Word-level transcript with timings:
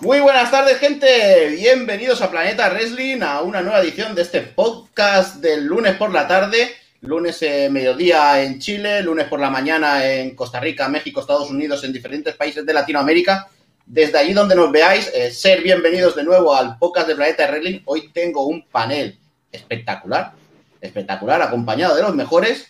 Muy 0.00 0.18
buenas 0.20 0.50
tardes, 0.50 0.78
gente. 0.78 1.50
Bienvenidos 1.50 2.22
a 2.22 2.30
Planeta 2.30 2.70
Wrestling, 2.70 3.20
a 3.20 3.42
una 3.42 3.60
nueva 3.60 3.82
edición 3.82 4.14
de 4.14 4.22
este 4.22 4.40
podcast 4.40 5.36
del 5.36 5.66
lunes 5.66 5.94
por 5.96 6.10
la 6.10 6.26
tarde. 6.26 6.70
Lunes 7.02 7.42
eh, 7.42 7.68
mediodía 7.70 8.42
en 8.42 8.58
Chile, 8.58 9.02
lunes 9.02 9.28
por 9.28 9.40
la 9.40 9.50
mañana 9.50 10.10
en 10.10 10.34
Costa 10.34 10.58
Rica, 10.58 10.88
México, 10.88 11.20
Estados 11.20 11.50
Unidos, 11.50 11.84
en 11.84 11.92
diferentes 11.92 12.34
países 12.34 12.64
de 12.64 12.72
Latinoamérica. 12.72 13.48
Desde 13.84 14.16
allí 14.16 14.32
donde 14.32 14.54
nos 14.54 14.72
veáis, 14.72 15.10
eh, 15.12 15.30
ser 15.30 15.62
bienvenidos 15.62 16.16
de 16.16 16.24
nuevo 16.24 16.54
al 16.54 16.78
podcast 16.78 17.06
de 17.06 17.16
Planeta 17.16 17.46
Wrestling. 17.48 17.80
Hoy 17.84 18.10
tengo 18.10 18.46
un 18.46 18.66
panel 18.68 19.18
espectacular, 19.52 20.32
espectacular, 20.80 21.42
acompañado 21.42 21.94
de 21.94 22.02
los 22.02 22.14
mejores. 22.14 22.68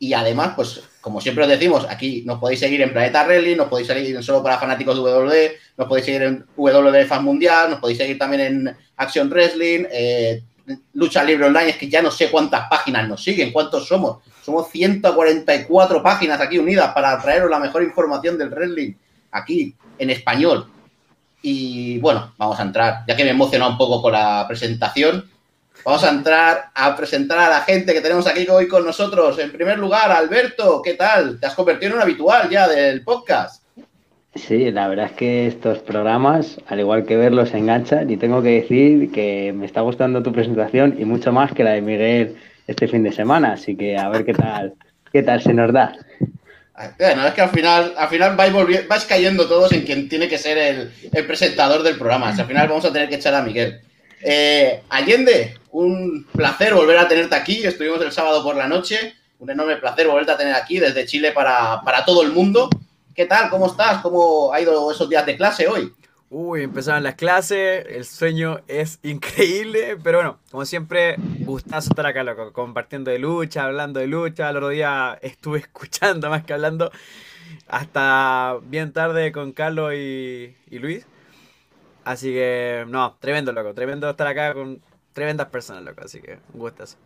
Y 0.00 0.12
además, 0.12 0.54
pues, 0.56 0.80
como 1.04 1.20
siempre 1.20 1.44
os 1.44 1.50
decimos, 1.50 1.86
aquí 1.86 2.22
nos 2.24 2.38
podéis 2.38 2.60
seguir 2.60 2.80
en 2.80 2.90
Planeta 2.90 3.24
Rally, 3.24 3.54
nos 3.54 3.68
podéis 3.68 3.88
seguir 3.88 4.24
solo 4.24 4.42
para 4.42 4.58
fanáticos 4.58 4.96
de 4.96 5.02
WWE, 5.02 5.52
nos 5.76 5.86
podéis 5.86 6.06
seguir 6.06 6.22
en 6.22 6.46
WWE 6.56 7.04
Fan 7.04 7.22
Mundial, 7.22 7.68
nos 7.68 7.78
podéis 7.78 7.98
seguir 7.98 8.16
también 8.16 8.40
en 8.40 8.76
Action 8.96 9.28
Wrestling, 9.28 9.84
eh, 9.92 10.42
Lucha 10.94 11.22
Libre 11.22 11.44
Online, 11.44 11.68
es 11.68 11.76
que 11.76 11.90
ya 11.90 12.00
no 12.00 12.10
sé 12.10 12.30
cuántas 12.30 12.70
páginas 12.70 13.06
nos 13.06 13.22
siguen, 13.22 13.52
cuántos 13.52 13.86
somos. 13.86 14.22
Somos 14.42 14.70
144 14.70 16.02
páginas 16.02 16.40
aquí 16.40 16.56
unidas 16.56 16.94
para 16.94 17.20
traeros 17.20 17.50
la 17.50 17.58
mejor 17.58 17.82
información 17.82 18.38
del 18.38 18.48
wrestling 18.48 18.94
aquí 19.30 19.74
en 19.98 20.08
español. 20.08 20.70
Y 21.42 21.98
bueno, 21.98 22.32
vamos 22.38 22.58
a 22.58 22.62
entrar, 22.62 23.04
ya 23.06 23.14
que 23.14 23.24
me 23.24 23.28
he 23.28 23.34
emocionado 23.34 23.72
un 23.72 23.76
poco 23.76 24.00
con 24.00 24.12
la 24.12 24.46
presentación, 24.48 25.30
Vamos 25.84 26.02
a 26.02 26.08
entrar 26.08 26.70
a 26.74 26.96
presentar 26.96 27.38
a 27.38 27.50
la 27.50 27.60
gente 27.60 27.92
que 27.92 28.00
tenemos 28.00 28.26
aquí 28.26 28.46
hoy 28.48 28.66
con 28.66 28.86
nosotros. 28.86 29.38
En 29.38 29.52
primer 29.52 29.78
lugar, 29.78 30.10
Alberto, 30.10 30.80
¿qué 30.82 30.94
tal? 30.94 31.38
Te 31.38 31.46
has 31.46 31.54
convertido 31.54 31.90
en 31.90 31.96
un 31.96 32.02
habitual 32.02 32.48
ya 32.48 32.66
del 32.66 33.02
podcast. 33.02 33.62
Sí, 34.34 34.70
la 34.70 34.88
verdad 34.88 35.06
es 35.06 35.12
que 35.12 35.46
estos 35.46 35.80
programas, 35.80 36.58
al 36.68 36.80
igual 36.80 37.04
que 37.04 37.16
verlos, 37.16 37.52
enganchan 37.52 38.10
y 38.10 38.16
tengo 38.16 38.42
que 38.42 38.62
decir 38.62 39.12
que 39.12 39.52
me 39.54 39.66
está 39.66 39.82
gustando 39.82 40.22
tu 40.22 40.32
presentación 40.32 40.96
y 40.98 41.04
mucho 41.04 41.32
más 41.32 41.52
que 41.52 41.62
la 41.62 41.72
de 41.72 41.82
Miguel 41.82 42.36
este 42.66 42.88
fin 42.88 43.02
de 43.02 43.12
semana, 43.12 43.52
así 43.52 43.76
que 43.76 43.98
a 43.98 44.08
ver 44.08 44.24
qué 44.24 44.32
tal, 44.32 44.72
qué 45.12 45.22
tal 45.22 45.42
se 45.42 45.52
nos 45.52 45.70
da. 45.70 45.92
Bueno, 46.98 47.26
es 47.26 47.34
que 47.34 47.42
al 47.42 47.50
final, 47.50 47.94
al 47.96 48.08
final 48.08 48.34
vais, 48.34 48.88
vais 48.88 49.04
cayendo 49.04 49.46
todos 49.46 49.70
en 49.72 49.82
quien 49.82 50.08
tiene 50.08 50.28
que 50.28 50.38
ser 50.38 50.58
el, 50.58 50.92
el 51.12 51.26
presentador 51.26 51.82
del 51.82 51.96
programa. 51.96 52.30
al 52.30 52.46
final 52.46 52.68
vamos 52.68 52.86
a 52.86 52.92
tener 52.92 53.08
que 53.08 53.16
echar 53.16 53.34
a 53.34 53.42
Miguel. 53.42 53.80
Eh, 54.26 54.80
Allende, 54.88 55.54
un 55.74 56.24
placer 56.32 56.72
volver 56.72 56.96
a 56.98 57.08
tenerte 57.08 57.34
aquí. 57.34 57.64
Estuvimos 57.66 58.00
el 58.00 58.12
sábado 58.12 58.44
por 58.44 58.54
la 58.54 58.68
noche. 58.68 59.14
Un 59.40 59.50
enorme 59.50 59.76
placer 59.76 60.06
volverte 60.06 60.30
a 60.30 60.36
tener 60.36 60.54
aquí 60.54 60.78
desde 60.78 61.04
Chile 61.04 61.32
para, 61.32 61.82
todo 62.06 62.22
el 62.22 62.30
mundo. 62.30 62.70
¿Qué 63.12 63.26
tal? 63.26 63.50
¿Cómo 63.50 63.66
estás? 63.66 64.00
¿Cómo 64.00 64.52
ha 64.52 64.60
ido 64.60 64.90
esos 64.92 65.08
días 65.08 65.26
de 65.26 65.36
clase 65.36 65.66
hoy? 65.66 65.92
Uy, 66.30 66.62
empezaron 66.62 67.02
las 67.02 67.16
clases, 67.16 67.84
el 67.88 68.04
sueño 68.04 68.60
es 68.68 69.00
increíble, 69.02 69.96
pero 70.02 70.18
bueno, 70.18 70.38
como 70.50 70.64
siempre, 70.64 71.16
gustazo 71.40 71.90
estar 71.90 72.06
acá, 72.06 72.22
loco, 72.22 72.52
compartiendo 72.52 73.10
de 73.10 73.18
lucha, 73.18 73.64
hablando 73.64 73.98
de 73.98 74.06
lucha. 74.06 74.50
El 74.50 74.56
otro 74.56 74.68
día 74.68 75.18
estuve 75.22 75.58
escuchando 75.58 76.30
más 76.30 76.44
que 76.44 76.52
hablando 76.52 76.92
hasta 77.66 78.58
bien 78.62 78.92
tarde 78.92 79.32
con 79.32 79.52
Carlos 79.52 79.92
y, 79.94 80.54
y 80.70 80.78
Luis. 80.78 81.04
Así 82.04 82.32
que, 82.32 82.84
no, 82.86 83.16
tremendo, 83.18 83.50
loco. 83.52 83.74
Tremendo 83.74 84.08
estar 84.08 84.26
acá 84.26 84.54
con 84.54 84.80
tremendas 85.14 85.46
personas, 85.48 85.82
loco. 85.82 86.02
Así 86.04 86.20
que, 86.20 86.38
un. 86.52 86.98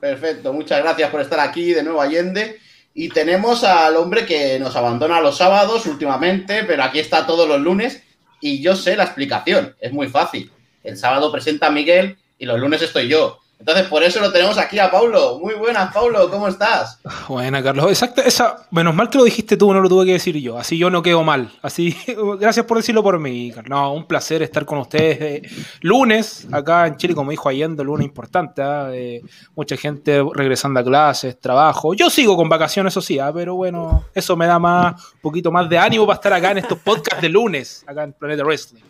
Perfecto, 0.00 0.52
muchas 0.52 0.80
gracias 0.80 1.10
por 1.10 1.20
estar 1.20 1.40
aquí 1.40 1.74
de 1.74 1.82
nuevo, 1.82 2.00
Allende. 2.00 2.58
Y 2.94 3.10
tenemos 3.10 3.62
al 3.64 3.96
hombre 3.96 4.24
que 4.24 4.58
nos 4.58 4.74
abandona 4.74 5.20
los 5.20 5.36
sábados 5.36 5.84
últimamente, 5.86 6.64
pero 6.64 6.82
aquí 6.82 6.98
está 6.98 7.26
todos 7.26 7.46
los 7.46 7.60
lunes. 7.60 8.02
Y 8.40 8.62
yo 8.62 8.74
sé 8.74 8.96
la 8.96 9.04
explicación, 9.04 9.76
es 9.80 9.92
muy 9.92 10.08
fácil. 10.08 10.50
El 10.82 10.96
sábado 10.96 11.30
presenta 11.30 11.70
Miguel 11.70 12.16
y 12.38 12.46
los 12.46 12.58
lunes 12.58 12.80
estoy 12.80 13.08
yo. 13.08 13.40
Entonces, 13.58 13.86
por 13.88 14.04
eso 14.04 14.20
lo 14.20 14.30
tenemos 14.30 14.56
aquí 14.56 14.78
a 14.78 14.88
Paulo. 14.88 15.40
Muy 15.40 15.54
buenas, 15.54 15.92
Paulo, 15.92 16.30
¿cómo 16.30 16.46
estás? 16.46 17.00
Buena, 17.28 17.60
Carlos. 17.60 17.88
Exacto, 17.88 18.22
esa, 18.22 18.68
menos 18.70 18.94
mal 18.94 19.10
que 19.10 19.18
lo 19.18 19.24
dijiste 19.24 19.56
tú, 19.56 19.72
no 19.74 19.80
lo 19.80 19.88
tuve 19.88 20.06
que 20.06 20.12
decir 20.12 20.36
yo. 20.36 20.56
Así 20.56 20.78
yo 20.78 20.90
no 20.90 21.02
quedo 21.02 21.24
mal. 21.24 21.50
Así, 21.60 21.96
gracias 22.38 22.64
por 22.66 22.76
decirlo 22.76 23.02
por 23.02 23.18
mí, 23.18 23.50
Carlos. 23.52 23.70
No, 23.70 23.92
un 23.92 24.06
placer 24.06 24.42
estar 24.42 24.64
con 24.64 24.78
ustedes. 24.78 25.20
Eh, 25.20 25.42
lunes, 25.80 26.46
acá 26.52 26.86
en 26.86 26.96
Chile, 26.96 27.14
como 27.14 27.32
dijo 27.32 27.48
Allende, 27.48 27.82
lunes 27.82 28.06
importante. 28.06 28.62
¿ah? 28.62 28.90
Eh, 28.92 29.22
mucha 29.56 29.76
gente 29.76 30.22
regresando 30.34 30.78
a 30.78 30.84
clases, 30.84 31.40
trabajo. 31.40 31.94
Yo 31.94 32.10
sigo 32.10 32.36
con 32.36 32.48
vacaciones, 32.48 32.92
eso 32.92 33.02
sí, 33.02 33.18
¿ah? 33.18 33.32
pero 33.34 33.56
bueno, 33.56 34.04
eso 34.14 34.36
me 34.36 34.46
da 34.46 34.60
más, 34.60 34.94
un 35.14 35.20
poquito 35.20 35.50
más 35.50 35.68
de 35.68 35.78
ánimo 35.78 36.06
para 36.06 36.14
estar 36.14 36.32
acá 36.32 36.52
en 36.52 36.58
estos 36.58 36.78
podcasts 36.78 37.20
de 37.20 37.28
lunes, 37.28 37.84
acá 37.88 38.04
en 38.04 38.12
Planeta 38.12 38.44
Wrestling. 38.44 38.82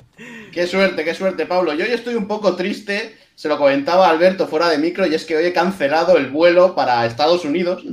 Qué 0.53 0.67
suerte, 0.67 1.05
qué 1.05 1.15
suerte, 1.15 1.47
Pablo. 1.47 1.73
Yo 1.75 1.85
hoy 1.85 1.93
estoy 1.93 2.17
un 2.17 2.27
poco 2.27 2.55
triste 2.55 3.17
se 3.39 3.49
lo 3.49 3.57
comentaba 3.57 4.11
Alberto 4.11 4.49
fuera 4.49 4.69
de 4.69 4.79
micro 4.79 5.07
y 5.07 5.15
es 5.15 5.25
que 5.25 5.37
hoy 5.37 5.45
he 5.45 5.53
cancelado 5.53 6.17
el 6.17 6.29
vuelo 6.29 6.75
para 6.75 7.07
Estados 7.07 7.45
Unidos, 7.45 7.85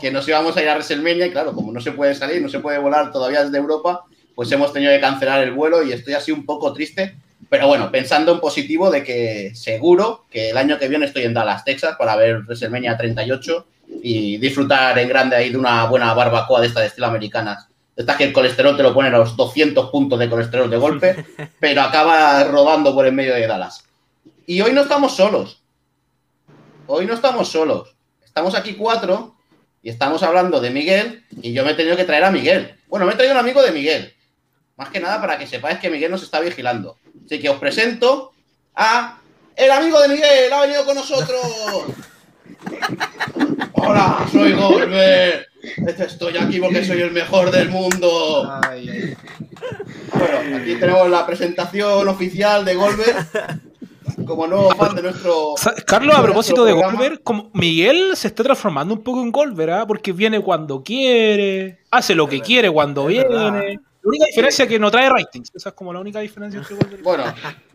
que 0.00 0.10
nos 0.10 0.26
íbamos 0.26 0.56
a 0.56 0.62
ir 0.62 0.70
a 0.70 0.72
WrestleMania 0.72 1.26
y 1.26 1.30
claro, 1.30 1.52
como 1.52 1.70
no 1.70 1.82
se 1.82 1.92
puede 1.92 2.14
salir, 2.14 2.40
no 2.40 2.48
se 2.48 2.60
puede 2.60 2.78
volar 2.78 3.12
todavía 3.12 3.44
desde 3.44 3.58
Europa, 3.58 4.04
pues 4.34 4.50
hemos 4.52 4.72
tenido 4.72 4.90
que 4.92 5.00
cancelar 5.00 5.42
el 5.42 5.52
vuelo 5.52 5.82
y 5.82 5.92
estoy 5.92 6.14
así 6.14 6.32
un 6.32 6.46
poco 6.46 6.72
triste, 6.72 7.14
pero 7.50 7.66
bueno, 7.68 7.90
pensando 7.90 8.32
en 8.32 8.40
positivo 8.40 8.90
de 8.90 9.04
que 9.04 9.52
seguro 9.54 10.24
que 10.30 10.48
el 10.48 10.56
año 10.56 10.78
que 10.78 10.88
viene 10.88 11.04
estoy 11.04 11.24
en 11.24 11.34
Dallas, 11.34 11.62
Texas, 11.62 11.96
para 11.98 12.16
ver 12.16 12.38
WrestleMania 12.44 12.96
38 12.96 13.66
y 14.02 14.38
disfrutar 14.38 14.98
en 14.98 15.10
grande 15.10 15.36
ahí 15.36 15.50
de 15.50 15.58
una 15.58 15.84
buena 15.84 16.14
barbacoa 16.14 16.62
de 16.62 16.68
esta 16.68 16.80
de 16.80 16.86
estilo 16.86 17.08
americanas. 17.08 17.68
Esta 17.94 18.16
que 18.16 18.24
el 18.24 18.32
colesterol 18.32 18.78
te 18.78 18.82
lo 18.82 18.94
pone 18.94 19.08
a 19.08 19.18
los 19.18 19.36
200 19.36 19.90
puntos 19.90 20.18
de 20.18 20.30
colesterol 20.30 20.70
de 20.70 20.76
golpe, 20.78 21.26
pero 21.60 21.82
acaba 21.82 22.42
rodando 22.44 22.94
por 22.94 23.06
el 23.06 23.12
medio 23.12 23.34
de 23.34 23.46
Dallas. 23.46 23.85
Y 24.46 24.60
hoy 24.60 24.72
no 24.72 24.82
estamos 24.82 25.16
solos. 25.16 25.60
Hoy 26.86 27.04
no 27.04 27.14
estamos 27.14 27.48
solos. 27.48 27.96
Estamos 28.24 28.54
aquí 28.54 28.74
cuatro 28.74 29.34
y 29.82 29.90
estamos 29.90 30.22
hablando 30.22 30.60
de 30.60 30.70
Miguel 30.70 31.24
y 31.42 31.52
yo 31.52 31.64
me 31.64 31.72
he 31.72 31.74
tenido 31.74 31.96
que 31.96 32.04
traer 32.04 32.22
a 32.22 32.30
Miguel. 32.30 32.78
Bueno, 32.86 33.06
me 33.06 33.12
he 33.12 33.16
traído 33.16 33.34
un 33.34 33.40
amigo 33.40 33.60
de 33.60 33.72
Miguel. 33.72 34.14
Más 34.76 34.90
que 34.90 35.00
nada 35.00 35.20
para 35.20 35.36
que 35.36 35.48
sepáis 35.48 35.80
que 35.80 35.90
Miguel 35.90 36.12
nos 36.12 36.22
está 36.22 36.38
vigilando. 36.38 36.96
Así 37.24 37.40
que 37.40 37.48
os 37.48 37.58
presento 37.58 38.32
a 38.76 39.18
el 39.56 39.70
amigo 39.70 40.00
de 40.00 40.08
Miguel. 40.08 40.52
Ha 40.52 40.60
venido 40.60 40.84
con 40.84 40.94
nosotros. 40.94 41.40
Hola, 43.72 44.28
soy 44.30 44.52
Golver. 44.52 45.48
Estoy 45.88 46.36
aquí 46.36 46.60
porque 46.60 46.84
soy 46.84 47.00
el 47.00 47.10
mejor 47.10 47.50
del 47.50 47.68
mundo. 47.68 48.60
Bueno, 50.12 50.56
aquí 50.56 50.76
tenemos 50.76 51.10
la 51.10 51.26
presentación 51.26 52.06
oficial 52.06 52.64
de 52.64 52.74
Golver 52.76 53.16
como 54.26 54.46
nuevo 54.46 54.70
fan 54.74 54.94
de 54.94 55.02
nuestro. 55.02 55.54
Carlos, 55.86 56.14
a 56.16 56.22
propósito 56.22 56.64
de 56.64 56.72
Golver, 56.72 57.20
como 57.22 57.50
Miguel 57.54 58.12
se 58.14 58.28
está 58.28 58.42
transformando 58.42 58.94
un 58.94 59.02
poco 59.02 59.22
en 59.22 59.32
Golver, 59.32 59.70
¿ah? 59.70 59.86
porque 59.86 60.12
viene 60.12 60.40
cuando 60.40 60.82
quiere, 60.82 61.80
hace 61.90 62.14
lo 62.14 62.28
que 62.28 62.40
quiere 62.40 62.70
cuando 62.70 63.06
viene. 63.06 63.28
La 63.28 64.10
única 64.10 64.26
diferencia 64.26 64.62
es 64.64 64.68
que 64.68 64.78
no 64.78 64.90
trae 64.90 65.10
ratings. 65.10 65.50
Esa 65.52 65.70
es 65.70 65.74
como 65.74 65.92
la 65.92 65.98
única 65.98 66.20
diferencia 66.20 66.58
entre 66.60 66.76
Golver 66.76 67.02
Bueno, 67.02 67.24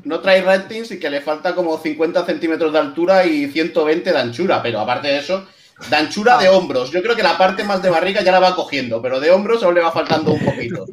no 0.05 0.19
trae 0.21 0.41
ratings 0.41 0.91
y 0.91 0.99
que 0.99 1.09
le 1.09 1.19
falta 1.19 1.53
como 1.53 1.77
50 1.77 2.25
centímetros 2.25 2.71
de 2.71 2.79
altura 2.79 3.25
y 3.25 3.47
120 3.51 4.11
de 4.11 4.17
anchura, 4.17 4.63
pero 4.63 4.79
aparte 4.79 5.09
de 5.09 5.17
eso, 5.17 5.45
de 5.89 5.95
anchura 5.95 6.37
de 6.37 6.47
hombros. 6.47 6.91
Yo 6.91 7.01
creo 7.01 7.15
que 7.15 7.23
la 7.23 7.37
parte 7.37 7.63
más 7.63 7.81
de 7.81 7.89
barriga 7.89 8.23
ya 8.23 8.31
la 8.31 8.39
va 8.39 8.55
cogiendo, 8.55 9.01
pero 9.01 9.19
de 9.19 9.31
hombros 9.31 9.61
aún 9.63 9.75
le 9.75 9.81
va 9.81 9.91
faltando 9.91 10.31
un 10.31 10.45
poquito. 10.45 10.85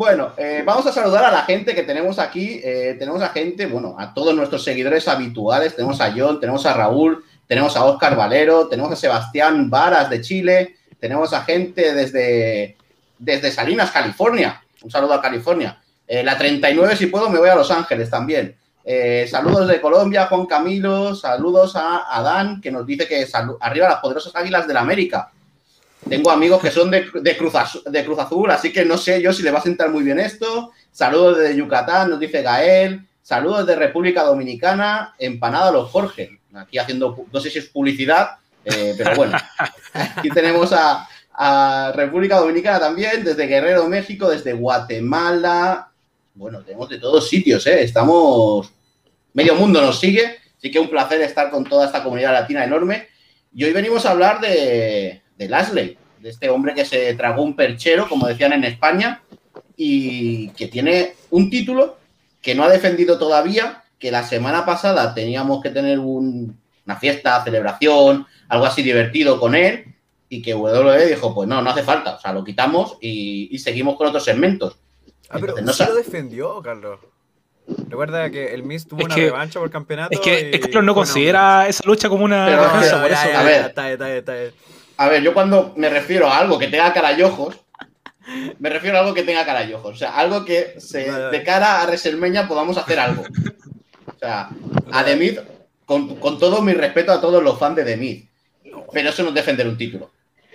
Bueno, 0.00 0.32
eh, 0.38 0.62
vamos 0.64 0.86
a 0.86 0.92
saludar 0.92 1.26
a 1.26 1.30
la 1.30 1.42
gente 1.42 1.74
que 1.74 1.82
tenemos 1.82 2.18
aquí. 2.18 2.58
Eh, 2.64 2.96
tenemos 2.98 3.20
a 3.20 3.28
gente, 3.28 3.66
bueno, 3.66 3.96
a 3.98 4.14
todos 4.14 4.34
nuestros 4.34 4.64
seguidores 4.64 5.06
habituales. 5.08 5.76
Tenemos 5.76 6.00
a 6.00 6.10
John, 6.16 6.40
tenemos 6.40 6.64
a 6.64 6.72
Raúl, 6.72 7.22
tenemos 7.46 7.76
a 7.76 7.84
Oscar 7.84 8.16
Valero, 8.16 8.66
tenemos 8.66 8.90
a 8.92 8.96
Sebastián 8.96 9.68
Varas 9.68 10.08
de 10.08 10.22
Chile, 10.22 10.76
tenemos 10.98 11.34
a 11.34 11.42
gente 11.42 11.92
desde, 11.92 12.78
desde 13.18 13.50
Salinas, 13.50 13.90
California. 13.90 14.62
Un 14.80 14.90
saludo 14.90 15.12
a 15.12 15.20
California. 15.20 15.78
Eh, 16.08 16.22
la 16.22 16.38
39, 16.38 16.96
si 16.96 17.08
puedo, 17.08 17.28
me 17.28 17.38
voy 17.38 17.50
a 17.50 17.54
Los 17.54 17.70
Ángeles 17.70 18.08
también. 18.08 18.56
saludos 19.30 19.68
de 19.68 19.82
Colombia, 19.82 20.28
Juan 20.28 20.46
Camilo. 20.46 21.14
Saludos 21.14 21.76
a 21.76 22.16
Adán, 22.16 22.62
que 22.62 22.70
nos 22.70 22.86
dice 22.86 23.06
que 23.06 23.26
arriba 23.60 23.90
las 23.90 24.00
poderosas 24.00 24.34
águilas 24.34 24.66
de 24.66 24.72
la 24.72 24.80
América. 24.80 25.30
Tengo 26.08 26.30
amigos 26.30 26.62
que 26.62 26.70
son 26.70 26.90
de, 26.90 27.36
Cruz 27.36 27.54
Azul, 27.54 28.50
así 28.50 28.72
que 28.72 28.84
no 28.84 28.96
sé 28.96 29.20
yo 29.20 29.32
si 29.32 29.42
le 29.42 29.50
va 29.50 29.58
a 29.58 29.62
sentar 29.62 29.90
muy 29.90 30.02
bien 30.02 30.18
esto. 30.18 30.72
Saludos 30.90 31.38
de 31.38 31.54
Yucatán, 31.56 32.10
nos 32.10 32.20
dice 32.20 32.42
Gael. 32.42 33.06
Saludos 33.22 33.66
de 33.66 33.76
República 33.76 34.24
Dominicana, 34.24 35.14
empanada 35.18 35.70
los 35.70 35.90
Jorge. 35.90 36.40
Aquí 36.54 36.78
haciendo, 36.78 37.24
no 37.32 37.40
sé 37.40 37.50
si 37.50 37.58
es 37.58 37.66
publicidad, 37.66 38.38
eh, 38.64 38.94
pero 38.96 39.14
bueno. 39.14 39.38
Aquí 39.92 40.30
tenemos 40.30 40.72
a, 40.72 41.06
República 41.94 42.38
Dominicana 42.38 42.78
también, 42.80 43.24
desde 43.24 43.46
Guerrero, 43.46 43.88
México, 43.88 44.28
desde 44.28 44.52
Guatemala. 44.52 45.90
Bueno, 46.34 46.62
tenemos 46.62 46.88
de 46.90 46.98
todos 46.98 47.28
sitios, 47.28 47.66
¿eh? 47.66 47.82
Estamos. 47.82 48.70
Medio 49.32 49.54
mundo 49.54 49.80
nos 49.80 50.00
sigue, 50.00 50.38
así 50.58 50.70
que 50.70 50.80
un 50.80 50.90
placer 50.90 51.20
estar 51.22 51.50
con 51.50 51.64
toda 51.64 51.86
esta 51.86 52.02
comunidad 52.02 52.32
latina 52.32 52.64
enorme. 52.64 53.08
Y 53.54 53.64
hoy 53.64 53.72
venimos 53.72 54.04
a 54.04 54.10
hablar 54.10 54.40
de, 54.40 55.22
de 55.40 55.48
Lasley, 55.48 55.96
de 56.20 56.28
este 56.28 56.50
hombre 56.50 56.74
que 56.74 56.84
se 56.84 57.14
tragó 57.14 57.42
un 57.42 57.56
perchero, 57.56 58.06
como 58.08 58.28
decían 58.28 58.52
en 58.52 58.64
España, 58.64 59.22
y 59.74 60.50
que 60.50 60.68
tiene 60.68 61.14
un 61.30 61.48
título 61.48 61.96
que 62.42 62.54
no 62.54 62.62
ha 62.62 62.68
defendido 62.68 63.18
todavía, 63.18 63.82
que 63.98 64.10
la 64.10 64.22
semana 64.22 64.66
pasada 64.66 65.14
teníamos 65.14 65.62
que 65.62 65.70
tener 65.70 65.98
una 65.98 66.96
fiesta, 67.00 67.42
celebración, 67.42 68.26
algo 68.48 68.66
así 68.66 68.82
divertido 68.82 69.40
con 69.40 69.54
él, 69.54 69.86
y 70.28 70.42
que 70.42 70.54
WWE 70.54 71.06
dijo, 71.06 71.34
pues 71.34 71.48
no, 71.48 71.62
no 71.62 71.70
hace 71.70 71.82
falta, 71.82 72.16
o 72.16 72.20
sea, 72.20 72.34
lo 72.34 72.44
quitamos 72.44 72.98
y, 73.00 73.58
seguimos 73.58 73.96
con 73.96 74.08
otros 74.08 74.24
segmentos. 74.24 74.76
Ah, 75.30 75.38
pero 75.40 75.54
no 75.56 75.72
lo 75.72 75.94
defendió, 75.94 76.60
Carlos. 76.60 77.00
Recuerda 77.88 78.30
que 78.30 78.52
el 78.52 78.62
Miz 78.62 78.86
tuvo 78.86 79.04
una 79.04 79.14
revancha 79.14 79.58
por 79.58 79.70
campeonato. 79.70 80.12
Es 80.12 80.20
que, 80.20 80.60
Carlos 80.60 80.84
no 80.84 80.94
considera 80.94 81.66
esa 81.66 81.82
lucha 81.86 82.10
como 82.10 82.24
una 82.24 82.46
a, 82.46 83.42
ver, 83.42 83.72
a 85.00 85.08
ver, 85.08 85.22
yo 85.22 85.32
cuando 85.32 85.72
me 85.76 85.88
refiero 85.88 86.28
a 86.28 86.36
algo 86.36 86.58
que 86.58 86.68
tenga 86.68 86.92
cara 86.92 87.14
y 87.14 87.22
ojos, 87.22 87.56
me 88.58 88.68
refiero 88.68 88.98
a 88.98 89.00
algo 89.00 89.14
que 89.14 89.22
tenga 89.22 89.46
cara 89.46 89.64
y 89.64 89.72
ojos. 89.72 89.94
O 89.94 89.96
sea, 89.96 90.14
algo 90.14 90.44
que 90.44 90.74
de 91.32 91.42
cara 91.42 91.80
a 91.80 91.86
WrestleMania 91.86 92.46
podamos 92.46 92.76
hacer 92.76 93.00
algo. 93.00 93.22
O 93.22 94.18
sea, 94.18 94.50
a 94.92 95.02
The 95.02 95.42
con, 95.86 96.38
todo 96.38 96.60
mi 96.60 96.74
respeto 96.74 97.12
a 97.12 97.20
todos 97.20 97.42
los 97.42 97.58
fans 97.58 97.76
de 97.76 97.84
The 97.84 98.28
pero 98.92 99.08
eso 99.08 99.22
no 99.22 99.30
es 99.30 99.36
defender 99.36 99.66
un 99.68 99.78
título. 99.78 100.10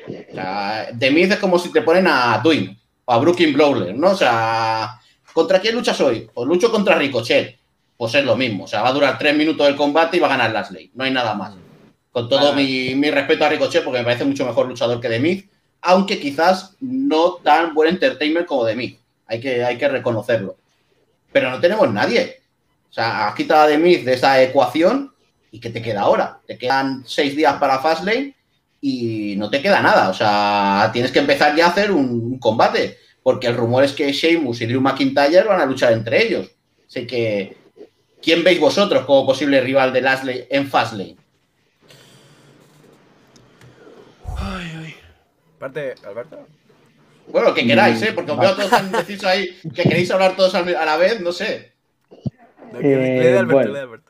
O 0.08 0.34
sea, 0.36 0.90
The 0.96 1.24
es 1.24 1.38
como 1.38 1.58
si 1.58 1.72
te 1.72 1.82
ponen 1.82 2.06
a 2.08 2.40
Twin 2.44 2.80
o 3.04 3.14
a 3.14 3.18
Brooklyn 3.18 3.52
Brawler, 3.52 3.98
¿no? 3.98 4.12
O 4.12 4.16
sea, 4.16 5.00
¿contra 5.34 5.60
quién 5.60 5.74
luchas 5.74 6.00
hoy? 6.02 6.30
Pues 6.32 6.48
lucho 6.48 6.70
contra 6.70 7.00
Ricochet. 7.00 7.58
Pues 7.98 8.14
es 8.14 8.24
lo 8.24 8.38
mismo. 8.38 8.66
O 8.66 8.68
sea, 8.68 8.84
va 8.84 8.90
a 8.90 8.94
durar 8.94 9.18
tres 9.18 9.36
minutos 9.36 9.68
el 9.68 9.76
combate 9.76 10.18
y 10.18 10.20
va 10.20 10.28
a 10.28 10.38
ganar 10.38 10.52
Lashley. 10.52 10.92
No 10.94 11.04
hay 11.04 11.10
nada 11.10 11.34
más. 11.34 11.65
Con 12.16 12.30
todo 12.30 12.54
mi, 12.54 12.94
respeto 13.12 13.44
a 13.44 13.50
Ricochet, 13.50 13.84
porque 13.84 14.00
me 14.00 14.06
parece 14.06 14.24
mucho 14.24 14.46
mejor 14.46 14.70
luchador 14.70 15.02
que 15.02 15.10
The 15.10 15.50
aunque 15.82 16.18
quizás 16.18 16.78
no 16.80 17.34
tan 17.44 17.74
buen 17.74 17.90
entertainment 17.90 18.48
como 18.48 18.66
The 18.66 18.98
Hay 19.28 19.42
que, 19.42 19.66
hay 19.66 19.78
que 19.78 19.90
reconocerlo. 19.90 20.56
Pero 21.34 21.52
no 21.52 21.60
tenemos 21.60 21.92
nadie. 21.92 22.40
O 22.90 22.94
sea, 22.94 23.28
has 23.28 23.36
quitado 23.36 23.64
a 23.64 23.68
The 23.68 23.78
de 23.78 24.14
esa 24.14 24.42
ecuación 24.42 25.14
y 25.52 25.60
¿qué 25.60 25.70
te 25.70 25.82
queda 25.82 26.04
ahora? 26.04 26.40
Te 26.48 26.58
quedan 26.58 27.04
seis 27.06 27.36
días 27.36 27.56
para 27.56 27.80
Fastlane 27.80 28.34
y 28.80 29.36
no 29.36 29.50
te 29.50 29.62
queda 29.62 29.82
nada. 29.82 30.08
O 30.08 30.14
sea, 30.14 30.92
tienes 30.94 31.12
que 31.12 31.20
empezar 31.20 31.54
ya 31.54 31.66
a 31.66 31.70
hacer 31.72 31.92
un, 31.92 32.40
combate, 32.40 32.98
porque 33.24 33.48
el 33.48 33.58
rumor 33.58 33.84
es 33.84 33.92
que 33.92 34.14
Sheamus 34.14 34.62
y 34.62 34.68
Drew 34.68 34.80
McIntyre 34.80 35.50
van 35.50 35.60
a 35.60 35.66
luchar 35.66 35.92
entre 35.92 36.26
ellos. 36.26 36.50
Así 36.88 37.06
que, 37.06 37.58
¿quién 38.22 38.42
veis 38.42 38.62
vosotros 38.62 39.04
como 39.04 39.26
posible 39.26 39.60
rival 39.60 39.92
de 39.92 40.00
Lashley 40.00 40.48
en 40.50 40.70
Fastlane? 40.70 41.18
Ay, 44.38 44.72
ay. 44.84 44.96
Parte, 45.60 45.96
Alberto. 46.06 46.48
Bueno, 47.32 47.54
que 47.54 47.66
queráis, 47.66 48.02
¿eh? 48.04 48.12
Porque 48.14 48.32
os 48.32 48.40
veo 48.40 48.56
todos 48.56 48.70
tan 48.70 48.86
indecisos 48.86 49.26
ahí 49.26 49.50
que 49.74 49.84
queréis 49.84 50.12
hablar 50.12 50.36
todos 50.36 50.54
a 50.56 50.64
la 50.64 50.98
vez, 50.98 51.22
no 51.22 51.32
sé. 51.32 51.74
Eh, 52.82 53.36
Alberto, 53.38 54.04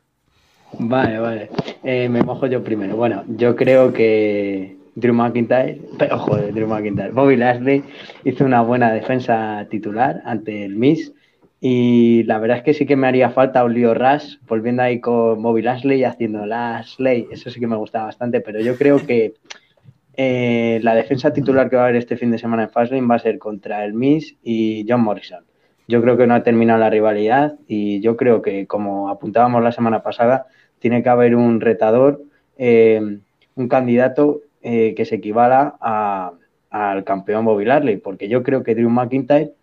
Vale, 0.80 1.20
vale. 1.20 1.50
Eh, 1.84 2.10
me 2.10 2.22
mojo 2.24 2.48
yo 2.48 2.64
primero. 2.64 2.96
Bueno, 2.98 3.24
yo 3.28 3.56
creo 3.56 3.94
que 3.94 4.76
Drew 4.96 5.14
McIntyre, 5.14 5.80
pero 5.98 6.18
joder, 6.20 6.54
Drew 6.54 6.68
McIntyre, 6.68 7.12
Bobby 7.12 7.38
Lashley 7.38 7.84
hizo 8.24 8.44
una 8.44 8.62
buena 8.62 8.92
defensa 8.92 9.66
titular 9.70 10.22
ante 10.26 10.66
el 10.66 10.76
Miss. 10.76 11.14
Y 11.62 12.24
la 12.24 12.38
verdad 12.38 12.58
es 12.58 12.64
que 12.64 12.74
sí 12.74 12.86
que 12.86 12.96
me 12.96 13.08
haría 13.08 13.30
falta 13.30 13.64
un 13.64 13.74
Leo 13.74 13.94
Rush 13.94 14.38
volviendo 14.48 14.84
ahí 14.84 15.00
con 15.00 15.42
Bobby 15.42 15.62
Lashley 15.62 16.02
y 16.02 16.04
haciendo 16.04 16.46
Lashley. 16.46 17.28
Eso 17.32 17.50
sí 17.50 17.60
que 17.60 17.68
me 17.68 17.78
gustaba 17.78 18.06
bastante, 18.06 18.42
pero 18.42 18.60
yo 18.60 18.78
creo 18.78 19.06
que 19.06 19.34
eh, 20.18 20.80
la 20.84 20.96
defensa 20.96 21.34
titular 21.34 21.70
que 21.70 21.76
va 21.76 21.84
a 21.84 21.86
haber 21.86 21.98
este 21.98 22.18
fin 22.18 22.32
de 22.32 22.38
semana 22.38 22.64
en 22.64 22.70
Fastlane 22.70 23.08
va 23.08 23.16
a 23.16 23.20
ser 23.20 23.40
contra 23.40 23.84
el 23.86 23.94
Miss 23.94 24.36
y 24.44 24.86
John 24.88 25.02
Morrison. 25.02 25.44
Yo 25.88 26.02
creo 26.02 26.18
que 26.18 26.26
no 26.28 26.34
ha 26.34 26.44
terminado 26.44 26.80
la 26.80 26.90
rivalidad 26.90 27.56
y 27.68 28.02
yo 28.02 28.18
creo 28.18 28.42
que, 28.42 28.66
como 28.68 29.10
apuntábamos 29.10 29.64
la 29.64 29.72
semana 29.72 30.02
pasada, 30.02 30.48
tiene 30.80 31.04
que 31.04 31.10
haber 31.10 31.36
un 31.36 31.62
retador, 31.62 32.24
eh, 32.58 33.20
un 33.56 33.68
candidato 33.68 34.42
eh, 34.62 34.94
que 34.96 35.06
se 35.06 35.16
equivala 35.16 35.76
al 36.70 37.04
campeón 37.04 37.46
Bobby 37.46 37.66
Lashley, 37.66 37.98
porque 37.98 38.28
yo 38.28 38.42
creo 38.44 38.64
que 38.64 38.76
Drew 38.76 38.90
McIntyre, 38.90 39.54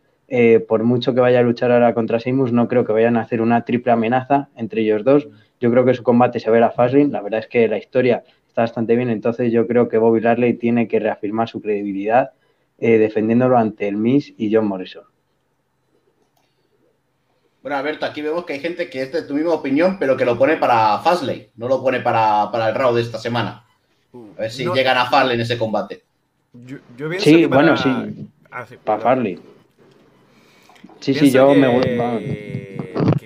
por 0.68 0.84
mucho 0.84 1.12
que 1.14 1.20
vaya 1.20 1.40
a 1.40 1.42
luchar 1.42 1.72
ahora 1.72 1.92
contra 1.92 2.20
Seamus, 2.20 2.52
no 2.52 2.68
creo 2.68 2.84
que 2.84 2.92
vayan 2.92 3.16
a 3.16 3.22
hacer 3.22 3.42
una 3.42 3.64
triple 3.64 3.92
amenaza 3.92 4.48
entre 4.56 4.82
ellos 4.82 5.04
dos. 5.04 5.28
Yo 5.60 5.70
creo 5.70 5.84
que 5.84 5.94
su 5.94 6.02
combate 6.02 6.40
se 6.40 6.50
verá 6.50 6.70
fácil. 6.70 7.12
La 7.12 7.20
verdad 7.20 7.40
es 7.40 7.46
que 7.48 7.68
la 7.68 7.78
historia 7.78 8.24
está 8.52 8.62
bastante 8.62 8.94
bien, 8.94 9.08
entonces 9.08 9.50
yo 9.50 9.66
creo 9.66 9.88
que 9.88 9.98
Bobby 9.98 10.20
Lashley 10.20 10.54
tiene 10.54 10.86
que 10.86 11.00
reafirmar 11.00 11.48
su 11.48 11.60
credibilidad 11.60 12.32
defendiéndolo 12.78 13.56
ante 13.56 13.86
el 13.86 13.96
Miss 13.96 14.34
y 14.36 14.52
John 14.52 14.66
Morrison. 14.66 15.04
Bueno, 17.62 17.76
Alberto, 17.76 18.04
aquí 18.04 18.20
vemos 18.22 18.44
que 18.44 18.54
hay 18.54 18.60
gente 18.60 18.90
que 18.90 19.02
es 19.02 19.12
de 19.12 19.22
tu 19.22 19.34
misma 19.34 19.52
opinión, 19.52 19.96
pero 19.98 20.16
que 20.16 20.24
lo 20.24 20.36
pone 20.36 20.56
para 20.56 20.98
Fastlane, 20.98 21.50
no 21.56 21.68
lo 21.68 21.80
pone 21.80 22.00
para, 22.00 22.50
el 22.68 22.74
round 22.74 22.96
de 22.96 23.02
esta 23.02 23.18
semana. 23.18 23.64
A 24.36 24.40
ver 24.40 24.50
si 24.50 24.66
llegan 24.66 24.98
a 24.98 25.04
Fastlane 25.06 25.34
en 25.34 25.40
ese 25.42 25.56
combate. 25.56 26.02
Yo, 26.52 26.78
sí, 27.18 27.46
bueno, 27.46 27.76
sí. 27.76 27.88
Ah, 28.50 28.66
para 28.84 29.00
Farley. 29.00 29.38
Sí, 31.00 31.14
sí, 31.14 31.30
yo 31.30 31.54
me 31.54 31.68
voy. 31.68 32.71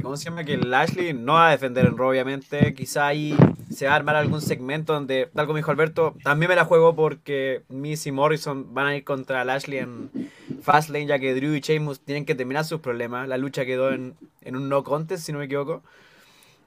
¿Cómo 0.06 0.16
se 0.16 0.26
llama? 0.26 0.44
Que 0.44 0.56
Lashley 0.56 1.12
no 1.14 1.32
va 1.32 1.48
a 1.48 1.50
defender 1.50 1.84
en 1.84 1.98
Raw, 1.98 2.10
obviamente. 2.10 2.72
Quizá 2.74 3.08
ahí 3.08 3.36
se 3.72 3.86
va 3.86 3.92
a 3.94 3.96
armar 3.96 4.14
algún 4.14 4.40
segmento 4.40 4.92
donde, 4.92 5.28
tal 5.34 5.46
como 5.46 5.56
dijo 5.56 5.72
Alberto, 5.72 6.14
también 6.22 6.48
me 6.48 6.54
la 6.54 6.64
juego 6.64 6.94
porque 6.94 7.64
Miss 7.70 8.06
y 8.06 8.12
Morrison 8.12 8.72
van 8.72 8.86
a 8.86 8.96
ir 8.96 9.02
contra 9.02 9.44
Lashley 9.44 9.80
en 9.80 10.30
Fastlane, 10.62 11.06
ya 11.06 11.18
que 11.18 11.34
Drew 11.34 11.56
y 11.56 11.60
Sheamus 11.60 11.98
tienen 11.98 12.24
que 12.24 12.36
terminar 12.36 12.64
sus 12.64 12.80
problemas. 12.80 13.26
La 13.26 13.36
lucha 13.36 13.64
quedó 13.64 13.90
en, 13.90 14.14
un 14.46 14.68
no 14.68 14.84
contest, 14.84 15.26
si 15.26 15.32
no 15.32 15.40
me 15.40 15.46
equivoco. 15.46 15.82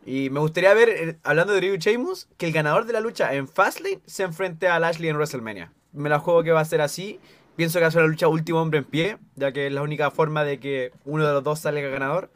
Y 0.06 0.30
me 0.32 0.42
gustaría 0.42 0.74
ver, 0.74 0.90
eh, 0.90 1.18
hablando 1.24 1.54
de 1.54 1.62
Drew 1.62 1.76
y 1.76 1.78
Sheamus, 1.78 2.28
que 2.36 2.46
el 2.46 2.52
ganador 2.52 2.88
de 2.88 2.92
la 2.92 3.00
lucha 3.00 3.34
en 3.34 3.48
Fastlane 3.48 4.02
se 4.06 4.24
enfrente 4.24 4.68
a 4.68 4.82
Lashley 4.82 5.08
en 5.08 5.16
WrestleMania. 5.16 5.72
Me 5.94 6.10
la 6.10 6.20
juego 6.20 6.44
que 6.44 6.52
va 6.52 6.60
a 6.60 6.66
ser 6.66 6.82
así. 6.82 7.22
Pienso 7.56 7.80
que 7.80 7.84
va 7.84 7.88
a 7.88 7.92
ser 7.92 8.02
la 8.02 8.10
lucha 8.10 8.28
último 8.28 8.62
hombre 8.62 8.80
en 8.80 8.86
pie, 8.86 9.18
ya 9.38 9.54
que 9.54 9.68
es 9.68 9.72
la 9.72 9.82
única 9.82 10.12
forma 10.12 10.44
de 10.44 10.60
que 10.60 10.92
uno 11.06 11.26
de 11.26 11.32
los 11.32 11.44
dos 11.46 11.60
salga 11.60 11.88
ganador. 11.88 12.30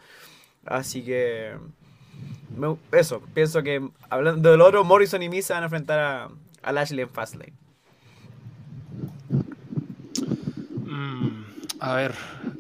Así 0.65 1.03
que. 1.03 1.55
eso, 2.91 3.21
pienso 3.33 3.63
que 3.63 3.87
hablando 4.09 4.51
del 4.51 4.61
oro, 4.61 4.83
Morrison 4.83 5.21
y 5.21 5.29
Misa 5.29 5.55
van 5.55 5.63
a 5.63 5.65
enfrentar 5.65 5.99
a, 5.99 6.29
a 6.61 6.71
Lashley 6.71 7.01
en 7.01 7.09
Fastlane. 7.09 7.53
Mm, 10.85 11.43
a 11.79 11.93
ver. 11.95 12.13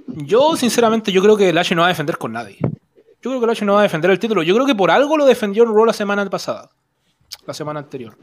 Yo, 0.07 0.55
sinceramente, 0.55 1.11
yo 1.11 1.21
creo 1.21 1.37
que 1.37 1.51
Lashley 1.53 1.75
no 1.75 1.81
va 1.81 1.87
a 1.87 1.89
defender 1.89 2.17
con 2.17 2.33
nadie. 2.33 2.57
Yo 3.21 3.29
creo 3.29 3.39
que 3.39 3.47
Lashley 3.47 3.65
no 3.65 3.73
va 3.73 3.79
a 3.79 3.83
defender 3.83 4.11
el 4.11 4.19
título. 4.19 4.43
Yo 4.43 4.53
creo 4.53 4.67
que 4.67 4.75
por 4.75 4.91
algo 4.91 5.17
lo 5.17 5.25
defendió 5.25 5.63
en 5.63 5.73
Raw 5.73 5.85
la 5.85 5.93
semana 5.93 6.29
pasada. 6.29 6.69
La 7.45 7.53
semana 7.53 7.79
anterior. 7.79 8.17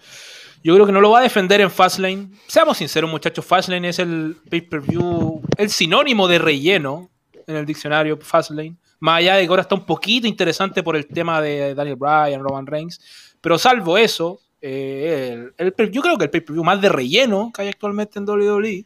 Yo 0.62 0.74
creo 0.74 0.86
que 0.86 0.92
no 0.92 1.00
lo 1.00 1.10
va 1.10 1.20
a 1.20 1.22
defender 1.22 1.60
en 1.62 1.70
Fastlane. 1.70 2.28
Seamos 2.46 2.76
sinceros, 2.76 3.10
muchachos, 3.10 3.44
Fastlane 3.44 3.88
es 3.88 3.98
el 3.98 4.36
pay-per-view, 4.50 5.40
el 5.56 5.70
sinónimo 5.70 6.28
de 6.28 6.38
relleno 6.38 7.08
en 7.46 7.56
el 7.56 7.64
diccionario 7.64 8.18
Fastlane. 8.18 8.76
Más 9.00 9.18
allá 9.18 9.36
de 9.36 9.42
que 9.44 9.48
ahora 9.48 9.62
está 9.62 9.74
un 9.74 9.86
poquito 9.86 10.26
interesante 10.26 10.82
por 10.82 10.94
el 10.94 11.06
tema 11.06 11.40
de 11.40 11.74
Daniel 11.74 11.96
Bryan, 11.96 12.42
Roman 12.42 12.66
Reigns. 12.66 13.00
Pero 13.40 13.58
salvo 13.58 13.96
eso, 13.96 14.40
eh, 14.60 15.50
yo 15.90 16.02
creo 16.02 16.18
que 16.18 16.24
el 16.24 16.30
pay-per-view 16.30 16.62
más 16.62 16.80
de 16.80 16.88
relleno 16.88 17.50
que 17.54 17.62
hay 17.62 17.68
actualmente 17.68 18.18
en 18.18 18.28
WWE. 18.28 18.84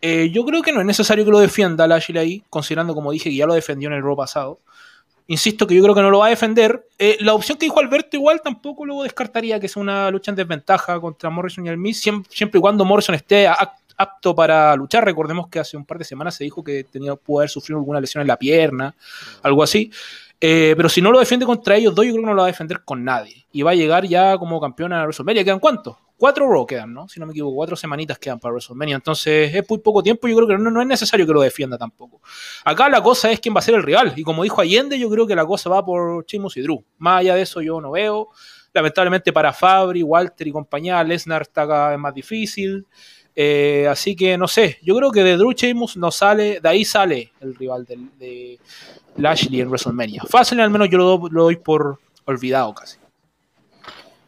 Eh, 0.00 0.30
yo 0.30 0.44
creo 0.44 0.62
que 0.62 0.72
no 0.72 0.80
es 0.80 0.86
necesario 0.86 1.24
que 1.24 1.30
lo 1.30 1.38
defienda 1.40 1.86
Lashley 1.86 2.18
ahí, 2.18 2.44
considerando, 2.50 2.94
como 2.94 3.10
dije, 3.10 3.30
que 3.30 3.36
ya 3.36 3.46
lo 3.46 3.54
defendió 3.54 3.88
en 3.88 3.94
el 3.94 4.02
Raw 4.02 4.16
pasado. 4.16 4.60
Insisto 5.26 5.66
que 5.66 5.74
yo 5.74 5.82
creo 5.82 5.94
que 5.94 6.02
no 6.02 6.10
lo 6.10 6.18
va 6.18 6.26
a 6.26 6.30
defender. 6.30 6.86
Eh, 6.98 7.16
la 7.20 7.32
opción 7.32 7.56
que 7.56 7.64
dijo 7.64 7.80
Alberto 7.80 8.16
igual 8.16 8.42
tampoco 8.42 8.84
luego 8.84 9.04
descartaría 9.04 9.58
que 9.58 9.68
sea 9.68 9.80
una 9.80 10.10
lucha 10.10 10.30
en 10.30 10.36
desventaja 10.36 11.00
contra 11.00 11.30
Morrison 11.30 11.64
y 11.64 11.70
el 11.70 11.78
Miz, 11.78 11.98
siempre, 12.00 12.58
y 12.58 12.60
cuando 12.60 12.84
Morrison 12.84 13.14
esté 13.14 13.48
apto 13.96 14.34
para 14.34 14.74
luchar. 14.76 15.04
Recordemos 15.04 15.48
que 15.48 15.58
hace 15.58 15.76
un 15.76 15.84
par 15.84 15.98
de 15.98 16.04
semanas 16.04 16.34
se 16.36 16.44
dijo 16.44 16.62
que 16.62 16.84
tenía, 16.84 17.14
pudo 17.16 17.40
haber 17.40 17.50
sufrido 17.50 17.78
alguna 17.78 18.00
lesión 18.00 18.22
en 18.22 18.28
la 18.28 18.38
pierna, 18.38 18.94
algo 19.42 19.62
así. 19.62 19.90
Eh, 20.40 20.74
pero 20.76 20.88
si 20.88 21.00
no 21.00 21.10
lo 21.10 21.18
defiende 21.18 21.46
contra 21.46 21.76
ellos 21.76 21.94
dos, 21.94 22.04
yo 22.04 22.12
creo 22.12 22.22
que 22.22 22.26
no 22.26 22.34
lo 22.34 22.42
va 22.42 22.48
a 22.48 22.52
defender 22.52 22.82
con 22.84 23.02
nadie. 23.04 23.46
Y 23.52 23.62
va 23.62 23.70
a 23.70 23.74
llegar 23.74 24.04
ya 24.06 24.36
como 24.36 24.60
campeón 24.60 24.92
a 24.92 25.02
WrestleMania. 25.04 25.44
¿Quedan 25.44 25.58
cuántos? 25.58 25.96
Cuatro 26.16 26.48
Raw 26.48 26.66
quedan, 26.66 26.92
¿no? 26.92 27.08
Si 27.08 27.18
no 27.18 27.26
me 27.26 27.32
equivoco, 27.32 27.56
cuatro 27.56 27.76
semanitas 27.76 28.18
quedan 28.18 28.38
para 28.38 28.52
WrestleMania. 28.52 28.96
Entonces 28.96 29.54
es 29.54 29.64
muy 29.68 29.78
poco 29.78 30.02
tiempo. 30.02 30.28
Yo 30.28 30.36
creo 30.36 30.48
que 30.48 30.58
no, 30.58 30.80
es 30.80 30.86
necesario 30.86 31.26
que 31.26 31.32
lo 31.32 31.40
defienda 31.40 31.78
tampoco. 31.78 32.20
Acá 32.64 32.88
la 32.88 33.02
cosa 33.02 33.30
es 33.30 33.40
quién 33.40 33.54
va 33.54 33.60
a 33.60 33.62
ser 33.62 33.74
el 33.74 33.82
rival. 33.82 34.12
Y 34.16 34.22
como 34.22 34.42
dijo 34.42 34.60
Allende, 34.60 34.98
yo 34.98 35.08
creo 35.08 35.26
que 35.26 35.34
la 35.34 35.46
cosa 35.46 35.70
va 35.70 35.84
por 35.84 36.26
Chimus 36.26 36.56
y 36.56 36.60
Drew. 36.60 36.84
Más 36.98 37.20
allá 37.20 37.34
de 37.34 37.42
eso, 37.42 37.62
yo 37.62 37.80
no 37.80 37.92
veo. 37.92 38.28
Lamentablemente 38.74 39.32
para 39.32 39.52
Fabri, 39.52 40.02
Walter 40.02 40.46
y 40.46 40.52
compañía, 40.52 41.02
Lesnar 41.02 41.42
está 41.42 41.66
cada 41.66 41.90
vez 41.90 41.98
más 41.98 42.12
difícil. 42.12 42.86
Eh, 43.36 43.88
así 43.90 44.14
que 44.14 44.38
no 44.38 44.46
sé, 44.46 44.78
yo 44.82 44.94
creo 44.96 45.10
que 45.10 45.24
de 45.24 45.36
Drew 45.36 45.52
Sheamus 45.52 45.96
no 45.96 46.10
sale, 46.10 46.60
de 46.60 46.68
ahí 46.68 46.84
sale 46.84 47.32
el 47.40 47.54
rival 47.56 47.84
de, 47.84 48.58
Lashley 49.16 49.60
en 49.60 49.68
WrestleMania. 49.68 50.22
Fácil, 50.28 50.60
al 50.60 50.70
menos 50.70 50.88
yo 50.88 50.98
lo, 50.98 51.28
doy 51.28 51.56
por 51.56 51.98
olvidado 52.24 52.74
casi. 52.74 52.98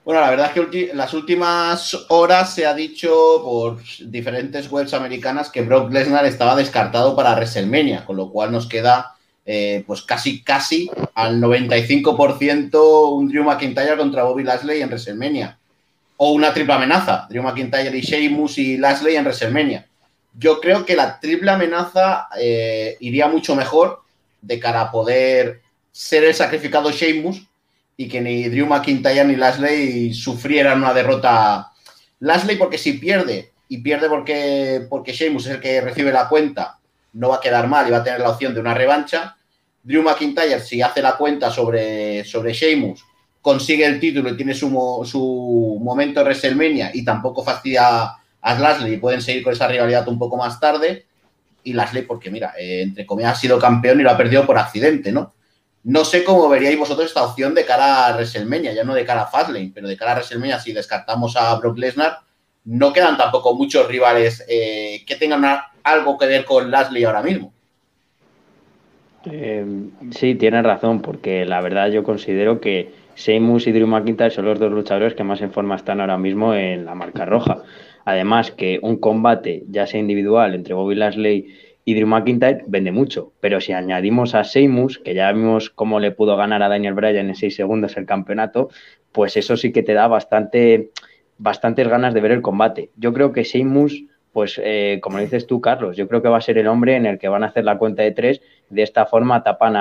Bueno, 0.05 0.21
la 0.21 0.31
verdad 0.31 0.53
es 0.55 0.71
que 0.71 0.91
las 0.95 1.15
últimas 1.15 2.07
horas 2.09 2.55
se 2.55 2.65
ha 2.65 2.75
dicho 2.75 3.11
por 3.43 3.79
diferentes 4.01 4.71
webs 4.71 4.95
americanas 4.95 5.51
que 5.51 5.63
Brock 5.63 5.91
Lesnar 5.91 6.25
estaba 6.27 6.55
descartado 6.55 7.17
para 7.17 7.35
WrestleMania, 7.35 8.05
con 8.05 8.17
lo 8.17 8.31
cual 8.31 8.53
nos 8.53 8.69
queda 8.69 9.17
eh, 9.45 9.83
pues 9.87 10.03
casi, 10.03 10.43
casi 10.43 10.91
al 11.15 11.41
95% 11.41 13.13
un 13.13 13.29
Drew 13.29 13.45
McIntyre 13.45 13.97
contra 13.97 14.25
Bobby 14.25 14.45
Lashley 14.45 14.81
en 14.81 14.89
WrestleMania. 14.89 15.59
O 16.19 16.33
una 16.33 16.53
triple 16.53 16.73
amenaza, 16.73 17.27
Drew 17.29 17.43
McIntyre 17.43 17.97
y 17.97 18.01
Sheamus 18.01 18.59
y 18.59 18.79
Lashley 18.79 19.17
en 19.17 19.25
WrestleMania. 19.25 19.87
Yo 20.39 20.61
creo 20.61 20.85
que 20.85 20.97
la 20.97 21.19
triple 21.21 21.51
amenaza 21.51 22.29
eh, 22.39 22.97
iría 23.01 23.29
mucho 23.29 23.55
mejor 23.55 24.03
de 24.41 24.59
cara 24.59 24.83
a 24.83 24.91
poder 24.91 25.61
ser 25.93 26.25
el 26.25 26.35
sacrificado 26.35 26.91
Sheamus 26.91 27.47
y 27.97 28.09
que 28.09 28.21
ni 28.21 28.49
Drew 28.49 28.67
McIntyre 28.67 29.25
ni 29.25 29.37
Lashley 29.37 30.13
sufrieran 30.13 30.79
una 30.79 30.93
derrota. 30.93 31.73
Lashley 32.21 32.57
porque 32.57 32.79
si 32.79 32.95
pierde 32.95 33.53
y 33.69 33.79
pierde 33.79 34.09
porque, 34.09 34.87
porque 34.89 35.13
Sheamus 35.13 35.47
es 35.47 35.53
el 35.53 35.61
que 35.61 35.81
recibe 35.81 36.13
la 36.13 36.29
cuenta, 36.29 36.79
no 37.15 37.31
va 37.31 37.37
a 37.37 37.41
quedar 37.41 37.67
mal 37.67 37.89
y 37.89 37.91
va 37.91 37.99
a 37.99 38.05
tener 38.05 38.21
la 38.21 38.31
opción 38.31 38.55
de 38.55 38.61
una 38.61 38.75
revancha. 38.75 39.37
Drew 39.83 40.03
McIntyre 40.03 40.61
si 40.61 40.83
hace 40.83 41.01
la 41.01 41.17
cuenta 41.17 41.51
sobre, 41.51 42.25
sobre 42.25 42.53
Sheamus, 42.53 43.05
consigue 43.47 43.87
el 43.87 44.01
título 44.01 44.31
y 44.31 44.37
tiene 44.37 44.55
su, 44.55 44.69
su 45.09 45.79
momento 45.81 46.21
WrestleMania 46.21 46.91
y 46.93 47.05
tampoco 47.05 47.45
fastidia 47.45 48.07
a 48.41 48.55
Lashley 48.59 48.95
y 48.95 48.97
pueden 48.97 49.23
seguir 49.23 49.45
con 49.45 49.53
esa 49.53 49.69
rivalidad 49.69 50.09
un 50.09 50.19
poco 50.19 50.37
más 50.37 50.59
tarde. 50.59 51.07
Y 51.63 51.73
Lashley 51.73 52.03
porque 52.03 52.29
mira, 52.29 52.55
eh, 52.59 52.83
entre 52.83 53.07
comillas 53.07 53.39
ha 53.39 53.41
sido 53.41 53.61
campeón 53.61 54.01
y 54.01 54.03
lo 54.03 54.11
ha 54.11 54.17
perdido 54.17 54.45
por 54.45 54.59
accidente, 54.59 55.13
¿no? 55.13 55.33
No 55.85 56.05
sé 56.05 56.25
cómo 56.25 56.49
veríais 56.49 56.77
vosotros 56.77 57.07
esta 57.07 57.23
opción 57.23 57.55
de 57.55 57.65
cara 57.65 58.09
a 58.09 58.15
WrestleMania, 58.15 58.73
ya 58.73 58.83
no 58.83 58.95
de 58.95 59.05
cara 59.05 59.23
a 59.23 59.27
Fastlane, 59.29 59.71
pero 59.73 59.87
de 59.87 59.97
cara 59.97 60.11
a 60.11 60.15
WrestleMania, 60.15 60.59
si 60.59 60.73
descartamos 60.73 61.37
a 61.37 61.55
Brock 61.55 61.79
Lesnar, 61.79 62.19
no 62.65 62.93
quedan 62.93 63.17
tampoco 63.17 63.55
muchos 63.55 63.87
rivales 63.87 64.45
eh, 64.49 65.05
que 65.07 65.15
tengan 65.15 65.45
algo 65.85 66.19
que 66.19 66.27
ver 66.27 66.45
con 66.45 66.69
Lashley 66.69 67.05
ahora 67.05 67.23
mismo. 67.23 67.53
Eh, 69.31 69.65
sí, 70.11 70.35
tienes 70.35 70.65
razón, 70.65 71.01
porque 71.01 71.45
la 71.45 71.61
verdad 71.61 71.91
yo 71.91 72.03
considero 72.03 72.61
que 72.61 73.06
Sheamus 73.17 73.67
y 73.67 73.73
Drew 73.73 73.87
McIntyre 73.87 74.31
son 74.31 74.45
los 74.45 74.59
dos 74.59 74.71
luchadores 74.71 75.15
que 75.15 75.25
más 75.25 75.41
en 75.41 75.51
forma 75.51 75.75
están 75.75 76.01
ahora 76.01 76.19
mismo 76.19 76.55
en 76.55 76.85
la 76.85 76.95
marca 76.95 77.25
roja. 77.25 77.63
Además 78.05 78.53
que 78.53 78.79
un 78.83 78.97
combate, 78.99 79.65
ya 79.69 79.87
sea 79.87 79.99
individual, 79.99 80.55
entre 80.55 80.75
Bobby 80.75 80.95
Lashley 80.95 81.47
y 81.85 81.95
Drew 81.95 82.07
McIntyre 82.07 82.65
vende 82.67 82.93
mucho. 82.93 83.33
Pero 83.41 83.61
si 83.61 83.73
añadimos 83.73 84.35
a 84.35 84.45
Seymour, 84.45 85.03
que 85.03 85.15
ya 85.15 85.33
vimos 85.33 85.71
cómo 85.71 85.99
le 85.99 86.11
pudo 86.11 86.37
ganar 86.37 86.63
a 86.63 86.69
Daniel 86.69 86.95
Bryan 86.95 87.29
en 87.29 87.35
seis 87.35 87.57
segundos 87.57 87.97
el 87.97 88.07
campeonato, 88.07 88.69
pues 89.13 89.37
eso 89.37 89.57
sí 89.57 89.73
que 89.73 89.83
te 89.83 89.95
da 89.95 90.09
bastante, 90.09 90.91
bastantes 91.39 91.89
ganas 91.89 92.13
de 92.13 92.21
ver 92.21 92.33
el 92.33 92.43
combate. 92.43 92.91
Yo 92.97 93.13
creo 93.15 93.33
que 93.33 93.45
Seymour, 93.45 93.91
pues 94.33 94.61
eh, 94.63 95.01
como 95.03 95.19
dices 95.19 95.47
tú, 95.47 95.63
Carlos, 95.63 95.97
yo 95.97 96.07
creo 96.07 96.21
que 96.21 96.29
va 96.29 96.37
a 96.37 96.43
ser 96.43 96.59
el 96.59 96.67
hombre 96.67 96.97
en 96.97 97.07
el 97.07 97.19
que 97.19 97.29
van 97.29 97.45
a 97.45 97.47
hacer 97.47 97.65
la 97.65 97.79
cuenta 97.79 98.03
de 98.03 98.13
tres. 98.13 98.43
De 98.69 98.83
esta 98.83 99.07
forma 99.07 99.43
tapan 99.43 99.75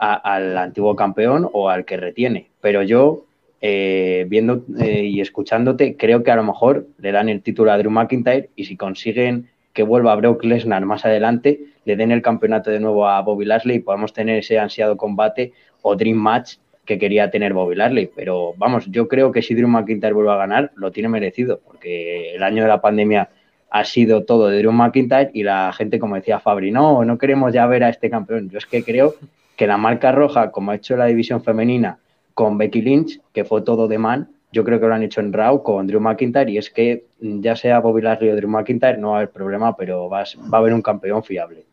al 0.00 0.56
antiguo 0.56 0.96
campeón 0.96 1.48
o 1.52 1.68
al 1.68 1.84
que 1.84 1.98
retiene. 1.98 2.48
Pero 2.60 2.82
yo, 2.82 3.24
eh, 3.60 4.24
viendo 4.28 4.64
eh, 4.80 5.04
y 5.04 5.20
escuchándote, 5.20 5.96
creo 5.96 6.22
que 6.22 6.30
a 6.30 6.36
lo 6.36 6.42
mejor 6.42 6.86
le 6.98 7.12
dan 7.12 7.28
el 7.28 7.42
título 7.42 7.70
a 7.70 7.78
Drew 7.78 7.90
McIntyre 7.90 8.48
y 8.56 8.64
si 8.64 8.76
consiguen 8.76 9.50
que 9.74 9.82
vuelva 9.82 10.16
Brock 10.16 10.42
Lesnar 10.42 10.86
más 10.86 11.04
adelante, 11.04 11.60
le 11.84 11.96
den 11.96 12.12
el 12.12 12.22
campeonato 12.22 12.70
de 12.70 12.80
nuevo 12.80 13.06
a 13.06 13.20
Bobby 13.20 13.44
Lashley 13.44 13.76
y 13.76 13.80
podamos 13.80 14.12
tener 14.14 14.38
ese 14.38 14.58
ansiado 14.58 14.96
combate 14.96 15.52
o 15.82 15.94
Dream 15.94 16.16
Match 16.16 16.54
que 16.86 16.98
quería 16.98 17.30
tener 17.30 17.52
Bobby 17.52 17.76
Lashley. 17.76 18.10
Pero 18.16 18.54
vamos, 18.56 18.86
yo 18.90 19.06
creo 19.06 19.30
que 19.32 19.42
si 19.42 19.54
Drew 19.54 19.68
McIntyre 19.68 20.14
vuelve 20.14 20.32
a 20.32 20.36
ganar, 20.36 20.72
lo 20.76 20.90
tiene 20.90 21.10
merecido, 21.10 21.60
porque 21.64 22.34
el 22.34 22.42
año 22.42 22.62
de 22.62 22.68
la 22.68 22.80
pandemia 22.80 23.28
ha 23.70 23.84
sido 23.84 24.24
todo 24.24 24.48
de 24.48 24.58
Drew 24.58 24.72
McIntyre 24.72 25.30
y 25.34 25.42
la 25.42 25.72
gente, 25.74 25.98
como 25.98 26.16
decía 26.16 26.40
Fabri, 26.40 26.70
no, 26.70 27.04
no 27.04 27.18
queremos 27.18 27.52
ya 27.52 27.66
ver 27.66 27.84
a 27.84 27.90
este 27.90 28.08
campeón. 28.08 28.48
Yo 28.48 28.58
es 28.58 28.66
que 28.66 28.82
creo 28.82 29.14
que 29.60 29.66
la 29.66 29.76
marca 29.76 30.10
roja, 30.10 30.52
como 30.52 30.70
ha 30.70 30.76
hecho 30.76 30.96
la 30.96 31.04
división 31.04 31.44
femenina 31.44 31.98
con 32.32 32.56
Becky 32.56 32.80
Lynch, 32.80 33.20
que 33.34 33.44
fue 33.44 33.60
todo 33.60 33.88
de 33.88 33.98
man, 33.98 34.30
yo 34.52 34.64
creo 34.64 34.80
que 34.80 34.86
lo 34.86 34.94
han 34.94 35.02
hecho 35.02 35.20
en 35.20 35.34
Raw 35.34 35.62
con 35.62 35.86
Drew 35.86 36.00
McIntyre 36.00 36.50
y 36.50 36.56
es 36.56 36.70
que 36.70 37.04
ya 37.20 37.54
sea 37.56 37.80
Bobby 37.80 38.00
Lashley 38.00 38.30
o 38.30 38.36
Drew 38.36 38.48
McIntyre 38.48 38.96
no 38.96 39.10
va 39.10 39.16
a 39.16 39.18
haber 39.18 39.32
problema, 39.32 39.76
pero 39.76 40.08
va, 40.08 40.20
a 40.22 40.56
haber 40.56 40.72
un 40.72 40.80
campeón 40.80 41.22
fiable. 41.22 41.66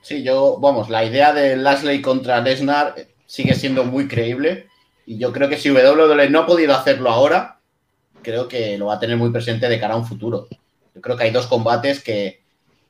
Sí, 0.00 0.22
yo, 0.22 0.60
vamos, 0.60 0.88
la 0.88 1.04
idea 1.04 1.32
de 1.32 1.56
Lashley 1.56 2.00
contra 2.00 2.40
Lesnar 2.40 2.94
sigue 3.26 3.54
siendo 3.54 3.82
muy 3.82 4.06
creíble 4.06 4.66
y 5.06 5.18
yo 5.18 5.32
creo 5.32 5.48
que 5.48 5.56
si 5.56 5.72
WWE 5.72 6.30
no 6.30 6.38
ha 6.38 6.46
podido 6.46 6.72
hacerlo 6.72 7.10
ahora, 7.10 7.58
creo 8.22 8.46
que 8.46 8.78
lo 8.78 8.86
va 8.86 8.94
a 8.94 9.00
tener 9.00 9.16
muy 9.16 9.30
presente 9.30 9.68
de 9.68 9.80
cara 9.80 9.94
a 9.94 9.98
un 9.98 10.06
futuro. 10.06 10.46
Yo 10.94 11.00
creo 11.00 11.16
que 11.16 11.24
hay 11.24 11.32
dos 11.32 11.48
combates 11.48 12.00
que 12.00 12.41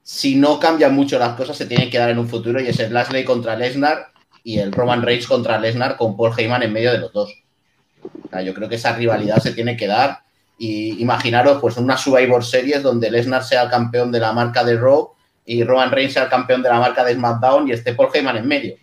si 0.02 0.35
no 0.35 0.59
cambian 0.59 0.94
mucho 0.94 1.18
las 1.18 1.37
cosas 1.37 1.56
se 1.56 1.66
tienen 1.66 1.90
que 1.90 1.99
dar 1.99 2.11
en 2.11 2.18
un 2.18 2.28
futuro 2.28 2.61
y 2.61 2.66
es 2.66 2.78
el 2.80 2.92
Lashley 2.92 3.25
contra 3.25 3.56
Lesnar 3.56 4.09
y 4.42 4.59
el 4.59 4.73
Roman 4.73 5.02
Reigns 5.02 5.26
contra 5.26 5.59
Lesnar 5.59 5.97
con 5.97 6.16
Paul 6.16 6.32
Heyman 6.37 6.62
en 6.62 6.73
medio 6.73 6.92
de 6.92 6.99
los 6.99 7.12
dos. 7.12 7.32
yo 8.44 8.54
creo 8.54 8.68
que 8.68 8.75
esa 8.75 8.94
rivalidad 8.94 9.38
se 9.38 9.52
tiene 9.52 9.76
que 9.76 9.87
dar. 9.87 10.23
Y 10.59 11.00
imaginaros, 11.00 11.61
pues, 11.61 11.76
una 11.76 11.97
Survivor 11.97 12.44
Series 12.44 12.82
donde 12.82 13.11
Lesnar 13.11 13.42
sea 13.44 13.62
el 13.62 13.71
campeón 13.71 14.12
de 14.12 14.21
la 14.21 14.32
marca 14.32 14.64
de 14.64 14.76
Raw 14.76 15.12
y 15.44 15.64
Roman 15.64 15.90
Reigns 15.90 16.14
sea 16.14 16.25
el 16.25 16.28
campeón 16.28 16.62
de 16.62 16.68
la 16.68 16.78
marca 16.78 17.04
de 17.04 17.14
SmackDown 17.14 17.68
y 17.68 17.73
esté 17.73 17.94
Paul 17.94 18.11
Heyman 18.12 18.37
en 18.37 18.49
medio. 18.49 18.76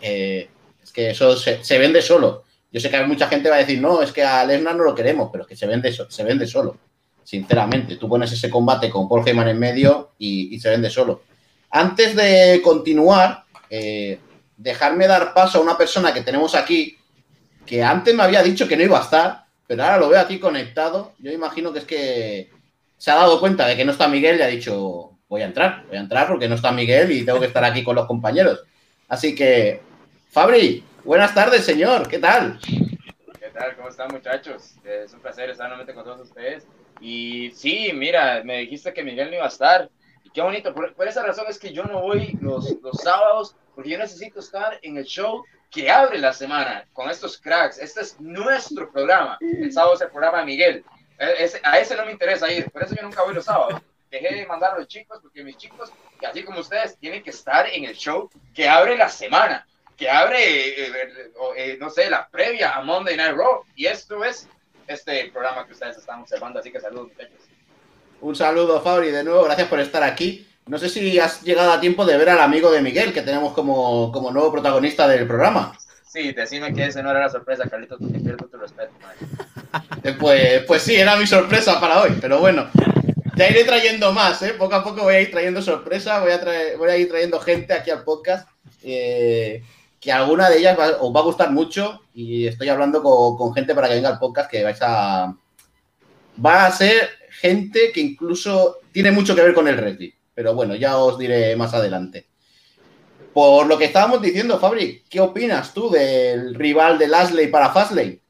es 0.00 0.92
que 0.92 1.10
eso 1.10 1.36
se, 1.36 1.78
vende 1.78 2.00
solo. 2.02 2.44
Yo 2.70 2.80
sé 2.80 2.90
que 2.90 3.02
mucha 3.04 3.28
gente 3.28 3.48
va 3.48 3.56
a 3.56 3.60
decir, 3.60 3.80
no, 3.80 4.02
es 4.02 4.12
que 4.12 4.22
a 4.22 4.44
Lesnar 4.44 4.76
no 4.76 4.84
lo 4.84 4.94
queremos, 4.94 5.30
pero 5.32 5.42
es 5.42 5.48
que 5.48 5.56
se 5.56 5.66
vende, 5.66 5.92
se 5.92 6.24
vende 6.24 6.46
solo. 6.46 6.78
Sinceramente, 7.28 7.96
tú 7.96 8.08
pones 8.08 8.32
ese 8.32 8.48
combate 8.48 8.88
con 8.88 9.06
Paul 9.06 9.22
Heyman 9.22 9.48
en 9.48 9.58
medio 9.58 10.12
y, 10.16 10.58
se 10.58 10.70
vende 10.70 10.88
solo. 10.88 11.24
Antes 11.68 12.16
de 12.16 12.62
continuar, 12.64 13.44
eh, 13.68 14.18
dejarme 14.56 15.06
dar 15.06 15.34
paso 15.34 15.58
a 15.58 15.60
una 15.60 15.76
persona 15.76 16.14
que 16.14 16.22
tenemos 16.22 16.54
aquí, 16.54 16.96
que 17.66 17.84
antes 17.84 18.14
me 18.14 18.22
había 18.22 18.42
dicho 18.42 18.66
que 18.66 18.78
no 18.78 18.82
iba 18.82 18.98
a 18.98 19.02
estar, 19.02 19.44
pero 19.66 19.84
ahora 19.84 19.98
lo 19.98 20.08
veo 20.08 20.18
aquí 20.18 20.38
conectado. 20.38 21.12
Yo 21.18 21.30
imagino 21.30 21.70
que 21.70 21.80
es 21.80 21.84
que 21.84 22.50
se 22.96 23.10
ha 23.10 23.16
dado 23.16 23.40
cuenta 23.40 23.66
de 23.66 23.76
que 23.76 23.84
no 23.84 23.92
está 23.92 24.08
Miguel 24.08 24.38
y 24.38 24.42
ha 24.42 24.46
dicho, 24.46 25.18
voy 25.28 25.42
a 25.42 25.48
entrar, 25.48 25.84
voy 25.86 25.98
a 25.98 26.00
entrar 26.00 26.28
porque 26.28 26.48
no 26.48 26.54
está 26.54 26.72
Miguel 26.72 27.12
y 27.12 27.26
tengo 27.26 27.40
que 27.40 27.46
estar 27.48 27.62
aquí 27.62 27.84
con 27.84 27.94
los 27.94 28.06
compañeros. 28.06 28.64
Así 29.06 29.34
que, 29.34 29.82
Fabri, 30.30 30.82
buenas 31.04 31.34
tardes, 31.34 31.62
señor, 31.66 32.08
¿qué 32.08 32.20
tal? 32.20 32.58
¿Qué 33.38 33.50
tal? 33.52 33.76
¿Cómo 33.76 33.90
están, 33.90 34.08
muchachos? 34.10 34.76
Es 34.82 35.12
un 35.12 35.20
placer 35.20 35.50
estar 35.50 35.66
nuevamente 35.66 35.92
con 35.92 36.04
todos 36.04 36.22
ustedes. 36.22 36.66
Y 37.00 37.50
sí, 37.52 37.92
mira, 37.94 38.42
me 38.44 38.58
dijiste 38.58 38.92
que 38.92 39.04
Miguel 39.04 39.30
no 39.30 39.36
iba 39.36 39.44
a 39.44 39.48
estar. 39.48 39.90
Y 40.24 40.30
qué 40.30 40.40
bonito. 40.42 40.74
Por, 40.74 40.94
esa 41.06 41.22
razón 41.22 41.46
es 41.48 41.58
que 41.58 41.72
yo 41.72 41.84
no 41.84 42.00
voy 42.02 42.36
los, 42.40 42.76
los 42.82 42.96
sábados 42.98 43.56
porque 43.74 43.90
yo 43.90 43.98
necesito 43.98 44.40
estar 44.40 44.78
en 44.82 44.96
el 44.96 45.04
show 45.04 45.44
que 45.70 45.90
abre 45.90 46.18
la 46.18 46.32
semana 46.32 46.86
con 46.92 47.10
estos 47.10 47.38
cracks. 47.38 47.78
Este 47.78 48.00
es 48.00 48.18
nuestro 48.20 48.90
programa. 48.90 49.38
El 49.40 49.72
sábado 49.72 49.94
es 49.94 50.00
el 50.00 50.10
programa 50.10 50.38
de 50.38 50.44
Miguel. 50.46 50.84
E, 51.18 51.50
a 51.62 51.78
ese 51.78 51.96
no 51.96 52.04
me 52.04 52.12
interesa 52.12 52.50
ir, 52.50 52.70
por 52.70 52.82
eso 52.82 52.94
yo 52.94 53.02
nunca 53.02 53.22
voy 53.22 53.34
los 53.34 53.44
sábados. 53.44 53.80
Dejé 54.10 54.34
de 54.34 54.46
mandar 54.46 54.74
a 54.74 54.78
los 54.78 54.88
chicos 54.88 55.18
porque 55.20 55.44
mis 55.44 55.56
chicos, 55.56 55.92
así 56.26 56.42
como 56.42 56.60
ustedes, 56.60 56.96
tienen 56.98 57.22
que 57.22 57.30
estar 57.30 57.68
en 57.68 57.84
el 57.84 57.94
show 57.94 58.30
que 58.54 58.68
abre 58.68 58.96
la 58.96 59.08
semana, 59.08 59.66
que 59.96 60.08
abre, 60.08 60.38
eh, 60.40 60.86
eh, 60.88 61.32
eh, 61.56 61.76
no 61.78 61.90
sé, 61.90 62.08
la 62.08 62.28
previa 62.28 62.72
a 62.72 62.82
Monday 62.82 63.16
Night 63.16 63.36
Raw. 63.36 63.64
Y 63.74 63.86
esto 63.86 64.24
es 64.24 64.48
este 64.88 65.30
programa 65.30 65.66
que 65.66 65.72
ustedes 65.72 65.98
están 65.98 66.20
observando, 66.20 66.58
así 66.58 66.72
que 66.72 66.80
saludos, 66.80 67.08
muchachos. 67.08 67.38
Un 68.20 68.34
saludo, 68.34 68.80
Fabri, 68.80 69.10
de 69.10 69.22
nuevo, 69.22 69.44
gracias 69.44 69.68
por 69.68 69.78
estar 69.80 70.02
aquí. 70.02 70.46
No 70.66 70.76
sé 70.78 70.88
si 70.88 71.18
has 71.18 71.42
llegado 71.42 71.72
a 71.72 71.80
tiempo 71.80 72.04
de 72.04 72.16
ver 72.16 72.28
al 72.30 72.40
amigo 72.40 72.70
de 72.70 72.82
Miguel, 72.82 73.12
que 73.12 73.22
tenemos 73.22 73.52
como, 73.52 74.12
nuevo 74.32 74.52
protagonista 74.52 75.06
del 75.06 75.26
programa. 75.26 75.78
Sí, 76.06 76.32
decime 76.32 76.74
que 76.74 76.86
ese 76.86 77.02
no 77.02 77.10
era 77.10 77.20
la 77.20 77.30
sorpresa, 77.30 77.68
Carlitos, 77.68 77.98
te 77.98 78.18
pierdo 78.18 78.46
tu 78.46 78.56
respeto. 78.56 78.92
Eh, 80.02 80.16
pues, 80.18 80.64
pues 80.66 80.82
sí, 80.82 80.96
era 80.96 81.16
mi 81.16 81.26
sorpresa 81.26 81.78
para 81.78 82.02
hoy, 82.02 82.16
pero 82.20 82.38
bueno, 82.38 82.68
te 83.36 83.50
iré 83.50 83.64
trayendo 83.64 84.12
más, 84.12 84.42
¿eh? 84.42 84.54
Poco 84.54 84.74
a 84.74 84.82
poco 84.82 85.02
voy 85.02 85.14
a 85.14 85.20
ir 85.20 85.30
trayendo 85.30 85.62
sorpresas, 85.62 86.20
voy 86.20 86.32
a, 86.32 86.76
voy 86.76 86.90
a 86.90 86.96
ir 86.96 87.08
trayendo 87.08 87.38
gente 87.40 87.72
aquí 87.72 87.90
al 87.90 88.04
podcast, 88.04 88.48
eh, 88.82 89.62
que 90.00 90.12
alguna 90.12 90.48
de 90.48 90.58
ellas 90.58 90.78
os 91.00 91.14
va 91.14 91.20
a 91.20 91.24
gustar 91.24 91.50
mucho 91.50 92.02
y 92.14 92.46
estoy 92.46 92.68
hablando 92.68 93.02
con, 93.02 93.54
gente 93.54 93.74
para 93.74 93.88
que 93.88 93.94
venga 93.94 94.10
al 94.10 94.18
podcast 94.18 94.50
que 94.50 94.64
vais 94.64 94.78
a... 94.82 95.34
Va 96.44 96.66
a 96.66 96.70
ser 96.70 97.08
gente 97.30 97.90
que 97.92 98.00
incluso 98.00 98.78
tiene 98.92 99.10
mucho 99.10 99.34
que 99.34 99.42
ver 99.42 99.54
con 99.54 99.66
el 99.66 99.76
wrestling 99.76 100.12
pero 100.38 100.54
bueno, 100.54 100.76
ya 100.76 100.98
os 100.98 101.18
diré 101.18 101.56
más 101.56 101.74
adelante. 101.74 102.28
Por 103.34 103.66
lo 103.66 103.76
que 103.76 103.86
estábamos 103.86 104.22
diciendo, 104.22 104.60
Fabri, 104.60 105.02
¿qué 105.10 105.20
opinas 105.20 105.74
tú 105.74 105.90
del 105.90 106.54
rival 106.54 106.96
de 106.96 107.08
Lashley 107.08 107.48
para 107.48 107.70
Fastlane? 107.70 108.20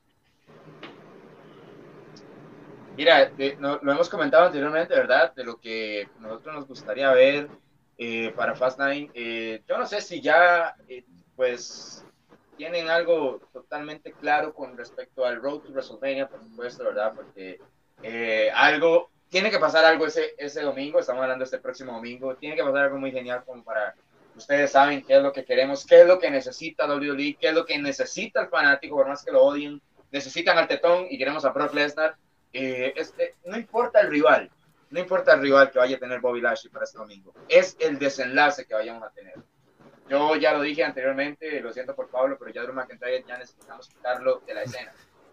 Mira, 2.97 3.31
lo 3.61 3.93
hemos 3.93 4.09
comentado 4.09 4.47
anteriormente, 4.47 4.95
¿verdad? 4.95 5.35
De 5.35 5.45
lo 5.45 5.61
que 5.61 6.09
nosotros 6.19 6.55
nos 6.55 6.67
gustaría 6.67 7.13
ver 7.13 7.51
eh, 7.99 8.33
para 8.35 8.55
Fastlane. 8.55 9.11
Eh, 9.13 9.61
yo 9.69 9.77
no 9.77 9.85
sé 9.85 10.01
si 10.01 10.23
ya, 10.23 10.77
eh, 10.89 11.05
pues, 11.38 12.04
tienen 12.57 12.90
algo 12.90 13.40
totalmente 13.52 14.11
claro 14.11 14.52
con 14.52 14.76
respecto 14.76 15.25
al 15.25 15.40
Road 15.40 15.61
to 15.61 15.71
WrestleMania, 15.71 16.28
por 16.28 16.42
supuesto, 16.42 16.83
¿verdad? 16.83 17.12
Porque 17.14 17.61
eh, 18.02 18.50
algo, 18.52 19.11
tiene 19.28 19.49
que 19.49 19.61
pasar 19.61 19.85
algo 19.85 20.04
ese, 20.04 20.35
ese 20.37 20.62
domingo, 20.62 20.99
estamos 20.99 21.23
hablando 21.23 21.45
este 21.45 21.59
próximo 21.59 21.92
domingo, 21.92 22.35
tiene 22.35 22.57
que 22.57 22.64
pasar 22.64 22.87
algo 22.87 22.99
muy 22.99 23.12
genial 23.12 23.45
como 23.47 23.62
para, 23.62 23.95
ustedes 24.35 24.73
saben 24.73 25.04
qué 25.04 25.18
es 25.18 25.23
lo 25.23 25.33
que 25.33 25.45
queremos, 25.45 25.87
qué 25.87 26.00
es 26.00 26.09
lo 26.09 26.18
que 26.18 26.28
necesita 26.28 26.92
WWE, 26.92 27.37
qué 27.40 27.49
es 27.50 27.54
lo 27.54 27.64
que 27.64 27.78
necesita 27.78 28.42
el 28.42 28.49
fanático, 28.49 28.97
por 28.97 29.07
más 29.07 29.25
que 29.25 29.30
lo 29.30 29.45
odien, 29.45 29.80
necesitan 30.11 30.59
al 30.59 30.66
tetón 30.66 31.07
y 31.09 31.18
queremos 31.18 31.45
a 31.45 31.50
Brock 31.50 31.73
Lesnar. 31.73 32.16
Eh, 32.52 32.95
este, 32.97 33.37
no 33.45 33.57
importa 33.57 34.00
el 34.00 34.11
rival, 34.11 34.50
no 34.90 34.99
importa 34.99 35.35
el 35.35 35.42
rival 35.42 35.71
que 35.71 35.78
vaya 35.78 35.95
a 35.95 36.00
tener 36.00 36.18
Bobby 36.18 36.40
Lashley 36.40 36.73
para 36.73 36.85
este 36.85 36.99
domingo, 36.99 37.33
es 37.49 37.76
el 37.78 37.97
desenlace 37.97 38.66
que 38.66 38.75
vayamos 38.75 39.04
a 39.04 39.11
tener. 39.11 39.35
Yo 40.09 40.37
ya 40.37 40.55
lo 40.55 40.62
dije 40.62 40.85
anteriormente, 40.85 41.61
lo 41.61 41.73
siento 41.73 41.95
por 41.95 42.09
Pablo, 42.09 42.37
pero 42.38 42.50
ya 42.50 42.62
Drew 42.62 42.75
McIntyre 42.75 43.25
ya 43.27 43.37
necesitamos 43.37 43.88
quitarlo 43.88 44.43
de 44.47 44.55
la 44.55 44.62
escena. 44.62 44.93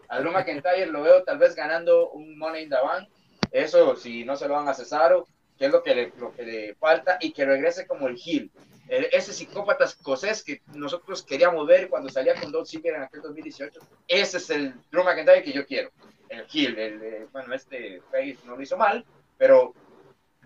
A 0.10 0.20
Drew 0.20 0.32
McIntyre 0.32 0.88
lo 0.88 1.02
veo 1.02 1.24
tal 1.24 1.38
vez 1.38 1.56
ganando 1.56 2.12
un 2.12 2.38
Money 2.38 2.64
in 2.64 2.70
the 2.70 2.76
Bank, 2.76 3.08
eso 3.52 3.96
si 3.96 4.26
no 4.26 4.36
se 4.36 4.48
lo 4.48 4.56
van 4.56 4.68
a 4.68 4.74
Cesaro, 4.74 5.28
que 5.58 5.68
es 5.68 5.72
lo 5.72 5.82
que 5.82 5.96
le, 5.96 6.14
lo 6.18 6.34
que 6.34 6.44
le 6.44 6.76
falta, 6.76 7.18
y 7.22 7.32
que 7.32 7.46
regrese 7.46 7.88
como 7.88 8.08
el 8.08 8.18
heel. 8.24 8.52
Ese 8.88 9.34
psicópata 9.34 9.86
escocés 9.86 10.44
que 10.44 10.62
nosotros 10.74 11.24
queríamos 11.24 11.66
ver 11.66 11.90
cuando 11.90 12.10
salía 12.10 12.40
con 12.40 12.52
Dolph 12.52 12.68
Ziggler 12.68 12.96
en 12.96 13.04
aquel 13.04 13.22
2018, 13.22 13.80
ese 14.08 14.38
es 14.38 14.50
el 14.50 14.74
Drew 14.92 15.04
McIntyre 15.04 15.42
que 15.42 15.54
yo 15.54 15.66
quiero. 15.66 15.90
El 16.30 16.46
heel, 16.54 16.78
el, 16.78 17.28
bueno, 17.32 17.54
este 17.54 18.02
Face 18.12 18.40
no 18.44 18.56
lo 18.56 18.62
hizo 18.62 18.78
mal, 18.78 19.06
pero 19.38 19.74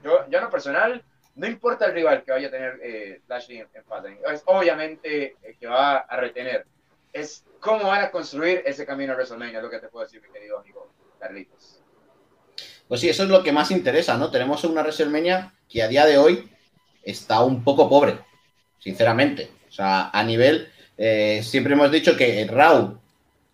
yo, 0.04 0.30
yo 0.30 0.38
en 0.38 0.44
lo 0.44 0.50
personal 0.50 1.04
no 1.40 1.48
importa 1.48 1.86
el 1.86 1.94
rival 1.94 2.22
que 2.24 2.32
vaya 2.32 2.50
a 2.50 2.52
tener 2.52 2.80
eh, 2.84 3.22
en, 3.48 3.58
en 3.58 4.34
es 4.34 4.44
obviamente 4.46 5.38
eh, 5.42 5.56
que 5.58 5.68
va 5.68 6.00
a 6.00 6.18
retener. 6.18 6.66
Es 7.14 7.46
cómo 7.62 7.88
van 7.88 8.04
a 8.04 8.12
construir 8.12 8.62
ese 8.66 8.86
camino 8.86 9.14
a 9.14 9.16
WrestleMania, 9.16 9.58
es 9.58 9.64
lo 9.64 9.70
que 9.70 9.80
te 9.80 9.88
puedo 9.88 10.06
decir, 10.06 10.22
mi 10.22 10.28
querido 10.34 10.60
amigo 10.60 10.92
Carlitos. 11.18 11.80
Pues 12.90 13.00
sí, 13.00 13.08
eso 13.08 13.24
es 13.24 13.30
lo 13.30 13.42
que 13.42 13.54
más 13.54 13.72
interesa, 13.72 14.18
¿no? 14.18 14.30
Tenemos 14.32 14.66
una 14.66 14.82
WrestleMania 14.82 15.54
que 15.70 15.82
a 15.82 15.88
día 15.88 16.06
de 16.06 16.18
hoy 16.18 16.50
está 17.04 17.42
un 17.42 17.64
poco 17.64 17.88
pobre, 17.88 18.20
sinceramente. 18.80 19.50
O 19.70 19.72
sea, 19.72 20.10
a 20.10 20.24
nivel, 20.24 20.70
eh, 20.98 21.42
siempre 21.42 21.74
hemos 21.74 21.90
dicho 21.90 22.18
que 22.18 22.46
Raw 22.52 23.00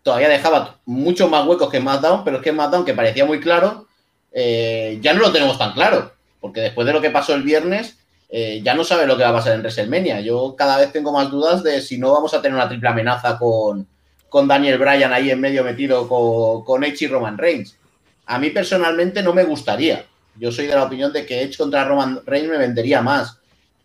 todavía 0.02 0.30
dejaba 0.30 0.80
mucho 0.86 1.30
más 1.30 1.46
huecos 1.46 1.70
que 1.70 1.80
SmackDown, 1.80 2.24
pero 2.24 2.38
es 2.38 2.44
que 2.44 2.52
SmackDown, 2.52 2.84
que 2.84 2.94
parecía 2.96 3.26
muy 3.26 3.40
claro, 3.40 3.88
eh, 4.32 4.98
ya 5.02 5.14
no 5.14 5.20
lo 5.20 5.32
tenemos 5.32 5.60
tan 5.60 5.74
claro 5.74 6.15
porque 6.46 6.62
después 6.62 6.86
de 6.86 6.94
lo 6.94 7.02
que 7.02 7.10
pasó 7.10 7.34
el 7.34 7.42
viernes, 7.42 7.98
eh, 8.30 8.62
ya 8.64 8.76
no 8.76 8.84
sabe 8.84 9.08
lo 9.08 9.18
que 9.18 9.24
va 9.24 9.30
a 9.30 9.34
pasar 9.34 9.54
en 9.54 9.62
WrestleMania. 9.62 10.22
Yo 10.22 10.56
cada 10.56 10.78
vez 10.78 10.92
tengo 10.92 11.12
más 11.12 11.32
dudas 11.32 11.64
de 11.64 11.82
si 11.82 11.98
no 11.98 12.12
vamos 12.14 12.36
a 12.36 12.42
tener 12.44 12.54
una 12.54 12.70
triple 12.70 12.88
amenaza 12.88 13.40
con, 13.40 13.88
con 14.30 14.48
Daniel 14.48 14.78
Bryan 14.78 15.12
ahí 15.12 15.32
en 15.32 15.42
medio 15.42 15.64
metido 15.64 16.08
con, 16.08 16.64
con 16.64 16.84
Edge 16.84 17.06
y 17.06 17.08
Roman 17.08 17.40
Reigns. 17.40 17.80
A 18.28 18.38
mí 18.38 18.52
personalmente 18.52 19.24
no 19.24 19.34
me 19.34 19.44
gustaría. 19.44 20.06
Yo 20.36 20.52
soy 20.52 20.68
de 20.68 20.76
la 20.76 20.84
opinión 20.84 21.12
de 21.12 21.26
que 21.26 21.42
Edge 21.42 21.58
contra 21.58 21.84
Roman 21.84 22.22
Reigns 22.28 22.52
me 22.52 22.60
vendería 22.60 23.02
más. 23.02 23.40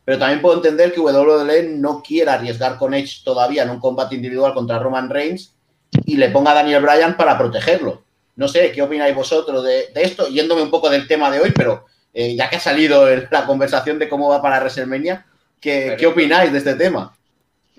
Pero 0.04 0.18
también 0.18 0.42
puedo 0.42 0.56
entender 0.56 0.92
que 0.92 1.00
WWE 1.00 1.62
no 1.78 2.02
quiera 2.02 2.34
arriesgar 2.34 2.76
con 2.76 2.92
Edge 2.92 3.22
todavía 3.24 3.62
en 3.62 3.70
un 3.70 3.80
combate 3.80 4.16
individual 4.16 4.52
contra 4.52 4.78
Roman 4.78 5.08
Reigns 5.08 5.54
y 6.04 6.18
le 6.18 6.28
ponga 6.28 6.50
a 6.50 6.56
Daniel 6.56 6.82
Bryan 6.82 7.16
para 7.16 7.38
protegerlo. 7.38 8.02
No 8.36 8.48
sé, 8.48 8.70
¿qué 8.70 8.82
opináis 8.82 9.16
vosotros 9.16 9.64
de, 9.64 9.88
de 9.94 10.02
esto? 10.02 10.28
Yéndome 10.28 10.60
un 10.60 10.70
poco 10.70 10.90
del 10.90 11.08
tema 11.08 11.30
de 11.30 11.40
hoy, 11.40 11.52
pero 11.56 11.86
eh, 12.12 12.34
ya 12.34 12.50
que 12.50 12.56
ha 12.56 12.60
salido 12.60 13.06
la 13.30 13.46
conversación 13.46 13.98
de 13.98 14.08
cómo 14.08 14.28
va 14.28 14.42
para 14.42 14.58
WrestleMania, 14.58 15.26
¿qué, 15.60 15.96
¿qué 15.98 16.06
opináis 16.06 16.52
de 16.52 16.58
este 16.58 16.74
tema? 16.74 17.16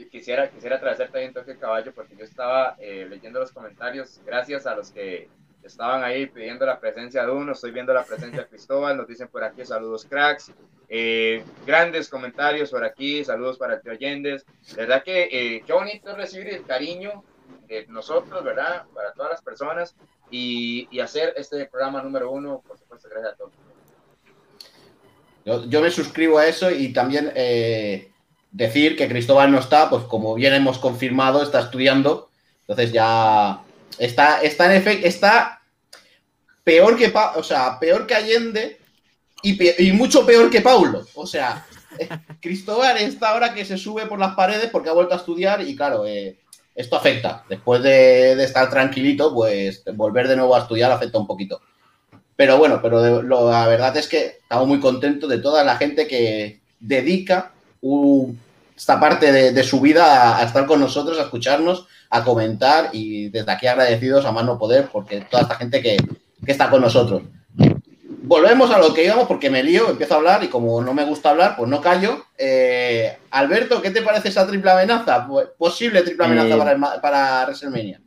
Quisiera, 0.09 0.49
quisiera 0.49 0.79
traer 0.79 0.97
también 0.97 1.33
toque 1.33 1.57
caballo 1.57 1.93
porque 1.93 2.15
yo 2.15 2.23
estaba 2.23 2.75
eh, 2.79 3.05
leyendo 3.09 3.39
los 3.39 3.51
comentarios, 3.51 4.19
gracias 4.25 4.65
a 4.65 4.75
los 4.75 4.91
que 4.91 5.29
estaban 5.63 6.03
ahí 6.03 6.25
pidiendo 6.25 6.65
la 6.65 6.79
presencia 6.79 7.23
de 7.23 7.31
uno, 7.31 7.51
estoy 7.51 7.71
viendo 7.71 7.93
la 7.93 8.03
presencia 8.03 8.41
de 8.41 8.47
Cristóbal, 8.47 8.97
nos 8.97 9.07
dicen 9.07 9.27
por 9.27 9.43
aquí 9.43 9.63
saludos 9.63 10.05
cracks, 10.05 10.51
eh, 10.89 11.43
grandes 11.67 12.09
comentarios 12.09 12.71
por 12.71 12.83
aquí, 12.83 13.23
saludos 13.23 13.57
para 13.57 13.75
el 13.75 13.81
tío 13.81 13.91
Allende, 13.91 14.41
verdad 14.75 15.03
que 15.03 15.61
qué 15.65 15.73
bonito 15.73 16.15
recibir 16.15 16.49
el 16.49 16.65
cariño 16.65 17.23
de 17.67 17.85
nosotros, 17.87 18.43
¿verdad? 18.43 18.85
Para 18.93 19.13
todas 19.13 19.31
las 19.31 19.41
personas 19.41 19.95
y, 20.31 20.87
y 20.89 20.99
hacer 20.99 21.33
este 21.37 21.65
programa 21.67 22.01
número 22.01 22.31
uno, 22.31 22.63
por 22.67 22.77
supuesto, 22.79 23.07
gracias 23.09 23.33
a 23.33 23.37
todos. 23.37 23.70
Yo, 25.45 25.81
me 25.81 25.89
suscribo 25.89 26.37
a 26.37 26.47
eso 26.47 26.69
y 26.69 26.93
también 26.93 27.31
eh, 27.35 28.11
decir 28.51 28.95
que 28.95 29.07
Cristóbal 29.07 29.51
no 29.51 29.59
está, 29.59 29.89
pues 29.89 30.03
como 30.03 30.35
bien 30.35 30.53
hemos 30.53 30.77
confirmado, 30.77 31.41
está 31.41 31.61
estudiando. 31.61 32.29
Entonces 32.61 32.91
ya 32.91 33.61
está, 33.97 34.41
está 34.41 34.65
en 34.65 34.71
efecto, 34.73 35.07
está 35.07 35.61
peor 36.63 36.97
que, 36.97 37.11
o 37.35 37.43
sea, 37.43 37.79
peor 37.79 38.05
que 38.05 38.15
Allende 38.15 38.79
y, 39.41 39.91
mucho 39.93 40.25
peor 40.25 40.49
que 40.51 40.61
Paulo. 40.61 41.05
O 41.15 41.25
sea, 41.25 41.65
eh, 41.97 42.07
Cristóbal 42.39 42.97
está 42.97 43.29
ahora 43.29 43.53
que 43.53 43.65
se 43.65 43.77
sube 43.77 44.05
por 44.05 44.19
las 44.19 44.35
paredes 44.35 44.69
porque 44.71 44.89
ha 44.89 44.93
vuelto 44.93 45.15
a 45.15 45.17
estudiar 45.17 45.61
y 45.61 45.75
claro, 45.75 46.05
eh, 46.05 46.39
esto 46.75 46.95
afecta. 46.95 47.43
Después 47.49 47.81
de, 47.81 48.35
de, 48.35 48.43
estar 48.43 48.69
tranquilito, 48.69 49.33
pues 49.33 49.83
volver 49.95 50.27
de 50.27 50.35
nuevo 50.35 50.55
a 50.55 50.59
estudiar 50.59 50.91
afecta 50.91 51.17
un 51.17 51.27
poquito. 51.27 51.61
Pero 52.41 52.57
bueno, 52.57 52.79
pero 52.81 53.21
la 53.21 53.67
verdad 53.67 53.95
es 53.97 54.07
que 54.07 54.39
estamos 54.41 54.67
muy 54.67 54.79
contentos 54.79 55.29
de 55.29 55.37
toda 55.37 55.63
la 55.63 55.75
gente 55.75 56.07
que 56.07 56.59
dedica 56.79 57.51
esta 58.75 58.99
parte 58.99 59.31
de, 59.31 59.63
su 59.63 59.79
vida 59.79 60.39
a, 60.39 60.43
estar 60.43 60.65
con 60.65 60.79
nosotros, 60.79 61.19
a 61.19 61.21
escucharnos, 61.21 61.85
a 62.09 62.23
comentar 62.23 62.89
y 62.93 63.29
desde 63.29 63.51
aquí 63.51 63.67
agradecidos 63.67 64.25
a 64.25 64.31
mano 64.31 64.57
poder 64.57 64.89
porque 64.91 65.21
toda 65.21 65.43
esta 65.43 65.53
gente 65.53 65.83
que, 65.83 65.97
está 66.47 66.71
con 66.71 66.81
nosotros. 66.81 67.21
Volvemos 68.23 68.71
a 68.71 68.79
lo 68.79 68.91
que 68.91 69.05
íbamos 69.05 69.27
porque 69.27 69.51
me 69.51 69.61
lío, 69.61 69.91
empiezo 69.91 70.15
a 70.15 70.17
hablar 70.17 70.43
y 70.43 70.47
como 70.47 70.81
no 70.81 70.95
me 70.95 71.05
gusta 71.05 71.29
hablar, 71.29 71.55
pues 71.55 71.69
no 71.69 71.79
callo. 71.79 72.25
Eh, 72.39 73.19
Alberto, 73.29 73.83
¿qué 73.83 73.91
te 73.91 74.01
parece 74.01 74.29
esa 74.29 74.47
triple 74.47 74.71
amenaza? 74.71 75.27
Posible 75.59 76.01
triple 76.01 76.25
amenaza 76.25 76.55
eh, 76.55 76.57
para, 76.57 77.01
para 77.01 77.43
WrestleMania. 77.45 78.01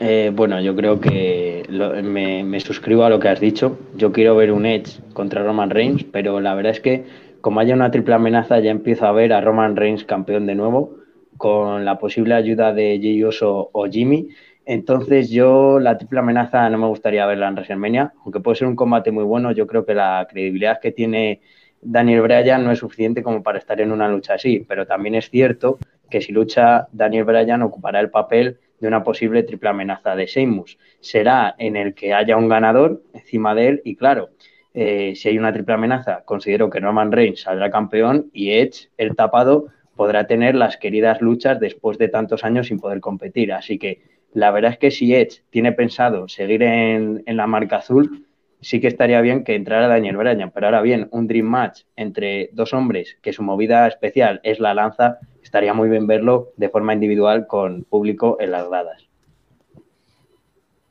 Eh, 0.00 0.30
bueno, 0.32 0.60
yo 0.60 0.76
creo 0.76 1.00
que 1.00 1.64
me, 2.04 2.60
suscribo 2.60 3.04
a 3.04 3.10
lo 3.10 3.18
que 3.18 3.28
has 3.28 3.40
dicho. 3.40 3.78
Yo 3.96 4.12
quiero 4.12 4.36
ver 4.36 4.52
un 4.52 4.64
Edge 4.64 5.00
contra 5.12 5.42
Roman 5.42 5.70
Reigns, 5.70 6.04
pero 6.04 6.40
la 6.40 6.54
verdad 6.54 6.72
es 6.72 6.80
que 6.80 7.04
como 7.40 7.58
haya 7.60 7.74
una 7.74 7.90
triple 7.90 8.14
amenaza 8.14 8.60
ya 8.60 8.70
empiezo 8.70 9.06
a 9.06 9.12
ver 9.12 9.32
a 9.32 9.40
Roman 9.40 9.74
Reigns 9.74 10.04
campeón 10.04 10.46
de 10.46 10.54
nuevo 10.54 10.96
con 11.36 11.84
la 11.84 11.98
posible 11.98 12.34
ayuda 12.34 12.72
de 12.72 12.98
Jey 13.02 13.24
Uso 13.24 13.70
o 13.72 13.86
Jimmy. 13.86 14.28
Entonces 14.64 15.30
yo 15.30 15.80
la 15.80 15.98
triple 15.98 16.20
amenaza 16.20 16.68
no 16.70 16.78
me 16.78 16.86
gustaría 16.86 17.26
verla 17.26 17.48
en 17.48 17.54
WrestleMania, 17.54 18.12
aunque 18.24 18.40
puede 18.40 18.56
ser 18.56 18.68
un 18.68 18.76
combate 18.76 19.10
muy 19.10 19.24
bueno. 19.24 19.50
Yo 19.50 19.66
creo 19.66 19.84
que 19.84 19.94
la 19.94 20.26
credibilidad 20.30 20.78
que 20.80 20.92
tiene 20.92 21.40
Daniel 21.80 22.22
Bryan 22.22 22.62
no 22.64 22.70
es 22.70 22.78
suficiente 22.78 23.22
como 23.22 23.42
para 23.42 23.58
estar 23.58 23.80
en 23.80 23.90
una 23.90 24.08
lucha 24.08 24.34
así, 24.34 24.64
pero 24.68 24.86
también 24.86 25.16
es 25.16 25.30
cierto 25.30 25.78
que 26.08 26.20
si 26.20 26.32
lucha 26.32 26.86
Daniel 26.92 27.24
Bryan 27.24 27.62
ocupará 27.62 27.98
el 28.00 28.10
papel 28.10 28.58
de 28.80 28.88
una 28.88 29.02
posible 29.02 29.42
triple 29.42 29.68
amenaza 29.68 30.14
de 30.14 30.26
Sheamus. 30.26 30.78
Será 31.00 31.54
en 31.58 31.76
el 31.76 31.94
que 31.94 32.14
haya 32.14 32.36
un 32.36 32.48
ganador 32.48 33.02
encima 33.12 33.54
de 33.54 33.68
él 33.68 33.82
y 33.84 33.96
claro, 33.96 34.30
eh, 34.74 35.14
si 35.16 35.28
hay 35.28 35.38
una 35.38 35.52
triple 35.52 35.74
amenaza, 35.74 36.22
considero 36.24 36.70
que 36.70 36.80
Norman 36.80 37.10
Reigns 37.10 37.40
saldrá 37.40 37.70
campeón 37.70 38.30
y 38.32 38.52
Edge, 38.52 38.90
el 38.96 39.16
tapado, 39.16 39.66
podrá 39.96 40.26
tener 40.26 40.54
las 40.54 40.76
queridas 40.76 41.20
luchas 41.20 41.58
después 41.58 41.98
de 41.98 42.08
tantos 42.08 42.44
años 42.44 42.68
sin 42.68 42.78
poder 42.78 43.00
competir. 43.00 43.52
Así 43.52 43.78
que 43.78 44.02
la 44.32 44.50
verdad 44.50 44.72
es 44.72 44.78
que 44.78 44.90
si 44.90 45.14
Edge 45.14 45.42
tiene 45.50 45.72
pensado 45.72 46.28
seguir 46.28 46.62
en, 46.62 47.22
en 47.26 47.36
la 47.36 47.46
marca 47.46 47.78
azul, 47.78 48.27
sí 48.60 48.80
que 48.80 48.88
estaría 48.88 49.20
bien 49.20 49.44
que 49.44 49.54
entrara 49.54 49.88
Daniel 49.88 50.16
Bryan. 50.16 50.50
Pero 50.50 50.66
ahora 50.66 50.82
bien, 50.82 51.08
un 51.12 51.26
Dream 51.26 51.46
Match 51.46 51.82
entre 51.96 52.50
dos 52.52 52.72
hombres 52.72 53.16
que 53.22 53.32
su 53.32 53.42
movida 53.42 53.86
especial 53.86 54.40
es 54.42 54.60
la 54.60 54.74
lanza, 54.74 55.18
estaría 55.42 55.74
muy 55.74 55.88
bien 55.88 56.06
verlo 56.06 56.52
de 56.56 56.68
forma 56.68 56.92
individual 56.92 57.46
con 57.46 57.84
público 57.84 58.36
en 58.40 58.50
las 58.50 58.68
gradas. 58.68 59.08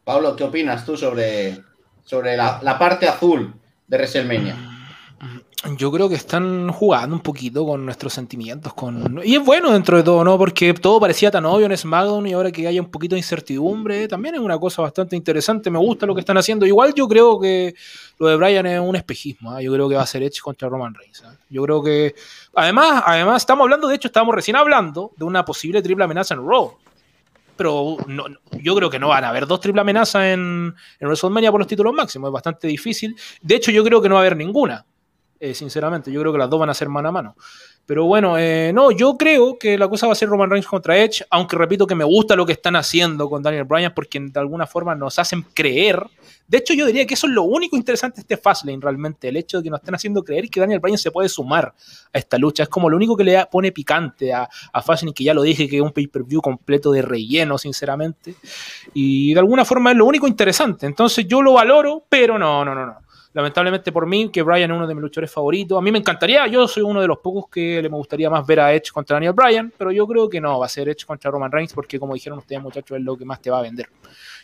Pablo, 0.03 0.35
¿qué 0.35 0.45
opinas 0.45 0.85
tú 0.85 0.95
sobre, 0.95 1.57
sobre 2.03 2.37
la, 2.37 2.59
la 2.63 2.79
parte 2.79 3.07
azul 3.07 3.53
de 3.87 3.97
WrestleMania? 3.97 4.76
Yo 5.75 5.91
creo 5.91 6.07
que 6.07 6.15
están 6.15 6.71
jugando 6.71 7.15
un 7.15 7.21
poquito 7.21 7.65
con 7.65 7.83
nuestros 7.83 8.13
sentimientos. 8.13 8.73
Con... 8.73 9.21
Y 9.23 9.35
es 9.35 9.43
bueno 9.43 9.71
dentro 9.71 9.97
de 9.97 10.03
todo, 10.03 10.23
¿no? 10.23 10.37
Porque 10.37 10.73
todo 10.73 10.99
parecía 10.99 11.29
tan 11.29 11.45
obvio 11.45 11.65
en 11.65 11.75
SmackDown 11.75 12.27
y 12.27 12.33
ahora 12.33 12.51
que 12.51 12.65
haya 12.67 12.81
un 12.81 12.89
poquito 12.89 13.15
de 13.15 13.19
incertidumbre, 13.19 14.07
también 14.07 14.35
es 14.35 14.41
una 14.41 14.57
cosa 14.57 14.81
bastante 14.81 15.15
interesante. 15.15 15.69
Me 15.69 15.79
gusta 15.79 16.05
lo 16.05 16.13
que 16.13 16.21
están 16.21 16.37
haciendo. 16.37 16.65
Igual 16.65 16.93
yo 16.93 17.07
creo 17.07 17.39
que 17.39 17.75
lo 18.19 18.27
de 18.27 18.35
Bryan 18.37 18.65
es 18.67 18.79
un 18.79 18.95
espejismo. 18.95 19.57
¿eh? 19.57 19.63
Yo 19.63 19.73
creo 19.73 19.89
que 19.89 19.95
va 19.95 20.03
a 20.03 20.07
ser 20.07 20.23
Edge 20.23 20.39
contra 20.41 20.69
Roman 20.69 20.93
Reigns. 20.93 21.21
¿eh? 21.21 21.37
Yo 21.49 21.63
creo 21.63 21.83
que. 21.83 22.15
Además, 22.55 23.03
además, 23.05 23.41
estamos 23.41 23.63
hablando, 23.63 23.87
de 23.87 23.95
hecho, 23.95 24.07
estábamos 24.07 24.35
recién 24.35 24.55
hablando 24.55 25.11
de 25.17 25.25
una 25.25 25.43
posible 25.43 25.81
triple 25.81 26.05
amenaza 26.05 26.33
en 26.33 26.47
Raw. 26.47 26.77
Pero 27.55 27.97
no, 28.07 28.25
yo 28.61 28.75
creo 28.75 28.89
que 28.89 28.99
no 28.99 29.07
van 29.07 29.23
a 29.23 29.29
haber 29.29 29.47
dos 29.47 29.59
triple 29.59 29.81
amenazas 29.81 30.25
en, 30.25 30.75
en 30.99 31.07
WrestleMania 31.07 31.51
por 31.51 31.59
los 31.59 31.67
títulos 31.67 31.91
máximos. 31.91 32.29
Es 32.29 32.33
bastante 32.33 32.67
difícil. 32.67 33.15
De 33.41 33.55
hecho, 33.55 33.71
yo 33.71 33.83
creo 33.83 33.99
que 33.99 34.07
no 34.07 34.15
va 34.15 34.21
a 34.21 34.23
haber 34.23 34.37
ninguna 34.37 34.85
eh, 35.39 35.53
sinceramente. 35.53 36.11
Yo 36.11 36.19
creo 36.21 36.31
que 36.31 36.39
las 36.39 36.49
dos 36.49 36.59
van 36.59 36.69
a 36.69 36.73
ser 36.73 36.89
mano 36.89 37.09
a 37.09 37.11
mano. 37.11 37.35
Pero 37.87 38.03
bueno, 38.03 38.37
eh, 38.37 38.71
no, 38.73 38.91
yo 38.91 39.15
creo 39.17 39.57
que 39.57 39.77
la 39.77 39.87
cosa 39.87 40.07
va 40.07 40.11
a 40.11 40.15
ser 40.15 40.27
Roman 40.27 40.49
Reigns 40.49 40.67
contra 40.67 40.97
Edge, 40.97 41.23
aunque 41.29 41.55
repito 41.55 41.87
que 41.87 41.95
me 41.95 42.03
gusta 42.03 42.35
lo 42.35 42.45
que 42.45 42.51
están 42.51 42.75
haciendo 42.75 43.29
con 43.29 43.41
Daniel 43.41 43.63
Bryan 43.63 43.93
porque 43.95 44.19
de 44.19 44.39
alguna 44.41 44.67
forma 44.67 44.93
nos 44.93 45.17
hacen 45.19 45.45
creer. 45.53 46.05
De 46.49 46.57
hecho, 46.57 46.73
yo 46.73 46.85
diría 46.85 47.05
que 47.07 47.13
eso 47.13 47.27
es 47.27 47.33
lo 47.33 47.43
único 47.43 47.77
interesante 47.77 48.17
de 48.17 48.21
este 48.23 48.35
Fastlane 48.35 48.79
realmente, 48.81 49.29
el 49.29 49.37
hecho 49.37 49.57
de 49.57 49.63
que 49.63 49.69
nos 49.69 49.79
estén 49.79 49.95
haciendo 49.95 50.21
creer 50.21 50.49
que 50.49 50.59
Daniel 50.59 50.81
Bryan 50.81 50.97
se 50.97 51.11
puede 51.11 51.29
sumar 51.29 51.73
a 52.11 52.17
esta 52.17 52.37
lucha. 52.37 52.63
Es 52.63 52.69
como 52.69 52.89
lo 52.89 52.97
único 52.97 53.15
que 53.15 53.23
le 53.23 53.45
pone 53.45 53.71
picante 53.71 54.33
a, 54.33 54.49
a 54.73 54.81
Fastlane, 54.81 55.13
que 55.13 55.23
ya 55.23 55.33
lo 55.33 55.43
dije, 55.43 55.69
que 55.69 55.77
es 55.77 55.81
un 55.81 55.93
pay-per-view 55.93 56.41
completo 56.41 56.91
de 56.91 57.01
relleno, 57.01 57.57
sinceramente. 57.57 58.35
Y 58.93 59.33
de 59.33 59.39
alguna 59.39 59.63
forma 59.63 59.91
es 59.91 59.97
lo 59.97 60.05
único 60.05 60.27
interesante. 60.27 60.87
Entonces 60.87 61.25
yo 61.25 61.41
lo 61.41 61.53
valoro, 61.53 62.03
pero 62.09 62.37
no, 62.37 62.65
no, 62.65 62.75
no, 62.75 62.85
no 62.85 63.06
lamentablemente 63.33 63.91
por 63.91 64.05
mí, 64.05 64.29
que 64.29 64.41
Bryan 64.41 64.71
es 64.71 64.77
uno 64.77 64.87
de 64.87 64.95
mis 64.95 65.01
luchadores 65.01 65.31
favoritos. 65.31 65.77
A 65.77 65.81
mí 65.81 65.91
me 65.91 65.99
encantaría, 65.99 66.47
yo 66.47 66.67
soy 66.67 66.83
uno 66.83 67.01
de 67.01 67.07
los 67.07 67.19
pocos 67.19 67.49
que 67.49 67.81
le 67.81 67.89
me 67.89 67.97
gustaría 67.97 68.29
más 68.29 68.45
ver 68.45 68.59
a 68.59 68.73
Edge 68.73 68.91
contra 68.91 69.15
Daniel 69.15 69.33
Bryan, 69.33 69.71
pero 69.77 69.91
yo 69.91 70.07
creo 70.07 70.29
que 70.29 70.41
no, 70.41 70.59
va 70.59 70.65
a 70.65 70.69
ser 70.69 70.89
Edge 70.89 71.05
contra 71.05 71.31
Roman 71.31 71.51
Reigns 71.51 71.73
porque 71.73 71.99
como 71.99 72.13
dijeron 72.13 72.39
ustedes 72.39 72.61
muchachos, 72.61 72.97
es 72.97 73.03
lo 73.03 73.17
que 73.17 73.25
más 73.25 73.41
te 73.41 73.49
va 73.49 73.59
a 73.59 73.61
vender 73.61 73.89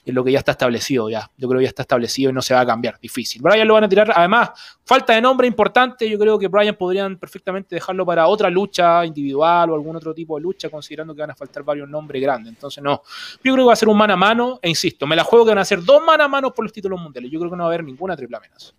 es 0.06 0.14
lo 0.14 0.24
que 0.24 0.32
ya 0.32 0.40
está 0.40 0.52
establecido 0.52 1.10
ya. 1.10 1.30
Yo 1.38 1.48
creo 1.48 1.60
que 1.60 1.64
ya 1.64 1.70
está 1.70 1.84
establecido 1.84 2.30
y 2.30 2.34
no 2.34 2.42
se 2.42 2.54
va 2.54 2.62
a 2.62 2.66
cambiar. 2.66 3.00
Difícil. 3.00 3.42
Brian 3.42 3.68
lo 3.68 3.76
van 3.76 3.86
a 3.86 3.90
tirar. 3.90 4.12
Además, 4.14 4.52
falta 4.84 5.14
de 5.14 5.22
nombre 5.22 5.48
importante. 5.48 6.10
Yo 6.10 6.20
creo 6.20 6.38
que 6.38 6.48
Brian 6.48 6.76
podrían 6.76 7.18
perfectamente 7.18 7.76
dejarlo 7.76 8.06
para 8.06 8.28
otra 8.28 8.50
lucha 8.50 9.06
individual 9.06 9.70
o 9.70 9.76
algún 9.76 9.96
otro 9.96 10.14
tipo 10.14 10.36
de 10.36 10.42
lucha, 10.42 10.70
considerando 10.70 11.16
que 11.16 11.22
van 11.22 11.32
a 11.32 11.36
faltar 11.36 11.64
varios 11.64 11.88
nombres 11.88 12.22
grandes. 12.22 12.54
Entonces, 12.54 12.84
no. 12.84 13.02
Yo 13.44 13.54
creo 13.54 13.58
que 13.58 13.68
va 13.68 13.74
a 13.74 13.78
ser 13.78 13.88
un 13.88 13.98
mano 13.98 14.14
a 14.14 14.18
mano. 14.18 14.60
E 14.62 14.70
insisto, 14.70 15.08
me 15.08 15.16
la 15.16 15.24
juego 15.24 15.46
que 15.46 15.52
van 15.52 15.60
a 15.60 15.66
ser 15.66 15.84
dos 15.84 16.04
mano 16.04 16.24
a 16.24 16.28
mano 16.28 16.54
por 16.54 16.66
los 16.66 16.74
títulos 16.74 17.00
mundiales. 17.00 17.32
Yo 17.32 17.40
creo 17.40 17.52
que 17.52 17.58
no 17.58 17.64
va 17.64 17.70
a 17.70 17.74
haber 17.74 17.84
ninguna 17.84 18.16
triple 18.16 18.38
amenaza. 18.38 18.74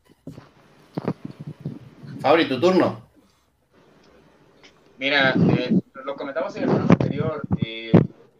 Fabri, 2.20 2.48
tu 2.48 2.60
turno. 2.60 3.02
Mira, 4.98 5.34
eh, 5.34 5.80
lo 6.04 6.16
comentamos 6.16 6.54
en 6.56 6.64
el 6.64 6.68
programa 6.68 6.92
anterior. 6.92 7.42
Eh, 7.58 7.92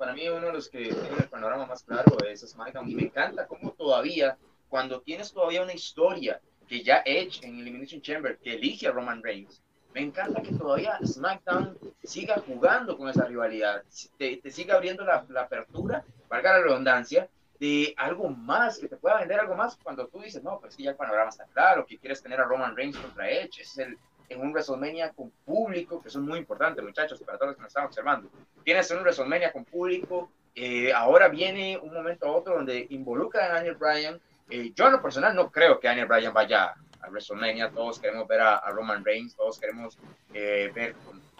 para 0.05 0.17
mí 0.17 0.29
uno 0.29 0.49
de 0.49 0.53
los 0.53 0.69
que 0.69 0.81
tiene 0.81 1.17
el 1.19 1.29
panorama 1.31 1.65
más 1.65 1.83
claro 1.83 2.19
es 2.29 2.43
SmackDown 2.43 2.91
y 2.91 2.95
me 2.95 3.03
encanta 3.05 3.47
cómo 3.47 3.73
todavía, 3.73 4.37
cuando 4.69 5.01
tienes 5.01 5.33
todavía 5.33 5.63
una 5.63 5.73
historia 5.73 6.43
que 6.69 6.83
ya 6.83 7.03
Edge 7.07 7.43
en 7.43 7.59
Elimination 7.59 8.03
Chamber 8.03 8.37
que 8.37 8.53
elige 8.53 8.87
a 8.87 8.93
Roman 8.93 9.23
Reigns, 9.23 9.63
me 9.95 10.03
encanta 10.03 10.43
que 10.43 10.53
todavía 10.53 10.99
SmackDown 11.03 11.79
siga 12.03 12.43
jugando 12.47 12.99
con 12.99 13.09
esa 13.09 13.25
rivalidad, 13.25 13.83
te, 14.19 14.43
siga 14.51 14.75
abriendo 14.75 15.07
la, 15.07 15.25
apertura, 15.41 16.05
valga 16.29 16.59
la 16.59 16.65
redundancia, 16.65 17.27
de 17.59 17.95
algo 17.97 18.29
más, 18.29 18.79
que 18.79 18.89
te 18.89 18.97
pueda 18.97 19.21
vender 19.21 19.41
algo 19.41 19.55
más 19.55 19.79
cuando 19.83 20.07
tú 20.09 20.21
dices, 20.21 20.43
no, 20.43 20.61
pues 20.61 20.75
sí, 20.75 20.83
ya 20.83 20.91
el 20.91 20.97
panorama 20.97 21.31
está 21.31 21.47
claro, 21.47 21.87
que 21.87 21.97
quieres 21.97 22.23
tener 22.23 22.43
a 22.43 22.45
Roman 22.45 22.77
Reigns 22.77 22.99
contra 22.99 23.31
Edge, 23.31 23.63
ese 23.63 23.63
es 23.63 23.79
el, 23.79 23.99
en 24.29 24.41
un 24.41 24.53
WrestleMania 24.53 25.13
con 25.13 25.31
público, 25.45 26.03
que 26.03 26.09
eso 26.09 26.19
es 26.19 26.25
muy 26.25 26.39
importante, 26.39 26.83
muchachos, 26.83 27.21
para 27.23 27.39
todos 27.39 27.51
los 27.51 27.57
que 27.57 27.63
nos 27.63 27.69
están 27.69 27.87
observando. 27.87 28.29
Tienes 28.65 28.91
un 28.91 29.01
WrestleMania 29.01 29.53
con 29.53 29.65
público, 29.65 30.31
eh, 30.55 30.93
ahora 30.93 31.29
viene 31.29 31.79
un 31.79 31.93
momento 31.93 32.27
a 32.27 32.33
otro 32.33 32.55
donde 32.55 32.87
involucra 32.91 33.47
a 33.47 33.55
Daniel 33.55 33.75
Bryan. 33.75 34.21
Eh, 34.49 34.73
yo 34.75 34.87
en 34.87 34.93
lo 34.93 35.03
personal 35.03 35.35
no 35.35 35.51
creo 35.51 35.81
que 35.81 35.89
Daniel 35.89 36.07
Bryan 36.07 36.33
vaya 36.33 36.75
a 37.01 37.09
WrestleMania, 37.09 37.71
todos 37.71 37.99
queremos 37.99 38.27
ver 38.29 38.41
a, 38.41 38.61
Roman 38.71 39.05
Reigns, 39.05 39.35
todos 39.35 39.59
queremos 39.59 39.99
eh, 40.33 40.71
ver 40.75 40.95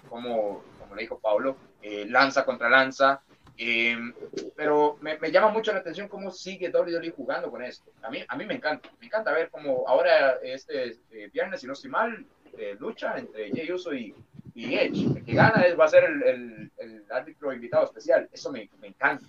cómo, 0.09 0.63
como 0.79 0.95
le 0.95 1.03
dijo 1.03 1.19
Pablo, 1.19 1.57
lanza 2.07 2.45
contra 2.45 2.69
lanza, 2.69 3.23
pero 4.57 4.97
me, 5.01 5.19
me, 5.19 5.31
llama 5.31 5.51
mucho 5.51 5.73
la 5.73 5.79
atención 5.79 6.09
cómo 6.09 6.31
sigue 6.31 6.71
WWE 6.71 7.11
jugando 7.11 7.51
con 7.51 7.63
esto. 7.63 7.91
A 8.03 8.11
mí, 8.11 8.25
a 8.27 8.37
mí 8.37 8.47
me 8.47 8.55
encanta. 8.55 8.91
Me 9.01 9.07
encanta 9.07 9.33
ver 9.33 9.51
cómo 9.51 9.85
ahora 9.87 10.39
este 10.43 10.99
viernes, 11.33 11.61
si 11.61 11.67
no 11.67 11.75
estoy 11.75 11.91
mal, 11.91 12.27
lucha 12.79 13.17
entre 13.19 13.51
Jey 13.51 13.71
Uso 13.73 13.95
y, 13.95 14.15
y, 14.55 14.75
Edge. 14.75 15.17
El 15.17 15.25
que 15.25 15.35
gana 15.35 15.65
va 15.79 15.85
a 15.85 15.89
ser 15.89 16.05
el, 16.05 16.23
el, 16.23 16.73
el, 16.79 17.05
árbitro 17.11 17.53
invitado 17.53 17.85
especial. 17.85 18.29
Eso 18.33 18.51
me, 18.51 18.69
me 18.81 18.89
encanta. 18.89 19.25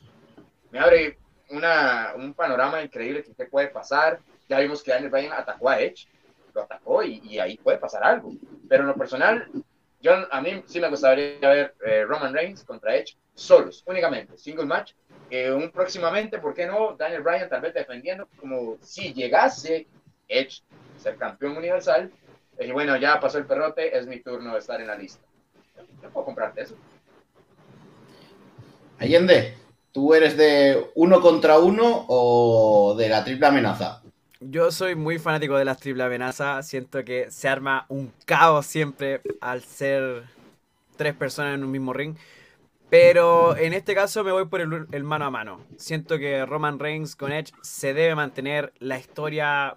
Me 0.72 0.80
abre 0.80 1.18
una, 1.50 2.14
un 2.16 2.34
panorama 2.34 2.82
increíble 2.82 3.24
que 3.24 3.34
qué 3.34 3.46
puede 3.46 3.68
pasar. 3.68 4.20
Ya 4.48 4.60
vimos 4.60 4.84
que 4.84 4.92
Daniel 4.92 5.12
Bryan 5.12 5.34
atacó 5.34 5.70
a 5.70 5.80
Edge, 5.80 6.08
lo 6.54 6.62
atacó 6.62 7.04
y, 7.04 7.22
y, 7.24 7.40
ahí 7.40 7.58
puede 7.58 7.78
pasar 7.78 8.04
algo. 8.04 8.32
Pero 8.70 8.84
en 8.84 8.88
lo 8.88 8.96
personal, 8.96 9.48
yo, 10.02 10.14
a 10.32 10.42
mí 10.42 10.64
sí 10.68 10.80
me 10.80 10.90
gustaría 10.90 11.40
ver 11.40 11.76
eh, 11.86 12.06
Roman 12.06 12.34
Reigns 12.34 12.64
contra 12.64 12.96
Edge 12.96 13.18
solos, 13.34 13.84
únicamente, 13.88 14.38
single 14.38 14.66
match. 14.66 14.94
Eh, 15.30 15.52
un 15.52 15.72
próximamente, 15.72 16.38
¿por 16.38 16.54
qué 16.54 16.68
no? 16.68 16.96
Daniel 16.96 17.24
Bryan 17.24 17.50
tal 17.50 17.62
vez 17.62 17.74
defendiendo 17.74 18.28
como 18.40 18.78
si 18.82 19.14
llegase 19.14 19.88
Edge 20.28 20.62
ser 20.98 21.18
campeón 21.18 21.58
universal 21.58 22.12
y 22.60 22.72
bueno, 22.72 22.96
ya 22.98 23.20
pasó 23.20 23.38
el 23.38 23.46
perrote, 23.46 23.98
es 23.98 24.08
mi 24.08 24.20
turno 24.22 24.54
de 24.54 24.60
estar 24.60 24.80
en 24.80 24.88
la 24.88 24.96
lista. 24.96 25.26
Yo 26.02 26.10
puedo 26.10 26.26
comprarte 26.26 26.62
eso. 26.62 26.76
Allende, 28.98 29.58
¿tú 29.92 30.14
eres 30.14 30.38
de 30.38 30.92
uno 30.96 31.20
contra 31.20 31.60
uno 31.60 32.06
o 32.08 32.96
de 32.98 33.10
la 33.10 33.24
triple 33.24 33.48
amenaza? 33.48 34.02
Yo 34.40 34.72
soy 34.72 34.96
muy 34.96 35.20
fanático 35.20 35.58
de 35.58 35.66
las 35.66 35.80
triple 35.80 36.04
amenazas. 36.04 36.68
Siento 36.68 37.04
que 37.04 37.30
se 37.32 37.48
arma 37.50 37.86
un 37.90 38.14
caos 38.26 38.66
siempre 38.66 39.22
al 39.42 39.64
ser 39.64 40.24
tres 40.96 41.14
personas 41.16 41.56
en 41.56 41.64
un 41.64 41.72
mismo 41.72 41.94
ring. 41.94 42.16
Pero 42.90 43.58
en 43.58 43.74
este 43.74 43.96
caso 43.96 44.24
me 44.24 44.32
voy 44.32 44.46
por 44.46 44.62
el, 44.62 44.86
el, 44.92 45.04
mano 45.04 45.26
a 45.26 45.32
mano. 45.32 45.60
Siento 45.78 46.18
que 46.20 46.46
Roman 46.46 46.80
Reigns 46.80 47.16
con 47.16 47.32
Edge 47.32 47.52
se 47.62 47.94
debe 47.94 48.16
mantener. 48.16 48.72
La 48.80 49.00
historia 49.00 49.76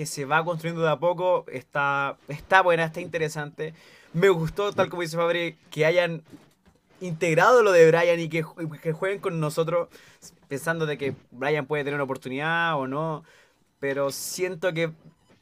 que 0.00 0.06
se 0.06 0.24
va 0.24 0.42
construyendo 0.42 0.80
de 0.80 0.88
a 0.88 0.98
poco, 0.98 1.44
está, 1.52 2.16
está 2.26 2.62
buena, 2.62 2.84
está 2.84 3.02
interesante. 3.02 3.74
Me 4.14 4.30
gustó, 4.30 4.72
tal 4.72 4.88
como 4.88 5.02
dice 5.02 5.18
Fabri, 5.18 5.58
que 5.70 5.84
hayan 5.84 6.22
integrado 7.02 7.62
lo 7.62 7.70
de 7.70 7.86
Brian 7.86 8.18
y 8.18 8.30
que, 8.30 8.42
que 8.82 8.92
jueguen 8.94 9.20
con 9.20 9.40
nosotros 9.40 9.88
pensando 10.48 10.86
de 10.86 10.96
que 10.96 11.14
Brian 11.30 11.66
puede 11.66 11.84
tener 11.84 11.96
una 11.96 12.04
oportunidad 12.04 12.78
o 12.78 12.86
no. 12.86 13.24
Pero 13.78 14.10
siento 14.10 14.72
que 14.72 14.90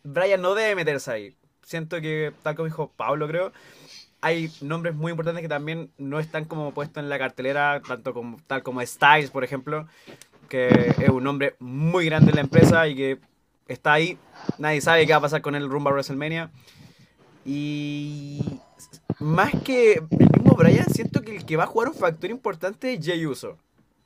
Brian 0.03 0.43
no 0.43 0.57
debe 0.57 0.75
meterse 0.75 1.13
ahí. 1.13 1.37
Siento 1.63 2.01
que, 2.01 2.33
tal 2.43 2.57
como 2.57 2.67
dijo 2.67 2.91
Pablo, 2.97 3.29
creo, 3.29 3.53
hay 4.21 4.51
nombres 4.61 4.97
muy 4.97 5.13
importantes 5.13 5.41
que 5.41 5.49
también 5.49 5.93
no 5.99 6.19
están 6.19 6.47
como 6.47 6.75
puestos 6.75 7.01
en 7.01 7.09
la 7.09 7.19
cartelera, 7.21 7.81
tanto 7.87 8.13
como, 8.13 8.39
tal 8.49 8.65
como 8.65 8.85
Styles, 8.85 9.31
por 9.31 9.45
ejemplo, 9.45 9.87
que 10.49 10.95
es 10.99 11.09
un 11.11 11.23
nombre 11.23 11.55
muy 11.61 12.07
grande 12.07 12.31
en 12.31 12.35
la 12.35 12.41
empresa 12.41 12.89
y 12.89 12.97
que 12.97 13.19
está 13.69 13.93
ahí. 13.93 14.19
Nadie 14.59 14.81
sabe 14.81 15.07
qué 15.07 15.13
va 15.13 15.19
a 15.19 15.23
pasar 15.23 15.43
con 15.43 15.55
él 15.55 15.69
rumbo 15.69 15.91
a 15.91 15.93
WrestleMania. 15.93 16.51
Y 17.45 18.61
más 19.21 19.53
que 19.65 19.95
el 19.95 20.31
mismo 20.33 20.55
Brian, 20.57 20.87
siento 20.93 21.23
que 21.23 21.37
el 21.37 21.47
que 21.47 21.57
va 21.57 21.65
a 21.65 21.69
jugar 21.69 21.89
un 21.89 21.95
factor 21.95 22.31
importante 22.31 22.95
es 22.95 23.05
Jey 23.05 23.25
Uso. 23.27 23.57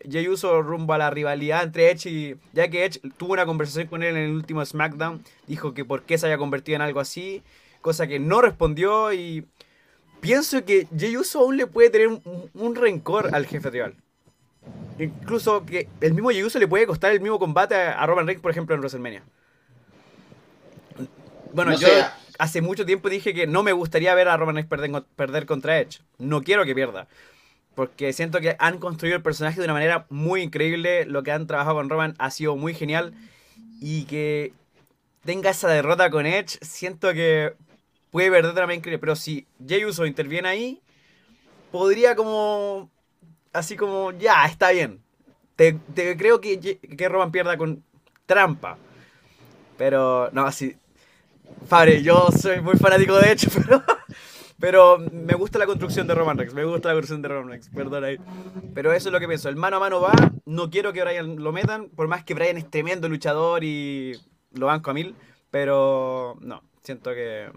Jey 0.08 0.28
Uso 0.28 0.62
rumbo 0.62 0.92
a 0.92 0.98
la 0.98 1.10
rivalidad 1.10 1.62
entre 1.62 1.90
Edge 1.90 2.10
y... 2.10 2.36
Ya 2.52 2.68
que 2.68 2.84
Edge 2.84 3.00
tuvo 3.16 3.32
una 3.32 3.46
conversación 3.46 3.86
con 3.86 4.02
él 4.02 4.16
en 4.16 4.24
el 4.24 4.32
último 4.32 4.64
SmackDown, 4.64 5.24
dijo 5.46 5.74
que 5.74 5.84
por 5.84 6.02
qué 6.02 6.18
se 6.18 6.26
había 6.26 6.38
convertido 6.38 6.76
en 6.76 6.82
algo 6.82 7.00
así, 7.00 7.42
cosa 7.80 8.06
que 8.06 8.18
no 8.18 8.42
respondió 8.42 9.12
y... 9.12 9.46
Pienso 10.20 10.64
que 10.64 10.86
Jey 10.96 11.16
Uso 11.16 11.40
aún 11.40 11.56
le 11.56 11.66
puede 11.66 11.90
tener 11.90 12.06
un, 12.06 12.22
un 12.54 12.74
rencor 12.76 13.34
al 13.34 13.44
jefe 13.46 13.70
rival. 13.70 13.96
Incluso 15.00 15.66
que 15.66 15.88
el 16.00 16.14
mismo 16.14 16.30
Jey 16.30 16.44
Uso 16.44 16.60
le 16.60 16.68
puede 16.68 16.86
costar 16.86 17.10
el 17.10 17.20
mismo 17.20 17.40
combate 17.40 17.74
a 17.74 18.06
Roman 18.06 18.26
Reigns, 18.26 18.40
por 18.40 18.52
ejemplo, 18.52 18.72
en 18.76 18.80
WrestleMania. 18.80 19.24
Bueno, 21.52 21.78
yo 21.78 21.88
hace 22.38 22.62
mucho 22.62 22.86
tiempo 22.86 23.08
dije 23.08 23.34
que 23.34 23.46
no 23.46 23.62
me 23.62 23.72
gustaría 23.72 24.14
ver 24.14 24.28
a 24.28 24.36
Roman 24.36 24.56
Reigns 24.56 24.68
perder, 24.68 25.02
perder 25.16 25.46
contra 25.46 25.78
Edge. 25.78 26.00
No 26.18 26.42
quiero 26.42 26.64
que 26.64 26.74
pierda. 26.74 27.08
Porque 27.74 28.12
siento 28.12 28.40
que 28.40 28.56
han 28.58 28.78
construido 28.78 29.16
el 29.16 29.22
personaje 29.22 29.58
de 29.58 29.64
una 29.64 29.74
manera 29.74 30.06
muy 30.10 30.42
increíble. 30.42 31.04
Lo 31.04 31.22
que 31.22 31.32
han 31.32 31.46
trabajado 31.46 31.76
con 31.76 31.88
Roman 31.88 32.14
ha 32.18 32.30
sido 32.30 32.56
muy 32.56 32.74
genial. 32.74 33.14
Y 33.80 34.04
que 34.04 34.52
tenga 35.24 35.50
esa 35.50 35.68
derrota 35.68 36.10
con 36.10 36.26
Edge, 36.26 36.58
siento 36.62 37.12
que 37.12 37.54
puede 38.10 38.30
perder 38.30 38.54
también 38.54 38.78
increíble. 38.78 38.98
Pero 38.98 39.16
si 39.16 39.46
Jey 39.66 39.84
Uso 39.84 40.06
interviene 40.06 40.48
ahí, 40.48 40.80
podría 41.70 42.14
como... 42.14 42.90
Así 43.52 43.76
como, 43.76 44.12
ya, 44.12 44.46
está 44.46 44.70
bien. 44.70 45.02
Te, 45.56 45.74
te 45.94 46.16
creo 46.16 46.40
que, 46.40 46.58
que 46.58 47.08
Roman 47.08 47.30
pierda 47.30 47.58
con 47.58 47.84
trampa. 48.24 48.78
Pero, 49.76 50.30
no, 50.32 50.46
así, 50.46 50.76
Fabre, 51.66 52.02
yo 52.02 52.28
soy 52.30 52.60
muy 52.60 52.74
fanático 52.74 53.18
de 53.18 53.32
hecho, 53.32 53.48
pero, 53.66 53.82
pero 54.58 54.98
me 54.98 55.34
gusta 55.34 55.58
la 55.58 55.66
construcción 55.66 56.06
de 56.06 56.14
Roman 56.14 56.36
Reigns. 56.36 56.54
Me 56.54 56.64
gusta 56.64 56.88
la 56.88 56.94
construcción 56.94 57.22
de 57.22 57.28
Roman 57.28 57.48
Reigns, 57.48 57.68
perdón 57.68 58.04
ahí. 58.04 58.18
Pero 58.74 58.92
eso 58.92 59.08
es 59.08 59.12
lo 59.12 59.20
que 59.20 59.28
pienso. 59.28 59.48
El 59.48 59.56
mano 59.56 59.76
a 59.76 59.80
mano 59.80 60.00
va. 60.00 60.12
No 60.44 60.70
quiero 60.70 60.92
que 60.92 61.02
Brian 61.02 61.36
lo 61.36 61.52
metan, 61.52 61.88
por 61.88 62.08
más 62.08 62.24
que 62.24 62.34
Brian 62.34 62.56
es 62.56 62.70
tremendo 62.70 63.08
luchador 63.08 63.64
y 63.64 64.12
lo 64.52 64.66
banco 64.66 64.90
a 64.90 64.94
mil. 64.94 65.14
Pero 65.50 66.36
no, 66.40 66.62
siento 66.82 67.10
que 67.10 67.50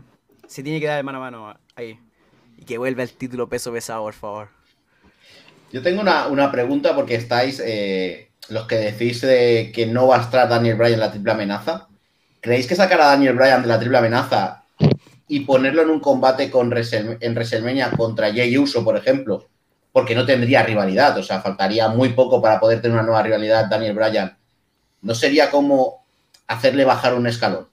se 0.48 0.64
tiene 0.64 0.80
que 0.80 0.88
dar 0.88 1.00
el 1.00 1.04
mano 1.04 1.18
a 1.18 1.22
mano 1.22 1.60
ahí. 1.76 2.00
Y 2.58 2.66
que 2.66 2.78
vuelva 2.78 3.04
el 3.04 3.12
título 3.12 3.50
peso 3.50 3.72
pesado, 3.72 4.04
por 4.04 4.14
favor. 4.14 4.50
Yo 5.72 5.82
tengo 5.82 6.02
una, 6.02 6.28
una 6.28 6.52
pregunta 6.52 6.96
porque 6.96 7.16
estáis 7.16 7.60
eh, 7.60 8.32
los 8.50 8.68
que 8.68 8.76
decís 8.76 9.22
de 9.22 9.72
que 9.74 9.86
no 9.86 10.08
va 10.08 10.18
a 10.18 10.22
estar 10.22 10.48
Daniel 10.48 10.78
Bryan 10.78 10.94
en 10.94 11.00
la 11.00 11.12
triple 11.12 11.32
amenaza. 11.32 11.88
¿Creéis 12.46 12.68
que 12.68 12.76
sacar 12.76 13.02
a 13.02 13.08
Daniel 13.08 13.34
Bryan 13.34 13.64
de 13.64 13.68
la 13.68 13.80
triple 13.80 13.98
amenaza 13.98 14.66
y 15.28 15.40
ponerlo 15.40 15.82
en 15.82 15.90
un 15.90 16.00
combate 16.00 16.52
con 16.52 16.72
en 16.72 17.34
WrestleMania 17.34 17.90
contra 17.90 18.32
Jey 18.32 18.56
Uso, 18.56 18.84
por 18.84 18.96
ejemplo, 18.96 19.48
porque 19.92 20.14
no 20.14 20.28
tendría 20.28 20.62
rivalidad, 20.62 21.18
o 21.18 21.24
sea, 21.24 21.42
faltaría 21.42 21.88
muy 21.88 22.10
poco 22.10 22.40
para 22.44 22.60
poder 22.60 22.84
tener 22.84 22.94
una 22.94 23.02
nueva 23.02 23.24
rivalidad 23.24 23.66
Daniel 23.68 23.96
Bryan. 23.96 24.38
¿No 25.02 25.16
sería 25.16 25.50
como 25.50 26.06
hacerle 26.46 26.86
bajar 26.86 27.16
un 27.16 27.26
escalón? 27.26 27.68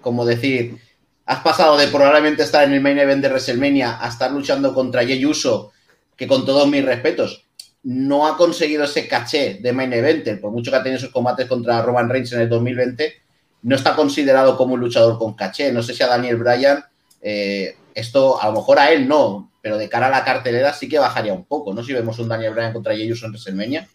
Como 0.00 0.24
decir, 0.24 0.78
has 1.26 1.40
pasado 1.40 1.76
de 1.76 1.88
probablemente 1.88 2.44
estar 2.44 2.64
en 2.64 2.72
el 2.72 2.80
main 2.80 2.98
event 2.98 3.20
de 3.20 3.28
WrestleMania 3.28 4.02
a 4.02 4.08
estar 4.08 4.32
luchando 4.32 4.72
contra 4.72 5.04
Jey 5.04 5.22
Uso, 5.26 5.70
que 6.16 6.26
con 6.26 6.46
todos 6.46 6.66
mis 6.66 6.82
respetos, 6.82 7.44
no 7.82 8.26
ha 8.26 8.38
conseguido 8.38 8.84
ese 8.84 9.06
caché 9.06 9.58
de 9.60 9.72
main 9.74 9.92
event, 9.92 10.40
por 10.40 10.50
mucho 10.50 10.70
que 10.70 10.78
ha 10.78 10.82
tenido 10.82 10.96
esos 10.96 11.12
combates 11.12 11.46
contra 11.46 11.82
Roman 11.82 12.08
Reigns 12.08 12.32
en 12.32 12.40
el 12.40 12.48
2020, 12.48 13.20
no 13.62 13.76
está 13.76 13.94
considerado 13.94 14.56
como 14.56 14.74
un 14.74 14.80
luchador 14.80 15.18
con 15.18 15.34
caché. 15.34 15.72
No 15.72 15.82
sé 15.82 15.94
si 15.94 16.02
a 16.02 16.08
Daniel 16.08 16.36
Bryan 16.36 16.84
eh, 17.20 17.76
esto, 17.94 18.40
a 18.40 18.48
lo 18.48 18.54
mejor 18.54 18.78
a 18.78 18.90
él 18.90 19.06
no, 19.06 19.50
pero 19.60 19.78
de 19.78 19.88
cara 19.88 20.08
a 20.08 20.10
la 20.10 20.24
cartelera 20.24 20.72
sí 20.72 20.88
que 20.88 20.98
bajaría 20.98 21.32
un 21.32 21.44
poco, 21.44 21.72
¿no? 21.72 21.82
Si 21.82 21.92
vemos 21.92 22.18
un 22.18 22.28
Daniel 22.28 22.54
Bryan 22.54 22.72
contra 22.72 22.94
Jey 22.94 23.10
Uso 23.12 23.26
en 23.26 23.32
WrestleMania. 23.32 23.88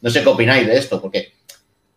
No 0.00 0.10
sé 0.10 0.22
qué 0.22 0.28
opináis 0.28 0.66
de 0.66 0.78
esto, 0.78 1.00
porque 1.00 1.32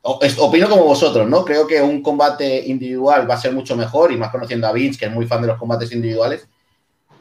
opino 0.02 0.68
como 0.68 0.86
vosotros, 0.86 1.30
¿no? 1.30 1.46
Creo 1.46 1.68
que 1.68 1.82
un 1.82 2.02
combate 2.02 2.64
individual 2.66 3.30
va 3.30 3.36
a 3.36 3.40
ser 3.40 3.54
mucho 3.54 3.76
mejor, 3.76 4.12
y 4.12 4.18
más 4.18 4.32
conociendo 4.32 4.66
a 4.68 4.72
Vince, 4.72 5.00
que 5.00 5.06
es 5.06 5.12
muy 5.12 5.28
fan 5.28 5.42
de 5.42 5.50
los 5.50 5.60
combates 5.60 5.92
individuales. 5.92 6.48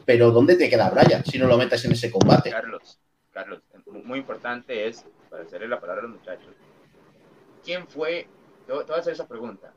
Pero 0.05 0.31
¿dónde 0.31 0.55
te 0.55 0.67
queda 0.67 0.89
Bryan 0.89 1.23
si 1.23 1.37
no 1.37 1.45
lo 1.45 1.57
metes 1.57 1.85
en 1.85 1.91
ese 1.91 2.09
combate? 2.09 2.49
Carlos, 2.49 2.97
Carlos, 3.31 3.59
muy 4.03 4.19
importante 4.19 4.87
es, 4.87 5.05
para 5.29 5.43
hacerle 5.43 5.67
la 5.67 5.79
palabra 5.79 6.01
a 6.01 6.07
los 6.07 6.17
muchachos, 6.17 6.53
¿quién 7.63 7.87
fue, 7.87 8.27
te 8.65 8.73
voy 8.73 8.83
a 8.89 8.99
hacer 8.99 9.13
esa 9.13 9.27
pregunta, 9.27 9.71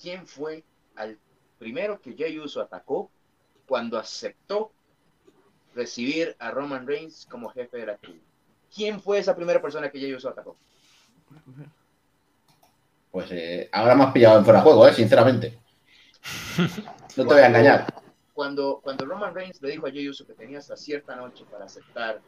¿quién 0.00 0.26
fue 0.26 0.64
al 0.96 1.18
primero 1.58 2.00
que 2.00 2.14
Jey 2.14 2.38
Uso 2.38 2.60
atacó 2.60 3.10
cuando 3.66 3.98
aceptó 3.98 4.72
recibir 5.74 6.36
a 6.38 6.50
Roman 6.50 6.86
Reigns 6.86 7.26
como 7.26 7.50
jefe 7.50 7.78
de 7.78 7.86
la 7.86 7.96
tribu? 7.96 8.20
¿Quién 8.74 9.00
fue 9.00 9.18
esa 9.18 9.36
primera 9.36 9.60
persona 9.60 9.90
que 9.90 10.00
Jey 10.00 10.14
Uso 10.14 10.28
atacó? 10.28 10.56
Pues 13.10 13.30
eh, 13.32 13.68
ahora 13.72 13.94
me 13.94 14.04
has 14.04 14.12
pillado 14.12 14.38
en 14.38 14.44
fuera 14.44 14.60
de 14.60 14.64
juego, 14.64 14.88
¿eh? 14.88 14.94
Sinceramente. 14.94 15.58
No 17.16 17.26
te 17.26 17.34
voy 17.34 17.42
a 17.42 17.48
engañar. 17.48 17.92
Cuando, 18.32 18.80
cuando 18.82 19.04
Roman 19.04 19.34
Reigns 19.34 19.60
le 19.60 19.72
dijo 19.72 19.86
a 19.86 19.90
Jey 19.90 20.08
Uso 20.08 20.26
que 20.26 20.32
tenía 20.32 20.58
hasta 20.58 20.76
cierta 20.76 21.16
noche 21.16 21.44
para 21.50 21.64
aceptar 21.64 22.20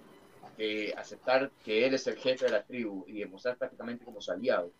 que, 0.56 0.92
aceptar 0.96 1.50
que 1.64 1.86
él 1.86 1.94
es 1.94 2.06
el 2.08 2.16
jefe 2.16 2.46
de 2.46 2.50
la 2.50 2.64
tribu 2.64 3.04
y 3.06 3.20
demostrar 3.20 3.56
prácticamente 3.56 4.04
como 4.04 4.20
su 4.20 4.32
aliado, 4.32 4.72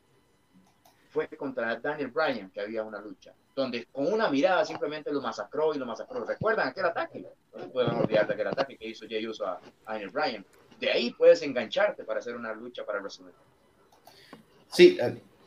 fue 1.12 1.28
contra 1.28 1.76
Daniel 1.76 2.08
Bryan 2.08 2.50
que 2.50 2.60
había 2.60 2.82
una 2.82 2.98
lucha, 2.98 3.32
donde 3.54 3.86
con 3.92 4.10
una 4.10 4.28
mirada 4.28 4.64
simplemente 4.64 5.12
lo 5.12 5.20
masacró 5.20 5.74
y 5.74 5.78
lo 5.78 5.84
masacró. 5.84 6.24
¿Recuerdan 6.24 6.68
aquel 6.68 6.86
ataque? 6.86 7.26
No 7.54 7.68
pueden 7.70 7.94
olvidar 7.94 8.26
de 8.26 8.32
aquel 8.32 8.46
ataque 8.46 8.78
que 8.78 8.88
hizo 8.88 9.06
Jey 9.06 9.26
Uso 9.26 9.46
a, 9.46 9.60
a 9.84 9.92
Daniel 9.92 10.10
Bryan. 10.10 10.46
De 10.80 10.90
ahí 10.90 11.10
puedes 11.12 11.42
engancharte 11.42 12.04
para 12.04 12.20
hacer 12.20 12.34
una 12.34 12.54
lucha 12.54 12.84
para 12.84 12.98
WrestleMania. 13.00 13.38
Sí, 14.72 14.98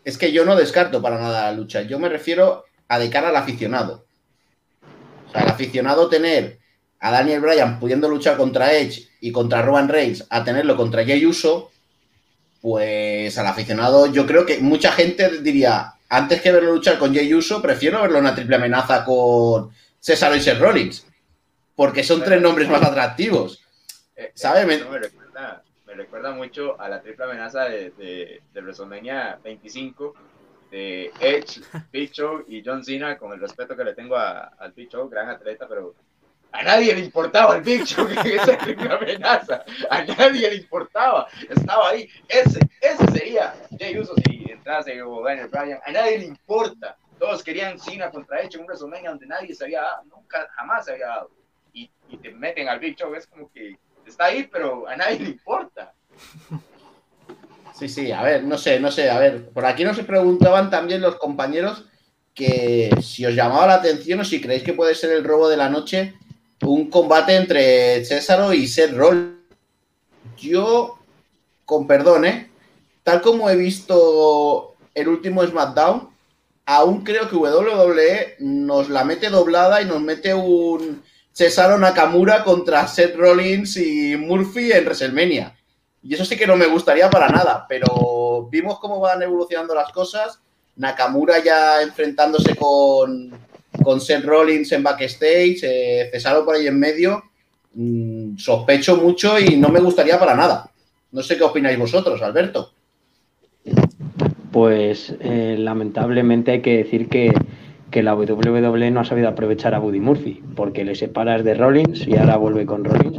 es 0.04 0.18
que 0.20 0.32
yo 0.32 0.46
no 0.46 0.56
descarto 0.56 1.02
para 1.02 1.18
nada 1.18 1.52
la 1.52 1.58
lucha. 1.58 1.82
Yo 1.82 1.98
me 1.98 2.10
refiero 2.10 2.66
a 2.88 3.00
de 3.00 3.10
cara 3.10 3.30
al 3.30 3.36
aficionado. 3.36 4.06
O 5.28 5.32
sea, 5.32 5.42
al 5.42 5.50
aficionado 5.50 6.08
tener 6.08 6.60
a 7.00 7.12
Daniel 7.12 7.42
Bryan 7.42 7.80
pudiendo 7.80 8.08
luchar 8.08 8.38
contra 8.38 8.74
Edge 8.74 9.10
y 9.20 9.32
contra 9.32 9.64
Roman 9.64 9.90
Reigns, 9.90 10.26
a 10.30 10.44
tenerlo 10.44 10.78
contra 10.78 11.04
Jey 11.04 11.26
Uso, 11.26 11.72
pues 12.70 13.38
al 13.38 13.46
aficionado 13.46 14.08
yo 14.08 14.26
creo 14.26 14.44
que 14.44 14.58
mucha 14.58 14.92
gente 14.92 15.40
diría, 15.44 15.94
antes 16.10 16.42
que 16.42 16.52
verlo 16.52 16.74
luchar 16.74 16.98
con 16.98 17.14
Jey 17.14 17.32
Uso, 17.32 17.62
prefiero 17.62 18.02
verlo 18.02 18.18
en 18.18 18.24
una 18.24 18.34
triple 18.34 18.56
amenaza 18.56 19.06
con 19.06 19.70
César 20.00 20.36
y 20.36 20.42
Seth 20.42 20.58
Rollins, 20.60 21.06
porque 21.76 22.04
son 22.04 22.24
tres 22.24 22.42
nombres 22.42 22.68
más 22.68 22.82
atractivos. 22.82 23.64
Eh, 24.16 24.32
eh, 24.34 24.66
Me- 24.66 24.74
eso 24.78 24.90
me, 24.90 24.98
recuerda, 24.98 25.62
me 25.86 25.94
recuerda 25.94 26.32
mucho 26.32 26.82
a 26.82 26.90
la 26.90 27.04
triple 27.04 27.26
amenaza 27.26 27.66
de, 27.66 27.92
de, 27.92 28.42
de 28.52 28.62
WrestleMania 28.62 29.38
25 29.44 30.16
de 30.72 31.12
Edge, 31.20 31.62
Big 31.94 32.12
Show 32.14 32.46
y 32.48 32.64
John 32.66 32.84
Cena, 32.84 33.16
con 33.20 33.32
el 33.32 33.40
respeto 33.40 33.78
que 33.78 33.84
le 33.84 33.94
tengo 33.94 34.16
a- 34.16 34.54
al 34.58 34.72
Big 34.72 34.90
Show, 34.90 35.08
gran 35.08 35.30
atleta, 35.30 35.68
pero 35.70 35.94
a 36.52 36.64
nadie 36.64 36.94
le 36.96 37.02
importaba 37.02 37.58
el 37.58 37.64
Show 37.64 38.08
en 38.10 38.18
esa 38.18 38.58
triple 38.58 38.92
amenaza. 38.92 39.64
A 39.90 40.04
nadie 40.04 40.50
le 40.50 40.56
importaba. 40.56 41.28
Estaba 41.50 41.90
ahí. 41.90 42.10
Ese, 42.28 42.60
ese 42.82 43.12
sería 43.12 43.54
Jay 43.78 43.98
Uso 43.98 44.14
si 44.26 44.46
entrase 44.50 45.02
o 45.02 45.24
Daniel 45.24 45.50
Bryan. 45.50 45.80
A 45.86 45.92
nadie 45.92 46.20
le 46.20 46.26
importa. 46.26 46.98
Todos 47.20 47.44
querían 47.44 47.80
Cena 47.80 48.10
contra 48.10 48.42
Edge 48.42 48.56
en 48.56 48.62
un 48.62 48.68
WrestleMania 48.68 49.10
donde 49.10 49.28
nadie 49.28 49.56
se 49.56 49.64
había 49.64 49.82
dado, 49.82 50.04
nunca, 50.06 50.48
jamás 50.56 50.86
se 50.86 50.94
había 50.94 51.08
dado. 51.08 51.32
Y, 51.74 51.90
y 52.10 52.18
te 52.18 52.32
meten 52.32 52.68
al 52.68 52.80
Big 52.80 52.98
Show, 52.98 53.14
es 53.16 53.26
como 53.28 53.50
que 53.52 53.78
está 54.06 54.26
ahí, 54.26 54.48
pero 54.52 54.88
a 54.88 54.96
nadie 54.96 55.20
le 55.20 55.30
importa. 55.30 55.94
Sí, 57.74 57.90
sí, 57.90 58.12
a 58.12 58.22
ver, 58.22 58.44
no 58.44 58.58
sé, 58.58 58.80
no 58.80 58.92
sé, 58.92 59.10
a 59.10 59.20
ver, 59.20 59.50
por 59.50 59.66
aquí 59.66 59.84
nos 59.84 60.00
preguntaban 60.00 60.70
también 60.70 61.02
los 61.02 61.16
compañeros 61.16 61.86
que 62.34 62.90
si 63.02 63.26
os 63.26 63.34
llamaba 63.34 63.68
la 63.68 63.76
atención 63.76 64.20
o 64.20 64.26
si 64.26 64.42
creéis 64.42 64.64
que 64.64 64.74
puede 64.74 64.96
ser 64.96 65.12
el 65.12 65.24
robo 65.24 65.50
de 65.50 65.58
la 65.58 65.70
noche 65.70 66.16
un 66.62 66.90
combate 66.90 67.36
entre 67.36 68.06
Césaro 68.06 68.54
y 68.54 68.68
Seth 68.68 68.94
Rollins. 68.94 69.36
Yo, 70.38 70.98
con 71.66 71.88
perdón, 71.88 72.26
¿eh? 72.26 72.50
Tal 73.04 73.22
como 73.22 73.50
he 73.50 73.56
visto 73.56 74.76
el 74.94 75.08
último 75.08 75.46
SmackDown, 75.46 76.10
aún 76.66 77.04
creo 77.04 77.30
que 77.30 77.36
WWE 77.36 78.36
nos 78.40 78.90
la 78.90 79.04
mete 79.04 79.30
doblada 79.30 79.82
y 79.82 79.86
nos 79.86 80.02
mete 80.02 80.34
un 80.34 81.04
Cesaro 81.32 81.78
Nakamura 81.78 82.44
contra 82.44 82.88
Seth 82.88 83.16
Rollins 83.16 83.78
y 83.78 84.16
Murphy 84.18 84.72
en 84.72 84.86
WrestleMania. 84.86 85.56
Y 86.02 86.14
eso 86.14 86.24
sí 86.24 86.38
que 86.38 86.48
no 86.48 86.56
me 86.56 86.68
gustaría 86.68 87.10
para 87.10 87.28
nada, 87.28 87.66
pero 87.68 88.48
vimos 88.50 88.80
cómo 88.80 89.00
van 89.00 89.22
evolucionando 89.22 89.76
las 89.76 89.92
cosas. 89.92 90.40
Nakamura 90.76 91.44
ya 91.44 91.82
enfrentándose 91.82 92.56
con, 92.56 93.32
con 93.84 94.02
Seth 94.02 94.24
Rollins 94.24 94.72
en 94.72 94.84
backstage, 94.84 95.60
eh, 95.64 96.10
Cesaro 96.12 96.46
por 96.46 96.56
ahí 96.56 96.68
en 96.68 96.80
medio. 96.80 97.24
Mm, 97.74 98.38
sospecho 98.38 98.98
mucho 98.98 99.40
y 99.40 99.58
no 99.58 99.70
me 99.70 99.80
gustaría 99.80 100.20
para 100.20 100.36
nada. 100.36 100.70
No 101.12 101.22
sé 101.22 101.38
qué 101.38 101.44
opináis 101.44 101.78
vosotros, 101.78 102.22
Alberto. 102.22 102.72
Pues 104.52 105.16
eh, 105.20 105.56
lamentablemente 105.60 106.52
hay 106.52 106.62
que 106.62 106.78
decir 106.78 107.10
que, 107.10 107.34
que 107.92 108.04
la 108.04 108.16
WWE 108.16 108.92
no 108.92 109.02
ha 109.02 109.06
sabido 109.06 109.28
aprovechar 109.28 109.76
a 109.76 109.80
Buddy 109.80 110.00
Murphy, 110.00 110.42
porque 110.56 110.86
le 110.86 110.96
separas 110.96 111.44
de 111.44 111.54
Rollins 111.54 112.08
y 112.08 112.16
ahora 112.16 112.38
vuelve 112.38 112.66
con 112.66 112.84
Rollins. 112.84 113.18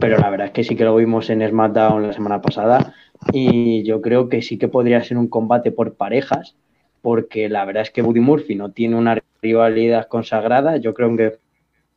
Pero 0.00 0.18
la 0.18 0.30
verdad 0.30 0.46
es 0.46 0.52
que 0.52 0.64
sí 0.64 0.76
que 0.76 0.84
lo 0.84 0.96
vimos 0.96 1.28
en 1.28 1.46
SmackDown 1.46 2.06
la 2.06 2.12
semana 2.12 2.40
pasada 2.40 2.94
y 3.32 3.82
yo 3.82 4.00
creo 4.00 4.28
que 4.28 4.42
sí 4.42 4.58
que 4.58 4.68
podría 4.68 5.02
ser 5.02 5.18
un 5.18 5.28
combate 5.28 5.72
por 5.72 5.94
parejas, 5.94 6.54
porque 7.02 7.48
la 7.48 7.64
verdad 7.64 7.82
es 7.82 7.90
que 7.90 8.02
Buddy 8.02 8.20
Murphy 8.20 8.54
no 8.54 8.70
tiene 8.70 8.96
una 8.96 9.18
rivalidad 9.42 10.08
consagrada. 10.08 10.76
Yo 10.76 10.94
creo 10.94 11.16
que 11.16 11.38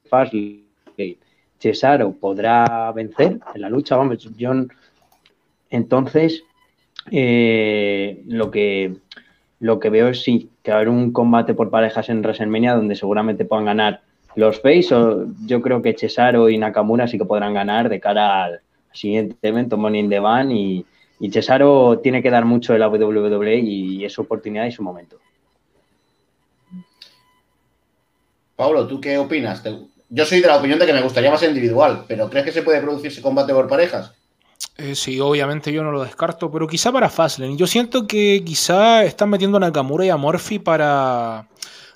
Fastlane, 0.09 0.63
Cesaro 1.59 2.13
podrá 2.13 2.91
vencer 2.91 3.39
en 3.53 3.61
la 3.61 3.69
lucha. 3.69 3.95
Vamos, 3.95 4.29
yo 4.35 4.51
entonces 5.69 6.43
eh, 7.11 8.21
lo 8.27 8.51
que 8.51 8.95
lo 9.59 9.79
que 9.79 9.91
veo 9.91 10.07
es 10.07 10.23
sí, 10.23 10.49
que 10.63 10.71
va 10.71 10.77
a 10.77 10.79
haber 10.79 10.89
un 10.89 11.11
combate 11.11 11.53
por 11.53 11.69
parejas 11.69 12.09
en 12.09 12.21
WrestleMania 12.21 12.73
donde 12.73 12.95
seguramente 12.95 13.45
puedan 13.45 13.65
ganar 13.65 14.01
los 14.35 14.59
Face 14.59 14.89
yo 15.45 15.61
creo 15.61 15.81
que 15.83 15.93
Cesaro 15.93 16.49
y 16.49 16.57
Nakamura 16.57 17.07
sí 17.07 17.17
que 17.19 17.25
podrán 17.25 17.53
ganar 17.53 17.87
de 17.87 17.99
cara 17.99 18.45
al 18.45 18.61
siguiente 18.91 19.35
evento 19.47 19.77
Money 19.77 20.01
in 20.01 20.09
the 20.09 20.19
Bank 20.19 20.49
y, 20.51 20.85
y 21.19 21.31
Cesaro 21.31 21.99
tiene 21.99 22.23
que 22.23 22.31
dar 22.31 22.45
mucho 22.45 22.73
de 22.73 22.79
la 22.79 22.89
WWE 22.89 23.59
y 23.59 24.03
es 24.03 24.13
su 24.13 24.21
oportunidad 24.21 24.65
y 24.65 24.71
su 24.71 24.81
momento. 24.81 25.17
Pablo, 28.61 28.85
¿tú 28.85 29.01
qué 29.01 29.17
opinas? 29.17 29.63
Yo 30.09 30.23
soy 30.23 30.39
de 30.39 30.45
la 30.47 30.57
opinión 30.57 30.77
de 30.77 30.85
que 30.85 30.93
me 30.93 31.01
gustaría 31.01 31.31
más 31.31 31.41
individual, 31.41 32.05
pero 32.07 32.29
¿crees 32.29 32.45
que 32.45 32.51
se 32.51 32.61
puede 32.61 32.79
producir 32.79 33.07
ese 33.11 33.19
combate 33.19 33.53
por 33.53 33.67
parejas? 33.67 34.11
Eh, 34.77 34.93
sí, 34.93 35.19
obviamente 35.19 35.73
yo 35.73 35.81
no 35.81 35.91
lo 35.91 36.03
descarto, 36.03 36.51
pero 36.51 36.67
quizá 36.67 36.91
para 36.91 37.09
Fastlane. 37.09 37.57
Yo 37.57 37.65
siento 37.65 38.05
que 38.05 38.43
quizá 38.45 39.03
están 39.03 39.31
metiendo 39.31 39.57
a 39.57 39.61
Nakamura 39.61 40.05
y 40.05 40.09
a 40.09 40.17
Murphy 40.17 40.59
para 40.59 41.47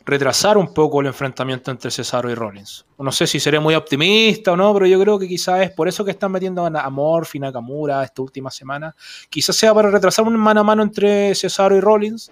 retrasar 0.07 0.57
un 0.57 0.73
poco 0.73 1.01
el 1.01 1.07
enfrentamiento 1.07 1.69
entre 1.69 1.91
Cesaro 1.91 2.31
y 2.31 2.33
Rollins. 2.35 2.83
No 2.97 3.11
sé 3.11 3.27
si 3.27 3.39
seré 3.39 3.59
muy 3.59 3.75
optimista 3.75 4.51
o 4.53 4.57
no, 4.57 4.73
pero 4.73 4.87
yo 4.87 4.99
creo 4.99 5.19
que 5.19 5.27
quizá 5.27 5.61
es 5.61 5.69
por 5.69 5.87
eso 5.87 6.03
que 6.03 6.11
están 6.11 6.31
metiendo 6.31 6.65
a, 6.65 6.69
Na- 6.71 6.81
a 6.81 6.89
Murphy 6.89 7.37
y 7.37 7.41
Nakamura 7.41 8.03
esta 8.03 8.23
última 8.23 8.49
semana. 8.49 8.95
Quizás 9.29 9.55
sea 9.55 9.71
para 9.73 9.91
retrasar 9.91 10.25
un 10.25 10.35
mano 10.37 10.61
a 10.61 10.63
mano 10.63 10.81
entre 10.81 11.35
Cesaro 11.35 11.75
y 11.75 11.79
Rollins. 11.79 12.31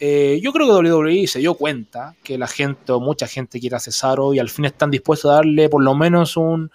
Eh, 0.00 0.40
yo 0.42 0.52
creo 0.52 0.66
que 0.66 0.90
WWE 0.90 1.26
se 1.26 1.40
dio 1.40 1.54
cuenta 1.54 2.14
que 2.22 2.38
la 2.38 2.46
gente 2.46 2.92
o 2.92 3.00
mucha 3.00 3.26
gente 3.26 3.58
quiere 3.58 3.76
a 3.76 3.80
Cesaro 3.80 4.32
y 4.32 4.38
al 4.38 4.48
fin 4.48 4.64
están 4.64 4.90
dispuestos 4.90 5.30
a 5.30 5.34
darle 5.34 5.68
por 5.68 5.82
lo 5.82 5.94
menos 5.94 6.36
un, 6.36 6.70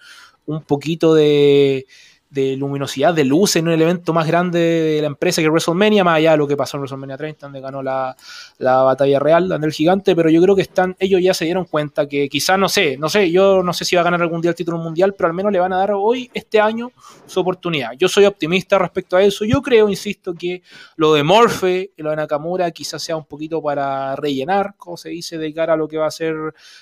un 0.46 0.62
poquito 0.62 1.14
de, 1.14 1.86
de 2.34 2.56
luminosidad, 2.56 3.14
de 3.14 3.24
luz 3.24 3.54
en 3.54 3.68
el 3.68 3.80
evento 3.80 4.12
más 4.12 4.26
grande 4.26 4.58
de 4.58 5.00
la 5.00 5.06
empresa 5.06 5.40
que 5.40 5.48
WrestleMania, 5.48 6.02
más 6.02 6.16
allá 6.16 6.32
de 6.32 6.36
lo 6.38 6.48
que 6.48 6.56
pasó 6.56 6.76
en 6.76 6.80
WrestleMania 6.80 7.16
30, 7.16 7.46
donde 7.46 7.60
ganó 7.60 7.80
la, 7.80 8.16
la 8.58 8.82
batalla 8.82 9.20
real, 9.20 9.48
donde 9.48 9.68
el 9.68 9.72
gigante, 9.72 10.16
pero 10.16 10.28
yo 10.28 10.42
creo 10.42 10.56
que 10.56 10.62
están, 10.62 10.96
ellos 10.98 11.20
ya 11.22 11.32
se 11.32 11.44
dieron 11.44 11.64
cuenta 11.64 12.08
que 12.08 12.28
quizás, 12.28 12.58
no 12.58 12.68
sé, 12.68 12.98
no 12.98 13.08
sé, 13.08 13.30
yo 13.30 13.62
no 13.62 13.72
sé 13.72 13.84
si 13.84 13.94
va 13.94 14.02
a 14.02 14.04
ganar 14.04 14.20
algún 14.20 14.40
día 14.40 14.50
el 14.50 14.56
título 14.56 14.78
mundial, 14.78 15.14
pero 15.16 15.28
al 15.28 15.34
menos 15.34 15.52
le 15.52 15.60
van 15.60 15.72
a 15.72 15.76
dar 15.76 15.92
hoy, 15.92 16.28
este 16.34 16.60
año, 16.60 16.90
su 17.26 17.38
oportunidad. 17.38 17.92
Yo 17.96 18.08
soy 18.08 18.24
optimista 18.24 18.78
respecto 18.78 19.16
a 19.16 19.22
eso, 19.22 19.44
yo 19.44 19.62
creo, 19.62 19.88
insisto, 19.88 20.34
que 20.34 20.62
lo 20.96 21.14
de 21.14 21.22
Morphe 21.22 21.92
y 21.96 22.02
lo 22.02 22.10
de 22.10 22.16
Nakamura 22.16 22.68
quizás 22.72 23.00
sea 23.00 23.16
un 23.16 23.26
poquito 23.26 23.62
para 23.62 24.16
rellenar, 24.16 24.74
como 24.76 24.96
se 24.96 25.10
dice, 25.10 25.38
de 25.38 25.54
cara 25.54 25.74
a 25.74 25.76
lo 25.76 25.86
que 25.86 25.98
va 25.98 26.08
a 26.08 26.10
ser 26.10 26.34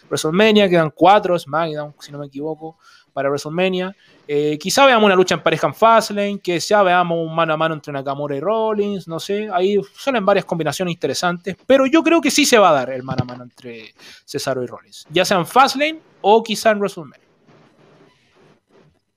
WrestleMania, 0.08 0.70
quedan 0.70 0.92
cuatro 0.94 1.38
SmackDown, 1.38 1.94
si 2.00 2.10
no 2.10 2.18
me 2.18 2.26
equivoco 2.28 2.78
para 3.12 3.29
WrestleMania. 3.29 3.94
Eh, 4.27 4.59
quizá 4.59 4.87
veamos 4.87 5.07
una 5.07 5.14
lucha 5.14 5.35
en 5.35 5.42
pareja 5.42 5.66
en 5.66 5.75
Fastlane, 5.75 6.40
que 6.40 6.59
ya 6.59 6.83
veamos 6.83 7.18
un 7.18 7.35
mano 7.35 7.53
a 7.53 7.57
mano 7.57 7.75
entre 7.75 7.92
Nakamura 7.92 8.37
y 8.37 8.40
Rollins, 8.40 9.09
no 9.09 9.18
sé, 9.20 9.48
ahí 9.53 9.79
salen 9.94 10.25
varias 10.25 10.44
combinaciones 10.44 10.92
interesantes, 10.94 11.57
pero 11.66 11.87
yo 11.87 12.03
creo 12.03 12.20
que 12.20 12.31
sí 12.31 12.46
se 12.46 12.59
va 12.59 12.70
a 12.70 12.72
dar 12.72 12.90
el 12.90 13.03
mano 13.03 13.22
a 13.22 13.27
mano 13.27 13.44
entre 13.44 13.94
Cesaro 14.25 14.62
y 14.62 14.66
Rollins, 14.66 15.07
ya 15.11 15.25
sea 15.25 15.38
en 15.38 15.46
Fastlane 15.46 16.01
o 16.20 16.42
quizá 16.42 16.70
en 16.70 16.79
WrestleMania. 16.79 17.27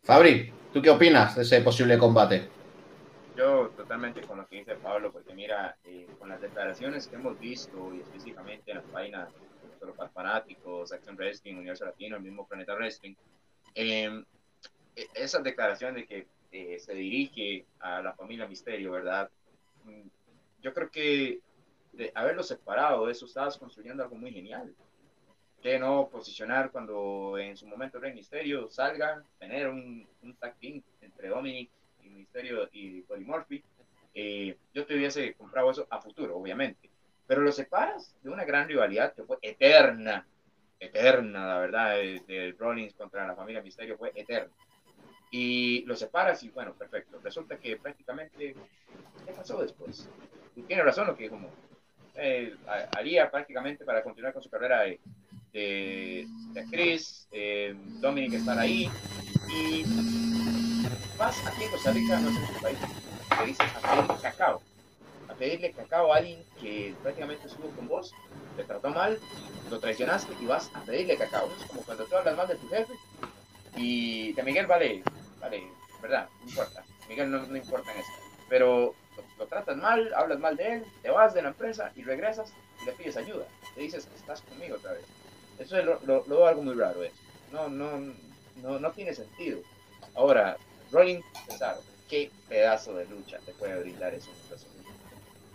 Fabri, 0.04 0.52
¿tú 0.74 0.82
qué 0.82 0.90
opinas 0.90 1.36
de 1.36 1.44
ese 1.44 1.62
posible 1.62 1.98
combate? 1.98 2.50
Yo 3.36 3.72
totalmente 3.76 4.22
con 4.22 4.38
lo 4.38 4.48
que 4.48 4.60
dice 4.60 4.76
Pablo, 4.76 5.12
porque 5.12 5.34
mira, 5.34 5.76
eh, 5.84 6.08
con 6.20 6.30
las 6.30 6.40
declaraciones 6.40 7.08
que 7.08 7.16
hemos 7.16 7.38
visto 7.40 7.92
y 7.94 8.00
específicamente 8.00 8.72
en 8.72 8.78
las 8.78 8.86
páginas 8.86 9.30
solo 9.80 9.94
para 9.94 10.10
fanáticos, 10.10 10.92
Action 10.94 11.16
Wrestling, 11.16 11.56
Universo 11.56 11.86
Latino, 11.86 12.16
el 12.16 12.24
mismo 12.24 12.48
Planeta 12.48 12.76
Wrestling, 12.76 13.14
eh, 13.76 14.24
esa 15.14 15.40
declaración 15.42 15.96
de 15.96 16.06
que 16.06 16.28
eh, 16.52 16.80
se 16.80 16.94
dirige 16.94 17.66
a 17.80 18.02
la 18.02 18.14
familia 18.14 18.48
Misterio, 18.48 18.92
¿verdad? 18.92 19.30
Mm, 19.84 20.08
yo 20.62 20.74
creo 20.74 20.90
que 20.90 21.42
de 21.92 22.12
haberlo 22.16 22.44
separado, 22.44 23.10
eso 23.10 23.26
estabas 23.26 23.58
construyendo 23.58 24.04
algo 24.04 24.16
muy 24.16 24.32
genial. 24.32 24.74
Que 25.62 25.80
no 25.80 26.10
posicionar 26.10 26.72
cuando 26.72 27.38
en 27.38 27.58
su 27.58 27.66
momento 27.68 28.00
Rey 28.00 28.14
Misterio 28.14 28.70
salga, 28.70 29.24
tener 29.40 29.68
un, 29.68 30.08
un 30.22 30.36
tag 30.36 30.56
team 30.60 30.82
entre 31.02 31.30
Dominic 31.30 31.70
y 32.04 32.10
Misterio 32.10 32.70
y 32.72 33.02
Cody 33.04 33.26
Murphy. 33.26 33.64
Eh, 34.14 34.58
yo 34.74 34.86
te 34.86 34.96
hubiese 34.96 35.34
comprado 35.34 35.72
eso 35.72 35.88
a 35.90 36.02
futuro, 36.02 36.38
obviamente. 36.38 36.90
Pero 37.28 37.42
lo 37.42 37.52
separas 37.52 38.16
de 38.22 38.30
una 38.30 38.46
gran 38.46 38.68
rivalidad 38.68 39.14
que 39.14 39.24
fue 39.24 39.38
eterna 39.42 40.26
eterna, 40.86 41.46
la 41.48 41.60
verdad, 41.60 41.96
de, 41.96 42.56
Rollins 42.58 42.94
contra 42.94 43.28
la 43.28 43.36
familia 43.36 43.62
Misterio 43.62 43.98
fue 43.98 44.12
eterna. 44.16 44.54
Y 45.32 45.84
lo 45.86 45.96
separas 45.96 46.44
y 46.44 46.50
bueno, 46.50 46.74
perfecto. 46.74 47.20
Resulta 47.24 47.58
que 47.58 47.78
prácticamente, 47.78 48.56
¿qué 49.26 49.34
pasó 49.34 49.62
después? 49.62 50.10
Y 50.56 50.62
tiene 50.62 50.84
razón 50.84 51.08
lo 51.08 51.18
que 51.18 51.30
como 51.30 51.50
eh, 52.16 52.56
haría 52.96 53.30
prácticamente 53.30 53.84
para 53.84 54.02
continuar 54.02 54.34
con 54.34 54.42
su 54.42 54.50
carrera 54.50 54.82
de, 54.82 55.00
de, 55.52 56.28
actriz, 56.60 57.28
eh, 57.32 57.76
Dominic 58.00 58.34
estar 58.34 58.58
ahí 58.58 58.90
y 59.50 59.84
vas 61.18 61.46
aquí 61.46 61.64
en 61.64 61.72
Costa 61.72 61.92
Rica, 61.92 62.20
no 62.20 62.30
sé 62.32 62.54
en 62.54 62.62
país, 62.62 62.78
te 63.38 63.46
dices 63.46 63.76
a 63.76 63.96
pedirle 63.96 64.22
cacao, 64.22 64.62
pedirle 65.38 65.72
cacao 65.72 66.14
a 66.14 66.18
alguien 66.18 66.44
que 66.60 66.96
prácticamente 67.02 67.48
estuvo 67.48 67.70
con 67.70 67.88
vos, 67.88 68.14
te 68.56 68.64
trató 68.64 68.90
mal, 68.90 69.20
lo 69.70 69.80
traicionaste 69.80 70.34
y 70.42 70.46
vas 70.46 70.72
a 70.74 70.82
pedirle 70.82 71.18
cacao. 71.18 71.50
Es 71.60 71.66
como 71.68 71.82
cuando 71.82 72.06
tú 72.06 72.16
hablas 72.16 72.38
mal 72.38 72.48
de 72.48 72.56
tu 72.56 72.68
jefe 72.70 72.94
y 73.76 74.34
de 74.34 74.44
Miguel 74.44 74.68
vale, 74.68 75.04
vale, 75.40 75.64
verdad, 76.02 76.28
no 76.42 76.50
importa. 76.50 76.84
Miguel 77.10 77.32
no, 77.32 77.46
no 77.46 77.58
importa 77.58 77.92
en 77.92 78.00
esto. 78.00 78.14
Pero 78.50 78.96
lo, 79.38 79.48
tratas 79.48 79.78
mal, 79.78 80.14
hablas 80.14 80.40
mal 80.40 80.56
de 80.56 80.76
él, 80.76 80.86
te 81.02 81.10
vas 81.10 81.34
de 81.34 81.42
la 81.42 81.50
empresa 81.50 81.92
y 81.96 82.04
regresas 82.04 82.54
y 82.82 82.86
le 82.86 82.92
pides 82.94 83.18
ayuda. 83.18 83.46
Le 83.76 83.84
dices 83.84 84.08
estás 84.16 84.42
conmigo 84.42 84.76
otra 84.76 84.94
vez. 84.94 85.06
Eso 85.60 85.78
es 85.78 85.86
lo, 85.86 86.48
algo 86.48 86.62
muy 86.62 86.76
raro 86.76 87.04
eso. 87.04 87.16
No, 87.52 87.70
no, 87.70 88.14
no, 88.62 88.80
no 88.80 88.92
tiene 88.92 89.14
sentido. 89.14 89.60
Ahora, 90.16 90.58
Rolling 90.92 91.22
Cesaro, 91.48 91.82
qué 92.10 92.32
pedazo 92.48 92.94
de 92.94 93.06
lucha 93.06 93.40
te 93.46 93.54
puede 93.54 93.80
brindar 93.82 94.14
eso 94.14 94.30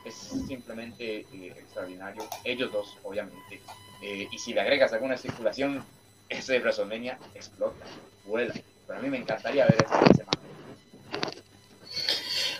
es 0.04 0.14
simplemente 0.46 1.26
eh, 1.32 1.54
extraordinario. 1.56 2.22
Ellos 2.44 2.72
dos, 2.72 2.96
obviamente. 3.02 3.60
Eh, 4.02 4.28
y 4.30 4.38
si 4.38 4.54
le 4.54 4.60
agregas 4.60 4.92
alguna 4.92 5.16
circulación, 5.16 5.82
ese 6.28 6.54
de 6.54 6.58
WrestleMania 6.60 7.18
explota, 7.34 7.84
vuela. 8.26 8.54
Pero 8.86 8.98
a 8.98 9.02
mí 9.02 9.08
me 9.08 9.18
encantaría 9.18 9.64
ver 9.64 9.76
esta 9.84 10.14
semana. 10.14 10.30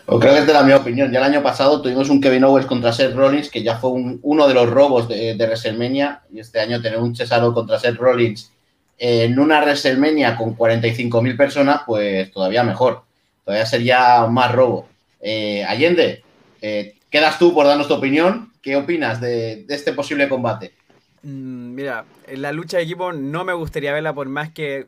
O 0.07 0.18
creo 0.18 0.35
que 0.35 0.40
es 0.40 0.46
de 0.46 0.53
la 0.53 0.62
mi 0.62 0.72
opinión. 0.72 1.12
Ya 1.12 1.18
el 1.18 1.24
año 1.24 1.42
pasado 1.42 1.81
tuvimos 1.81 2.09
un 2.11 2.20
Kevin 2.20 2.44
Owens 2.44 2.66
contra 2.66 2.92
Seth 2.92 3.14
Rollins, 3.14 3.48
que 3.48 3.62
ya 3.62 3.76
fue 3.79 3.90
uno 3.90 4.48
de 4.48 4.55
los 4.55 4.68
robos 4.68 5.09
de, 5.09 5.35
de, 5.35 5.46
WrestleMania. 5.46 6.22
Y 6.33 6.40
este 6.40 6.61
año 6.61 6.83
tener 6.83 6.98
un 6.98 7.14
Cesaro 7.14 7.55
contra 7.55 7.79
Seth 7.79 7.96
Rollins 7.96 8.50
en 9.00 9.38
una 9.38 9.61
WrestleMania 9.61 10.37
con 10.37 10.57
45.000 10.57 11.37
personas, 11.37 11.83
pues 11.87 12.31
todavía 12.31 12.62
mejor. 12.62 13.03
Todavía 13.44 13.64
sería 13.64 14.26
más 14.26 14.53
robo. 14.53 14.88
Eh, 15.20 15.64
Allende, 15.64 16.22
eh, 16.61 16.94
quedas 17.11 17.38
tú 17.38 17.53
por 17.53 17.66
darnos 17.66 17.88
tu 17.88 17.94
opinión. 17.94 18.53
¿Qué 18.62 18.77
opinas 18.77 19.20
de, 19.20 19.66
este 19.68 19.92
posible 19.92 20.29
combate? 20.29 20.73
Mm, 21.23 21.75
mira, 21.75 22.05
la 22.29 22.53
lucha 22.53 22.79
de 22.79 22.85
equipo 22.85 23.12
no 23.12 23.44
me 23.44 23.53
gustaría 23.53 23.92
verla 23.92 24.14
por 24.14 24.29
más 24.29 24.51
que 24.51 24.87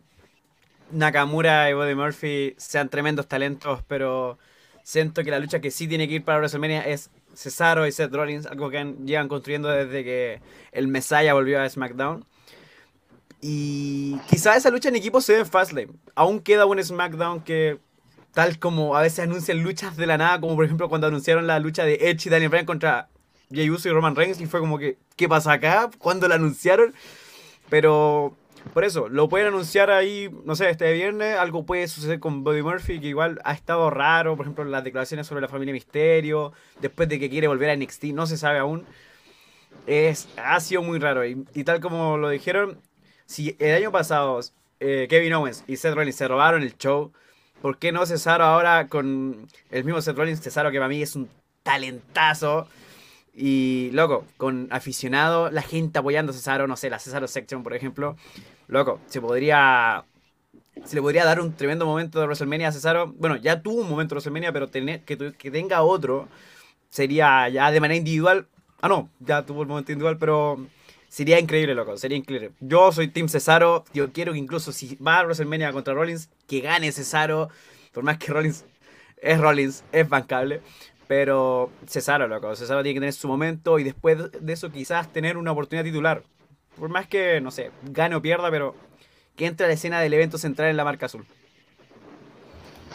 Nakamura 0.91 1.71
y 1.71 1.75
Buddy 1.75 1.95
Murphy 1.95 2.55
sean 2.59 2.89
tremendos 2.89 3.27
talentos, 3.27 3.83
pero 3.89 4.39
siento 4.83 5.25
que 5.25 5.31
la 5.31 5.39
lucha 5.39 5.61
que 5.61 5.71
sí 5.71 5.89
tiene 5.89 6.09
que 6.09 6.15
ir 6.15 6.25
para 6.25 6.39
WrestleMania 6.39 6.83
es 6.83 7.11
Cesaro 7.35 7.87
y 7.87 7.93
Seth 7.93 8.13
Rollins, 8.13 8.47
algo 8.47 8.71
que 8.71 8.95
llevan 9.05 9.29
construyendo 9.29 9.69
desde 9.69 10.05
que 10.05 10.41
el 10.73 10.89
Messiah 10.89 11.33
volvió 11.33 11.61
a 11.61 11.69
SmackDown. 11.69 12.25
Y 13.41 14.19
quizá 14.29 14.57
esa 14.57 14.71
lucha 14.71 14.89
en 14.89 14.97
equipo 14.97 15.21
se 15.21 15.33
ve 15.33 15.39
en 15.41 15.47
Fastlane. 15.47 15.93
Aún 16.15 16.41
queda 16.41 16.67
un 16.67 16.83
SmackDown 16.83 17.43
que, 17.43 17.79
tal 18.33 18.59
como 18.59 18.97
a 18.97 19.03
veces 19.03 19.21
anuncian 19.21 19.63
luchas 19.63 19.97
de 19.97 20.07
la 20.07 20.19
nada, 20.19 20.41
como 20.41 20.57
por 20.57 20.65
ejemplo 20.65 20.89
cuando 20.89 21.07
anunciaron 21.07 21.47
la 21.47 21.59
lucha 21.59 21.85
de 21.85 21.95
Edge 21.95 22.27
y 22.27 22.31
Daniel 22.31 22.51
Bryan 22.51 22.67
contra 22.67 23.09
Jey 23.51 23.71
Uso 23.71 23.89
y 23.89 23.93
Roman 23.93 24.17
Reigns 24.17 24.41
y 24.41 24.47
fue 24.47 24.61
como 24.61 24.79
que, 24.79 24.99
¿qué 25.17 25.29
pasa 25.29 25.53
acá? 25.53 25.91
¿Cuándo 25.99 26.29
lo 26.29 26.35
anunciaron? 26.35 26.95
Pero 27.69 28.35
por 28.73 28.85
eso, 28.85 29.09
lo 29.09 29.29
pueden 29.29 29.49
anunciar 29.49 29.91
ahí, 29.91 30.31
no 30.45 30.57
sé, 30.57 30.71
este 30.71 30.93
viernes. 30.93 31.37
Algo 31.37 31.67
puede 31.67 31.89
suceder 31.89 32.21
con 32.21 32.45
Buddy 32.45 32.63
Murphy, 32.63 33.01
que 33.01 33.09
igual 33.09 33.41
ha 33.45 33.53
estado 33.53 33.91
raro. 33.91 34.37
Por 34.37 34.47
ejemplo, 34.47 34.65
las 34.65 34.85
declaraciones 34.85 35.27
sobre 35.27 35.43
la 35.43 35.49
familia 35.49 35.75
Misterio, 35.75 36.53
después 36.81 37.09
de 37.09 37.19
que 37.19 37.29
quiere 37.29 37.49
volver 37.49 37.71
a 37.71 37.77
NXT, 37.77 38.05
no 38.07 38.27
se 38.27 38.37
sabe 38.37 38.59
aún. 38.59 38.87
Es, 39.87 40.29
ha 40.37 40.59
sido 40.61 40.83
muy 40.83 40.99
raro. 40.99 41.27
Y, 41.27 41.65
tal 41.65 41.81
como 41.81 42.17
lo 42.17 42.29
dijeron, 42.31 42.81
si 43.27 43.57
el 43.59 43.75
año 43.75 43.93
pasado 43.93 44.41
eh, 44.81 45.07
Kevin 45.11 45.35
Owens 45.35 45.65
y 45.67 45.77
Seth 45.77 45.95
Rollins 45.95 46.17
se 46.17 46.29
robaron 46.29 46.63
el 46.63 46.77
show, 46.79 47.13
¿por 47.63 47.79
qué 47.79 47.93
no 47.93 48.05
Cesaro 48.05 48.45
ahora 48.45 48.89
con 48.89 49.49
el 49.71 49.85
mismo 49.85 50.03
Seth 50.03 50.17
Rollins? 50.17 50.43
Cesaro 50.43 50.71
que 50.71 50.79
para 50.79 50.89
mí 50.89 51.01
es 51.01 51.17
un 51.17 51.31
talentazo. 51.63 52.69
Y, 53.35 53.91
loco, 53.93 54.27
con 54.37 54.69
aficionado, 54.71 55.51
la 55.51 55.63
gente 55.63 55.99
apoyando 55.99 56.33
a 56.33 56.35
Cesaro, 56.35 56.67
no 56.67 56.77
sé, 56.77 56.91
la 56.91 56.99
Cesaro 56.99 57.27
Section, 57.27 57.63
por 57.63 57.75
ejemplo. 57.75 58.17
Loco, 58.69 59.01
se 59.07 59.21
podría. 59.21 60.05
Se 60.85 60.97
le 60.97 61.03
podría 61.03 61.25
dar 61.25 61.41
un 61.41 61.55
tremendo 61.55 61.87
momento 61.87 62.19
de 62.19 62.27
WrestleMania 62.27 62.69
a 62.69 62.73
Cesaro. 62.73 63.15
Bueno, 63.17 63.37
ya 63.37 63.63
tuvo 63.63 63.83
un 63.83 63.89
momento 63.89 64.15
de 64.15 64.17
WrestleMania, 64.17 64.53
pero 64.53 64.71
que, 64.71 65.33
que 65.39 65.51
tenga 65.51 65.83
otro 65.83 66.29
sería 66.91 67.49
ya 67.49 67.71
de 67.71 67.81
manera 67.81 67.97
individual. 67.97 68.47
Ah, 68.81 68.89
no, 68.89 69.09
ya 69.21 69.47
tuvo 69.47 69.63
el 69.63 69.69
momento 69.69 69.93
individual, 69.93 70.19
pero 70.19 70.67
sería 71.13 71.39
increíble, 71.39 71.75
loco. 71.75 71.99
Sería 71.99 72.17
increíble. 72.17 72.53
Yo 72.61 72.91
soy 72.91 73.09
Team 73.09 73.29
Cesaro. 73.29 73.85
Yo 73.93 74.13
quiero 74.13 74.33
que 74.33 74.39
incluso 74.39 74.73
si 74.73 74.97
va 74.97 75.19
a 75.19 75.25
WrestleMania 75.25 75.71
contra 75.71 75.93
Rollins, 75.93 76.31
que 76.49 76.61
gane 76.61 76.91
Cesaro. 76.91 77.51
Por 77.93 78.03
más 78.03 78.17
que 78.17 78.33
Rollins 78.33 78.65
es 79.19 79.39
Rollins, 79.39 79.85
es 79.93 80.09
bancable. 80.09 80.63
Pero 81.07 81.71
Cesaro, 81.87 82.29
loco. 82.29 82.57
Cesaro 82.57 82.83
tiene 82.83 82.95
que 82.95 83.01
tener 83.01 83.13
su 83.13 83.29
momento 83.29 83.79
y 83.79 83.85
después 83.85 84.17
de 84.33 84.53
eso 84.53 84.73
quizás 84.73 85.13
tener 85.13 85.37
una 85.37 85.53
oportunidad 85.53 85.85
titular. 85.85 86.23
Por 86.79 86.89
más 86.89 87.07
que, 87.07 87.43
no 87.43 87.51
sé, 87.51 87.71
gane 87.83 88.17
o 88.17 88.23
pierda, 88.23 88.51
pero 88.51 88.75
que 89.37 89.45
entre 89.45 89.67
a 89.67 89.69
la 89.69 89.75
escena 89.75 90.01
del 90.01 90.15
evento 90.15 90.39
central 90.39 90.71
en 90.71 90.79
la 90.79 90.85
marca 90.85 91.07
azul. 91.07 91.27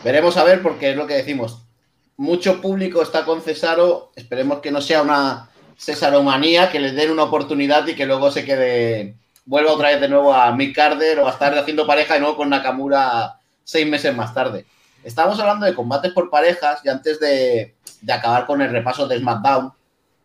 Veremos 0.04 0.38
a 0.38 0.44
ver, 0.44 0.64
porque 0.64 0.90
es 0.90 0.98
lo 0.98 1.06
que 1.06 1.14
decimos. 1.14 1.68
Mucho 2.16 2.62
público 2.62 3.04
está 3.04 3.26
con 3.26 3.44
Cesaro. 3.44 4.12
Esperemos 4.16 4.60
que 4.60 4.72
no 4.72 4.82
sea 4.82 5.04
una 5.04 5.52
Cesaromanía, 5.78 6.72
que 6.72 6.80
le 6.80 6.92
den 6.92 7.12
una 7.12 7.24
oportunidad 7.24 7.86
y 7.88 7.96
que 7.96 8.06
luego 8.06 8.32
se 8.32 8.44
quede. 8.44 9.16
Vuelva 9.46 9.72
otra 9.72 9.90
vez 9.90 10.02
de 10.02 10.10
nuevo 10.10 10.34
a 10.34 10.52
Mick 10.52 10.76
Carter 10.76 11.20
o 11.20 11.28
a 11.28 11.32
estar 11.32 11.58
haciendo 11.58 11.88
pareja 11.88 12.16
de 12.16 12.20
nuevo 12.20 12.36
con 12.36 12.50
Nakamura 12.50 13.40
seis 13.64 13.88
meses 13.88 14.14
más 14.16 14.34
tarde. 14.34 14.66
Estábamos 15.04 15.40
hablando 15.40 15.66
de 15.66 15.74
combates 15.74 16.12
por 16.12 16.30
parejas 16.30 16.82
y 16.84 16.90
antes 16.90 17.20
de, 17.20 17.76
de 18.02 18.14
acabar 18.14 18.46
con 18.46 18.62
el 18.62 18.72
repaso 18.72 19.08
de 19.08 19.20
SmackDown. 19.20 19.72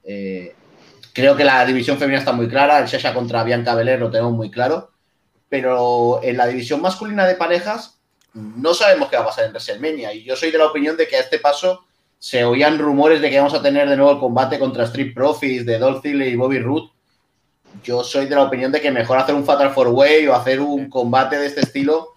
Eh, 0.04 0.54
creo 1.12 1.36
que 1.36 1.44
la 1.44 1.64
división 1.64 1.98
femenina 1.98 2.18
está 2.18 2.32
muy 2.32 2.48
clara, 2.48 2.78
el 2.78 2.88
Sasha 2.88 3.14
contra 3.14 3.44
Bianca 3.44 3.74
Belair 3.74 4.00
lo 4.00 4.10
tenemos 4.10 4.32
muy 4.32 4.50
claro, 4.50 4.90
pero 5.48 6.20
en 6.22 6.36
la 6.36 6.46
división 6.46 6.80
masculina 6.80 7.26
de 7.26 7.36
parejas 7.36 7.98
no 8.34 8.74
sabemos 8.74 9.08
qué 9.08 9.16
va 9.16 9.22
a 9.22 9.26
pasar 9.26 9.44
en 9.44 9.52
WrestleMania. 9.52 10.14
Y 10.14 10.24
yo 10.24 10.34
soy 10.34 10.50
de 10.50 10.58
la 10.58 10.66
opinión 10.66 10.96
de 10.96 11.06
que 11.06 11.16
a 11.16 11.20
este 11.20 11.38
paso 11.38 11.84
se 12.22 12.44
oían 12.44 12.78
rumores 12.78 13.20
de 13.20 13.30
que 13.30 13.38
vamos 13.38 13.52
a 13.52 13.60
tener 13.60 13.88
de 13.88 13.96
nuevo 13.96 14.12
el 14.12 14.20
combate 14.20 14.56
contra 14.56 14.84
Street 14.84 15.12
Profits 15.12 15.66
de 15.66 15.76
Dolph 15.76 16.02
Ziggler 16.02 16.28
y 16.28 16.36
Bobby 16.36 16.60
Roode. 16.60 16.88
Yo 17.82 18.04
soy 18.04 18.26
de 18.26 18.36
la 18.36 18.44
opinión 18.44 18.70
de 18.70 18.80
que 18.80 18.92
mejor 18.92 19.18
hacer 19.18 19.34
un 19.34 19.44
Fatal 19.44 19.72
Four 19.72 19.88
Way 19.88 20.28
o 20.28 20.34
hacer 20.36 20.60
un 20.60 20.88
combate 20.88 21.36
de 21.36 21.46
este 21.48 21.62
estilo 21.62 22.10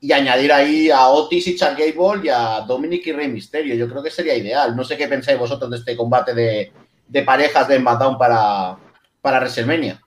y 0.00 0.12
añadir 0.12 0.50
ahí 0.50 0.90
a 0.90 1.08
Otis 1.08 1.46
y 1.46 1.56
Chad 1.56 1.76
Gable 1.76 2.24
y 2.24 2.30
a 2.30 2.62
Dominic 2.62 3.06
y 3.08 3.12
Rey 3.12 3.28
Mysterio. 3.28 3.74
Yo 3.74 3.86
creo 3.86 4.02
que 4.02 4.10
sería 4.10 4.34
ideal. 4.34 4.74
No 4.74 4.82
sé 4.82 4.96
qué 4.96 5.06
pensáis 5.06 5.38
vosotros 5.38 5.70
de 5.70 5.76
este 5.76 5.94
combate 5.94 6.32
de, 6.32 6.72
de 7.06 7.22
parejas 7.22 7.68
de 7.68 7.76
SmackDown 7.76 8.16
para, 8.16 8.78
para 9.20 9.40
WrestleMania. 9.40 10.00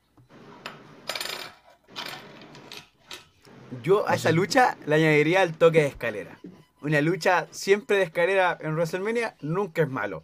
Yo 3.84 4.04
a 4.10 4.16
esa 4.16 4.32
lucha 4.32 4.78
le 4.88 4.96
añadiría 4.96 5.44
el 5.44 5.54
toque 5.54 5.84
de 5.84 5.88
escalera. 5.90 6.40
Una 6.84 7.02
lucha 7.02 7.48
siempre 7.52 7.98
de 7.98 8.04
escalera 8.04 8.58
en 8.62 8.74
WrestleMania 8.76 9.36
nunca 9.42 9.82
es 9.82 9.90
malo. 9.90 10.24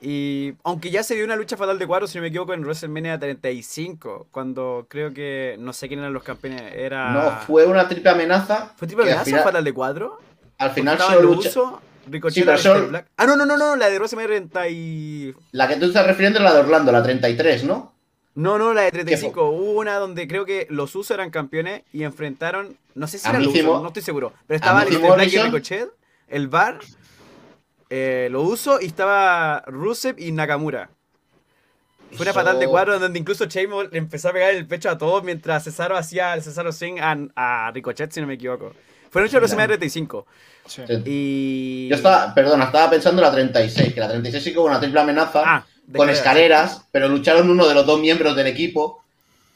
Y 0.00 0.54
aunque 0.62 0.90
ya 0.90 1.02
se 1.02 1.16
vio 1.16 1.24
una 1.24 1.34
lucha 1.34 1.56
fatal 1.56 1.78
de 1.78 1.86
cuadros, 1.86 2.10
si 2.10 2.18
no 2.18 2.22
me 2.22 2.28
equivoco, 2.28 2.54
en 2.54 2.60
WrestleMania 2.62 3.18
35, 3.18 4.28
cuando 4.30 4.86
creo 4.88 5.12
que 5.12 5.56
no 5.58 5.72
sé 5.72 5.88
quién 5.88 5.98
eran 6.00 6.12
los 6.12 6.22
campeones, 6.22 6.62
era. 6.76 7.10
No, 7.12 7.30
fue 7.46 7.66
una 7.66 7.88
triple 7.88 8.10
amenaza. 8.10 8.72
¿Fue 8.76 8.86
triple 8.86 9.06
amenaza 9.06 9.24
final- 9.24 9.42
fatal 9.42 9.64
de 9.64 9.72
cuadro? 9.74 10.20
Al 10.58 10.70
final 10.70 10.98
solo 10.98 11.22
lucha. 11.22 11.48
Uso, 11.48 11.80
Ricochet, 12.08 12.34
Sí, 12.34 12.40
pero 12.42 12.52
Aleister 12.52 12.72
solo- 12.74 12.88
Black. 12.88 13.06
Ah, 13.16 13.26
no, 13.26 13.36
no, 13.36 13.44
no, 13.44 13.56
no, 13.56 13.74
la 13.74 13.90
de 13.90 13.96
WrestleMania 13.98 14.28
30 14.36 14.68
y... 14.68 15.34
La 15.52 15.66
que 15.66 15.76
tú 15.76 15.86
estás 15.86 16.06
refiriendo 16.06 16.38
es 16.38 16.44
la 16.44 16.54
de 16.54 16.60
Orlando, 16.60 16.92
la 16.92 17.02
33, 17.02 17.64
¿no? 17.64 17.92
No, 18.38 18.56
no, 18.56 18.72
la 18.72 18.82
de 18.82 18.92
35. 18.92 19.50
Hubo 19.50 19.72
una 19.72 19.96
donde 19.96 20.28
creo 20.28 20.44
que 20.44 20.68
los 20.70 20.94
Usos 20.94 21.10
eran 21.10 21.30
campeones 21.30 21.82
y 21.92 22.04
enfrentaron. 22.04 22.76
No 22.94 23.08
sé 23.08 23.18
si 23.18 23.28
era 23.28 23.40
los 23.40 23.52
Usos, 23.52 23.82
no 23.82 23.88
estoy 23.88 24.02
seguro. 24.02 24.32
Pero 24.46 24.56
estaba 24.56 24.82
Aleister 24.82 25.12
Black 25.12 25.32
y. 25.32 25.38
Ricochet, 25.38 25.88
el 26.28 26.46
Bar, 26.46 26.78
eh, 27.90 28.28
lo 28.30 28.42
uso 28.42 28.80
y 28.80 28.86
estaba 28.86 29.64
Rusev 29.66 30.20
y 30.20 30.30
Nakamura. 30.30 30.88
Fue 32.12 32.22
una 32.24 32.32
fatal 32.32 32.60
de 32.60 32.68
cuadro 32.68 33.00
donde 33.00 33.18
incluso 33.18 33.46
Sheamus 33.46 33.90
le 33.90 33.98
empezó 33.98 34.28
a 34.28 34.32
pegar 34.32 34.54
el 34.54 34.66
pecho 34.68 34.88
a 34.88 34.96
todos 34.96 35.24
mientras 35.24 35.64
Cesaro 35.64 35.96
hacía 35.96 36.32
el 36.34 36.42
Cesaro 36.42 36.70
Singh 36.70 37.00
a, 37.00 37.16
a 37.34 37.70
Ricochet, 37.72 38.12
si 38.12 38.20
no 38.20 38.28
me 38.28 38.34
equivoco. 38.34 38.72
Fue 39.10 39.20
noche 39.20 39.32
de 39.32 39.38
WrestleMania 39.40 39.78
35. 39.78 40.26
Sí. 40.66 40.82
Y. 41.06 41.88
Yo 41.88 41.96
estaba, 41.96 42.32
perdona, 42.32 42.66
estaba 42.66 42.88
pensando 42.88 43.20
en 43.20 43.26
la 43.26 43.32
36, 43.32 43.94
que 43.94 44.00
la 44.00 44.08
36 44.08 44.44
sí 44.44 44.52
que 44.52 44.58
hubo 44.60 44.66
una 44.66 44.78
triple 44.78 45.00
amenaza 45.00 45.42
Ah, 45.44 45.66
con 45.96 46.10
escaleras. 46.10 46.18
escaleras, 46.72 46.88
pero 46.92 47.08
lucharon 47.08 47.50
uno 47.50 47.66
de 47.66 47.74
los 47.74 47.86
dos 47.86 48.00
miembros 48.00 48.36
del 48.36 48.46
equipo 48.46 49.02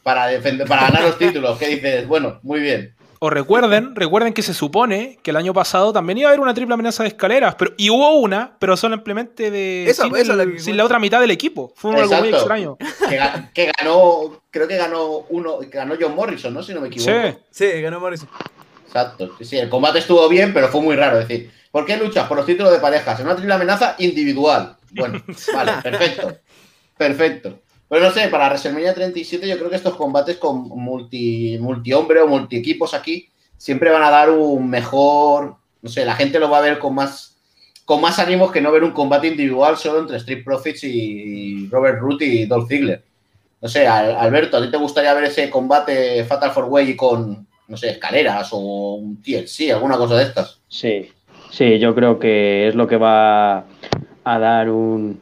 para 0.03 0.27
defender, 0.27 0.67
para 0.67 0.83
ganar 0.83 1.03
los 1.05 1.19
títulos. 1.19 1.59
¿Qué 1.59 1.69
dices? 1.69 2.07
Bueno, 2.09 2.39
muy 2.43 2.61
bien. 2.61 2.95
O 3.25 3.31
recuerden, 3.31 3.95
recuerden 3.95 4.33
que 4.33 4.43
se 4.43 4.53
supone 4.53 5.21
que 5.23 5.31
el 5.31 5.37
año 5.37 5.55
pasado 5.55 5.93
también 5.93 6.19
iba 6.19 6.29
a 6.29 6.31
haber 6.31 6.41
una 6.41 6.55
triple 6.55 6.75
amenaza 6.75 7.05
de 7.05 7.11
escaleras, 7.11 7.55
pero 7.55 7.73
y 7.77 7.89
hubo 7.89 8.15
una, 8.19 8.57
pero 8.59 8.77
simplemente 8.77 9.49
de 9.53 9.89
Eso, 9.89 10.03
sin, 10.03 10.13
que- 10.13 10.59
sin 10.59 10.77
la 10.77 10.85
otra 10.85 10.99
mitad 10.99 11.21
del 11.21 11.31
equipo. 11.31 11.73
Fue 11.77 11.93
algo 11.95 12.09
muy 12.17 12.31
Exacto. 12.31 12.37
extraño. 12.39 12.77
Que, 13.09 13.21
ga- 13.21 13.53
que 13.53 13.71
ganó, 13.79 14.41
creo 14.51 14.67
que 14.67 14.77
ganó 14.77 15.19
uno, 15.29 15.61
que 15.61 15.69
ganó 15.69 15.95
John 16.01 16.17
Morrison, 16.17 16.53
¿no? 16.53 16.65
Si 16.65 16.75
no 16.75 16.81
me 16.81 16.89
equivoco. 16.89 17.13
Sí. 17.13 17.37
Sí, 17.53 17.81
ganó 17.81 18.01
Morrison. 18.01 18.29
Exacto. 18.89 19.31
Sí, 19.39 19.45
sí, 19.45 19.57
el 19.59 19.69
combate 19.69 20.01
estuvo 20.01 20.29
bien, 20.29 20.53
pero 20.53 20.67
fue 20.69 20.81
muy 20.81 20.97
raro. 20.97 21.21
Es 21.21 21.29
decir, 21.29 21.49
¿por 21.71 21.87
qué 21.87 21.97
luchas 21.97 22.27
por 22.27 22.37
los 22.37 22.45
títulos 22.47 22.73
de 22.73 22.79
parejas? 22.81 23.21
En 23.21 23.27
una 23.27 23.37
triple 23.37 23.55
amenaza 23.55 23.95
individual. 23.99 24.77
Bueno, 24.95 25.23
vale, 25.55 25.73
perfecto. 25.83 26.37
Perfecto. 26.97 27.59
Pero 27.89 28.05
no 28.05 28.11
sé, 28.11 28.29
para 28.29 28.47
WrestleMania 28.49 28.95
37 28.95 29.47
yo 29.47 29.59
creo 29.59 29.69
que 29.71 29.77
estos 29.77 29.97
combates 29.97 30.37
con 30.39 30.69
multi, 30.69 31.59
multi 31.61 31.93
hombre 31.93 32.21
o 32.21 32.27
multi 32.27 32.57
equipos 32.57 32.95
aquí 32.95 33.29
siempre 33.57 33.91
van 33.91 34.03
a 34.03 34.11
dar 34.11 34.31
un 34.31 34.69
mejor, 34.69 35.57
no 35.83 35.89
sé, 35.91 36.05
la 36.05 36.15
gente 36.17 36.39
lo 36.39 36.49
va 36.51 36.59
a 36.59 36.63
ver 36.63 36.79
con 36.79 36.95
más 36.95 37.29
con 37.85 38.01
más 38.01 38.19
ánimos 38.21 38.53
que 38.53 38.61
no 38.61 38.71
ver 38.73 38.85
un 38.85 38.93
combate 38.93 39.27
individual 39.27 39.77
solo 39.77 39.99
entre 39.99 40.17
Street 40.19 40.45
Profits 40.45 40.85
y 40.85 41.69
Robert 41.69 41.99
Root 41.99 42.23
y 42.23 42.47
Dolph 42.47 42.69
Ziggler. 42.69 43.03
No 43.61 43.69
sé, 43.69 43.87
Al- 43.87 44.17
Alberto, 44.17 44.57
¿a 44.57 44.63
ti 44.63 44.71
te 44.71 44.77
gustaría 44.77 45.13
ver 45.15 45.25
ese 45.25 45.51
combate 45.51 46.25
Fatal 46.25 46.53
Four 46.53 46.67
Way 46.67 46.97
con, 46.97 47.47
no 47.69 47.77
sé, 47.77 47.91
escaleras 47.91 48.49
o 48.53 48.95
un 48.95 49.21
TLC, 49.21 49.73
alguna 49.73 49.97
cosa 49.97 50.17
de 50.17 50.23
estas? 50.23 50.61
Sí, 50.69 51.11
sí, 51.51 51.79
yo 51.81 51.95
creo 51.95 52.19
que 52.21 52.69
es 52.69 52.75
lo 52.77 52.87
que 52.87 52.97
va 52.97 53.67
a 54.25 54.39
dar 54.39 54.71
un 54.71 55.19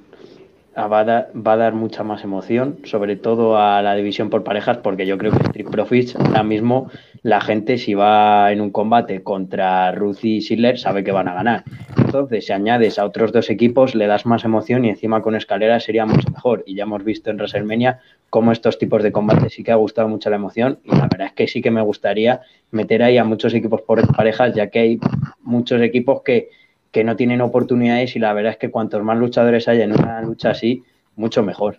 a- 0.75 0.87
va 0.87 1.01
a 1.01 1.05
dar, 1.05 1.31
va 1.35 1.55
a 1.55 1.57
dar 1.57 1.75
mucha 1.75 2.05
más 2.05 2.23
emoción, 2.25 2.79
sobre 2.85 3.17
todo 3.17 3.59
a 3.59 3.83
la 3.83 3.95
división 3.97 4.31
por 4.31 4.45
parejas, 4.45 4.79
porque 4.79 5.05
yo 5.07 5.19
creo 5.19 5.33
que 5.33 5.43
Street 5.43 5.67
Profits 5.69 6.17
ahora 6.17 6.43
mismo 6.45 6.91
la 7.23 7.41
gente 7.41 7.77
si 7.77 7.95
va 7.95 8.53
en 8.53 8.61
un 8.61 8.71
combate 8.71 9.23
contra 9.23 9.93
Ruth 9.93 10.25
y 10.25 10.41
Sidler 10.41 10.79
sabe 10.79 11.03
que 11.05 11.13
van 11.13 11.29
a 11.29 11.35
ganar. 11.35 11.65
Entonces, 11.99 12.47
si 12.47 12.53
añades 12.53 12.99
a 12.99 13.05
otros 13.05 13.33
dos 13.33 13.51
equipos, 13.51 13.95
le 13.95 14.07
das 14.07 14.27
más 14.27 14.45
emoción 14.45 14.85
y 14.85 14.89
encima 14.91 15.23
con 15.23 15.35
escaleras 15.35 15.85
sería 15.85 16.07
mucho 16.07 16.31
mejor. 16.31 16.63
Y 16.67 16.75
ya 16.77 16.85
hemos 16.85 17.05
visto 17.05 17.31
en 17.31 17.37
WrestleMania 17.37 18.01
cómo 18.31 18.53
estos 18.53 18.79
tipos 18.79 19.03
de 19.03 19.13
combates 19.13 19.53
sí 19.53 19.63
que 19.63 19.73
ha 19.73 19.77
gustado 19.77 20.09
mucho 20.09 20.31
la 20.31 20.37
emoción 20.37 20.79
y 20.85 20.91
la 20.91 21.09
verdad 21.09 21.27
es 21.27 21.33
que 21.35 21.49
sí 21.49 21.61
que 21.61 21.71
me 21.71 21.83
gustaría 21.83 22.41
meter 22.71 23.03
ahí 23.03 23.19
a 23.19 23.25
muchos 23.25 23.53
equipos 23.55 23.83
por 23.83 24.07
parejas, 24.17 24.55
ya 24.55 24.69
que 24.71 24.79
hay 24.79 25.01
muchos 25.43 25.81
equipos 25.83 26.23
que, 26.23 26.49
que 26.91 27.05
no 27.05 27.17
tienen 27.17 27.41
oportunidades 27.41 28.17
y 28.17 28.19
la 28.19 28.33
verdad 28.33 28.53
es 28.53 28.59
que 28.59 28.71
cuantos 28.71 29.03
más 29.03 29.17
luchadores 29.19 29.69
haya 29.69 29.85
en 29.85 29.93
una 29.93 30.21
lucha 30.23 30.51
así, 30.51 30.83
mucho 31.17 31.43
mejor. 31.43 31.79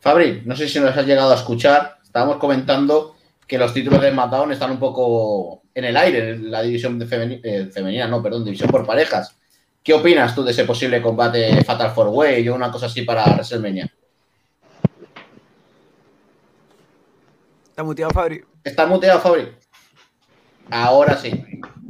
Fabri, 0.00 0.42
no 0.44 0.56
sé 0.56 0.68
si 0.68 0.80
nos 0.80 0.96
has 0.96 1.06
llegado 1.06 1.30
a 1.32 1.36
escuchar. 1.36 1.98
Estábamos 2.02 2.38
comentando 2.38 3.16
que 3.46 3.58
los 3.58 3.72
títulos 3.74 4.00
de 4.00 4.10
SmackDown 4.10 4.52
están 4.52 4.70
un 4.70 4.78
poco 4.78 5.62
en 5.74 5.84
el 5.84 5.96
aire, 5.96 6.30
en 6.30 6.50
la 6.50 6.62
división 6.62 6.98
de 6.98 7.06
femeni- 7.06 7.40
eh, 7.42 7.70
femenina, 7.72 8.08
no, 8.08 8.22
perdón, 8.22 8.44
división 8.44 8.70
por 8.70 8.86
parejas. 8.86 9.36
¿Qué 9.82 9.92
opinas 9.94 10.34
tú 10.34 10.42
de 10.42 10.50
ese 10.50 10.64
posible 10.64 11.00
combate 11.00 11.62
Fatal 11.64 11.90
Four 11.92 12.08
Way 12.08 12.48
o 12.48 12.54
una 12.54 12.70
cosa 12.70 12.86
así 12.86 13.02
para 13.02 13.24
WrestleMania? 13.24 13.88
Está 17.68 17.82
muteado 17.82 18.10
Fabri. 18.12 18.42
¿Está 18.64 18.86
muteado, 18.86 19.20
Fabri? 19.20 19.48
Ahora 20.70 21.16
sí. 21.16 21.30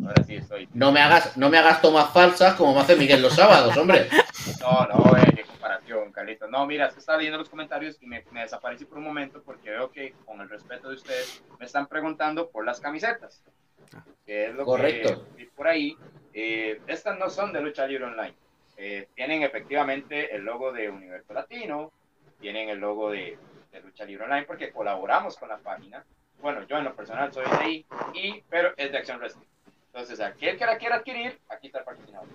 Ahora 0.07 0.23
sí 0.25 0.37
estoy. 0.37 0.69
No 0.75 0.93
me 0.93 1.01
hagas, 1.01 1.37
no 1.37 1.51
me 1.51 1.59
hagas 1.59 1.81
tomas 1.83 2.11
falsas 2.11 2.55
como 2.55 2.75
me 2.75 2.81
hace 2.81 2.97
Miguel 2.97 3.23
los 3.23 3.35
sábados, 3.35 3.77
hombre. 3.77 4.09
No, 4.61 4.87
no, 4.87 5.17
eh, 5.17 5.33
qué 5.37 5.43
comparación, 5.45 6.13
Carlitos. 6.13 6.51
No, 6.51 6.67
mira, 6.67 6.87
es 6.87 6.95
que 6.95 7.01
estaba 7.01 7.19
leyendo 7.19 7.39
los 7.39 7.49
comentarios 7.49 7.99
y 8.01 8.07
me, 8.07 8.25
me 8.31 8.41
desaparecí 8.41 8.85
por 8.87 8.99
un 8.99 9.05
momento 9.05 9.43
porque 9.43 9.71
veo 9.71 9.91
que, 9.91 10.15
con 10.25 10.41
el 10.41 10.49
respeto 10.49 10.89
de 10.89 10.95
ustedes, 10.97 11.43
me 11.59 11.67
están 11.67 11.87
preguntando 11.87 12.49
por 12.49 12.65
las 12.65 12.81
camisetas. 12.81 13.43
Que 14.25 14.47
es 14.47 14.55
lo 14.55 14.65
Correcto. 14.65 15.27
que 15.37 15.47
por 15.47 15.69
ahí. 15.69 15.97
Eh, 16.33 16.81
estas 16.87 17.19
no 17.19 17.29
son 17.29 17.53
de 17.53 17.61
Lucha 17.61 17.87
Libre 17.87 18.05
Online. 18.05 18.35
Eh, 18.77 19.09
tienen 19.15 19.43
efectivamente 19.43 20.35
el 20.35 20.43
logo 20.43 20.73
de 20.73 20.89
Universo 20.89 21.35
Latino, 21.35 21.93
tienen 22.41 22.71
el 22.71 22.79
logo 22.79 23.11
de, 23.11 23.39
de 23.73 23.81
Lucha 23.81 24.05
Libre 24.05 24.25
Online 24.25 24.47
porque 24.47 24.73
colaboramos 24.73 25.37
con 25.37 25.49
la 25.49 25.59
página. 25.59 26.05
Bueno, 26.41 26.67
yo 26.67 26.79
en 26.79 26.85
lo 26.85 26.97
personal 26.97 27.33
soy 27.33 27.45
de 27.45 27.57
ahí, 27.57 27.87
y, 28.15 28.43
pero 28.49 28.73
es 28.77 28.91
de 28.91 28.99
Action 28.99 29.19
Wrestling. 29.19 29.45
Entonces, 29.93 30.21
aquel 30.21 30.57
que 30.57 30.67
la 30.67 30.79
quiera 30.79 30.97
adquirir, 30.97 31.39
aquí 31.49 31.67
está 31.67 31.81
el 31.81 31.85
patrocinador. 31.85 32.29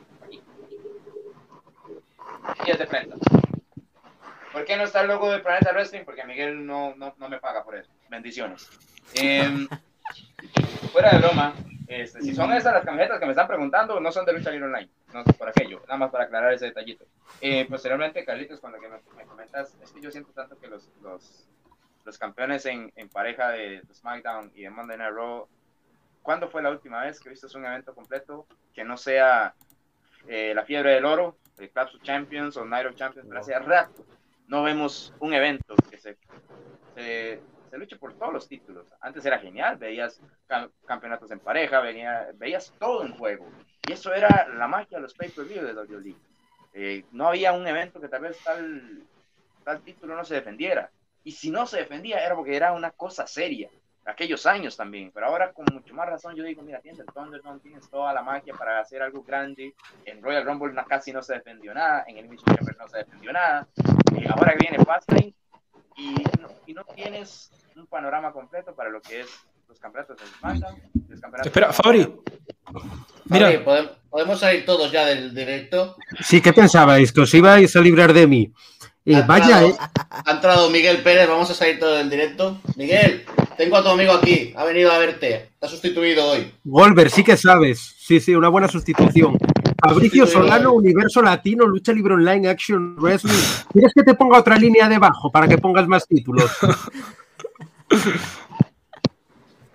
Y 2.66 2.72
es 2.72 2.78
de 2.78 2.86
prensa. 2.86 3.16
¿Por 4.52 4.66
qué 4.66 4.76
no 4.76 4.84
está 4.84 5.02
el 5.02 5.08
logo 5.08 5.32
de 5.32 5.40
Planeta 5.40 5.72
Wrestling? 5.72 6.04
Porque 6.04 6.26
Miguel 6.26 6.66
no, 6.66 6.96
no, 6.96 7.14
no 7.18 7.30
me 7.30 7.40
paga 7.40 7.64
por 7.64 7.76
eso. 7.76 7.92
Bendiciones. 8.10 8.70
Em, 9.14 9.68
fuera 10.92 11.12
de 11.12 11.20
broma, 11.20 11.54
este, 11.88 12.22
si 12.22 12.34
son 12.34 12.52
esas 12.52 12.74
las 12.74 12.86
camisetas 12.86 13.20
que 13.20 13.26
me 13.26 13.32
están 13.32 13.48
preguntando, 13.48 14.00
no 14.00 14.12
son 14.12 14.26
de 14.26 14.34
Lucha 14.34 14.52
Libre 14.52 14.68
Online. 14.68 14.90
No 15.14 15.24
por 15.24 15.50
aquello, 15.50 15.82
nada 15.82 15.98
más 15.98 16.12
para 16.12 16.26
aclarar 16.26 16.54
ese 16.54 16.66
detallito. 16.66 17.06
Eh, 17.42 17.66
posteriormente, 17.70 18.26
Carlitos, 18.26 18.60
cuando 18.60 18.80
que 18.80 18.90
me, 18.90 18.98
me 19.16 19.26
comentas, 19.26 19.76
es 19.82 19.92
que 19.92 20.02
yo 20.02 20.12
siento 20.12 20.32
tanto 20.32 20.58
que 20.60 20.68
los, 20.68 20.90
los, 21.02 21.48
los 22.04 22.18
campeones 22.18 22.66
en, 22.66 22.92
en 22.96 23.08
pareja 23.10 23.50
de 23.50 23.82
SmackDown 23.94 24.52
y 24.56 24.64
de 24.64 24.70
Monday 24.70 24.98
Night 24.98 25.14
Raw, 25.14 25.48
¿cuándo 26.26 26.50
fue 26.50 26.64
la 26.64 26.72
última 26.72 27.04
vez 27.06 27.22
que 27.22 27.30
viste 27.30 27.48
un 27.58 27.66
evento 27.66 27.96
completo 27.96 28.50
que 28.74 28.84
no 28.84 28.98
sea 28.98 29.56
eh, 30.28 30.54
la 30.56 30.66
fiebre 30.66 30.94
del 30.94 31.06
oro, 31.06 31.40
el 31.58 31.72
Clash 31.72 31.96
of 31.96 32.02
Champions 32.04 32.58
o 32.58 32.66
Night 32.66 32.88
of 32.88 32.96
Champions? 32.96 33.28
Pero 33.30 33.42
hace 33.42 33.60
rato 33.60 34.08
no 34.48 34.64
vemos 34.64 35.16
un 35.20 35.34
evento 35.34 35.84
que 35.90 35.98
se, 36.00 36.20
se, 36.96 37.46
se 37.70 37.78
luche 37.78 37.98
por 37.98 38.16
todos 38.18 38.34
los 38.34 38.48
títulos. 38.48 38.88
Antes 39.02 39.26
era 39.26 39.40
genial, 39.40 39.78
veías 39.78 40.22
cam- 40.48 40.72
campeonatos 40.86 41.32
en 41.32 41.42
pareja, 41.42 41.80
venía, 41.82 42.30
veías 42.36 42.76
todo 42.80 43.06
en 43.06 43.14
juego. 43.14 43.56
Y 43.84 43.92
eso 43.94 44.14
era 44.14 44.48
la 44.50 44.68
magia 44.68 44.98
de 44.98 45.04
los 45.04 45.16
pay-per-view 45.16 45.64
de 45.64 45.74
WWE. 45.74 46.20
Eh, 46.74 47.08
no 47.12 47.28
había 47.28 47.54
un 47.54 47.68
evento 47.68 48.02
que 48.02 48.10
tal 48.10 48.22
vez 48.24 48.42
tal, 48.44 49.08
tal 49.64 49.84
título 49.84 50.16
no 50.16 50.26
se 50.26 50.36
defendiera. 50.36 50.92
Y 51.24 51.32
si 51.34 51.52
no 51.52 51.66
se 51.66 51.78
defendía 51.78 52.26
era 52.26 52.36
porque 52.36 52.56
era 52.56 52.74
una 52.74 52.92
cosa 52.92 53.28
seria. 53.28 53.72
Aquellos 54.06 54.46
años 54.46 54.78
también. 54.78 55.12
Pero 55.14 55.26
ahora 55.28 55.52
con 55.52 55.66
mucho 55.74 55.94
más 55.96 56.08
razón 56.08 56.36
yo 56.36 56.44
digo, 56.44 56.62
mira, 56.62 56.80
tienes 56.80 57.00
el 57.00 57.08
Thunderdome, 57.08 57.60
tienes 57.60 57.90
toda 57.90 58.14
la 58.14 58.22
magia 58.22 58.54
para 58.54 58.80
hacer 58.80 59.02
algo 59.02 59.24
grande. 59.24 59.74
En 60.06 60.22
Royal 60.22 60.46
Rumble 60.46 60.74
na- 60.74 60.86
casi 60.86 61.12
no 61.12 61.22
se 61.24 61.34
defendió 61.34 61.74
nada. 61.74 62.04
En 62.08 62.18
el 62.18 62.26
Elimination 62.26 62.56
Chamber 62.56 62.78
no 62.78 62.88
se 62.88 62.98
defendió 63.00 63.34
nada. 63.34 63.68
Eh, 64.18 64.28
ahora 64.30 64.54
viene 64.60 64.78
Fastlane 64.84 65.34
y 65.98 66.14
no, 66.40 66.48
y 66.68 66.74
no 66.74 66.84
tienes 66.84 67.52
un 67.76 67.88
panorama 67.88 68.32
completo 68.32 68.76
para 68.76 68.90
lo 68.90 69.02
que 69.02 69.22
es 69.22 69.28
los 69.68 69.80
campeonatos 69.80 70.18
de 70.18 70.26
SmackDown. 70.28 70.82
Espera, 71.44 71.74
Fabri. 71.74 72.16
Mira, 73.26 73.64
podemos, 73.64 73.92
podemos 74.10 74.40
salir 74.40 74.66
todos 74.66 74.92
ya 74.92 75.06
del 75.06 75.34
directo. 75.34 75.96
Sí, 76.22 76.42
¿qué 76.42 76.54
pensabais? 76.54 77.12
¿Que 77.12 77.22
os 77.22 77.34
ibais 77.34 77.76
a 77.76 77.82
librar 77.82 78.14
de 78.14 78.28
mí? 78.28 78.54
Eh, 79.06 79.16
Ha 79.16 79.22
vaya, 79.22 79.62
entrado- 79.62 79.68
eh. 79.70 79.76
Ha 80.26 80.32
entrado 80.32 80.70
Miguel 80.72 81.04
Pérez, 81.04 81.28
vamos 81.30 81.50
a 81.52 81.54
salir 81.54 81.80
todos 81.80 81.98
del 82.00 82.10
directo. 82.10 82.60
Miguel, 82.76 83.24
tengo 83.56 83.78
a 83.78 83.84
tu 83.84 83.90
amigo 83.90 84.14
aquí, 84.14 84.52
ha 84.56 84.64
venido 84.66 84.92
a 84.92 84.98
verte, 84.98 85.50
te 85.60 85.66
ha 85.66 85.70
sustituido 85.70 86.26
hoy. 86.32 86.52
Golver, 86.64 87.10
sí 87.12 87.24
que 87.24 87.38
sabes. 87.38 87.94
Sí, 88.00 88.20
sí, 88.20 88.34
una 88.34 88.50
buena 88.50 88.68
sustitución. 88.68 89.38
Fabricio 89.80 90.26
Solano, 90.26 90.72
hoy. 90.72 90.78
Universo 90.86 91.22
Latino, 91.22 91.66
Lucha 91.68 91.94
Libre 91.94 92.16
Online, 92.16 92.50
Action 92.50 92.96
Wrestling. 92.98 93.34
¿Quieres 93.72 93.92
que 93.94 94.02
te 94.04 94.16
ponga 94.16 94.40
otra 94.40 94.58
línea 94.58 94.90
debajo 94.90 95.32
para 95.32 95.48
que 95.48 95.58
pongas 95.60 95.88
más 95.88 96.08
títulos? 96.08 96.50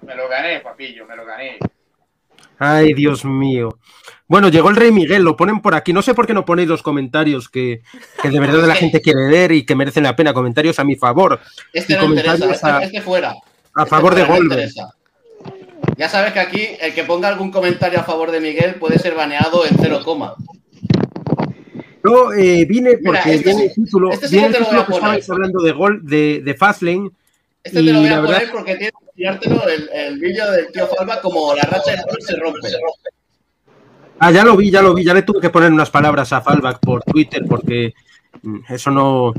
Me 0.02 0.16
lo 0.16 0.28
gané, 0.28 0.58
papillo, 0.60 1.06
me 1.06 1.14
lo 1.14 1.24
gané. 1.24 1.58
Ay, 2.62 2.92
Dios 2.94 3.24
mío. 3.24 3.78
Bueno, 4.28 4.48
llegó 4.50 4.68
el 4.68 4.76
Rey 4.76 4.92
Miguel, 4.92 5.22
lo 5.22 5.34
ponen 5.36 5.60
por 5.60 5.74
aquí. 5.74 5.92
No 5.94 6.02
sé 6.02 6.14
por 6.14 6.26
qué 6.26 6.34
no 6.34 6.44
ponéis 6.44 6.68
los 6.68 6.82
comentarios 6.82 7.48
que, 7.48 7.80
que 8.22 8.28
de 8.30 8.38
verdad 8.38 8.66
la 8.68 8.74
gente 8.76 9.00
quiere 9.00 9.28
leer 9.30 9.50
y 9.52 9.64
que 9.64 9.74
merecen 9.74 10.02
la 10.04 10.14
pena. 10.14 10.32
Comentarios 10.34 10.78
a 10.78 10.84
mi 10.84 10.94
favor, 10.94 11.40
Este 11.72 11.94
Y 11.94 11.96
no 11.96 12.04
interesa, 12.04 12.32
comentarios 12.38 12.56
este, 12.56 12.66
a- 12.68 12.82
este 12.82 13.00
fuera. 13.00 13.30
a 13.30 13.82
Este 13.82 13.90
favor 13.90 14.14
de 14.14 14.28
no 14.28 14.36
interesa. 14.36 14.94
Ya 15.96 16.08
sabes 16.08 16.32
que 16.34 16.40
aquí 16.40 16.68
el 16.80 16.94
que 16.94 17.04
ponga 17.04 17.28
algún 17.28 17.50
comentario 17.50 17.98
a 17.98 18.04
favor 18.04 18.30
de 18.30 18.40
Miguel 18.40 18.74
puede 18.74 18.98
ser 18.98 19.14
baneado 19.14 19.66
en 19.66 19.76
cero 19.80 20.00
coma. 20.04 20.34
Yo 22.04 22.32
eh, 22.32 22.64
vine 22.66 22.98
porque 23.04 23.20
Mira, 23.24 23.32
este 23.34 23.44
viene 23.44 23.60
sí- 23.60 23.66
el 23.80 23.84
título, 23.86 24.10
este 24.12 24.28
sí 24.28 24.36
viene 24.36 24.50
que 24.52 24.58
el 24.58 24.64
te 24.64 24.70
lo 24.70 24.76
voy 24.76 24.76
título 24.76 24.80
a 24.82 24.86
que 24.86 24.92
poner. 25.00 25.18
estabais 25.18 25.30
hablando 25.30 25.62
de 25.62 25.72
gol 25.72 26.00
de, 26.06 26.40
de 26.44 26.54
Fastlane. 26.54 27.10
Este 27.62 27.80
Y 27.80 27.86
te 27.86 27.92
lo 27.92 27.98
voy 28.00 28.08
a 28.08 28.16
poner 28.22 28.30
verdad- 28.40 28.52
porque 28.52 28.74
tienes 28.76 28.92
que 29.14 29.24
enseñártelo 29.24 29.68
el, 29.68 29.88
el 29.92 30.18
vídeo 30.18 30.50
del 30.50 30.72
tío 30.72 30.86
Falva 30.86 31.20
como 31.20 31.54
la 31.54 31.62
racha 31.62 31.92
de 31.92 32.02
gol 32.02 32.18
se 32.20 32.36
rompe. 32.38 32.68
Ah, 34.18 34.30
ya 34.30 34.44
lo 34.44 34.56
vi, 34.56 34.70
ya 34.70 34.82
lo 34.82 34.92
vi, 34.92 35.04
ya 35.04 35.14
le 35.14 35.22
tuve 35.22 35.40
que 35.40 35.50
poner 35.50 35.72
unas 35.72 35.90
palabras 35.90 36.32
a 36.32 36.42
Fallback 36.42 36.80
por 36.80 37.02
Twitter 37.04 37.42
porque 37.48 37.94
mm, 38.42 38.58
eso 38.68 38.90
no, 38.90 39.32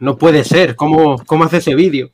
no 0.00 0.18
puede 0.18 0.42
ser. 0.42 0.74
¿Cómo, 0.74 1.24
cómo 1.24 1.44
hace 1.44 1.58
ese 1.58 1.74
vídeo? 1.76 2.10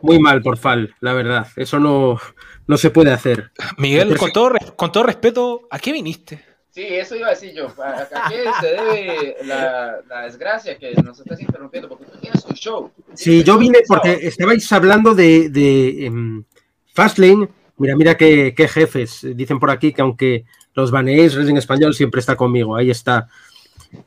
Muy 0.00 0.18
mal 0.18 0.40
por 0.40 0.56
Fall, 0.56 0.94
la 1.00 1.12
verdad. 1.12 1.46
Eso 1.56 1.78
no, 1.78 2.18
no 2.66 2.76
se 2.78 2.90
puede 2.90 3.12
hacer. 3.12 3.50
Miguel, 3.76 4.16
con 4.16 4.32
todo, 4.32 4.52
con 4.76 4.92
todo 4.92 5.02
respeto, 5.02 5.68
¿a 5.70 5.78
qué 5.78 5.92
viniste? 5.92 6.45
Sí, 6.76 6.84
eso 6.88 7.16
iba 7.16 7.28
a 7.28 7.30
decir 7.30 7.54
yo. 7.54 7.68
¿A, 7.82 8.28
qué 8.28 8.44
se 8.60 8.66
debe 8.66 9.36
la, 9.46 10.02
desgracia 10.24 10.76
que 10.76 10.92
nos 11.02 11.18
estás 11.18 11.40
interrumpiendo? 11.40 11.88
Porque 11.88 12.04
tú 12.04 12.18
tienes 12.18 12.44
tu 12.44 12.52
show. 12.52 12.90
Sí, 13.14 13.42
yo 13.42 13.56
vine 13.56 13.78
porque 13.88 14.18
estabais 14.20 14.70
hablando 14.70 15.14
de, 15.14 15.48
de 15.48 16.04
em, 16.04 16.44
Fastlane. 16.92 17.48
Mira, 17.78 17.96
mira 17.96 18.14
qué, 18.18 18.52
qué 18.54 18.68
jefes. 18.68 19.26
Dicen 19.34 19.58
por 19.58 19.70
aquí 19.70 19.94
que 19.94 20.02
aunque 20.02 20.44
los 20.74 20.90
baneéis, 20.90 21.34
Wrestling 21.34 21.56
Español 21.56 21.94
siempre 21.94 22.20
está 22.20 22.36
conmigo. 22.36 22.76
Ahí 22.76 22.90
está. 22.90 23.26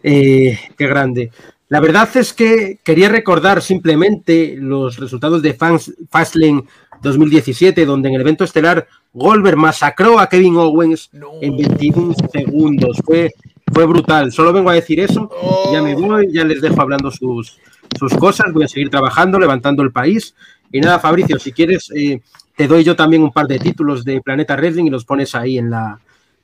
Eh, 0.04 0.60
qué 0.78 0.86
grande. 0.86 1.32
La 1.70 1.80
verdad 1.80 2.08
es 2.18 2.34
que 2.34 2.78
quería 2.84 3.10
recordar 3.10 3.64
simplemente 3.64 4.56
los 4.60 4.98
resultados 4.98 5.42
de 5.42 5.56
Fastlane 5.56 6.66
2017, 7.02 7.86
donde 7.86 8.10
en 8.10 8.16
el 8.16 8.22
evento 8.22 8.44
estelar 8.44 8.88
Goldberg 9.14 9.58
masacró 9.58 10.20
a 10.20 10.28
Kevin 10.28 10.58
Owens 10.58 11.10
No. 11.14 11.32
en 11.42 11.58
21 11.58 12.14
segundos. 12.32 12.98
Fue, 13.04 13.34
fue 13.74 13.86
brutal. 13.86 14.32
Solo 14.32 14.54
vengo 14.54 14.70
a 14.70 14.74
decir 14.74 15.00
eso. 15.00 15.30
Ya 15.72 15.82
me 15.82 15.96
voy, 15.96 16.32
ya 16.32 16.44
les 16.44 16.62
dejo 16.62 16.82
hablando 16.82 17.12
sus, 17.12 17.60
sus 17.98 18.14
cosas. 18.16 18.52
Voy 18.54 18.64
a 18.66 18.68
seguir 18.68 18.90
trabajando, 18.90 19.40
levantando 19.40 19.84
el 19.84 19.92
país. 19.92 20.36
Y 20.72 20.82
nada, 20.82 21.00
Fabricio, 21.00 21.40
si 21.40 21.52
quieres, 21.52 21.90
eh, 21.96 22.22
te 22.56 22.68
doy 22.68 22.84
yo 22.84 22.96
también 22.96 23.24
un 23.24 23.32
par 23.32 23.48
de 23.48 23.58
títulos 23.58 24.06
de 24.06 24.22
Planeta 24.22 24.56
Wrestling 24.56 24.86
y 24.86 24.90
los 24.90 25.06
pones 25.06 25.34
ahí 25.36 25.58
en 25.58 25.70
la. 25.72 26.00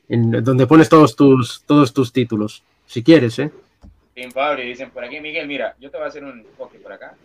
En 0.08 0.32
donde 0.44 0.68
pones 0.68 0.88
todos 0.88 1.16
tus, 1.16 1.64
todos 1.66 1.94
tus 1.94 2.12
títulos. 2.12 2.64
Si 2.86 3.04
quieres, 3.04 3.40
¿eh? 3.40 3.52
Fabri, 4.34 4.68
dicen 4.68 4.92
por 4.92 5.04
aquí, 5.04 5.20
Miguel, 5.20 5.48
mira, 5.48 5.76
yo 5.80 5.92
te 5.92 5.98
voy 5.98 6.06
a 6.06 6.10
hacer 6.10 6.24
un 6.24 6.40
enfoque 6.40 6.78
por 6.78 6.94
acá. 6.94 7.16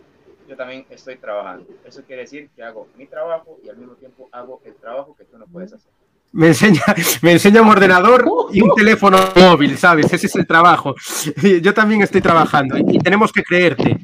Yo 0.51 0.57
también 0.57 0.85
estoy 0.89 1.15
trabajando. 1.15 1.65
Eso 1.85 2.01
quiere 2.05 2.23
decir 2.23 2.49
que 2.53 2.61
hago 2.61 2.85
mi 2.97 3.05
trabajo 3.05 3.57
y 3.63 3.69
al 3.69 3.77
mismo 3.77 3.93
tiempo 3.93 4.27
hago 4.33 4.59
el 4.65 4.75
trabajo 4.75 5.15
que 5.17 5.23
tú 5.23 5.37
no 5.37 5.45
puedes 5.45 5.71
hacer. 5.71 5.89
Me 6.33 6.47
enseña, 6.47 6.83
me 7.21 7.31
enseña 7.31 7.61
un 7.61 7.69
ordenador 7.69 8.25
y 8.51 8.61
un 8.61 8.75
teléfono 8.75 9.17
móvil, 9.33 9.77
¿sabes? 9.77 10.11
Ese 10.11 10.27
es 10.27 10.35
el 10.35 10.45
trabajo. 10.45 10.93
Yo 11.61 11.73
también 11.73 12.01
estoy 12.01 12.19
trabajando 12.19 12.77
y 12.77 12.99
tenemos 12.99 13.31
que 13.31 13.43
creerte. 13.43 13.97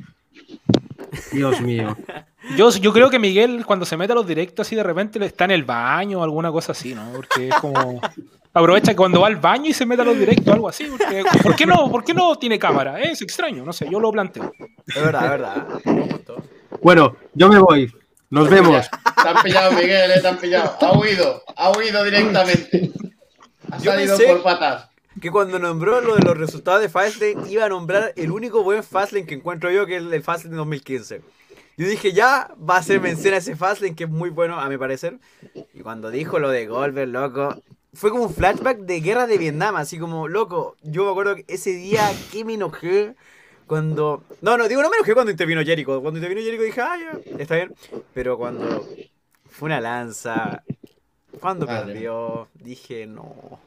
Dios 1.34 1.60
mío. 1.60 1.98
Yo, 2.56 2.70
yo 2.72 2.94
creo 2.94 3.10
que 3.10 3.20
Miguel, 3.20 3.66
cuando 3.66 3.86
se 3.86 3.98
mete 3.98 4.14
a 4.14 4.16
los 4.16 4.26
directos, 4.26 4.66
así 4.66 4.74
de 4.74 4.84
repente 4.84 5.24
está 5.26 5.44
en 5.44 5.52
el 5.52 5.66
baño 5.66 6.22
o 6.22 6.24
alguna 6.24 6.50
cosa 6.50 6.72
así, 6.72 6.96
¿no? 6.96 7.12
Porque 7.14 7.50
es 7.50 7.56
como. 7.56 8.00
Aprovecha 8.58 8.92
que 8.92 8.96
cuando 8.98 9.22
va 9.22 9.28
al 9.28 9.36
baño 9.36 9.70
y 9.70 9.74
se 9.74 9.86
mete 9.86 10.02
a 10.02 10.06
los 10.06 10.18
directos, 10.18 10.52
algo 10.52 10.68
así. 10.68 10.86
Porque, 10.86 11.24
¿por, 11.44 11.56
qué 11.56 11.66
no, 11.68 11.92
¿Por 11.92 12.04
qué 12.04 12.14
no 12.16 12.36
tiene 12.38 12.58
cámara? 12.58 13.00
Es 13.00 13.22
extraño, 13.22 13.64
no 13.64 13.72
sé, 13.72 13.88
yo 13.90 14.00
lo 14.00 14.12
planteo. 14.12 14.52
Es 14.88 14.96
verdad, 14.96 15.24
es 15.26 15.30
verdad. 15.30 15.68
Bueno, 16.82 17.16
yo 17.36 17.50
me 17.50 17.60
voy. 17.60 17.94
Nos 18.32 18.50
vemos. 18.50 18.90
Te 19.22 19.30
han 19.30 19.44
pillado, 19.44 19.72
Miguel, 19.74 20.10
eh, 20.12 20.22
te 20.22 20.28
han 20.28 20.38
pillado. 20.38 20.76
Ha 20.82 20.98
huido, 20.98 21.44
ha 21.56 21.78
huido 21.78 22.04
directamente. 22.04 22.92
Ha 23.72 23.78
Yo 23.78 23.92
salido 23.92 24.18
pensé- 24.18 24.28
por 24.34 24.44
patas. 24.44 24.90
Que 25.22 25.30
cuando 25.30 25.60
nombró 25.60 26.02
lo 26.02 26.16
de 26.16 26.24
los 26.24 26.36
resultados 26.38 26.82
de 26.82 26.90
Fastlane, 26.90 27.50
iba 27.50 27.66
a 27.66 27.70
nombrar 27.70 28.12
el 28.16 28.32
único 28.32 28.64
buen 28.64 28.84
Fastlane 28.84 29.26
que 29.28 29.36
encuentro 29.36 29.70
yo, 29.70 29.86
que 29.86 29.98
es 29.98 30.04
el 30.04 30.24
Fastlane 30.24 30.58
2015. 30.58 31.22
Yo 31.78 31.88
dije, 31.88 32.12
ya 32.12 32.50
va 32.58 32.78
a 32.78 32.84
ser 32.84 33.00
mención 33.02 33.36
a 33.36 33.38
ese 33.38 33.56
Fastlane, 33.56 33.96
que 33.96 34.06
es 34.06 34.10
muy 34.10 34.32
bueno, 34.32 34.60
a 34.60 34.68
mi 34.68 34.78
parecer. 34.78 35.20
Y 35.76 35.82
cuando 35.82 36.10
dijo 36.10 36.40
lo 36.40 36.50
de 36.50 36.66
Goldberg, 36.66 37.10
loco, 37.10 37.62
fue 37.94 38.12
como 38.12 38.24
un 38.24 38.34
flashback 38.34 38.80
de 38.80 39.02
guerra 39.02 39.28
de 39.28 39.38
Vietnam, 39.38 39.76
así 39.76 39.98
como, 40.00 40.28
loco, 40.28 40.76
yo 40.84 41.06
me 41.06 41.12
acuerdo 41.12 41.36
que 41.36 41.46
ese 41.48 41.72
día 41.72 42.10
que 42.32 42.46
me 42.46 42.54
enojé 42.56 43.16
cuando... 43.66 44.24
No, 44.42 44.58
no, 44.58 44.68
digo, 44.68 44.82
no 44.82 44.90
me 44.90 44.98
enojé 44.98 45.14
cuando 45.14 45.32
intervino 45.32 45.62
Jericho. 45.64 46.02
Cuando 46.02 46.20
intervino 46.20 46.42
Jericho 46.42 46.64
dije, 46.64 46.82
ah, 46.82 46.96
ya, 46.98 47.38
está 47.40 47.56
bien. 47.56 47.74
Pero 48.14 48.38
cuando 48.38 48.86
fue 49.50 49.68
una 49.68 49.82
lanza, 49.82 50.64
cuando 51.40 51.66
Madre 51.66 51.94
perdió, 51.94 52.48
dije, 52.56 53.08
no. 53.08 53.60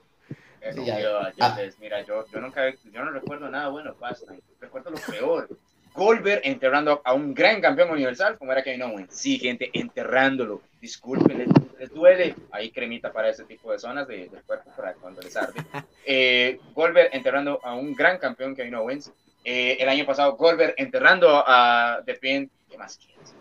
Yo, 0.76 0.82
Ah. 1.18 1.32
yo 1.56 1.62
les- 1.62 1.78
mira, 1.78 2.04
yo, 2.04 2.26
yo 2.32 2.40
nunca, 2.40 2.70
yo 2.92 3.04
no 3.04 3.10
recuerdo 3.10 3.48
nada 3.50 3.68
bueno 3.68 3.92
de 3.92 3.98
Fastlane. 3.98 4.40
Recuerdo 4.60 4.90
lo 4.90 4.98
peor. 4.98 5.48
Goldberg 5.94 6.40
enterrando 6.44 7.00
a 7.04 7.14
un 7.14 7.34
gran 7.34 7.60
campeón 7.60 7.90
universal 7.90 8.38
como 8.38 8.52
era 8.52 8.62
Kevin 8.62 8.82
Owens. 8.82 9.08
Sí, 9.14 9.38
gente, 9.38 9.70
enterrándolo. 9.72 10.62
Disculpen, 10.80 11.38
les, 11.38 11.48
les 11.78 11.90
duele. 11.92 12.34
Hay 12.52 12.70
cremita 12.70 13.12
para 13.12 13.28
ese 13.30 13.44
tipo 13.44 13.72
de 13.72 13.78
zonas 13.78 14.06
de- 14.08 14.28
del 14.28 14.42
cuerpo 14.46 14.70
para 14.76 14.94
cuando 14.94 15.20
les 15.20 15.36
arde. 15.36 15.54
Eh, 16.12 16.58
Goldberg 16.74 17.10
enterrando 17.12 17.60
a 17.62 17.74
un 17.74 17.94
gran 17.94 18.18
campeón 18.18 18.56
Kevin 18.56 18.74
Owens. 18.74 19.12
Eh, 19.44 19.76
el 19.80 19.88
año 19.88 20.04
pasado, 20.04 20.36
Goldberg 20.36 20.74
enterrando 20.76 21.42
a 21.46 22.00
The 22.04 22.14
Pin. 22.14 22.50
¿Qué 22.68 22.76
más 22.78 22.96
quieres? 22.98 23.34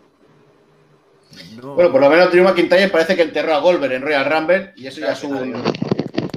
no. 1.56 1.74
Bueno, 1.74 1.90
por 1.92 2.00
lo 2.00 2.10
menos 2.10 2.30
Drew 2.30 2.44
McIntyre 2.44 2.88
parece 2.88 3.16
que 3.16 3.22
enterró 3.22 3.54
a 3.54 3.60
Goldberg 3.60 3.92
en 3.94 4.02
Royal 4.02 4.24
Rumble 4.24 4.72
y 4.76 4.86
eso 4.86 5.00
ya 5.00 5.12
es 5.12 5.22
un, 5.24 5.62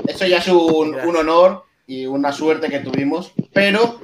eso 0.07 0.26
ya 0.28 0.38
es 0.38 0.47
un, 0.47 0.95
un 0.95 1.16
honor 1.16 1.64
y 1.88 2.05
una 2.05 2.32
suerte 2.32 2.70
que 2.70 2.80
tuvimos. 2.80 3.34
Pero 3.53 4.01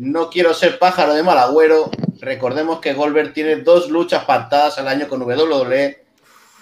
no 0.00 0.30
quiero 0.30 0.54
ser 0.54 0.78
pájaro 0.78 1.12
de 1.12 1.22
mal 1.22 1.36
agüero. 1.38 1.90
Recordemos 2.20 2.80
que 2.80 2.94
Goldberg 2.94 3.34
tiene 3.34 3.56
dos 3.56 3.90
luchas 3.90 4.24
pactadas 4.24 4.78
al 4.78 4.88
año 4.88 5.08
con 5.08 5.20
WWE 5.22 6.02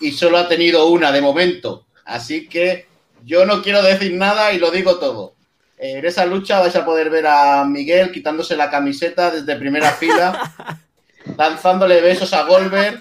y 0.00 0.10
solo 0.10 0.38
ha 0.38 0.48
tenido 0.48 0.88
una 0.88 1.12
de 1.12 1.20
momento. 1.20 1.86
Así 2.04 2.48
que 2.48 2.86
yo 3.24 3.46
no 3.46 3.62
quiero 3.62 3.80
decir 3.82 4.12
nada 4.14 4.52
y 4.52 4.58
lo 4.58 4.72
digo 4.72 4.98
todo. 4.98 5.34
En 5.78 6.04
esa 6.04 6.26
lucha 6.26 6.58
vais 6.58 6.74
a 6.74 6.84
poder 6.84 7.10
ver 7.10 7.28
a 7.28 7.64
Miguel 7.64 8.10
quitándose 8.10 8.56
la 8.56 8.70
camiseta 8.70 9.30
desde 9.30 9.54
primera 9.54 9.92
fila, 9.92 10.52
lanzándole 11.36 12.00
besos 12.00 12.32
a 12.32 12.42
Goldberg, 12.42 12.98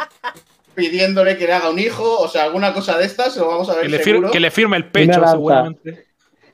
pidiéndole 0.75 1.35
que 1.37 1.47
le 1.47 1.53
haga 1.53 1.71
un 1.71 1.79
hijo, 1.79 2.19
o 2.19 2.27
sea, 2.27 2.43
alguna 2.43 2.73
cosa 2.73 2.95
de 2.99 3.05
estas, 3.05 3.35
lo 3.37 3.47
vamos 3.47 3.69
a 3.69 3.73
ver 3.73 3.83
Que 3.83 3.89
le, 3.89 3.97
fir- 3.99 4.03
seguro. 4.03 4.31
que 4.31 4.39
le 4.39 4.51
firme 4.51 4.77
el 4.77 4.85
pecho, 4.91 5.27
seguramente. 5.27 6.05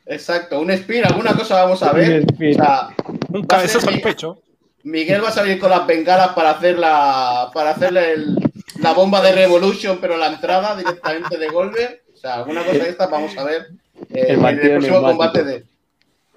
Exacto, 0.06 0.60
un 0.62 0.72
spin, 0.72 1.06
alguna 1.06 1.34
cosa 1.36 1.64
vamos 1.64 1.82
a 1.84 1.92
ver. 1.92 2.24
O 2.26 2.54
sea, 2.54 2.90
Un 3.34 3.44
cabezazo 3.46 3.90
al 3.90 4.00
pecho. 4.02 4.42
Miguel 4.84 5.24
va 5.24 5.30
a 5.30 5.32
salir 5.32 5.60
con 5.60 5.70
las 5.70 5.86
bengalas 5.88 6.30
para 6.30 6.52
hacer 6.52 6.78
la, 6.78 7.50
para 7.54 7.72
hacerle 7.72 8.14
el- 8.14 8.36
la 8.80 8.94
bomba 8.94 9.22
de 9.22 9.32
Revolution, 9.32 9.98
pero 10.02 10.18
la 10.18 10.28
entrada 10.28 10.76
directamente 10.76 11.38
de 11.38 11.48
Goldberg. 11.48 12.02
O 12.14 12.18
sea, 12.18 12.36
alguna 12.36 12.64
cosa 12.64 12.78
de 12.84 12.90
estas 12.90 13.10
vamos 13.10 13.38
a 13.38 13.44
ver 13.44 13.68
eh, 14.10 14.26
El 14.30 14.40
en 14.46 14.60
el 14.60 14.70
próximo 14.72 15.02
combate 15.02 15.44
de. 15.44 15.66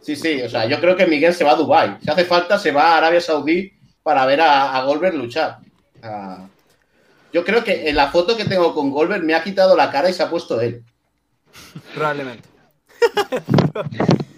Sí, 0.01 0.15
sí, 0.15 0.41
o 0.43 0.49
sea, 0.49 0.67
yo 0.67 0.79
creo 0.81 0.95
que 0.97 1.07
Miguel 1.07 1.35
se 1.35 1.43
va 1.45 1.53
a 1.53 1.57
Dubai. 1.57 1.97
Si 2.03 2.09
hace 2.11 2.25
falta, 2.25 2.59
se 2.59 2.71
va 2.71 2.95
a 2.95 2.99
Arabia 2.99 3.21
Saudí 3.21 3.73
para 4.03 4.25
ver 4.27 4.41
a, 4.41 4.77
a 4.77 4.85
Goldberg 4.85 5.15
luchar. 5.17 5.59
Ah, 6.03 6.47
yo 7.33 7.45
creo 7.45 7.65
que 7.65 7.89
en 7.89 7.97
la 7.97 8.09
foto 8.13 8.37
que 8.37 8.45
tengo 8.45 8.73
con 8.75 8.91
Goldberg 8.91 9.25
me 9.25 9.35
ha 9.35 9.43
quitado 9.43 9.77
la 9.77 9.91
cara 9.91 10.09
y 10.09 10.13
se 10.13 10.23
ha 10.23 10.31
puesto 10.31 10.61
él. 10.61 10.83
Probablemente. 11.95 12.49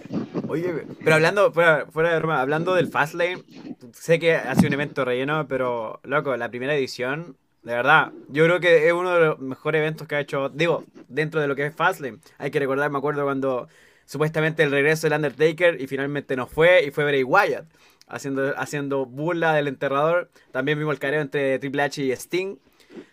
Oye, 0.49 0.87
pero 1.05 1.17
hablando, 1.17 1.53
fuera, 1.53 1.87
fuera 1.91 2.13
de 2.13 2.19
broma, 2.19 2.41
hablando 2.41 2.75
del 2.75 2.89
Fastlane, 2.89 3.45
sé 3.93 4.19
que 4.19 4.35
ha 4.35 4.55
sido 4.55 4.69
un 4.69 4.75
evento 4.75 5.05
relleno, 5.05 5.47
pero 5.47 6.01
loco, 6.05 6.37
la 6.37 6.49
primera 6.49 6.75
edición 6.75 7.37
De 7.63 7.75
verdad, 7.75 8.13
yo 8.29 8.45
creo 8.45 8.61
que 8.61 8.87
es 8.87 8.93
uno 8.93 9.15
de 9.15 9.27
los 9.27 9.39
mejores 9.41 9.81
eventos 9.81 10.09
que 10.09 10.15
ha 10.17 10.21
hecho, 10.21 10.49
digo, 10.49 10.85
dentro 11.09 11.41
de 11.41 11.49
lo 11.49 11.55
que 11.55 11.67
es 11.67 11.75
Fastlane. 11.75 12.19
Hay 12.39 12.51
que 12.51 12.59
recordar, 12.61 12.91
me 12.91 12.99
acuerdo 12.99 13.25
cuando 13.25 13.69
supuestamente 14.07 14.63
el 14.63 14.71
regreso 14.71 15.07
del 15.07 15.17
Undertaker 15.17 15.81
y 15.81 15.87
finalmente 15.87 16.35
no 16.35 16.47
fue 16.47 16.85
y 16.85 16.91
fue 16.91 17.05
Bray 17.05 17.25
Wyatt 17.25 17.67
haciendo, 18.09 18.55
haciendo 18.59 19.07
burla 19.07 19.53
del 19.53 19.69
enterrador. 19.69 20.31
También 20.51 20.79
vimos 20.79 20.95
el 20.95 20.99
careo 20.99 21.21
entre 21.21 21.59
Triple 21.59 21.83
H 21.83 22.03
y 22.03 22.13
Sting. 22.13 22.57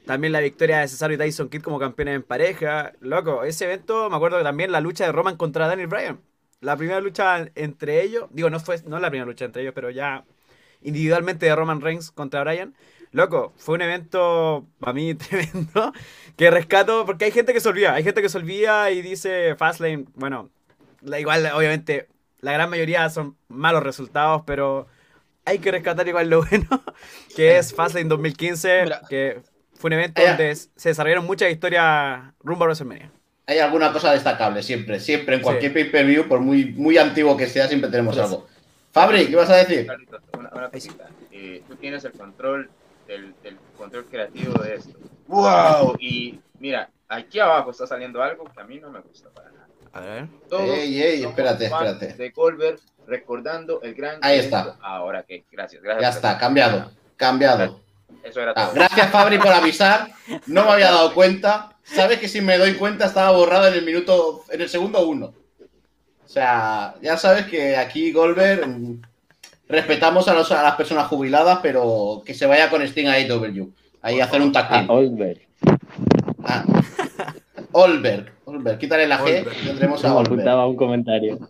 También 0.05 0.31
la 0.33 0.39
victoria 0.39 0.79
de 0.79 0.87
Cesaro 0.87 1.13
y 1.13 1.17
Tyson 1.17 1.49
Kidd 1.49 1.61
como 1.61 1.79
campeones 1.79 2.15
en 2.15 2.23
pareja. 2.23 2.93
Loco, 3.01 3.43
ese 3.43 3.65
evento 3.65 4.09
me 4.09 4.15
acuerdo 4.15 4.37
que 4.37 4.43
también 4.43 4.71
la 4.71 4.79
lucha 4.79 5.05
de 5.05 5.11
Roman 5.11 5.37
contra 5.37 5.67
Daniel 5.67 5.87
Bryan. 5.87 6.19
La 6.61 6.77
primera 6.77 6.99
lucha 7.01 7.45
entre 7.55 8.01
ellos, 8.01 8.25
digo, 8.31 8.49
no 8.49 8.59
fue 8.59 8.81
no 8.85 8.99
la 8.99 9.09
primera 9.09 9.25
lucha 9.25 9.45
entre 9.45 9.61
ellos, 9.61 9.73
pero 9.75 9.89
ya 9.89 10.25
individualmente 10.81 11.45
de 11.45 11.55
Roman 11.55 11.81
Reigns 11.81 12.11
contra 12.11 12.43
Bryan. 12.43 12.73
Loco, 13.11 13.53
fue 13.57 13.75
un 13.75 13.81
evento 13.81 14.67
para 14.79 14.93
mí 14.93 15.15
tremendo 15.15 15.93
que 16.35 16.51
rescato 16.51 17.05
porque 17.05 17.25
hay 17.25 17.31
gente 17.31 17.53
que 17.53 17.59
se 17.59 17.69
olvida, 17.69 17.93
hay 17.93 18.03
gente 18.03 18.21
que 18.21 18.29
se 18.29 18.37
olvida 18.37 18.91
y 18.91 19.01
dice 19.01 19.55
Fastlane, 19.55 20.05
bueno, 20.15 20.49
igual 21.01 21.49
obviamente 21.53 22.07
la 22.39 22.51
gran 22.51 22.69
mayoría 22.69 23.09
son 23.09 23.37
malos 23.47 23.83
resultados, 23.83 24.43
pero 24.45 24.87
hay 25.45 25.59
que 25.59 25.71
rescatar 25.71 26.07
igual 26.07 26.29
lo 26.29 26.41
bueno, 26.49 26.67
que 27.35 27.57
es 27.57 27.73
Fastlane 27.73 28.09
2015, 28.09 28.85
que 29.09 29.41
fue 29.73 29.89
un 29.89 29.93
evento 29.93 30.21
donde 30.21 30.55
se 30.55 30.89
desarrollaron 30.89 31.25
muchas 31.25 31.51
historias 31.51 32.33
rumbo 32.43 32.65
a 32.65 32.67
WrestleMania. 32.67 33.11
Hay 33.47 33.59
alguna 33.59 33.93
cosa 33.93 34.11
destacable 34.11 34.63
siempre, 34.63 34.99
siempre 34.99 35.35
en 35.35 35.41
cualquier 35.41 35.73
pay-per-view, 35.73 36.27
por 36.27 36.39
muy, 36.39 36.65
muy 36.73 36.97
antiguo 36.97 37.37
que 37.37 37.47
sea, 37.47 37.67
siempre 37.67 37.89
tenemos 37.89 38.17
algo. 38.17 38.47
Fabri, 38.91 39.27
¿qué 39.27 39.35
vas 39.35 39.49
a 39.49 39.57
decir? 39.57 39.87
Una, 40.37 40.49
una 40.51 40.71
eh, 41.31 41.61
tú 41.67 41.75
tienes 41.75 42.03
el 42.05 42.13
control 42.13 42.69
del, 43.07 43.33
control 43.77 44.05
creativo 44.05 44.53
de 44.63 44.75
esto. 44.75 44.97
¡Wow! 45.27 45.95
Y 45.99 46.39
mira, 46.59 46.89
aquí 47.07 47.39
abajo 47.39 47.71
está 47.71 47.85
saliendo 47.85 48.21
algo 48.23 48.45
que 48.45 48.59
a 48.59 48.63
mí 48.63 48.79
no 48.79 48.89
me 48.89 48.99
gusta 49.01 49.29
para 49.29 49.51
nada. 49.51 49.67
A 49.93 49.99
ver. 50.01 50.27
ey, 50.51 51.01
ey, 51.01 51.23
espérate, 51.23 51.65
espérate. 51.65 52.13
De 52.13 52.31
Colbert 52.31 52.81
recordando 53.07 53.81
el 53.81 53.93
gran. 53.93 54.19
Ahí 54.21 54.39
está. 54.39 54.77
Ahora 54.81 55.23
que, 55.23 55.45
gracias, 55.51 55.81
gracias. 55.81 56.01
Ya 56.01 56.15
está, 56.15 56.37
cambiado, 56.37 56.91
cambiado. 57.15 57.79
Eso 58.23 58.41
era 58.41 58.53
ah, 58.55 58.65
todo. 58.65 58.75
gracias, 58.75 59.11
Fabri, 59.11 59.37
por 59.37 59.51
avisar. 59.51 60.09
No 60.47 60.65
me 60.65 60.71
había 60.71 60.91
dado 60.91 61.13
cuenta. 61.13 61.74
Sabes 61.85 62.19
que 62.19 62.27
si 62.27 62.41
me 62.41 62.57
doy 62.57 62.73
cuenta 62.73 63.05
estaba 63.05 63.31
borrado 63.31 63.67
en 63.67 63.75
el 63.75 63.85
minuto, 63.85 64.43
en 64.49 64.61
el 64.61 64.69
segundo 64.69 65.07
uno. 65.07 65.33
O 66.23 66.27
sea, 66.27 66.95
ya 67.01 67.17
sabes 67.17 67.45
que 67.45 67.77
aquí 67.77 68.11
Goldberg 68.11 68.67
mm, 68.67 69.01
respetamos 69.69 70.27
a, 70.27 70.33
las 70.33 70.75
personas 70.75 71.07
jubiladas, 71.07 71.59
pero 71.61 72.23
que 72.25 72.33
se 72.33 72.47
vaya 72.47 72.69
con 72.69 72.81
Sting 72.81 73.07
a 73.07 73.13
AW. 73.13 73.69
Ahí 74.01 74.19
a 74.19 74.25
hacer 74.25 74.41
un 74.41 74.51
tactil. 74.51 74.79
Ah, 74.79 74.85
Goldberg. 74.87 75.41
Ah. 76.43 76.65
Olberg. 77.71 78.31
Olberg. 78.45 78.77
Quítale 78.79 79.07
la 79.07 79.19
G. 79.19 79.45
Tendremos 79.65 80.03
a 80.05 80.15
Olberg. 80.15 80.69
un 80.69 80.75
comentario. 80.75 81.49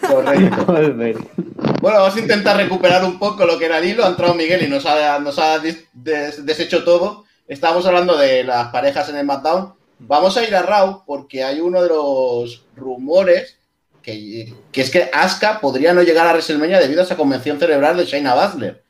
Correcto. 0.00 0.64
bueno, 1.82 1.98
vamos 1.98 2.16
a 2.16 2.20
intentar 2.20 2.56
recuperar 2.56 3.04
un 3.04 3.18
poco 3.18 3.44
lo 3.44 3.58
que 3.58 3.66
era 3.66 3.78
el 3.78 3.84
hilo. 3.84 4.04
Ha 4.04 4.08
entrado 4.08 4.34
Miguel 4.34 4.62
y 4.62 4.68
nos 4.68 4.86
ha, 4.86 5.18
nos 5.18 5.38
ha 5.38 5.58
deshecho 5.58 6.82
todo. 6.82 7.25
Estábamos 7.48 7.86
hablando 7.86 8.16
de 8.16 8.42
las 8.44 8.68
parejas 8.68 9.08
en 9.08 9.16
el 9.16 9.22
SmackDown. 9.22 9.74
Vamos 10.00 10.36
a 10.36 10.44
ir 10.44 10.54
a 10.54 10.62
Raw 10.62 11.04
porque 11.06 11.44
hay 11.44 11.60
uno 11.60 11.82
de 11.82 11.88
los 11.88 12.64
rumores 12.74 13.56
que, 14.02 14.52
es 14.72 14.90
que 14.90 15.10
Asuka 15.12 15.60
podría 15.60 15.92
no 15.92 16.02
llegar 16.02 16.26
a 16.26 16.30
WrestleMania 16.30 16.78
debido 16.78 17.00
a 17.00 17.04
esa 17.04 17.16
convención 17.16 17.58
cerebral 17.58 17.96
de 17.96 18.04
Shayna 18.04 18.34
Baszler. 18.34 18.82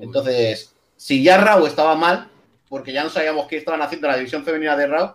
Entonces, 0.00 0.72
si 0.96 1.22
ya 1.22 1.36
Raw 1.38 1.66
estaba 1.66 1.94
mal, 1.94 2.28
porque 2.68 2.92
ya 2.92 3.02
no 3.02 3.10
sabíamos 3.10 3.46
qué 3.48 3.56
estaban 3.58 3.82
haciendo 3.82 4.06
en 4.06 4.12
la 4.12 4.18
división 4.18 4.44
femenina 4.44 4.76
de 4.76 4.86
Raw, 4.86 5.14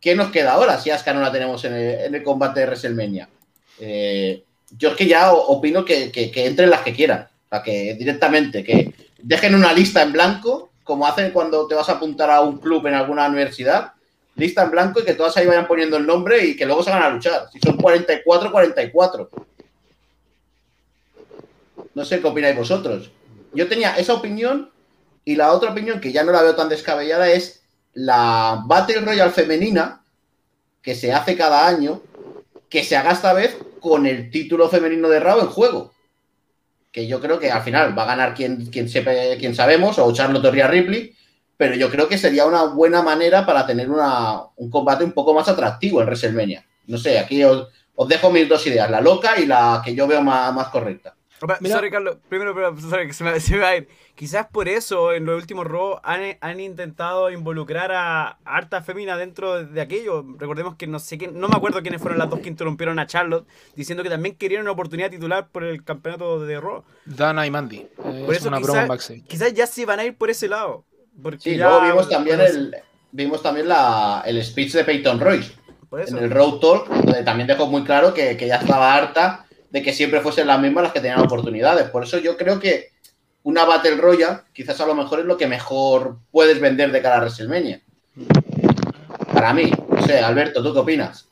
¿qué 0.00 0.14
nos 0.14 0.30
queda 0.30 0.52
ahora 0.52 0.78
si 0.78 0.90
Asuka 0.90 1.12
no 1.12 1.20
la 1.20 1.32
tenemos 1.32 1.64
en 1.64 1.74
el, 1.74 2.22
combate 2.22 2.60
de 2.60 2.66
WrestleMania? 2.66 3.28
Eh, 3.80 4.44
yo 4.70 4.90
es 4.90 4.96
que 4.96 5.06
ya 5.06 5.32
opino 5.32 5.84
que, 5.84 6.10
entren 6.34 6.70
las 6.70 6.80
que 6.80 6.94
quieran. 6.94 7.28
O 7.46 7.48
sea, 7.48 7.62
que 7.62 7.94
directamente, 7.94 8.64
que 8.64 8.92
dejen 9.22 9.54
una 9.54 9.72
lista 9.72 10.02
en 10.02 10.12
blanco, 10.12 10.70
como 10.86 11.04
hacen 11.04 11.32
cuando 11.32 11.66
te 11.66 11.74
vas 11.74 11.88
a 11.88 11.94
apuntar 11.94 12.30
a 12.30 12.40
un 12.40 12.58
club 12.58 12.86
en 12.86 12.94
alguna 12.94 13.26
universidad, 13.26 13.92
lista 14.36 14.62
en 14.62 14.70
blanco 14.70 15.00
y 15.00 15.04
que 15.04 15.14
todas 15.14 15.36
ahí 15.36 15.44
vayan 15.44 15.66
poniendo 15.66 15.96
el 15.96 16.06
nombre 16.06 16.46
y 16.46 16.56
que 16.56 16.64
luego 16.64 16.84
se 16.84 16.90
hagan 16.90 17.02
a 17.02 17.10
luchar. 17.10 17.48
Si 17.52 17.58
son 17.58 17.76
44, 17.76 18.52
44. 18.52 19.30
No 21.92 22.04
sé 22.04 22.20
qué 22.20 22.26
opináis 22.28 22.56
vosotros. 22.56 23.10
Yo 23.52 23.66
tenía 23.68 23.96
esa 23.96 24.14
opinión 24.14 24.70
y 25.24 25.34
la 25.34 25.52
otra 25.52 25.72
opinión 25.72 26.00
que 26.00 26.12
ya 26.12 26.22
no 26.22 26.30
la 26.30 26.42
veo 26.42 26.54
tan 26.54 26.68
descabellada 26.68 27.28
es 27.32 27.64
la 27.92 28.62
Battle 28.66 29.00
Royale 29.00 29.32
femenina 29.32 30.04
que 30.82 30.94
se 30.94 31.12
hace 31.12 31.36
cada 31.36 31.66
año, 31.66 32.00
que 32.68 32.84
se 32.84 32.96
haga 32.96 33.10
esta 33.10 33.32
vez 33.32 33.56
con 33.80 34.06
el 34.06 34.30
título 34.30 34.68
femenino 34.68 35.08
de 35.08 35.18
Raw 35.18 35.40
en 35.40 35.48
juego. 35.48 35.95
Que 36.96 37.06
yo 37.06 37.20
creo 37.20 37.38
que 37.38 37.50
al 37.50 37.60
final 37.60 37.96
va 37.96 38.04
a 38.04 38.06
ganar 38.06 38.32
quien, 38.32 38.64
quien, 38.70 38.88
sepa, 38.88 39.10
quien 39.38 39.54
sabemos, 39.54 39.98
o 39.98 40.10
Charlotte 40.14 40.46
o 40.46 40.50
Ripley, 40.50 41.14
pero 41.54 41.74
yo 41.74 41.90
creo 41.90 42.08
que 42.08 42.16
sería 42.16 42.46
una 42.46 42.64
buena 42.64 43.02
manera 43.02 43.44
para 43.44 43.66
tener 43.66 43.90
un 43.90 44.70
combate 44.70 45.04
un 45.04 45.12
poco 45.12 45.34
más 45.34 45.46
atractivo 45.46 46.00
en 46.00 46.06
WrestleMania. 46.06 46.64
No 46.86 46.96
sé, 46.96 47.18
aquí 47.18 47.44
os, 47.44 47.68
dejo 48.08 48.30
mis 48.30 48.48
dos 48.48 48.66
ideas, 48.66 48.90
la 48.90 49.02
loca 49.02 49.38
y 49.38 49.44
la 49.44 49.82
que 49.84 49.94
yo 49.94 50.06
veo 50.06 50.22
más, 50.22 50.68
correcta. 50.68 51.14
Sorry, 51.62 51.90
Carlos, 51.90 52.16
primero, 52.28 52.54
pero, 52.54 52.78
sorry, 52.80 53.06
que 53.06 53.12
se 53.12 53.24
me, 53.24 53.38
se 53.40 53.58
va 53.58 53.68
a 53.68 53.76
ir. 53.76 53.88
Quizás 54.14 54.46
por 54.46 54.68
eso 54.68 55.12
en 55.12 55.26
los 55.26 55.40
últimos 55.40 55.66
Raw 55.66 56.00
han, 56.02 56.60
intentado 56.60 57.30
involucrar 57.30 57.92
a, 57.92 58.38
harta 58.44 58.82
femina 58.82 59.16
dentro 59.16 59.64
de 59.64 59.80
aquello. 59.80 60.24
Recordemos 60.38 60.76
que 60.76 60.86
no 60.86 60.98
sé 60.98 61.18
quién, 61.18 61.38
no 61.38 61.48
me 61.48 61.56
acuerdo 61.56 61.82
quiénes 61.82 62.00
fueron 62.00 62.18
las 62.18 62.30
dos 62.30 62.40
que 62.40 62.48
interrumpieron 62.48 62.98
a 62.98 63.06
Charlotte, 63.06 63.46
diciendo 63.74 64.02
que 64.02 64.10
también 64.10 64.36
querían 64.36 64.62
una 64.62 64.70
oportunidad 64.70 65.10
titular 65.10 65.48
por 65.48 65.64
el 65.64 65.84
campeonato 65.84 66.40
de 66.40 66.60
Raw. 66.60 66.84
Dana 67.04 67.46
y 67.46 67.50
Mandy. 67.50 67.86
por 67.96 68.34
eso 68.34 68.48
una 68.48 68.58
quizás, 68.58 69.12
quizás 69.28 69.52
ya 69.52 69.66
sí 69.66 69.84
van 69.84 70.00
a 70.00 70.04
ir 70.04 70.16
por 70.16 70.30
ese 70.30 70.48
lado 70.48 70.84
sí, 71.38 71.56
luego 71.56 71.80
vimos 71.82 72.08
también, 72.08 72.40
el, 72.40 72.76
vimos 73.12 73.42
también 73.42 73.68
la, 73.68 74.22
el 74.26 74.42
speech 74.44 74.72
de 74.72 74.84
Peyton 74.84 75.20
Royce 75.20 75.52
en 75.92 76.18
el 76.18 76.30
Road 76.30 76.58
Talk, 76.58 76.88
donde 76.88 77.22
también 77.22 77.46
dejó 77.46 77.66
muy 77.66 77.84
claro 77.84 78.12
que, 78.12 78.36
ya 78.46 78.56
estaba 78.56 78.94
harta 78.94 79.45
de 79.76 79.82
que 79.82 79.92
siempre 79.92 80.22
fuesen 80.22 80.46
las 80.46 80.58
mismas 80.58 80.84
las 80.84 80.92
que 80.94 81.00
tenían 81.00 81.20
oportunidades. 81.20 81.90
Por 81.90 82.02
eso 82.02 82.18
yo 82.18 82.38
creo 82.38 82.58
que 82.58 82.92
una 83.42 83.66
Battle 83.66 83.96
Royale 83.96 84.38
quizás 84.54 84.80
a 84.80 84.86
lo 84.86 84.94
mejor 84.94 85.20
es 85.20 85.26
lo 85.26 85.36
que 85.36 85.46
mejor 85.46 86.16
puedes 86.30 86.58
vender 86.62 86.90
de 86.92 87.02
cara 87.02 87.16
a 87.16 87.18
WrestleMania. 87.18 87.82
Para 89.34 89.52
mí, 89.52 89.70
no 89.90 90.00
sé, 90.00 90.18
Alberto, 90.20 90.62
¿tú 90.62 90.72
qué 90.72 90.78
opinas? 90.78 91.28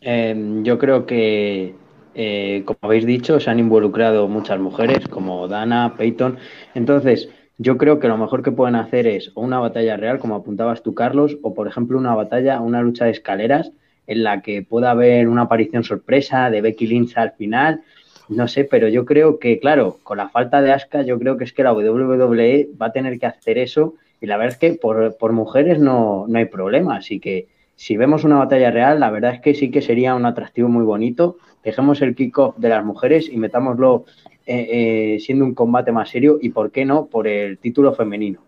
Em, 0.00 0.62
yo 0.62 0.78
creo 0.78 1.06
que, 1.06 1.74
eh, 2.14 2.62
como 2.64 2.78
habéis 2.82 3.04
dicho, 3.04 3.40
se 3.40 3.50
han 3.50 3.58
involucrado 3.58 4.28
muchas 4.28 4.60
mujeres, 4.60 5.08
como 5.08 5.48
Dana, 5.48 5.96
Peyton. 5.98 6.38
Entonces, 6.76 7.30
yo 7.58 7.78
creo 7.78 7.98
que 7.98 8.06
lo 8.06 8.16
mejor 8.16 8.44
que 8.44 8.52
pueden 8.52 8.76
hacer 8.76 9.08
es 9.08 9.32
una 9.34 9.58
batalla 9.58 9.96
real, 9.96 10.20
como 10.20 10.36
apuntabas 10.36 10.84
tú, 10.84 10.94
Carlos, 10.94 11.36
o 11.42 11.52
por 11.52 11.66
ejemplo 11.66 11.98
una 11.98 12.14
batalla, 12.14 12.60
una 12.60 12.80
lucha 12.80 13.06
de 13.06 13.10
escaleras 13.10 13.72
en 14.06 14.22
la 14.22 14.42
que 14.42 14.62
pueda 14.62 14.90
haber 14.90 15.28
una 15.28 15.42
aparición 15.42 15.84
sorpresa 15.84 16.50
de 16.50 16.60
Becky 16.60 16.86
Lynch 16.86 17.16
al 17.16 17.32
final. 17.32 17.82
No 18.28 18.48
sé, 18.48 18.64
pero 18.64 18.88
yo 18.88 19.04
creo 19.04 19.38
que, 19.38 19.58
claro, 19.58 19.98
con 20.02 20.18
la 20.18 20.28
falta 20.28 20.62
de 20.62 20.72
Asuka, 20.72 21.02
yo 21.02 21.18
creo 21.18 21.36
que 21.36 21.44
es 21.44 21.52
que 21.52 21.62
la 21.62 21.72
WWE 21.72 22.70
va 22.80 22.86
a 22.86 22.92
tener 22.92 23.18
que 23.18 23.26
hacer 23.26 23.58
eso. 23.58 23.94
Y 24.20 24.26
la 24.26 24.36
verdad 24.36 24.54
es 24.54 24.58
que 24.58 24.78
por, 24.78 25.32
mujeres 25.32 25.78
no, 25.78 26.26
no 26.28 26.38
hay 26.38 26.46
problema. 26.46 26.96
Así 26.96 27.20
que 27.20 27.48
si 27.76 27.96
vemos 27.96 28.24
una 28.24 28.38
batalla 28.38 28.70
real, 28.70 29.00
la 29.00 29.10
verdad 29.10 29.34
es 29.34 29.40
que 29.40 29.54
sí 29.54 29.70
que 29.70 29.82
sería 29.82 30.14
un 30.14 30.24
atractivo 30.24 30.68
muy 30.68 30.84
bonito. 30.84 31.36
Dejemos 31.64 32.00
el 32.02 32.14
kickoff 32.14 32.56
de 32.56 32.68
las 32.68 32.84
mujeres 32.84 33.28
y 33.28 33.36
metámoslo 33.36 34.04
eh, 34.46 35.14
eh, 35.16 35.20
siendo 35.20 35.44
un 35.44 35.54
combate 35.54 35.92
más 35.92 36.08
serio 36.08 36.38
y, 36.40 36.50
¿por 36.50 36.70
qué 36.70 36.84
no?, 36.84 37.06
por 37.06 37.28
el 37.28 37.58
título 37.58 37.92
femenino. 37.92 38.40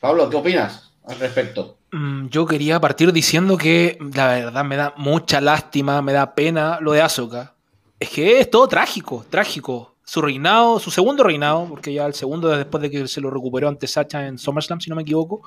Pablo, 0.00 0.28
¿qué 0.28 0.36
opinas 0.36 0.92
al 1.04 1.18
respecto? 1.20 1.78
Mm, 1.92 2.28
yo 2.28 2.46
quería 2.46 2.80
partir 2.80 3.12
diciendo 3.12 3.58
que 3.58 3.98
la 4.14 4.28
verdad 4.28 4.64
me 4.64 4.76
da 4.76 4.94
mucha 4.96 5.42
lástima, 5.42 6.00
me 6.00 6.14
da 6.14 6.34
pena 6.34 6.78
lo 6.80 6.92
de 6.92 7.02
Asuka. 7.02 7.54
Es 8.00 8.08
que 8.08 8.40
es 8.40 8.50
todo 8.50 8.66
trágico, 8.66 9.24
trágico. 9.28 9.94
Su 10.04 10.22
reinado, 10.22 10.80
su 10.80 10.90
segundo 10.90 11.22
reinado, 11.22 11.66
porque 11.68 11.92
ya 11.92 12.06
el 12.06 12.14
segundo 12.14 12.48
después 12.48 12.82
de 12.82 12.90
que 12.90 13.06
se 13.06 13.20
lo 13.20 13.30
recuperó 13.30 13.68
ante 13.68 13.86
Sacha 13.86 14.26
en 14.26 14.38
SummerSlam, 14.38 14.80
si 14.80 14.90
no 14.90 14.96
me 14.96 15.02
equivoco, 15.02 15.42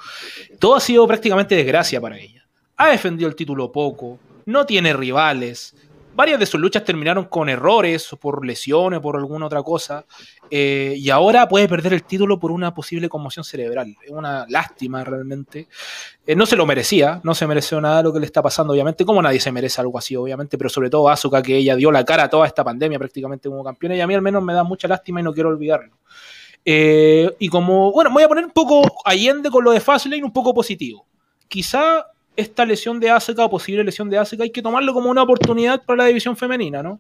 todo 0.60 0.76
ha 0.76 0.80
sido 0.80 1.06
prácticamente 1.08 1.56
desgracia 1.56 2.00
para 2.00 2.18
ella. 2.18 2.48
Ha 2.78 2.90
defendido 2.90 3.28
el 3.28 3.36
título 3.36 3.72
poco, 3.72 4.20
no 4.46 4.66
tiene 4.66 4.94
rivales, 4.94 5.76
varias 6.16 6.40
de 6.40 6.46
sus 6.46 6.60
luchas 6.60 6.84
terminaron 6.84 7.26
con 7.26 7.50
errores, 7.50 8.12
o 8.14 8.18
por 8.18 8.46
lesiones, 8.46 9.00
por 9.00 9.18
alguna 9.18 9.46
otra 9.46 9.62
cosa, 9.62 10.06
eh, 10.50 10.96
y 10.98 11.10
ahora 11.10 11.48
puede 11.48 11.68
perder 11.68 11.94
el 11.94 12.04
título 12.04 12.40
por 12.40 12.52
una 12.52 12.74
posible 12.74 13.10
conmoción 13.10 13.44
cerebral. 13.44 13.96
Es 14.04 14.12
una 14.12 14.46
lástima 14.48 15.04
realmente. 15.04 15.68
Eh, 16.26 16.36
no 16.36 16.46
se 16.46 16.56
lo 16.56 16.66
merecía, 16.66 17.20
no 17.24 17.36
se 17.36 17.46
mereció 17.48 17.82
nada 17.82 18.04
lo 18.04 18.14
que 18.14 18.20
le 18.20 18.26
está 18.26 18.42
pasando, 18.42 18.74
obviamente, 18.74 19.06
como 19.06 19.22
nadie 19.22 19.40
se 19.40 19.52
merece 19.52 19.82
algo 19.82 19.98
así, 19.98 20.16
obviamente, 20.16 20.58
pero 20.58 20.70
sobre 20.70 20.90
todo 20.90 21.10
Asuka, 21.10 21.42
que 21.42 21.58
ella 21.58 21.76
dio 21.76 21.92
la 21.92 22.06
cara 22.06 22.24
a 22.24 22.30
toda 22.30 22.48
esta 22.48 22.64
pandemia 22.64 22.98
prácticamente 22.98 23.50
como 23.50 23.64
campeona, 23.64 23.96
y 23.96 24.02
a 24.02 24.08
mí 24.08 24.14
al 24.14 24.22
menos 24.22 24.42
me 24.42 24.54
da 24.54 24.64
mucha 24.64 24.88
lástima 24.88 25.20
y 25.20 25.24
no 25.24 25.34
quiero 25.34 25.50
olvidarlo. 25.50 25.98
Eh, 26.64 27.36
y 27.38 27.48
como, 27.50 27.92
bueno, 27.92 28.10
voy 28.10 28.24
a 28.24 28.28
poner 28.28 28.46
un 28.46 28.52
poco 28.52 28.82
allende 29.06 29.52
con 29.52 29.64
lo 29.64 29.72
de 29.72 29.80
Fastlane, 29.80 30.24
un 30.24 30.34
poco 30.34 30.54
positivo. 30.54 31.06
Quizá 31.48 32.08
esta 32.36 32.66
lesión 32.66 33.00
de 33.00 33.10
Asuka 33.10 33.46
o 33.46 33.50
posible 33.50 33.84
lesión 33.84 34.10
de 34.10 34.18
Asuka 34.18 34.44
hay 34.44 34.52
que 34.52 34.62
tomarlo 34.62 34.94
como 34.94 35.10
una 35.10 35.24
oportunidad 35.24 35.84
para 35.84 35.98
la 35.98 36.06
división 36.06 36.36
femenina, 36.36 36.84
¿no? 36.84 37.00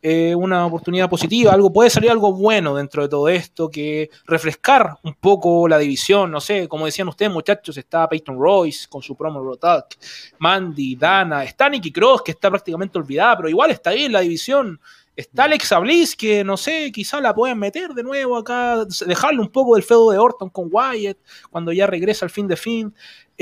Eh, 0.00 0.34
una 0.34 0.66
oportunidad 0.66 1.08
positiva, 1.08 1.52
algo 1.52 1.72
puede 1.72 1.90
salir 1.90 2.10
algo 2.10 2.32
bueno 2.32 2.74
dentro 2.74 3.02
de 3.02 3.08
todo 3.08 3.28
esto, 3.28 3.70
que 3.70 4.10
refrescar 4.26 4.96
un 5.04 5.14
poco 5.14 5.68
la 5.68 5.78
división, 5.78 6.30
no 6.30 6.40
sé, 6.40 6.66
como 6.66 6.86
decían 6.86 7.08
ustedes 7.08 7.30
muchachos, 7.30 7.76
está 7.76 8.08
Peyton 8.08 8.38
Royce 8.38 8.88
con 8.88 9.02
su 9.02 9.16
promo 9.16 9.40
Rotak, 9.40 9.96
Mandy, 10.38 10.96
Dana, 10.96 11.44
está 11.44 11.68
Nikki 11.68 11.92
Cross 11.92 12.22
que 12.22 12.32
está 12.32 12.50
prácticamente 12.50 12.98
olvidada, 12.98 13.36
pero 13.36 13.48
igual 13.48 13.70
está 13.70 13.90
ahí 13.90 14.04
en 14.04 14.12
la 14.12 14.20
división. 14.20 14.80
Está 15.14 15.44
Alexa 15.44 15.78
Bliss, 15.78 16.16
que 16.16 16.42
no 16.42 16.56
sé, 16.56 16.90
quizá 16.90 17.20
la 17.20 17.34
pueden 17.34 17.58
meter 17.58 17.92
de 17.92 18.02
nuevo 18.02 18.34
acá, 18.34 18.86
dejarle 19.06 19.40
un 19.40 19.50
poco 19.50 19.74
del 19.74 19.84
feudo 19.84 20.10
de 20.10 20.16
Orton 20.16 20.48
con 20.48 20.68
Wyatt 20.72 21.18
cuando 21.50 21.70
ya 21.70 21.86
regresa 21.86 22.24
al 22.24 22.30
fin 22.30 22.48
de 22.48 22.56
fin. 22.56 22.94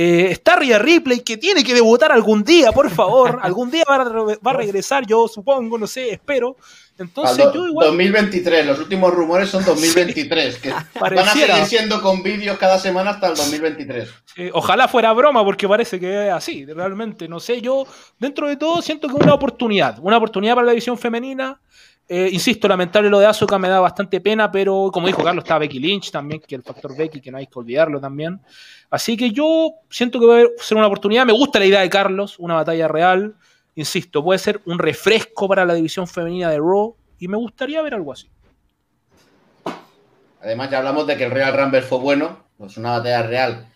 Eh, 0.03 0.29
está 0.31 0.57
Rhea 0.57 0.79
Ripley, 0.79 1.21
que 1.21 1.37
tiene 1.37 1.63
que 1.63 1.75
debutar 1.75 2.11
algún 2.11 2.43
día, 2.43 2.73
por 2.73 2.89
favor. 2.89 3.39
algún 3.43 3.71
día 3.71 3.85
va 3.87 3.97
a, 3.97 4.05
va 4.05 4.51
a 4.51 4.55
regresar, 4.55 5.05
yo 5.07 5.29
supongo, 5.29 5.77
no 5.77 5.87
sé, 5.87 6.11
espero. 6.11 6.57
Entonces, 6.97 7.37
do- 7.45 7.53
yo 7.55 7.67
igual. 7.67 7.87
2023, 7.89 8.65
los 8.67 8.79
últimos 8.79 9.13
rumores 9.13 9.51
son 9.51 9.63
2023, 9.65 10.57
que 10.59 10.71
van 10.71 10.87
a 10.95 10.99
Pareciera. 11.01 11.55
seguir 11.57 11.69
siendo 11.69 12.01
con 12.01 12.23
vídeos 12.23 12.57
cada 12.57 12.79
semana 12.79 13.11
hasta 13.11 13.29
el 13.29 13.35
2023. 13.37 14.09
Eh, 14.37 14.51
ojalá 14.55 14.89
fuera 14.89 15.13
broma, 15.13 15.45
porque 15.45 15.69
parece 15.69 16.01
que 16.01 16.29
es 16.29 16.33
así, 16.33 16.65
realmente. 16.65 17.29
No 17.29 17.39
sé, 17.39 17.61
yo 17.61 17.87
dentro 18.19 18.49
de 18.49 18.57
todo 18.57 18.81
siento 18.81 19.07
que 19.09 19.15
es 19.17 19.21
una 19.23 19.35
oportunidad, 19.35 19.99
una 20.01 20.17
oportunidad 20.17 20.55
para 20.55 20.65
la 20.67 20.73
división 20.73 20.97
femenina. 20.97 21.61
Eh, 22.13 22.29
insisto, 22.33 22.67
lamentable 22.67 23.09
lo 23.09 23.21
de 23.21 23.27
Asuka, 23.27 23.57
me 23.57 23.69
da 23.69 23.79
bastante 23.79 24.21
pena, 24.21 24.51
pero 24.51 24.91
como 24.93 25.07
dijo 25.07 25.23
Carlos, 25.23 25.45
está 25.45 25.59
Becky 25.59 25.79
Lynch 25.79 26.11
también, 26.11 26.43
que 26.45 26.57
el 26.57 26.65
factor 26.65 26.97
Becky, 26.97 27.21
que 27.21 27.31
no 27.31 27.39
hay 27.39 27.47
que 27.47 27.57
olvidarlo 27.57 28.01
también. 28.01 28.41
Así 28.91 29.17
que 29.17 29.31
yo 29.31 29.75
siento 29.89 30.19
que 30.19 30.27
va 30.27 30.41
a 30.41 30.45
ser 30.59 30.77
una 30.77 30.89
oportunidad. 30.89 31.25
Me 31.25 31.33
gusta 31.33 31.61
la 31.61 31.67
idea 31.67 31.83
de 31.83 31.89
Carlos, 31.89 32.37
una 32.41 32.57
batalla 32.57 32.89
real. 32.89 33.37
Insisto, 33.77 34.25
puede 34.25 34.41
ser 34.41 34.61
un 34.67 34.81
refresco 34.81 35.47
para 35.47 35.65
la 35.65 35.73
división 35.75 36.09
femenina 36.09 36.51
de 36.51 36.59
Raw 36.59 36.97
y 37.21 37.29
me 37.29 37.37
gustaría 37.37 37.81
ver 37.81 37.95
algo 37.95 38.13
así. 38.13 38.29
Además, 40.43 40.69
ya 40.69 40.79
hablamos 40.79 41.07
de 41.07 41.17
que 41.17 41.27
el 41.27 41.31
Real 41.31 41.57
Rumble 41.57 41.83
fue 41.83 41.99
bueno, 41.99 42.45
pues 42.59 42.77
una 42.77 42.91
batalla 42.91 43.23
real 43.23 43.69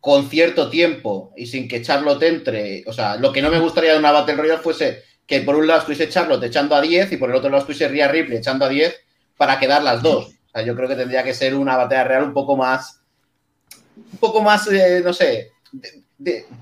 con 0.00 0.30
cierto 0.30 0.70
tiempo 0.70 1.34
y 1.36 1.44
sin 1.44 1.68
que 1.68 1.82
Charlotte 1.82 2.22
entre. 2.22 2.84
O 2.86 2.92
sea, 2.94 3.16
lo 3.16 3.34
que 3.34 3.42
no 3.42 3.50
me 3.50 3.60
gustaría 3.60 3.92
de 3.92 3.98
una 3.98 4.12
Battle 4.12 4.36
Royale 4.36 4.62
fuese 4.62 5.11
que 5.32 5.40
por 5.40 5.56
un 5.56 5.66
lado 5.66 5.80
estuviese 5.80 6.10
Charlotte 6.10 6.44
echando 6.44 6.74
a 6.74 6.80
10 6.82 7.12
y 7.12 7.16
por 7.16 7.30
el 7.30 7.36
otro 7.36 7.48
lado 7.48 7.60
estuviese 7.60 7.88
Rhea 7.88 8.06
Ripley 8.06 8.36
echando 8.36 8.66
a 8.66 8.68
10 8.68 8.94
para 9.38 9.58
quedar 9.58 9.82
las 9.82 10.02
dos. 10.02 10.26
O 10.26 10.50
sea, 10.52 10.60
yo 10.60 10.76
creo 10.76 10.86
que 10.86 10.94
tendría 10.94 11.24
que 11.24 11.32
ser 11.32 11.54
una 11.54 11.74
batalla 11.74 12.04
real 12.04 12.24
un 12.24 12.34
poco 12.34 12.54
más. 12.54 13.00
Un 13.96 14.18
poco 14.18 14.42
más, 14.42 14.70
eh, 14.70 15.00
no 15.02 15.14
sé, 15.14 15.52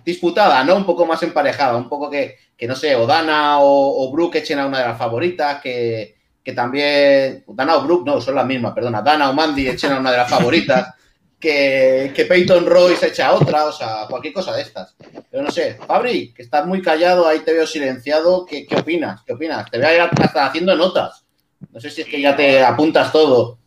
disputada, 0.04 0.62
¿no? 0.62 0.76
Un 0.76 0.86
poco 0.86 1.04
más 1.04 1.20
emparejada, 1.24 1.76
un 1.76 1.88
poco 1.88 2.08
que, 2.08 2.36
que 2.56 2.68
no 2.68 2.76
sé, 2.76 2.94
o 2.94 3.08
Dana 3.08 3.58
o, 3.58 4.04
o 4.04 4.12
Brooke 4.12 4.38
echen 4.38 4.60
a 4.60 4.66
una 4.66 4.78
de 4.78 4.86
las 4.86 4.98
favoritas, 4.98 5.60
que, 5.60 6.14
que 6.40 6.52
también. 6.52 7.42
Dana 7.48 7.74
o 7.74 7.82
Brooke, 7.82 8.06
no, 8.06 8.20
son 8.20 8.36
las 8.36 8.46
mismas, 8.46 8.72
perdona. 8.72 9.02
Dana 9.02 9.30
o 9.30 9.32
Mandy 9.32 9.66
echen 9.66 9.94
a 9.94 9.98
una 9.98 10.12
de 10.12 10.18
las 10.18 10.30
favoritas. 10.30 10.94
Que, 11.41 12.12
que 12.14 12.26
Peyton 12.26 12.66
Royce 12.66 13.07
echa 13.07 13.32
otra, 13.32 13.64
o 13.64 13.72
sea, 13.72 14.07
cualquier 14.09 14.34
cosa 14.34 14.55
de 14.55 14.61
estas. 14.61 14.95
Pero 15.30 15.43
no 15.43 15.51
sé, 15.51 15.78
Fabri, 15.86 16.34
que 16.34 16.43
estás 16.43 16.66
muy 16.66 16.82
callado, 16.82 17.26
ahí 17.26 17.38
te 17.41 17.55
veo 17.55 17.66
silenciado. 17.66 18.45
¿Qué, 18.45 18.66
qué 18.66 18.76
opinas? 18.76 19.22
¿Qué 19.24 19.32
opinas? 19.32 19.70
Te 19.70 19.78
veo 19.78 20.05
hasta 20.05 20.45
haciendo 20.45 20.76
notas. 20.76 21.24
No 21.70 21.80
sé 21.80 21.91
si 21.91 22.03
es 22.03 22.09
que 22.09 22.20
ya 22.20 22.36
te 22.36 22.62
apuntas 22.62 23.11
todo. 23.11 23.59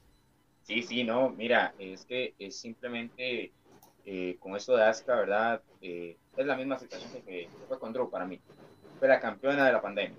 Sí, 0.62 0.82
sí, 0.84 1.04
no, 1.04 1.30
mira, 1.30 1.74
es 1.80 2.06
que 2.06 2.36
es 2.40 2.56
simplemente 2.56 3.52
eh, 4.06 4.38
con 4.40 4.56
esto 4.56 4.76
de 4.76 4.84
Asuka, 4.84 5.16
¿verdad? 5.16 5.62
Eh, 5.82 6.16
es 6.38 6.46
la 6.46 6.56
misma 6.56 6.78
situación 6.78 7.12
que, 7.12 7.22
que 7.22 7.50
fue 7.68 7.80
con 7.80 7.92
Drew 7.92 8.10
para 8.10 8.26
mí. 8.26 8.40
Fue 9.00 9.08
la 9.08 9.20
campeona 9.20 9.66
de 9.66 9.74
la 9.74 9.82
pandemia. 9.82 10.18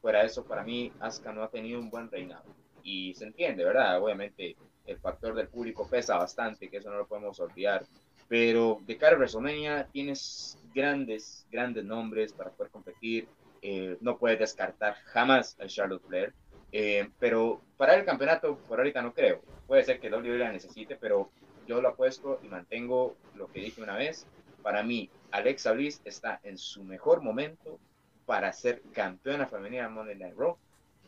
Fuera 0.00 0.20
de 0.20 0.26
eso, 0.26 0.44
para 0.44 0.62
mí, 0.62 0.92
Asuka 1.00 1.32
no 1.32 1.42
ha 1.42 1.48
tenido 1.48 1.80
un 1.80 1.90
buen 1.90 2.10
reinado. 2.10 2.44
Y 2.82 3.14
se 3.14 3.24
entiende, 3.24 3.64
¿verdad? 3.64 4.00
Obviamente, 4.00 4.56
el 4.86 4.98
factor 4.98 5.34
del 5.34 5.48
público 5.48 5.88
pesa 5.88 6.16
bastante, 6.16 6.68
que 6.68 6.78
eso 6.78 6.90
no 6.90 6.98
lo 6.98 7.06
podemos 7.06 7.38
olvidar. 7.40 7.84
Pero 8.28 8.80
de 8.86 8.96
cara 8.96 9.14
a 9.14 9.18
WrestleMania 9.18 9.88
tienes 9.92 10.58
grandes, 10.74 11.46
grandes 11.50 11.84
nombres 11.84 12.32
para 12.32 12.50
poder 12.50 12.70
competir. 12.70 13.28
Eh, 13.62 13.96
no 14.00 14.18
puedes 14.18 14.38
descartar 14.38 14.94
jamás 15.06 15.56
a 15.60 15.66
Charlotte 15.66 16.02
Flair. 16.06 16.34
Eh, 16.72 17.08
pero 17.18 17.60
para 17.76 17.94
el 17.94 18.04
campeonato, 18.04 18.58
por 18.68 18.78
ahorita 18.78 19.02
no 19.02 19.14
creo. 19.14 19.40
Puede 19.66 19.84
ser 19.84 20.00
que 20.00 20.10
WWE 20.10 20.38
la 20.38 20.52
necesite, 20.52 20.96
pero 20.96 21.30
yo 21.66 21.80
lo 21.80 21.88
apuesto 21.88 22.40
y 22.42 22.48
mantengo 22.48 23.16
lo 23.34 23.48
que 23.48 23.60
dije 23.60 23.82
una 23.82 23.96
vez. 23.96 24.26
Para 24.62 24.82
mí, 24.82 25.10
Alexa 25.30 25.72
Bliss 25.72 26.00
está 26.04 26.40
en 26.42 26.58
su 26.58 26.82
mejor 26.82 27.22
momento 27.22 27.78
para 28.24 28.52
ser 28.52 28.82
campeona 28.92 29.46
femenina 29.46 29.84
de 29.84 29.88
Monday 29.88 30.16
Night 30.16 30.34
Raw. 30.36 30.56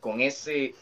Con 0.01 0.21
ese 0.21 0.75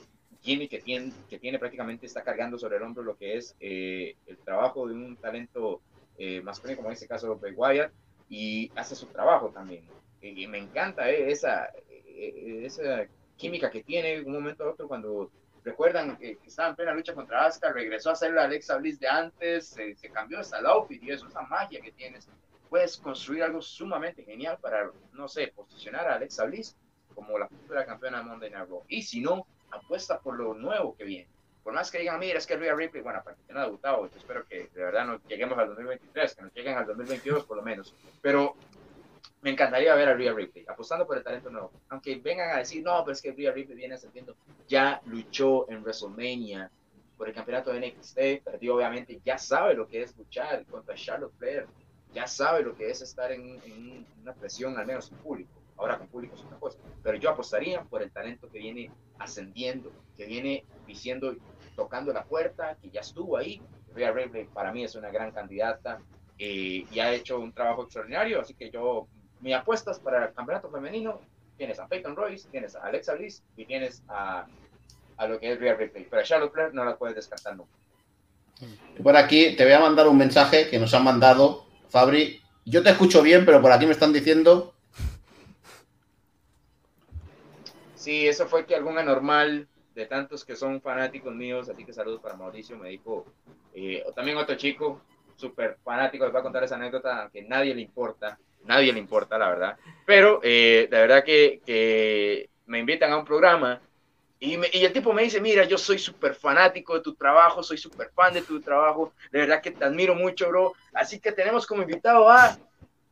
gimmick 0.47 0.71
que 0.71 0.81
tiene, 0.81 1.13
que 1.29 1.39
tiene 1.39 1.59
prácticamente, 1.59 2.07
está 2.07 2.23
cargando 2.23 2.57
sobre 2.57 2.77
el 2.77 2.83
hombro 2.85 3.03
lo 3.03 3.17
que 3.17 3.37
es 3.37 3.57
eh, 3.59 4.15
el 4.27 4.39
trabajo 4.39 4.87
de 4.87 4.95
un 4.95 5.17
talento 5.17 5.81
eh, 6.19 6.41
masculino, 6.41 6.77
como 6.77 6.89
en 6.89 6.95
este 6.95 7.09
caso 7.09 7.37
Bray 7.37 7.53
Wyatt, 7.53 7.93
y 8.31 8.71
hace 8.77 8.95
su 8.95 9.07
trabajo 9.07 9.51
también. 9.51 9.85
Y, 10.23 10.47
me 10.47 10.59
encanta 10.59 11.11
eh, 11.11 11.31
esa, 11.31 11.67
eh, 11.89 12.63
esa 12.65 13.07
química 13.37 13.71
que 13.71 13.83
tiene 13.83 14.23
un 14.23 14.33
momento 14.33 14.65
a 14.65 14.71
otro 14.71 14.89
cuando 14.89 15.31
recuerdan 15.65 16.17
que 16.17 16.39
estaba 16.47 16.71
en 16.71 16.77
plena 16.77 16.95
lucha 16.95 17.13
contra 17.13 17.45
Asuka, 17.45 17.73
regresó 17.73 18.11
a 18.11 18.17
ser 18.17 18.33
la 18.33 18.45
Alexa 18.45 18.77
Bliss 18.79 19.01
de 19.01 19.09
antes, 19.09 19.67
se, 19.69 19.95
se 19.97 20.11
cambió 20.11 20.39
hasta 20.39 20.61
el 20.61 20.67
outfit 20.67 21.03
y 21.03 21.11
eso, 21.11 21.27
esa 21.27 21.43
magia 21.43 21.81
que 21.81 21.93
tienes. 21.93 22.29
Puedes 22.71 22.97
construir 22.97 23.43
algo 23.43 23.61
sumamente 23.61 24.25
genial 24.25 24.59
para, 24.61 24.91
no 25.13 25.29
sé, 25.29 25.49
posicionar 25.49 26.09
a 26.09 26.15
Alexa 26.15 26.45
Bliss 26.45 26.77
como 27.15 27.39
la 27.39 27.49
futura 27.49 27.85
campeona 27.85 28.19
de 28.19 28.25
Monday 28.25 28.51
Night 28.51 28.69
Raw. 28.69 28.85
Y 28.89 29.03
si 29.03 29.21
no, 29.21 29.47
apuesta 29.71 30.21
por 30.21 30.37
lo 30.37 30.55
nuevo 30.55 30.97
que 30.97 31.05
viene. 31.05 31.29
Por 31.63 31.75
más 31.75 31.91
que 31.91 31.99
digan, 31.99 32.21
mira, 32.21 32.39
es 32.39 32.47
que 32.47 32.57
Rhea 32.57 32.77
Ripley, 32.77 33.03
bueno, 33.03 33.21
para 33.25 33.37
que 33.37 33.53
no 33.53 33.61
debutado, 33.61 34.09
yo 34.09 34.17
espero 34.17 34.47
que 34.47 34.69
de 34.73 34.85
verdad 34.85 35.05
no 35.05 35.21
lleguemos 35.27 35.59
al 35.59 35.67
2023, 35.69 36.35
que 36.37 36.43
nos 36.43 36.55
lleguen 36.55 36.77
al 36.77 36.87
2022 36.87 37.45
por 37.45 37.57
lo 37.57 37.63
menos. 37.65 37.93
Pero 38.23 38.55
me 39.43 39.51
encantaría 39.51 39.95
ver 39.97 40.09
a 40.09 40.15
Rhea 40.15 40.33
Ripley 40.33 40.65
apostando 40.69 41.07
por 41.07 41.17
el 41.17 41.25
talento 41.25 41.51
nuevo. 41.51 41.73
Aunque 41.89 42.17
vengan 42.17 42.51
a 42.51 42.59
decir, 42.59 42.85
no, 42.85 43.03
pero 43.05 43.15
es 43.15 43.21
que 43.21 43.33
Rhea 43.33 43.51
Ripley 43.51 43.77
viene 43.77 43.95
ascendiendo. 43.95 44.37
Ya 44.69 45.01
luchó 45.07 45.69
en 45.69 45.83
WrestleMania 45.83 46.71
por 47.17 47.29
el 47.29 47.35
campeonato 47.35 47.73
de 47.73 47.81
NXT, 47.81 48.45
perdió 48.45 48.77
obviamente, 48.77 49.21
ya 49.25 49.39
sabe 49.39 49.75
lo 49.75 49.89
que 49.89 50.03
es 50.03 50.17
luchar 50.17 50.65
contra 50.67 50.95
Charlotte 50.95 51.35
Flair, 51.39 51.67
ya 52.13 52.27
sabe 52.27 52.63
lo 52.63 52.77
que 52.77 52.91
es 52.91 53.03
estar 53.03 53.33
en, 53.33 53.61
en 53.65 54.07
una 54.23 54.35
presión, 54.35 54.79
al 54.79 54.87
menos 54.87 55.11
en 55.11 55.19
público. 55.19 55.51
Ahora 55.77 55.99
con 55.99 56.09
público 56.09 56.35
es 56.35 56.43
otra 56.43 56.59
cosa. 56.59 56.79
Pero 57.03 57.19
yo 57.19 57.31
apostaría 57.31 57.83
por 57.83 58.03
el 58.03 58.11
talento 58.11 58.49
que 58.51 58.59
viene 58.59 58.91
ascendiendo, 59.19 59.93
que 60.17 60.27
viene 60.27 60.65
diciendo, 60.87 61.35
tocando 61.75 62.13
la 62.13 62.25
puerta, 62.25 62.77
que 62.81 62.91
ya 62.91 63.01
estuvo 63.01 63.37
ahí. 63.37 63.61
Rhea 63.95 64.13
Ripley 64.13 64.45
para 64.47 64.73
mí 64.73 64.85
es 64.85 64.95
una 64.95 65.11
gran 65.11 65.33
candidata 65.33 66.01
eh, 66.39 66.85
y 66.91 66.99
ha 66.99 67.13
hecho 67.13 67.39
un 67.41 67.53
trabajo 67.53 67.85
extraordinario, 67.85 68.41
así 68.41 68.53
que 68.53 68.71
yo, 68.71 69.07
mis 69.41 69.55
apuestas 69.55 69.99
para 69.99 70.27
el 70.27 70.35
campeonato 70.35 70.71
femenino, 70.71 71.21
tienes 71.57 71.79
a 71.79 71.87
Peyton 71.87 72.15
Royce, 72.15 72.49
tienes 72.51 72.77
a 72.77 72.85
Alexa 72.85 73.15
Bliss 73.15 73.43
y 73.57 73.65
tienes 73.65 74.03
a, 74.09 74.47
a 75.17 75.27
lo 75.27 75.41
que 75.41 75.53
es 75.53 75.59
Rhea 75.59 75.75
Ripley. 75.75 76.07
Pero 76.11 76.23
a 76.23 76.25
Charlotte 76.25 76.53
Flair 76.53 76.75
no 76.75 76.85
la 76.85 76.97
puedes 76.97 77.17
descartar 77.17 77.57
nunca. 77.57 77.73
Por 79.03 79.17
aquí 79.17 79.55
te 79.57 79.65
voy 79.65 79.73
a 79.73 79.81
mandar 79.81 80.09
un 80.09 80.17
mensaje 80.17 80.71
que 80.71 80.79
nos 80.79 80.95
han 80.95 81.05
mandado, 81.05 81.67
Fabri. 81.89 82.41
Yo 82.65 82.83
te 82.83 82.91
escucho 82.91 83.23
bien, 83.23 83.45
pero 83.45 83.61
por 83.61 83.71
aquí 83.73 83.87
me 83.87 83.93
están 83.93 84.13
diciendo. 84.13 84.75
Sí, 88.07 88.29
eso 88.29 88.47
fue 88.47 88.67
que 88.67 88.77
algún 88.77 88.99
anormal 88.99 89.67
de 89.97 90.07
tantos 90.07 90.45
que 90.45 90.55
son 90.55 90.81
fanáticos 90.81 91.35
míos, 91.35 91.69
así 91.69 91.85
que 91.85 91.93
saludos 91.93 92.21
para 92.21 92.37
Mauricio, 92.37 92.79
me 92.79 92.91
dijo, 92.91 93.27
eh, 93.75 94.05
también 94.15 94.37
otro 94.37 94.55
chico, 94.55 95.01
súper 95.35 95.79
fanático, 95.83 96.23
les 96.23 96.33
voy 96.33 96.39
a 96.39 96.45
contar 96.45 96.63
esa 96.63 96.77
anécdota 96.77 97.29
que 97.33 97.43
nadie 97.43 97.75
le 97.75 97.81
importa, 97.81 98.39
nadie 98.63 98.93
le 98.93 99.01
importa, 99.01 99.37
la 99.37 99.49
verdad, 99.49 99.77
pero 100.05 100.39
eh, 100.45 100.87
de 100.89 100.97
verdad 100.97 101.25
que, 101.25 102.49
me 102.67 102.79
invitan 102.79 103.11
a 103.11 103.17
un 103.17 103.25
programa 103.25 103.81
y, 104.39 104.55
y 104.55 104.85
el 104.85 104.93
tipo 104.93 105.13
me 105.13 105.25
dice, 105.25 105.41
mira, 105.41 105.65
yo 105.65 105.77
soy 105.77 105.99
súper 105.99 106.37
fanático 106.37 106.95
de 106.95 107.01
tu 107.01 107.17
trabajo, 107.17 107.65
soy 107.65 107.77
súper 107.77 108.13
fan 108.15 108.33
de 108.33 108.43
tu 108.43 108.61
trabajo, 108.61 109.15
de 109.33 109.41
verdad 109.41 109.61
que 109.61 109.73
te 109.73 109.85
admiro 109.85 110.15
mucho, 110.15 110.49
bro, 110.49 110.75
así 110.95 111.19
que 111.19 111.33
tenemos 111.33 111.67
como 111.67 111.83
invitado 111.83 112.31
a 112.31 112.57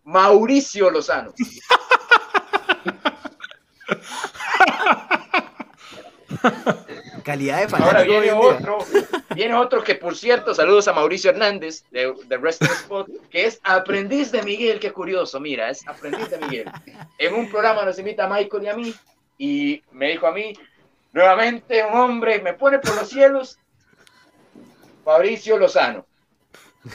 Mauricio 0.05 0.89
Lozano. 0.89 1.35
Calidad 7.23 7.59
de 7.59 7.63
Ahora 7.65 7.77
fanático. 8.01 8.13
viene 8.13 8.27
en 8.29 8.35
día. 8.41 8.49
otro, 8.49 8.79
viene 9.35 9.55
otro 9.55 9.83
que 9.83 9.95
por 9.95 10.15
cierto, 10.17 10.55
saludos 10.55 10.89
a 10.89 10.93
Mauricio 10.93 11.31
Hernández 11.31 11.85
de, 11.91 12.13
de 12.27 12.37
Wrestling 12.37 12.69
Spot, 12.71 13.09
que 13.31 13.47
es 13.47 13.61
aprendiz 13.65 14.31
de 14.31 14.43
Miguel, 14.43 14.79
qué 14.79 14.93
curioso, 14.93 15.41
mira, 15.41 15.71
es 15.71 15.87
aprendiz 15.89 16.29
de 16.31 16.39
Miguel. 16.39 16.71
En 17.19 17.35
un 17.35 17.49
programa 17.51 17.85
nos 17.85 17.99
invita 17.99 18.25
a 18.25 18.29
Michael 18.29 18.63
y 18.65 18.69
a 18.69 18.75
mí, 18.77 18.95
y 19.39 19.83
me 19.93 20.11
dijo 20.11 20.27
a 20.27 20.33
mí, 20.33 20.53
nuevamente 21.13 21.83
un 21.85 21.99
hombre 21.99 22.43
me 22.43 22.53
pone 22.53 22.79
por 22.79 22.95
los 22.95 23.09
cielos, 23.09 23.59
Fabricio 25.05 25.57
Lozano. 25.59 26.07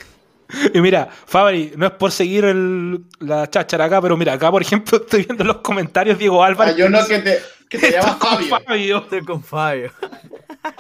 Y 0.74 0.82
mira, 0.82 1.08
Fabri, 1.28 1.74
no 1.76 1.86
es 1.86 1.92
por 1.94 2.12
seguir 2.12 2.44
el- 2.46 3.04
la 3.20 3.48
cháchara 3.52 3.86
acá, 3.86 4.02
pero 4.02 4.18
mira, 4.18 4.34
acá 4.34 4.50
por 4.50 4.62
ejemplo 4.64 4.98
estoy 5.02 5.24
viendo 5.24 5.44
los 5.44 5.58
comentarios 5.58 6.18
Diego 6.18 6.44
Álvarez. 6.44 6.74
Ah, 6.74 6.78
yo 6.78 6.90
no 6.90 7.06
que 7.06 7.20
te, 7.20 7.40
que 7.70 7.78
te 7.78 7.92
llamas 7.92 8.16
Con 8.16 8.30
Fabio. 8.30 8.60
Fabio. 8.66 8.98
Estoy 8.98 9.26
con 9.26 9.44
Fabio. 9.44 9.92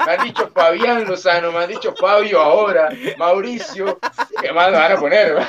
Me 0.05 0.11
han 0.11 0.23
dicho 0.25 0.49
Fabián 0.49 1.05
Lozano, 1.05 1.51
me 1.51 1.59
han 1.59 1.69
dicho 1.69 1.95
Fabio 1.95 2.41
ahora, 2.41 2.89
Mauricio. 3.17 3.99
¿Qué 4.41 4.51
más 4.51 4.71
me 4.71 4.77
van 4.77 4.91
a 4.91 4.99
poner? 4.99 5.35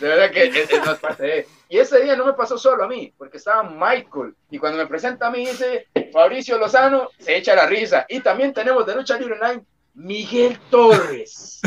De 0.00 0.06
verdad 0.06 0.30
que 0.30 0.44
es, 0.44 0.70
es 0.70 0.86
más 0.86 0.98
parte 0.98 1.22
de. 1.24 1.48
Y 1.68 1.78
ese 1.78 2.00
día 2.00 2.14
no 2.14 2.24
me 2.24 2.32
pasó 2.32 2.56
solo 2.56 2.84
a 2.84 2.88
mí, 2.88 3.12
porque 3.18 3.38
estaba 3.38 3.64
Michael. 3.64 4.32
Y 4.48 4.58
cuando 4.58 4.78
me 4.78 4.86
presenta 4.86 5.26
a 5.26 5.30
mí, 5.30 5.44
dice 5.44 5.88
Fabricio 6.12 6.56
Lozano, 6.56 7.08
se 7.18 7.36
echa 7.36 7.56
la 7.56 7.66
risa. 7.66 8.06
Y 8.08 8.20
también 8.20 8.54
tenemos 8.54 8.86
de 8.86 8.94
Lucha 8.94 9.18
Libre 9.18 9.34
Online 9.34 9.64
Miguel 9.94 10.58
Torres. 10.70 11.60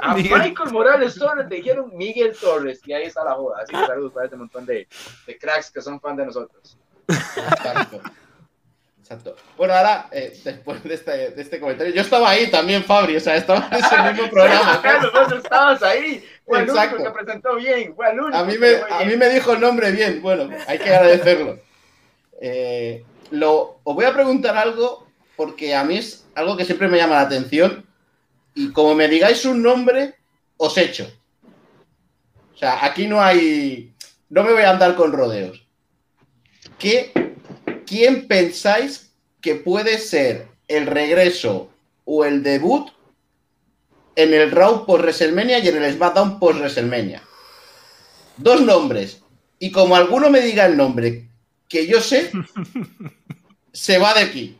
A 0.00 0.14
Miguel. 0.16 0.40
Michael 0.40 0.72
Morales 0.72 1.14
Torres 1.16 1.46
le 1.48 1.56
dijeron 1.56 1.90
Miguel 1.94 2.34
Torres. 2.34 2.80
Y 2.86 2.94
ahí 2.94 3.04
está 3.04 3.22
la 3.22 3.34
joda. 3.34 3.58
Así 3.62 3.72
que 3.76 3.86
saludos 3.86 4.12
para 4.12 4.24
este 4.24 4.36
montón 4.38 4.64
de, 4.64 4.88
de 5.26 5.38
cracks 5.38 5.70
que 5.70 5.82
son 5.82 6.00
fan 6.00 6.16
de 6.16 6.24
nosotros. 6.24 6.78
Exacto. 9.04 9.36
Bueno, 9.58 9.74
ahora, 9.74 10.08
eh, 10.12 10.34
después 10.42 10.82
de 10.82 10.94
este, 10.94 11.10
de 11.32 11.42
este 11.42 11.60
comentario, 11.60 11.92
yo 11.92 12.00
estaba 12.00 12.30
ahí 12.30 12.50
también, 12.50 12.82
Fabri, 12.82 13.16
o 13.16 13.20
sea, 13.20 13.36
estaba 13.36 13.68
en 13.70 13.76
ese 13.76 14.02
mismo 14.14 14.30
programa. 14.30 14.80
Carlos, 14.80 15.12
vos 15.12 15.32
estabas 15.44 15.82
ahí. 15.82 16.24
Fue 16.46 16.60
el 16.60 16.70
Exacto. 16.70 16.96
único 16.96 17.12
que 17.12 17.22
presentó 17.22 17.56
bien. 17.56 17.94
Fue 17.94 18.10
el 18.10 18.18
único. 18.18 18.38
A 18.38 18.44
mí, 18.44 18.56
me, 18.56 18.76
a 18.76 19.04
mí 19.04 19.14
me 19.18 19.28
dijo 19.28 19.52
el 19.52 19.60
nombre 19.60 19.90
bien, 19.90 20.22
bueno, 20.22 20.48
hay 20.66 20.78
que 20.78 20.88
agradecerlo. 20.88 21.58
Eh, 22.40 23.04
lo, 23.30 23.78
os 23.84 23.94
voy 23.94 24.06
a 24.06 24.14
preguntar 24.14 24.56
algo 24.56 25.06
porque 25.36 25.74
a 25.74 25.84
mí 25.84 25.98
es 25.98 26.24
algo 26.34 26.56
que 26.56 26.64
siempre 26.64 26.88
me 26.88 26.96
llama 26.96 27.16
la 27.16 27.20
atención 27.20 27.84
y 28.54 28.72
como 28.72 28.94
me 28.94 29.06
digáis 29.06 29.44
un 29.44 29.62
nombre, 29.62 30.14
os 30.56 30.78
echo. 30.78 31.12
O 32.54 32.56
sea, 32.56 32.82
aquí 32.82 33.06
no 33.06 33.22
hay... 33.22 33.92
No 34.30 34.44
me 34.44 34.52
voy 34.52 34.62
a 34.62 34.70
andar 34.70 34.94
con 34.94 35.12
rodeos. 35.12 35.62
¿Qué, 36.78 37.12
¿Quién 37.86 38.26
pensáis 38.26 39.12
que 39.40 39.54
puede 39.54 39.98
ser 39.98 40.48
el 40.68 40.86
regreso 40.86 41.70
o 42.04 42.24
el 42.24 42.42
debut 42.42 42.90
en 44.16 44.32
el 44.32 44.50
Raw 44.50 44.86
post 44.86 45.02
WrestleMania 45.02 45.58
y 45.58 45.68
en 45.68 45.82
el 45.82 45.94
SmackDown 45.94 46.38
post 46.38 46.58
WrestleMania? 46.58 47.22
Dos 48.36 48.60
nombres. 48.62 49.22
Y 49.58 49.70
como 49.70 49.96
alguno 49.96 50.30
me 50.30 50.40
diga 50.40 50.66
el 50.66 50.76
nombre 50.76 51.28
que 51.68 51.86
yo 51.86 52.00
sé, 52.00 52.30
se 53.72 53.98
va 53.98 54.14
de 54.14 54.20
aquí. 54.20 54.58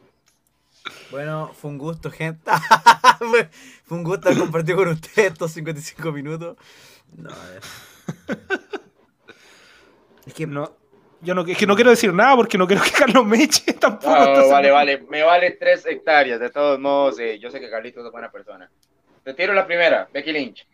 Bueno, 1.11 1.53
fue 1.55 1.70
un 1.70 1.79
gusto, 1.79 2.11
gente. 2.11 2.51
fue, 3.18 3.49
un 3.91 4.03
gusto 4.05 4.29
haber 4.29 4.41
compartido 4.41 4.79
con 4.79 4.89
ustedes 4.89 5.33
estos 5.33 5.53
55 5.53 6.12
minutos. 6.12 6.57
No, 7.16 7.31
a 7.31 7.49
ver. 7.51 7.62
Es 10.27 10.35
que 10.35 10.47
No, 10.47 10.77
yo 11.25 11.35
no, 11.35 11.45
es 11.47 11.57
que 11.59 11.66
no 11.66 11.75
quiero 11.75 11.91
decir 11.91 12.12
nada 12.12 12.37
porque 12.37 12.57
no 12.59 12.66
quiero 12.66 12.83
que 12.83 12.91
Carlos 12.99 13.25
me 13.27 13.43
eche 13.43 13.72
tampoco. 13.75 14.16
Entonces- 14.16 14.51
vale, 14.53 14.70
vale. 14.70 14.99
Me 15.09 15.22
vale 15.22 15.51
tres 15.53 15.85
hectáreas. 15.87 16.39
De 16.41 16.51
todos 16.51 16.79
modos, 16.79 17.18
eh, 17.18 17.39
yo 17.39 17.51
sé 17.51 17.61
que 17.61 17.70
Carlitos 17.70 18.05
es 18.07 18.12
buena 18.12 18.31
persona. 18.31 18.70
Te 19.25 19.35
tiro 19.35 19.55
la 19.55 19.66
primera, 19.66 20.09
Becky 20.12 20.33
Lynch. 20.33 20.66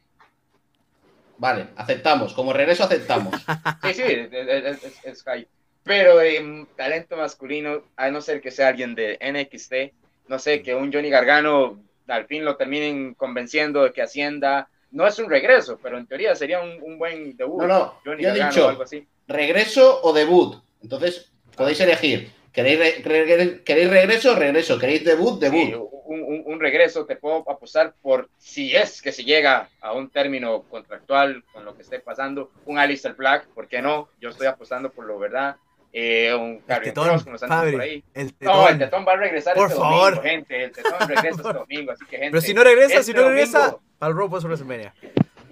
Vale, 1.38 1.68
aceptamos. 1.76 2.34
Como 2.34 2.52
regreso 2.52 2.84
aceptamos. 2.84 3.34
Sí, 3.82 3.94
sí, 3.94 4.02
es, 4.02 4.28
es, 4.32 4.84
es- 4.84 5.04
es 5.04 5.22
high. 5.24 5.46
Pero 5.82 6.20
em, 6.20 6.66
talento 6.76 7.16
masculino, 7.16 7.82
a 7.96 8.10
no 8.10 8.20
ser 8.20 8.40
que 8.42 8.50
sea 8.50 8.68
alguien 8.68 8.94
de 8.94 9.18
NXT, 9.20 10.28
no 10.28 10.38
sé, 10.38 10.62
que 10.62 10.74
un 10.74 10.92
Johnny 10.92 11.08
Gargano 11.08 11.80
al 12.06 12.26
fin 12.26 12.44
lo 12.44 12.56
terminen 12.56 13.14
convenciendo 13.14 13.82
de 13.84 13.92
que 13.92 14.02
Hacienda 14.02 14.68
no 14.92 15.06
es 15.06 15.18
un 15.18 15.28
regreso, 15.30 15.78
pero 15.82 15.98
en 15.98 16.06
teoría 16.06 16.34
sería 16.34 16.60
un, 16.60 16.78
un 16.82 16.98
buen 16.98 17.36
debut. 17.36 17.60
No, 17.62 17.66
no, 17.68 17.94
Johnny 18.04 18.22
yo 18.22 18.30
he 18.30 18.34
dicho- 18.44 18.66
o 18.66 18.68
algo 18.70 18.82
así. 18.82 19.06
¿Regreso 19.28 20.00
o 20.02 20.12
debut? 20.12 20.56
Entonces, 20.82 21.32
podéis 21.56 21.80
elegir. 21.80 22.32
¿Queréis, 22.52 23.04
re- 23.04 23.24
re- 23.36 23.62
¿queréis 23.62 23.88
regreso? 23.90 24.34
Regreso. 24.34 24.76
¿Queréis 24.78 25.04
debut? 25.04 25.34
Sí, 25.34 25.48
Debut. 25.70 25.88
un, 26.06 26.22
un- 26.22 26.42
un 26.46 26.58
regreso 26.60 27.06
te 27.06 27.14
puedo 27.14 27.48
apostar 27.48 27.94
por 28.02 28.28
si 28.38 28.74
es 28.74 29.00
que 29.00 29.12
se 29.12 29.22
llega 29.22 29.68
a 29.80 29.92
un 29.92 30.10
término 30.10 30.62
contractual 30.64 31.44
con 31.52 31.64
lo 31.64 31.76
que 31.76 31.82
esté 31.82 32.00
pasando, 32.00 32.50
un 32.66 32.78
Alistair 32.78 33.14
Black, 33.14 33.46
¿por 33.54 33.68
qué 33.68 33.80
no? 33.80 34.08
Yo 34.20 34.30
estoy 34.30 34.48
apostando 34.48 34.90
por 34.90 35.04
lo 35.06 35.18
verdad. 35.20 35.56
Eh, 35.92 36.32
un 36.34 36.50
el 36.52 36.60
Karrion 36.66 36.94
tetón, 36.94 37.72
por 37.72 37.80
ahí. 37.80 38.04
el 38.14 38.32
No, 38.40 38.68
el 38.68 38.78
tetón 38.78 39.04
va 39.06 39.12
a 39.14 39.16
regresar 39.16 39.56
Por 39.56 39.66
este 39.68 39.78
favor. 39.80 40.14
domingo, 40.16 40.22
gente. 40.22 40.64
El 40.64 40.70
tetón 40.72 40.92
regresa 41.08 41.28
este 41.28 41.52
domingo, 41.52 41.92
así 41.92 42.04
que 42.06 42.16
gente. 42.16 42.30
Pero 42.30 42.40
si 42.40 42.54
no 42.54 42.62
regresa, 42.64 42.94
este 43.00 43.02
si 43.04 43.12
no 43.12 43.28
regresa, 43.28 43.58
domingo- 43.58 43.80
para 43.98 44.10
el 44.12 44.16
Raw 44.18 44.30
post 44.30 44.44
WrestleMania. 44.46 44.94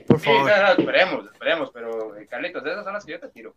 Por 0.07 0.21
Sí, 0.21 0.27
favor. 0.27 0.43
no, 0.51 0.63
no, 0.63 0.69
esperemos, 0.73 1.25
esperemos, 1.33 1.71
pero 1.75 2.17
eh, 2.17 2.27
Carlitos, 2.31 2.65
esas 2.65 2.85
son 2.85 2.93
las 2.95 3.05
que 3.05 3.13
yo 3.13 3.21
te 3.21 3.29
tiro. 3.29 3.55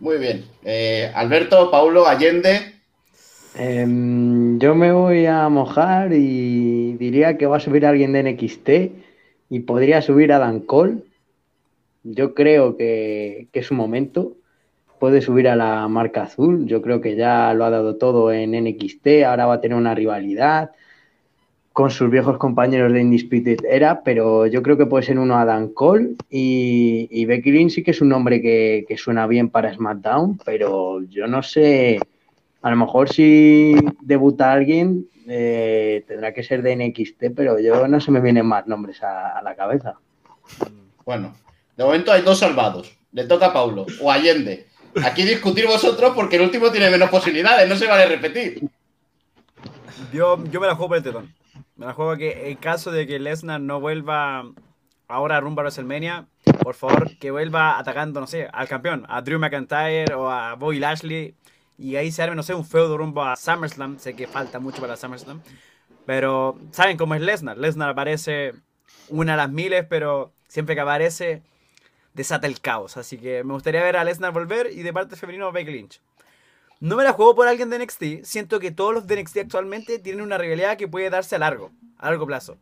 Muy 0.00 0.18
bien. 0.18 0.44
Eh, 0.64 1.10
Alberto, 1.14 1.70
Paulo, 1.70 2.06
Allende. 2.06 2.74
Em, 3.56 4.58
yo 4.58 4.74
me 4.74 4.92
voy 4.92 5.26
a 5.26 5.48
mojar 5.48 6.12
y 6.12 6.94
diría 6.96 7.36
que 7.36 7.46
va 7.46 7.56
a 7.56 7.60
subir 7.60 7.84
alguien 7.86 8.12
de 8.12 8.22
NXT 8.22 8.68
y 9.50 9.60
podría 9.60 10.02
subir 10.02 10.32
a 10.32 10.38
Dan 10.38 10.60
Cole. 10.60 10.98
Yo 12.02 12.34
creo 12.34 12.76
que, 12.76 13.48
que 13.52 13.60
es 13.60 13.66
su 13.66 13.74
momento. 13.74 14.36
Puede 15.00 15.22
subir 15.22 15.48
a 15.48 15.56
la 15.56 15.88
marca 15.88 16.22
azul. 16.22 16.66
Yo 16.66 16.82
creo 16.82 17.00
que 17.00 17.16
ya 17.16 17.52
lo 17.54 17.64
ha 17.64 17.70
dado 17.70 17.96
todo 17.96 18.30
en 18.32 18.52
NXT. 18.52 19.24
Ahora 19.26 19.46
va 19.46 19.54
a 19.54 19.60
tener 19.60 19.76
una 19.76 19.94
rivalidad 19.94 20.70
con 21.72 21.90
sus 21.90 22.10
viejos 22.10 22.36
compañeros 22.36 22.92
de 22.92 23.00
Indisputed 23.00 23.64
Era, 23.64 24.02
pero 24.02 24.46
yo 24.46 24.62
creo 24.62 24.76
que 24.76 24.84
puede 24.84 25.04
ser 25.04 25.18
uno 25.18 25.38
a 25.38 25.46
Dan 25.46 25.68
Cole 25.68 26.16
y, 26.28 27.24
Becky 27.24 27.50
Lynch 27.50 27.72
sí 27.72 27.82
que 27.82 27.92
es 27.92 28.02
un 28.02 28.10
nombre 28.10 28.42
que, 28.42 28.96
suena 28.98 29.26
bien 29.26 29.48
para 29.48 29.72
SmackDown, 29.72 30.38
pero 30.44 31.02
yo 31.04 31.26
no 31.26 31.42
sé. 31.42 31.98
A 32.60 32.68
lo 32.68 32.76
mejor 32.76 33.08
si 33.08 33.74
debuta 34.02 34.52
alguien, 34.52 35.08
eh, 35.26 36.04
tendrá 36.06 36.34
que 36.34 36.42
ser 36.42 36.60
de 36.60 36.76
NXT, 36.76 37.34
pero 37.34 37.58
yo 37.58 37.88
no 37.88 38.00
se 38.00 38.10
me 38.10 38.20
vienen 38.20 38.44
más 38.44 38.66
nombres 38.66 39.02
a, 39.02 39.38
a 39.38 39.42
la 39.42 39.54
cabeza. 39.54 39.94
Bueno, 41.06 41.32
de 41.78 41.84
momento 41.84 42.12
hay 42.12 42.20
dos 42.20 42.40
salvados. 42.40 42.94
Le 43.12 43.24
toca 43.24 43.46
a 43.46 43.52
Paulo 43.54 43.86
o 44.02 44.10
Allende. 44.10 44.66
Aquí 45.04 45.24
discutir 45.24 45.66
vosotros 45.66 46.12
porque 46.14 46.36
el 46.36 46.42
último 46.42 46.70
tiene 46.70 46.90
menos 46.90 47.10
posibilidades, 47.10 47.68
no 47.68 47.76
se 47.76 47.86
vale 47.86 48.06
repetir. 48.06 48.68
Yo, 50.12 50.42
yo 50.44 50.60
me 50.60 50.66
la 50.66 50.74
juego 50.74 50.88
por 50.88 50.96
el 50.96 51.02
tetón. 51.02 51.34
Me 51.76 51.86
la 51.86 51.92
juego 51.92 52.16
que 52.16 52.50
en 52.50 52.56
caso 52.56 52.90
de 52.90 53.06
que 53.06 53.18
Lesnar 53.18 53.60
no 53.60 53.80
vuelva 53.80 54.44
ahora 55.06 55.40
rumbo 55.40 55.60
a 55.60 55.64
WrestleMania, 55.64 56.26
por 56.62 56.74
favor, 56.74 57.16
que 57.18 57.30
vuelva 57.30 57.78
atacando, 57.78 58.20
no 58.20 58.26
sé, 58.26 58.48
al 58.52 58.68
campeón, 58.68 59.04
a 59.08 59.22
Drew 59.22 59.38
McIntyre 59.38 60.14
o 60.14 60.30
a 60.30 60.54
Bobby 60.54 60.78
Lashley. 60.78 61.34
Y 61.78 61.96
ahí 61.96 62.12
se 62.12 62.22
arme, 62.22 62.36
no 62.36 62.42
sé, 62.42 62.54
un 62.54 62.66
feudo 62.66 62.98
rumbo 62.98 63.22
a 63.24 63.36
SummerSlam. 63.36 63.98
Sé 63.98 64.14
que 64.14 64.26
falta 64.26 64.58
mucho 64.58 64.80
para 64.80 64.96
SummerSlam. 64.96 65.40
Pero, 66.04 66.58
¿saben 66.72 66.96
cómo 66.96 67.14
es 67.14 67.22
Lesnar? 67.22 67.56
Lesnar 67.56 67.90
aparece 67.90 68.52
una 69.08 69.34
a 69.34 69.36
las 69.36 69.50
miles, 69.50 69.86
pero 69.88 70.32
siempre 70.48 70.74
que 70.74 70.80
aparece, 70.80 71.42
desata 72.20 72.46
el 72.46 72.60
caos. 72.60 72.96
Así 72.96 73.18
que 73.18 73.44
me 73.44 73.52
gustaría 73.52 73.82
ver 73.82 73.96
a 73.96 74.04
Lesnar 74.04 74.32
volver 74.32 74.70
y 74.72 74.82
de 74.82 74.92
parte 74.92 75.16
femenino 75.16 75.52
Becky 75.52 75.72
Lynch. 75.72 76.00
No 76.80 76.96
me 76.96 77.04
la 77.04 77.12
juego 77.12 77.34
por 77.34 77.46
alguien 77.46 77.68
de 77.68 77.78
NXT. 77.78 78.24
Siento 78.24 78.58
que 78.58 78.70
todos 78.70 78.94
los 78.94 79.06
de 79.06 79.22
NXT 79.22 79.38
actualmente 79.38 79.98
tienen 79.98 80.22
una 80.22 80.38
rivalidad 80.38 80.78
que 80.78 80.88
puede 80.88 81.10
darse 81.10 81.36
a 81.36 81.38
largo, 81.38 81.70
a 81.98 82.06
largo 82.06 82.26
plazo. 82.26 82.56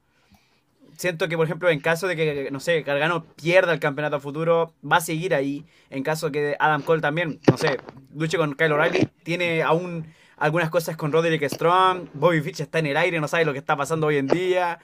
Siento 0.97 1.29
que, 1.29 1.37
por 1.37 1.47
ejemplo, 1.47 1.71
en 1.71 1.79
caso 1.79 2.09
de 2.09 2.17
que, 2.17 2.49
no 2.51 2.59
sé, 2.59 2.83
Gargano 2.83 3.25
pierda 3.37 3.73
el 3.73 3.79
campeonato 3.79 4.17
a 4.17 4.21
futuro, 4.21 4.75
va 4.85 4.97
a 4.97 5.01
seguir 5.01 5.35
ahí. 5.35 5.65
En 5.91 6.03
caso 6.03 6.27
de 6.27 6.33
que 6.33 6.57
Adam 6.59 6.83
Cole 6.83 7.01
también, 7.01 7.39
no 7.49 7.57
sé, 7.57 7.79
luche 8.13 8.37
con 8.37 8.55
Kyle 8.55 8.73
O'Reilly, 8.73 9.09
tiene 9.23 9.63
aún 9.63 10.13
algunas 10.37 10.71
cosas 10.71 10.97
con 10.97 11.13
Roderick 11.13 11.45
Strong. 11.49 12.09
Bobby 12.15 12.41
Fitch 12.41 12.61
está 12.61 12.81
en 12.81 12.87
el 12.87 12.97
aire, 12.97 13.21
no 13.21 13.29
sabe 13.29 13.45
lo 13.45 13.53
que 13.53 13.61
está 13.61 13.77
pasando 13.77 14.09
hoy 14.09 14.17
en 14.17 14.27
día. 14.27 14.81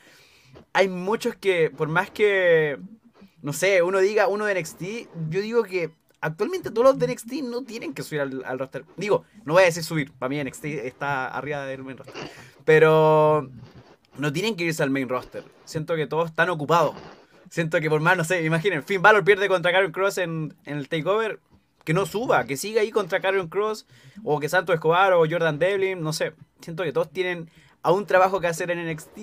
Hay 0.73 0.87
muchos 0.87 1.35
que, 1.35 1.71
por 1.71 1.89
más 1.89 2.11
que, 2.11 2.79
no 3.45 3.53
sé, 3.53 3.83
uno 3.83 3.99
diga 3.99 4.27
uno 4.27 4.47
de 4.47 4.59
NXT, 4.59 4.83
yo 5.29 5.43
digo 5.43 5.65
que 5.65 5.91
actualmente 6.23 6.71
todos 6.71 6.85
los 6.87 6.99
de 6.99 7.09
NXT 7.09 7.33
no 7.43 7.63
tienen 7.63 7.93
que 7.93 8.03
subir 8.03 8.23
al, 8.23 8.59
roster. 8.59 8.87
Digo, 8.97 9.27
no 9.45 9.53
voy 9.53 9.65
a 9.65 9.67
decir 9.67 9.85
subir, 9.85 10.11
para 10.13 10.31
mí 10.31 10.43
NXT 10.43 10.65
está 10.65 11.29
arriba 11.29 11.67
del 11.67 11.85
main 11.85 11.99
roster. 11.99 12.15
Pero 12.65 13.51
no 14.17 14.33
tienen 14.33 14.57
que 14.57 14.65
irse 14.65 14.83
al 14.83 14.89
main 14.89 15.11
roster. 15.11 15.45
Siento 15.67 15.95
que 15.95 16.07
todos 16.07 16.31
están 16.31 16.49
ocupados. 16.49 16.95
Siento 17.51 17.79
que 17.83 17.91
por 17.91 18.01
más, 18.01 18.17
no 18.17 18.25
sé, 18.25 18.43
imaginen, 18.43 18.83
Finn 18.83 19.03
Balor 19.03 19.23
pierde 19.25 19.47
contra 19.47 19.73
Karrion 19.73 19.93
Cross 19.93 20.17
en, 20.19 20.57
en 20.65 20.79
el 20.79 20.89
takeover. 20.89 21.39
Que 21.85 21.93
no 21.93 22.07
suba, 22.07 22.47
que 22.47 22.57
siga 22.57 22.81
ahí 22.81 22.91
contra 22.91 23.21
Karrion 23.21 23.49
Cross. 23.49 23.87
O 24.23 24.41
que 24.41 24.49
Santo 24.49 24.73
Escobar 24.73 25.13
o 25.13 25.29
Jordan 25.29 25.59
Devlin, 25.59 26.01
no 26.01 26.15
sé. 26.15 26.33
Siento 26.63 26.83
que 26.83 26.95
todos 26.95 27.11
tienen 27.11 27.51
aún 27.83 28.07
trabajo 28.07 28.41
que 28.41 28.47
hacer 28.47 28.71
en 28.71 28.91
NXT. 28.91 29.19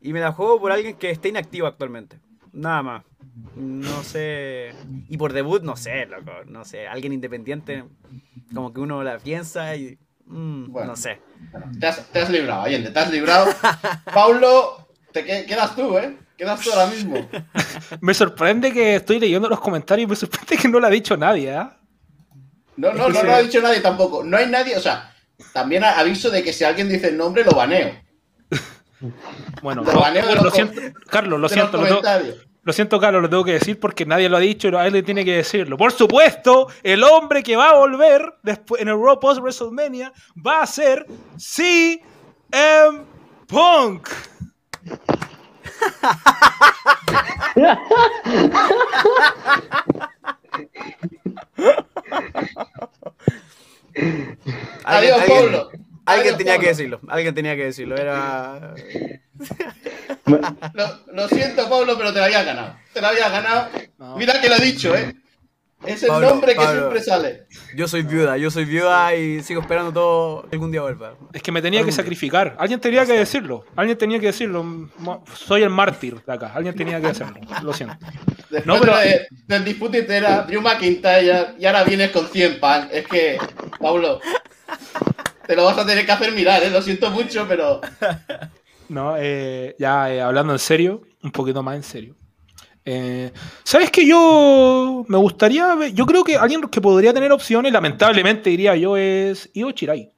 Y 0.00 0.12
me 0.12 0.20
la 0.20 0.30
juego 0.30 0.60
por 0.60 0.70
alguien 0.70 0.94
que 0.96 1.10
esté 1.10 1.30
inactivo 1.30 1.66
actualmente. 1.66 2.20
Nada 2.52 2.84
más. 2.84 3.11
No 3.56 4.02
sé. 4.02 4.72
Y 5.08 5.16
por 5.16 5.32
debut, 5.32 5.62
no 5.62 5.76
sé, 5.76 6.06
loco. 6.06 6.32
No 6.46 6.64
sé. 6.64 6.86
Alguien 6.86 7.12
independiente. 7.12 7.84
Como 8.54 8.72
que 8.72 8.80
uno 8.80 9.02
la 9.02 9.18
piensa 9.18 9.74
y. 9.76 9.98
mm, 10.26 10.70
Bueno. 10.70 10.90
No 10.92 10.96
sé. 10.96 11.20
Bueno, 11.50 11.66
te, 11.80 11.86
has, 11.86 12.06
te 12.10 12.20
has 12.20 12.30
librado, 12.30 12.62
Allende, 12.62 12.90
te 12.90 12.98
has 12.98 13.10
librado. 13.10 13.46
Paulo, 14.14 14.86
te 15.12 15.24
que- 15.24 15.46
quedas 15.46 15.74
tú, 15.74 15.96
¿eh? 15.98 16.16
Quedas 16.36 16.60
tú 16.60 16.70
ahora 16.72 16.86
mismo. 16.90 17.28
Me 18.00 18.14
sorprende 18.14 18.72
que 18.72 18.96
estoy 18.96 19.18
leyendo 19.20 19.48
los 19.48 19.60
comentarios 19.60 20.06
y 20.06 20.10
me 20.10 20.16
sorprende 20.16 20.56
que 20.56 20.68
no 20.68 20.80
lo 20.80 20.86
ha 20.86 20.90
dicho 20.90 21.16
nadie, 21.16 21.52
¿ah? 21.54 21.78
No, 22.76 22.92
no, 22.92 23.08
no 23.08 23.14
se- 23.20 23.26
lo 23.26 23.32
ha 23.34 23.42
dicho 23.42 23.60
nadie 23.62 23.80
tampoco. 23.80 24.24
No 24.24 24.36
hay 24.36 24.46
nadie, 24.48 24.76
o 24.76 24.80
sea, 24.80 25.14
también 25.52 25.84
aviso 25.84 26.30
de 26.30 26.42
que 26.42 26.52
si 26.52 26.64
alguien 26.64 26.88
dice 26.88 27.08
el 27.08 27.16
nombre, 27.16 27.44
lo 27.44 27.52
baneo. 27.52 27.92
Bueno, 29.62 29.82
Lo 29.82 29.92
no, 29.92 30.00
baneo 30.00 30.26
de 30.26 30.34
lo 30.36 30.44
los 30.44 30.54
siento, 30.54 30.80
Carlos, 31.08 31.40
lo 31.40 31.48
siento, 31.48 31.76
lo. 31.82 32.00
Lo 32.64 32.72
siento, 32.72 33.00
Carlos, 33.00 33.22
lo 33.22 33.28
tengo 33.30 33.44
que 33.44 33.52
decir 33.54 33.78
porque 33.80 34.06
nadie 34.06 34.28
lo 34.28 34.36
ha 34.36 34.40
dicho 34.40 34.68
y 34.68 34.74
a 34.76 34.86
él 34.86 34.92
le 34.92 35.02
tiene 35.02 35.24
que 35.24 35.36
decirlo. 35.36 35.76
Por 35.76 35.92
supuesto, 35.92 36.68
el 36.82 37.02
hombre 37.02 37.42
que 37.42 37.56
va 37.56 37.70
a 37.70 37.74
volver 37.76 38.34
después 38.42 38.80
en 38.80 38.88
el 38.88 38.94
Raw 39.00 39.18
post 39.18 39.40
WrestleMania 39.40 40.12
va 40.46 40.62
a 40.62 40.66
ser 40.66 41.06
CM 41.36 42.02
Punk. 43.48 44.08
Adiós, 54.84 55.20
alguien- 55.20 55.52
Pablo. 55.52 55.70
Alguien 56.04 56.36
tenía 56.36 56.58
que 56.58 56.66
decirlo, 56.68 57.00
alguien 57.08 57.34
tenía 57.34 57.56
que 57.56 57.64
decirlo. 57.64 57.96
Era. 57.96 58.74
Lo, 60.74 61.00
lo 61.12 61.28
siento, 61.28 61.68
Pablo, 61.68 61.96
pero 61.98 62.12
te 62.12 62.18
lo 62.20 62.24
había 62.26 62.42
ganado. 62.44 62.76
Te 62.92 63.00
lo 63.00 63.08
había 63.08 63.28
ganado. 63.28 63.68
No. 63.98 64.16
Mira 64.16 64.40
que 64.40 64.48
lo 64.48 64.56
he 64.56 64.60
dicho, 64.64 64.94
¿eh? 64.94 65.14
Es 65.84 66.00
el 66.04 66.10
Pablo, 66.10 66.30
nombre 66.30 66.52
que 66.52 66.58
Pablo. 66.58 66.80
siempre 66.80 67.02
sale. 67.02 67.46
Yo 67.74 67.88
soy 67.88 68.02
viuda, 68.02 68.36
yo 68.36 68.50
soy 68.52 68.64
viuda 68.64 69.16
y 69.16 69.42
sigo 69.42 69.60
esperando 69.62 69.92
todo 69.92 70.46
algún 70.52 70.70
día 70.70 70.80
vuelva. 70.80 71.14
Es 71.32 71.42
que 71.42 71.50
me 71.50 71.60
tenía 71.60 71.80
que 71.80 71.86
día. 71.86 71.92
sacrificar. 71.94 72.54
Alguien 72.58 72.78
tenía 72.80 73.04
que 73.04 73.14
decirlo. 73.14 73.64
Alguien 73.74 73.98
tenía 73.98 74.20
que 74.20 74.26
decirlo. 74.26 74.88
Soy 75.34 75.64
el 75.64 75.70
mártir 75.70 76.22
de 76.24 76.32
acá. 76.32 76.52
Alguien 76.54 76.76
tenía 76.76 77.00
que 77.00 77.08
hacerlo. 77.08 77.34
Lo 77.64 77.72
siento. 77.72 77.96
Después 78.48 78.64
No, 78.64 78.78
pero- 78.80 78.96
de, 78.98 79.26
del 79.48 79.64
dispute 79.64 80.06
era 80.16 80.42
Drew 80.42 80.60
McIntyre 80.62 81.54
y 81.58 81.66
ahora 81.66 81.82
vienes 81.82 82.10
con 82.12 82.28
100 82.28 82.60
pan. 82.60 82.88
Es 82.92 83.04
que, 83.08 83.38
Pablo, 83.80 84.20
te 85.52 85.56
lo 85.56 85.64
vas 85.64 85.76
a 85.76 85.84
tener 85.84 86.06
que 86.06 86.12
hacer 86.12 86.32
mirar, 86.32 86.62
¿eh? 86.62 86.70
Lo 86.70 86.80
siento 86.80 87.10
mucho, 87.10 87.44
pero 87.46 87.82
No, 88.88 89.16
eh, 89.18 89.76
ya 89.78 90.10
eh, 90.10 90.18
hablando 90.18 90.54
en 90.54 90.58
serio, 90.58 91.02
un 91.22 91.30
poquito 91.30 91.62
más 91.62 91.76
en 91.76 91.82
serio. 91.82 92.16
Eh, 92.86 93.30
¿Sabes 93.62 93.90
que 93.90 94.06
yo 94.06 95.04
me 95.08 95.18
gustaría 95.18 95.74
ver? 95.74 95.92
Yo 95.92 96.06
creo 96.06 96.24
que 96.24 96.36
alguien 96.36 96.62
que 96.62 96.80
podría 96.80 97.12
tener 97.12 97.30
opciones, 97.32 97.70
lamentablemente 97.70 98.48
diría 98.48 98.74
yo, 98.76 98.96
es 98.96 99.50
Io 99.52 99.70
Chirai. 99.72 100.10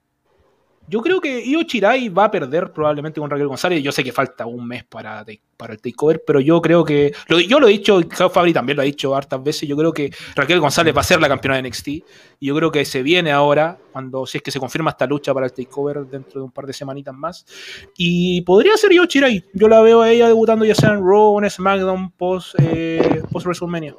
Yo 0.86 1.00
creo 1.00 1.20
que 1.20 1.42
Io 1.46 1.62
Chirai 1.62 2.08
va 2.10 2.24
a 2.24 2.30
perder 2.30 2.70
probablemente 2.70 3.18
con 3.18 3.30
Raquel 3.30 3.48
González. 3.48 3.82
Yo 3.82 3.90
sé 3.90 4.04
que 4.04 4.12
falta 4.12 4.44
un 4.44 4.66
mes 4.66 4.84
para, 4.84 5.24
para 5.56 5.72
el 5.72 5.80
takeover, 5.80 6.22
pero 6.26 6.40
yo 6.40 6.60
creo 6.60 6.84
que. 6.84 7.12
Lo, 7.28 7.40
yo 7.40 7.58
lo 7.58 7.68
he 7.68 7.72
dicho, 7.72 8.00
Fabri 8.30 8.52
también 8.52 8.76
lo 8.76 8.82
ha 8.82 8.84
dicho 8.84 9.14
hartas 9.14 9.42
veces. 9.42 9.68
Yo 9.68 9.76
creo 9.76 9.92
que 9.92 10.12
Raquel 10.34 10.60
González 10.60 10.94
va 10.94 11.00
a 11.00 11.04
ser 11.04 11.20
la 11.20 11.28
campeona 11.28 11.56
de 11.56 11.68
NXT. 11.68 11.88
Y 11.88 12.04
yo 12.40 12.54
creo 12.54 12.70
que 12.70 12.84
se 12.84 13.02
viene 13.02 13.32
ahora, 13.32 13.78
cuando 13.92 14.26
si 14.26 14.38
es 14.38 14.42
que 14.42 14.50
se 14.50 14.60
confirma 14.60 14.90
esta 14.90 15.06
lucha 15.06 15.32
para 15.32 15.46
el 15.46 15.52
takeover 15.52 16.04
dentro 16.06 16.40
de 16.40 16.44
un 16.44 16.50
par 16.50 16.66
de 16.66 16.74
semanitas 16.74 17.14
más. 17.14 17.46
Y 17.96 18.42
podría 18.42 18.76
ser 18.76 18.92
Io 18.92 19.06
Chirai. 19.06 19.42
Yo 19.54 19.68
la 19.68 19.80
veo 19.80 20.02
a 20.02 20.10
ella 20.10 20.26
debutando 20.26 20.64
ya 20.66 20.74
sea 20.74 20.90
en 20.90 21.00
Raw 21.00 21.34
o 21.34 21.42
en 21.42 21.48
SmackDown 21.48 22.10
post, 22.10 22.56
eh, 22.58 23.22
post 23.32 23.46
WrestleMania. 23.46 23.94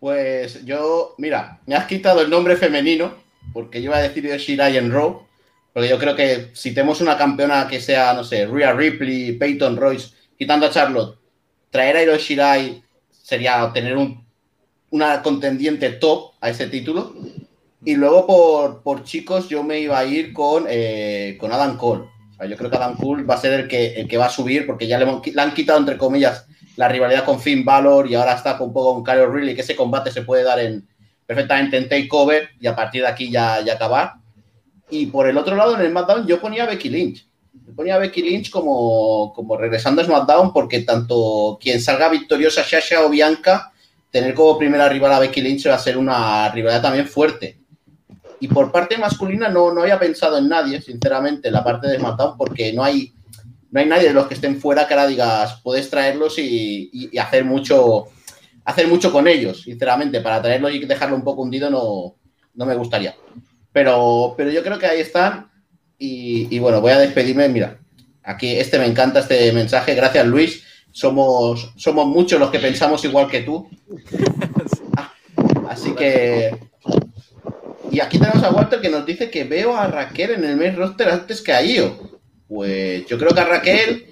pues 0.00 0.64
yo, 0.64 1.14
mira, 1.18 1.60
me 1.66 1.74
has 1.74 1.86
quitado 1.86 2.20
el 2.20 2.30
nombre 2.30 2.56
femenino, 2.56 3.25
porque 3.56 3.80
yo 3.80 3.86
iba 3.86 3.96
a 3.96 4.02
decir 4.02 4.22
Io 4.26 4.36
Shirai 4.36 4.76
en 4.76 4.92
Raw, 4.92 5.26
porque 5.72 5.88
yo 5.88 5.98
creo 5.98 6.14
que 6.14 6.50
si 6.52 6.74
tenemos 6.74 7.00
una 7.00 7.16
campeona 7.16 7.66
que 7.66 7.80
sea, 7.80 8.12
no 8.12 8.22
sé, 8.22 8.44
Rhea 8.44 8.74
Ripley, 8.74 9.32
Peyton 9.32 9.78
Royce, 9.78 10.10
quitando 10.38 10.66
a 10.66 10.70
Charlotte, 10.70 11.18
traer 11.70 11.96
a 11.96 12.02
Io 12.04 12.18
Shirai 12.18 12.82
sería 13.10 13.70
tener 13.72 13.96
un, 13.96 14.26
una 14.90 15.22
contendiente 15.22 15.88
top 15.88 16.34
a 16.42 16.50
ese 16.50 16.66
título. 16.66 17.14
Y 17.82 17.94
luego 17.94 18.26
por, 18.26 18.82
por 18.82 19.04
chicos 19.04 19.48
yo 19.48 19.62
me 19.62 19.80
iba 19.80 19.98
a 19.98 20.04
ir 20.04 20.34
con, 20.34 20.66
eh, 20.68 21.38
con 21.40 21.50
Adam 21.50 21.78
Cole. 21.78 22.04
Yo 22.50 22.58
creo 22.58 22.68
que 22.68 22.76
Adam 22.76 22.98
Cole 22.98 23.22
va 23.22 23.36
a 23.36 23.40
ser 23.40 23.60
el 23.60 23.68
que, 23.68 23.94
el 23.94 24.06
que 24.06 24.18
va 24.18 24.26
a 24.26 24.30
subir 24.30 24.66
porque 24.66 24.86
ya 24.86 24.98
le, 24.98 25.06
han 25.40 25.54
quitado, 25.54 25.78
entre 25.78 25.96
comillas, 25.96 26.46
la 26.76 26.88
rivalidad 26.88 27.24
con 27.24 27.40
Finn 27.40 27.64
Balor 27.64 28.06
y 28.06 28.16
ahora 28.16 28.34
está 28.34 28.58
con 28.58 28.66
un 28.66 28.74
poco 28.74 28.92
con 28.96 29.04
Kyle 29.04 29.24
O'Reilly, 29.24 29.54
que 29.54 29.62
ese 29.62 29.74
combate 29.74 30.10
se 30.10 30.20
puede 30.20 30.42
dar 30.42 30.60
en, 30.60 30.86
perfectamente 31.26 31.76
en 31.76 31.88
Takeover 31.88 32.50
y 32.60 32.66
a 32.66 32.76
partir 32.76 33.02
de 33.02 33.08
aquí 33.08 33.30
ya, 33.30 33.60
ya 33.60 33.74
acabar. 33.74 34.14
Y 34.88 35.06
por 35.06 35.28
el 35.28 35.36
otro 35.36 35.56
lado, 35.56 35.74
en 35.74 35.80
el 35.80 35.90
SmackDown, 35.90 36.26
yo 36.26 36.40
ponía 36.40 36.64
a 36.64 36.66
Becky 36.66 36.88
Lynch. 36.88 37.26
Yo 37.66 37.74
ponía 37.74 37.96
a 37.96 37.98
Becky 37.98 38.22
Lynch 38.22 38.50
como, 38.50 39.32
como 39.34 39.56
regresando 39.56 40.00
a 40.00 40.04
SmackDown 40.04 40.52
porque 40.52 40.80
tanto 40.82 41.58
quien 41.60 41.80
salga 41.80 42.08
victoriosa, 42.08 42.62
Sasha 42.62 43.04
o 43.04 43.08
Bianca, 43.08 43.72
tener 44.10 44.34
como 44.34 44.56
primera 44.56 44.88
rival 44.88 45.12
a 45.12 45.18
Becky 45.18 45.40
Lynch 45.40 45.68
va 45.68 45.74
a 45.74 45.78
ser 45.78 45.98
una 45.98 46.48
rivalidad 46.50 46.82
también 46.82 47.06
fuerte. 47.08 47.58
Y 48.38 48.48
por 48.48 48.70
parte 48.70 48.98
masculina 48.98 49.48
no, 49.48 49.72
no 49.72 49.82
había 49.82 49.98
pensado 49.98 50.38
en 50.38 50.48
nadie, 50.48 50.80
sinceramente, 50.80 51.48
en 51.48 51.54
la 51.54 51.64
parte 51.64 51.88
de 51.88 51.98
SmackDown, 51.98 52.36
porque 52.36 52.72
no 52.72 52.84
hay, 52.84 53.12
no 53.70 53.80
hay 53.80 53.86
nadie 53.86 54.08
de 54.08 54.14
los 54.14 54.26
que 54.26 54.34
estén 54.34 54.60
fuera 54.60 54.86
que 54.86 54.94
ahora 54.94 55.06
digas, 55.06 55.60
puedes 55.62 55.88
traerlos 55.90 56.38
y, 56.38 57.10
hacer 57.18 57.44
mucho 57.44 58.06
hacer 58.66 58.88
mucho 58.88 59.10
con 59.10 59.26
ellos, 59.26 59.62
sinceramente. 59.62 60.20
Para 60.20 60.42
traerlos 60.42 60.74
y 60.74 60.80
dejarlo 60.80 61.16
un 61.16 61.24
poco 61.24 61.42
hundido 61.42 61.70
no, 61.70 62.16
no 62.54 62.66
me 62.66 62.74
gustaría. 62.74 63.14
Pero, 63.72 64.34
pero 64.36 64.50
yo 64.50 64.62
creo 64.62 64.78
que 64.78 64.86
ahí 64.86 65.00
están. 65.00 65.50
Y, 65.98 66.54
y 66.54 66.58
bueno, 66.58 66.82
voy 66.82 66.92
a 66.92 66.98
despedirme. 66.98 67.48
Mira, 67.48 67.78
aquí 68.22 68.56
este 68.56 68.78
me 68.78 68.86
encanta, 68.86 69.20
este 69.20 69.50
mensaje. 69.52 69.94
Gracias, 69.94 70.26
Luis. 70.26 70.64
Somos, 70.92 71.72
somos 71.76 72.06
muchos 72.06 72.40
los 72.40 72.50
que 72.50 72.58
pensamos 72.58 73.02
igual 73.04 73.30
que 73.30 73.40
tú. 73.40 73.68
Ah, 74.98 75.12
Así 75.68 75.94
que. 75.94 76.58
Y 77.90 78.00
aquí 78.00 78.18
tenemos 78.18 78.42
a 78.42 78.50
Walter 78.50 78.80
que 78.80 78.88
nos 78.88 79.04
dice 79.04 79.30
que 79.30 79.44
veo 79.44 79.76
a 79.76 79.86
Raquel 79.88 80.30
en 80.30 80.44
el 80.44 80.56
main 80.56 80.74
roster 80.74 81.08
antes 81.08 81.42
que 81.42 81.52
a 81.52 81.62
Io. 81.62 82.18
Pues 82.48 83.06
yo 83.06 83.18
creo 83.18 83.32
que 83.34 83.40
a 83.40 83.44
Raquel 83.44 84.06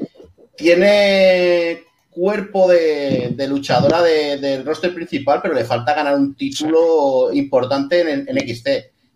tiene 0.57 1.85
cuerpo 2.15 2.69
de, 2.69 3.33
de 3.35 3.49
luchadora 3.49 4.01
de- 4.03 4.39
del 4.39 4.65
roster 4.65 4.95
principal, 4.95 5.41
pero 5.43 5.55
le 5.55 5.65
falta 5.65 5.95
ganar 5.95 6.15
un 6.15 6.35
título 6.35 7.33
importante 7.33 8.01
en, 8.01 8.27
en 8.29 8.39
XT. 8.55 8.69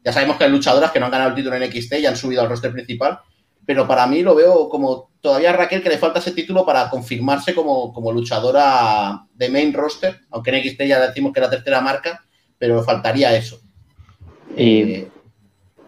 Ya 0.04 0.12
sabemos 0.12 0.36
que 0.36 0.44
hay 0.44 0.50
luchadoras 0.50 0.90
que 0.90 0.98
no 1.00 1.06
han 1.06 1.12
ganado 1.12 1.30
el 1.30 1.36
título 1.36 1.56
en 1.56 1.70
XT 1.70 1.94
y 2.00 2.06
han 2.06 2.16
subido 2.16 2.42
al 2.42 2.48
roster 2.48 2.72
principal, 2.72 3.18
pero 3.64 3.86
para 3.86 4.06
mí 4.06 4.22
lo 4.22 4.34
veo 4.34 4.68
como 4.68 5.10
todavía 5.20 5.52
Raquel 5.52 5.82
que 5.82 5.88
le 5.90 5.98
falta 5.98 6.18
ese 6.20 6.32
título 6.32 6.64
para 6.64 6.88
confirmarse 6.88 7.54
como, 7.54 7.92
como 7.92 8.12
luchadora 8.12 9.24
de 9.34 9.48
main 9.48 9.72
roster, 9.72 10.20
aunque 10.30 10.50
en 10.50 10.62
XT 10.70 10.82
ya 10.84 11.06
decimos 11.06 11.32
que 11.32 11.40
es 11.40 11.46
la 11.46 11.50
tercera 11.50 11.80
marca, 11.80 12.24
pero 12.58 12.82
faltaría 12.82 13.36
eso. 13.36 13.60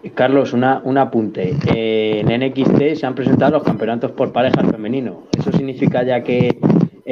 Y 0.02 0.10
Carlos, 0.10 0.52
una, 0.52 0.80
un 0.84 0.96
apunte. 0.98 1.56
Eh, 1.74 2.24
en 2.26 2.40
NXT 2.40 2.98
se 2.98 3.06
han 3.06 3.14
presentado 3.14 3.52
los 3.52 3.62
campeonatos 3.62 4.12
por 4.12 4.32
parejas 4.32 4.70
femenino. 4.70 5.26
¿Eso 5.36 5.52
significa 5.52 6.02
ya 6.02 6.22
que 6.22 6.58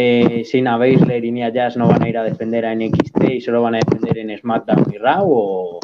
eh, 0.00 0.44
Shayna 0.44 0.76
Baszler 0.76 1.24
y 1.24 1.32
Nia 1.32 1.50
Jax 1.52 1.76
no 1.76 1.88
van 1.88 2.04
a 2.04 2.08
ir 2.08 2.16
a 2.16 2.22
defender 2.22 2.64
a 2.64 2.72
NXT 2.72 3.30
y 3.30 3.40
solo 3.40 3.62
van 3.62 3.74
a 3.74 3.80
defender 3.80 4.16
en 4.18 4.38
SmackDown 4.38 4.94
y 4.94 4.96
Raw? 4.96 5.26
O... 5.28 5.80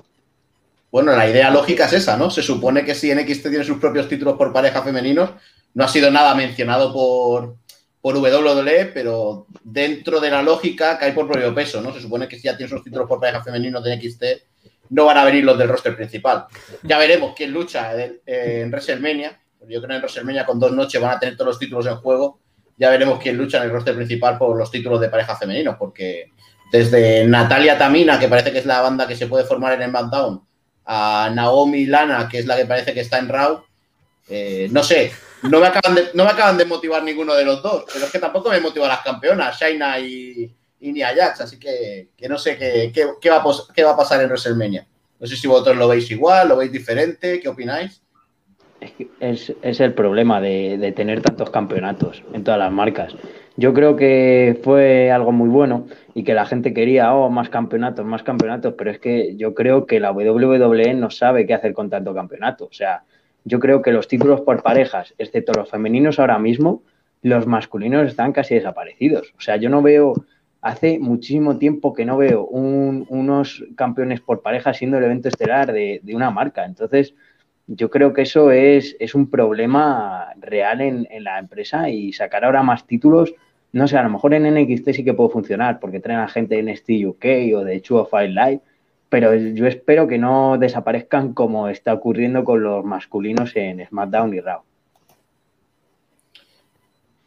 Bueno, 0.92 1.16
la 1.16 1.28
idea 1.28 1.50
lógica 1.50 1.86
es 1.86 1.94
esa, 1.94 2.16
¿no? 2.16 2.30
Se 2.30 2.40
supone 2.40 2.84
que 2.84 2.94
si 2.94 3.12
NXT 3.12 3.48
tiene 3.48 3.64
sus 3.64 3.78
propios 3.78 4.08
títulos 4.08 4.36
por 4.36 4.52
pareja 4.52 4.82
femeninos, 4.82 5.30
no 5.74 5.82
ha 5.82 5.88
sido 5.88 6.12
nada 6.12 6.32
mencionado 6.36 6.92
por, 6.92 7.56
por 8.00 8.16
WWE, 8.16 8.92
pero 8.94 9.48
dentro 9.64 10.20
de 10.20 10.30
la 10.30 10.42
lógica 10.42 10.96
cae 10.96 11.12
por 11.12 11.26
propio 11.26 11.52
peso, 11.52 11.82
¿no? 11.82 11.92
Se 11.92 12.00
supone 12.00 12.28
que 12.28 12.36
si 12.36 12.42
ya 12.42 12.56
tiene 12.56 12.70
sus 12.70 12.84
títulos 12.84 13.08
por 13.08 13.18
pareja 13.18 13.42
femeninos 13.42 13.82
de 13.82 13.96
NXT, 13.96 14.24
no 14.90 15.06
van 15.06 15.18
a 15.18 15.24
venir 15.24 15.42
los 15.42 15.58
del 15.58 15.68
roster 15.68 15.96
principal. 15.96 16.44
Ya 16.84 16.98
veremos 16.98 17.34
quién 17.34 17.50
lucha 17.50 17.92
en 18.00 18.70
WrestleMania. 18.70 19.40
Yo 19.62 19.80
creo 19.80 19.88
que 19.88 19.94
en 19.96 20.02
WrestleMania 20.02 20.46
con 20.46 20.60
dos 20.60 20.70
noches 20.70 21.00
van 21.00 21.16
a 21.16 21.18
tener 21.18 21.36
todos 21.36 21.48
los 21.48 21.58
títulos 21.58 21.86
en 21.86 21.96
juego. 21.96 22.43
Ya 22.76 22.90
veremos 22.90 23.20
quién 23.20 23.36
lucha 23.36 23.58
en 23.58 23.64
el 23.64 23.70
roster 23.70 23.94
principal 23.94 24.38
por 24.38 24.56
los 24.56 24.70
títulos 24.70 25.00
de 25.00 25.08
pareja 25.08 25.36
femeninos, 25.36 25.76
porque 25.78 26.32
desde 26.72 27.24
Natalia 27.26 27.78
Tamina, 27.78 28.18
que 28.18 28.28
parece 28.28 28.52
que 28.52 28.58
es 28.58 28.66
la 28.66 28.80
banda 28.80 29.06
que 29.06 29.16
se 29.16 29.26
puede 29.26 29.44
formar 29.44 29.74
en 29.74 29.82
el 29.82 29.90
SmackDown, 29.90 30.42
a 30.86 31.30
Naomi 31.32 31.86
Lana, 31.86 32.28
que 32.28 32.38
es 32.38 32.46
la 32.46 32.56
que 32.56 32.66
parece 32.66 32.92
que 32.92 33.00
está 33.00 33.18
en 33.18 33.28
Raw, 33.28 33.62
eh, 34.28 34.68
no 34.70 34.82
sé, 34.82 35.12
no 35.42 35.60
me, 35.60 35.66
acaban 35.66 35.94
de, 35.94 36.10
no 36.14 36.24
me 36.24 36.30
acaban 36.30 36.56
de 36.56 36.64
motivar 36.64 37.02
ninguno 37.02 37.34
de 37.34 37.44
los 37.44 37.62
dos, 37.62 37.84
pero 37.92 38.06
es 38.06 38.10
que 38.10 38.18
tampoco 38.18 38.50
me 38.50 38.60
motivan 38.60 38.88
las 38.88 39.02
campeonas, 39.02 39.58
Shaina 39.58 39.98
y, 39.98 40.54
y 40.80 40.92
Nia 40.92 41.14
Jax, 41.14 41.42
así 41.42 41.58
que, 41.58 42.10
que 42.16 42.28
no 42.28 42.38
sé 42.38 42.56
qué, 42.56 43.30
va 43.30 43.36
a 43.36 43.72
qué 43.74 43.84
va 43.84 43.92
a 43.92 43.96
pasar 43.96 44.20
en 44.20 44.28
WrestleMania. 44.28 44.86
No 45.20 45.26
sé 45.26 45.36
si 45.36 45.46
vosotros 45.46 45.76
lo 45.76 45.88
veis 45.88 46.10
igual, 46.10 46.48
lo 46.48 46.56
veis 46.56 46.72
diferente, 46.72 47.40
¿qué 47.40 47.48
opináis? 47.48 48.02
Es, 49.20 49.52
el 49.62 49.94
problema 49.94 50.40
de, 50.40 50.78
de 50.78 50.92
tener 50.92 51.20
tantos 51.22 51.50
campeonatos 51.50 52.22
en 52.32 52.44
todas 52.44 52.58
las 52.58 52.72
marcas. 52.72 53.16
Yo 53.56 53.72
creo 53.72 53.94
que 53.94 54.58
fue 54.62 55.12
algo 55.12 55.30
muy 55.30 55.48
bueno 55.48 55.86
y 56.14 56.24
que 56.24 56.34
la 56.34 56.44
gente 56.44 56.74
quería, 56.74 57.14
oh, 57.14 57.30
más 57.30 57.48
campeonatos, 57.48 58.04
más 58.04 58.22
campeonatos, 58.22 58.74
pero 58.76 58.90
es 58.90 58.98
que 58.98 59.36
yo 59.36 59.54
creo 59.54 59.86
que 59.86 60.00
la 60.00 60.12
WWE 60.12 60.94
no 60.94 61.10
sabe 61.10 61.46
qué 61.46 61.54
hacer 61.54 61.72
con 61.72 61.88
tanto 61.88 62.12
campeonato. 62.14 62.64
O 62.64 62.72
sea, 62.72 63.04
yo 63.44 63.60
creo 63.60 63.82
que 63.82 63.92
los 63.92 64.08
títulos 64.08 64.40
por 64.40 64.62
parejas, 64.62 65.14
excepto 65.18 65.52
los 65.52 65.70
femeninos 65.70 66.18
ahora 66.18 66.38
mismo, 66.38 66.82
los 67.22 67.46
masculinos 67.46 68.08
están 68.08 68.32
casi 68.32 68.54
desaparecidos. 68.54 69.32
O 69.38 69.40
sea, 69.40 69.56
yo 69.56 69.70
no 69.70 69.82
veo, 69.82 70.14
hace 70.60 70.98
muchísimo 70.98 71.56
tiempo 71.58 71.92
que 71.94 72.04
no 72.04 72.16
veo 72.16 72.44
unos 72.44 73.64
campeones 73.76 74.20
por 74.20 74.42
pareja 74.42 74.74
siendo 74.74 74.98
el 74.98 75.04
evento 75.04 75.28
estelar 75.28 75.72
de, 75.72 76.00
una 76.12 76.30
marca. 76.30 76.64
Entonces, 76.64 77.14
yo 77.66 77.90
creo 77.90 78.12
que 78.12 78.22
eso 78.22 78.50
es, 78.50 78.96
es 79.00 79.14
un 79.14 79.30
problema 79.30 80.28
real 80.40 80.80
en, 80.80 81.06
en, 81.10 81.24
la 81.24 81.38
empresa 81.38 81.88
y 81.88 82.12
sacar 82.12 82.44
ahora 82.44 82.62
más 82.62 82.86
títulos, 82.86 83.34
no 83.72 83.88
sé, 83.88 83.96
a 83.96 84.02
lo 84.02 84.10
mejor 84.10 84.34
en 84.34 84.54
NXT 84.54 84.90
sí 84.90 85.04
que 85.04 85.14
puede 85.14 85.30
funcionar 85.30 85.80
porque 85.80 86.00
traen 86.00 86.20
a 86.20 86.28
gente 86.28 86.56
de 86.56 86.62
NXT 86.62 86.90
UK 87.06 87.24
o 87.56 87.64
de 87.64 87.80
Chuo 87.80 88.06
File 88.06 88.28
Live 88.28 88.60
pero 89.14 89.32
yo 89.32 89.68
espero 89.68 90.08
que 90.08 90.18
no 90.18 90.58
desaparezcan 90.58 91.34
como 91.34 91.68
está 91.68 91.94
ocurriendo 91.94 92.42
con 92.42 92.64
los 92.64 92.84
masculinos 92.84 93.54
en 93.54 93.86
SmackDown 93.86 94.34
y 94.34 94.40
Raw. 94.40 94.64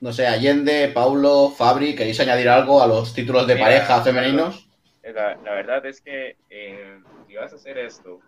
No 0.01 0.11
sé, 0.11 0.27
Allende, 0.27 0.91
Paulo, 0.93 1.49
Fabri, 1.49 1.95
¿queréis 1.95 2.19
añadir 2.19 2.49
algo 2.49 2.83
a 2.83 2.87
los 2.87 3.13
títulos 3.13 3.47
de 3.47 3.55
pareja 3.55 4.01
femeninos? 4.01 4.69
La, 5.01 5.53
verdad 5.53 5.85
es 5.85 6.01
que 6.01 6.35
eh, 6.49 6.99
si 7.25 7.35
vas 7.35 7.53
a 7.53 7.55
hacer 7.55 7.77
esto, 7.77 8.19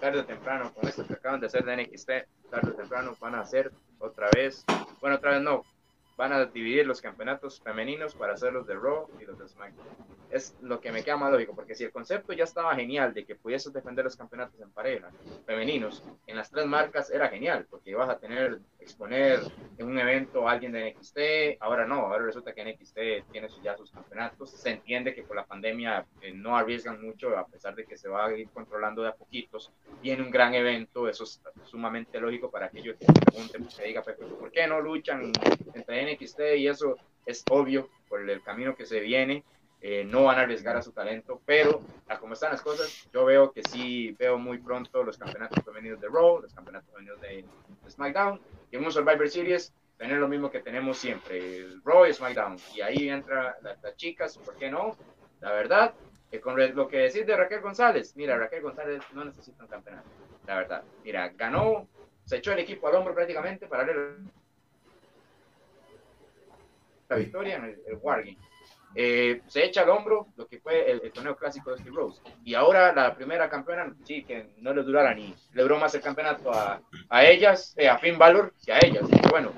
tarde 0.00 0.20
o 0.20 0.24
temprano, 0.24 0.72
con 0.74 0.88
esto 0.88 1.06
que 1.06 1.14
acaban 1.14 1.40
de 1.40 1.46
hacer 1.46 1.64
de 1.64 1.76
NXT, 1.76 2.10
tarde 2.50 2.70
o 2.70 2.74
temprano 2.74 3.16
van 3.20 3.34
a 3.34 3.40
hacer 3.40 3.72
otra 3.98 4.28
vez, 4.34 4.64
bueno, 5.00 5.16
otra 5.16 5.32
vez 5.32 5.42
no, 5.42 5.64
van 6.16 6.32
a 6.32 6.44
dividir 6.44 6.86
los 6.86 7.00
campeonatos 7.00 7.60
femeninos 7.60 8.14
para 8.14 8.34
hacer 8.34 8.52
los 8.52 8.66
de 8.66 8.74
Raw 8.74 9.08
y 9.20 9.24
los 9.24 9.38
de 9.38 9.48
SmackDown. 9.48 9.86
Es 10.30 10.54
lo 10.60 10.80
que 10.80 10.92
me 10.92 11.02
queda 11.02 11.16
más 11.16 11.32
lógico, 11.32 11.54
porque 11.54 11.74
si 11.74 11.84
el 11.84 11.92
concepto 11.92 12.32
ya 12.32 12.44
estaba 12.44 12.74
genial 12.74 13.14
de 13.14 13.24
que 13.24 13.34
pudieses 13.34 13.72
defender 13.72 14.04
los 14.04 14.16
campeonatos 14.16 14.60
en 14.60 14.70
pareja 14.70 15.10
femeninos 15.46 16.04
en 16.26 16.36
las 16.36 16.50
tres 16.50 16.66
marcas, 16.66 17.10
era 17.10 17.28
genial, 17.28 17.66
porque 17.68 17.90
ibas 17.90 18.08
a 18.08 18.18
tener, 18.18 18.60
exponer 18.82 19.40
en 19.78 19.86
un 19.86 19.98
evento 19.98 20.48
a 20.48 20.52
alguien 20.52 20.72
de 20.72 20.92
NXT, 20.92 21.18
ahora 21.60 21.86
no, 21.86 22.06
ahora 22.06 22.26
resulta 22.26 22.52
que 22.52 22.64
NXT 22.64 23.30
tiene 23.30 23.48
ya 23.62 23.76
sus 23.76 23.90
campeonatos, 23.90 24.50
se 24.50 24.70
entiende 24.70 25.14
que 25.14 25.22
por 25.22 25.36
la 25.36 25.46
pandemia 25.46 26.06
eh, 26.20 26.32
no 26.32 26.56
arriesgan 26.56 27.02
mucho, 27.02 27.36
a 27.36 27.46
pesar 27.46 27.74
de 27.74 27.84
que 27.84 27.96
se 27.96 28.08
va 28.08 28.26
a 28.26 28.32
ir 28.36 28.48
controlando 28.50 29.02
de 29.02 29.08
a 29.08 29.14
poquitos, 29.14 29.72
viene 30.02 30.22
un 30.22 30.30
gran 30.30 30.54
evento, 30.54 31.08
eso 31.08 31.24
es 31.24 31.40
sumamente 31.64 32.20
lógico 32.20 32.50
para 32.50 32.66
aquellos 32.66 32.96
que 32.96 33.06
pregunten, 33.06 33.66
que 33.66 33.84
diga, 33.84 34.02
¿por 34.02 34.50
qué 34.50 34.66
no 34.66 34.80
luchan 34.80 35.32
entre 35.74 36.14
NXT 36.14 36.40
y 36.56 36.68
eso 36.68 36.96
es 37.26 37.44
obvio 37.50 37.88
por 38.08 38.28
el 38.28 38.42
camino 38.42 38.74
que 38.74 38.86
se 38.86 39.00
viene. 39.00 39.44
Eh, 39.84 40.04
no 40.04 40.24
van 40.24 40.38
a 40.38 40.42
arriesgar 40.42 40.76
a 40.76 40.82
su 40.82 40.92
talento, 40.92 41.40
pero 41.44 41.80
a 42.06 42.16
como 42.18 42.34
están 42.34 42.52
las 42.52 42.62
cosas, 42.62 43.08
yo 43.12 43.24
veo 43.24 43.50
que 43.50 43.64
sí 43.64 44.14
veo 44.16 44.38
muy 44.38 44.58
pronto 44.58 45.02
los 45.02 45.18
campeonatos 45.18 45.64
femeninos 45.64 46.00
de 46.00 46.06
Raw, 46.06 46.40
los 46.40 46.54
campeonatos 46.54 46.88
femeninos 46.92 47.20
de, 47.20 47.44
SmackDown, 47.90 48.40
y 48.72 48.76
en 48.76 48.84
un 48.84 48.90
Survivor 48.90 49.28
Series 49.28 49.72
tener 49.96 50.18
lo 50.18 50.26
mismo 50.26 50.50
que 50.50 50.60
tenemos 50.60 50.98
siempre, 50.98 51.68
Raw 51.84 52.06
y 52.06 52.12
SmackDown, 52.12 52.56
y 52.74 52.80
ahí 52.80 53.08
entra 53.08 53.56
las 53.62 53.96
chicas, 53.96 54.36
¿por 54.38 54.56
qué 54.56 54.68
no? 54.68 54.96
La 55.40 55.52
verdad, 55.52 55.94
que 56.28 56.40
con 56.40 56.56
lo 56.74 56.88
que 56.88 56.98
decís 56.98 57.24
de 57.24 57.36
Raquel 57.36 57.60
González, 57.60 58.16
mira, 58.16 58.36
Raquel 58.36 58.62
González 58.62 59.00
no 59.12 59.24
necesita 59.24 59.62
un 59.62 59.68
campeonato, 59.68 60.08
la 60.46 60.56
verdad, 60.56 60.82
mira, 61.04 61.28
ganó, 61.36 61.86
se 62.24 62.38
echó 62.38 62.52
el 62.52 62.58
equipo 62.60 62.88
al 62.88 62.96
hombro 62.96 63.14
prácticamente 63.14 63.68
para 63.68 63.84
darle 63.84 64.16
victoria 67.16 67.56
en 67.56 67.64
el, 67.64 67.98
Wargame. 68.00 68.38
Eh, 68.94 69.40
se 69.46 69.64
echa 69.64 69.82
al 69.82 69.90
hombro 69.90 70.28
lo 70.36 70.46
que 70.46 70.58
fue 70.58 70.90
el, 70.90 71.12
torneo 71.12 71.36
clásico 71.36 71.70
de 71.70 71.78
Steve 71.78 71.96
Rose. 71.96 72.20
Y 72.44 72.54
ahora 72.54 72.92
la 72.92 73.14
primera 73.14 73.48
campeona, 73.48 73.94
sí, 74.04 74.24
que 74.24 74.50
no 74.58 74.74
le 74.74 74.82
durara 74.82 75.14
ni, 75.14 75.34
le 75.54 75.62
duró 75.62 75.78
más 75.78 75.94
el 75.94 76.02
campeonato 76.02 76.52
a, 76.52 76.80
a 77.08 77.24
ellas, 77.24 77.74
eh, 77.76 77.88
a 77.88 77.98
Finn 77.98 78.18
Balor, 78.18 78.52
que 78.64 78.72
a 78.72 78.78
ellas. 78.82 79.04
bueno, 79.30 79.52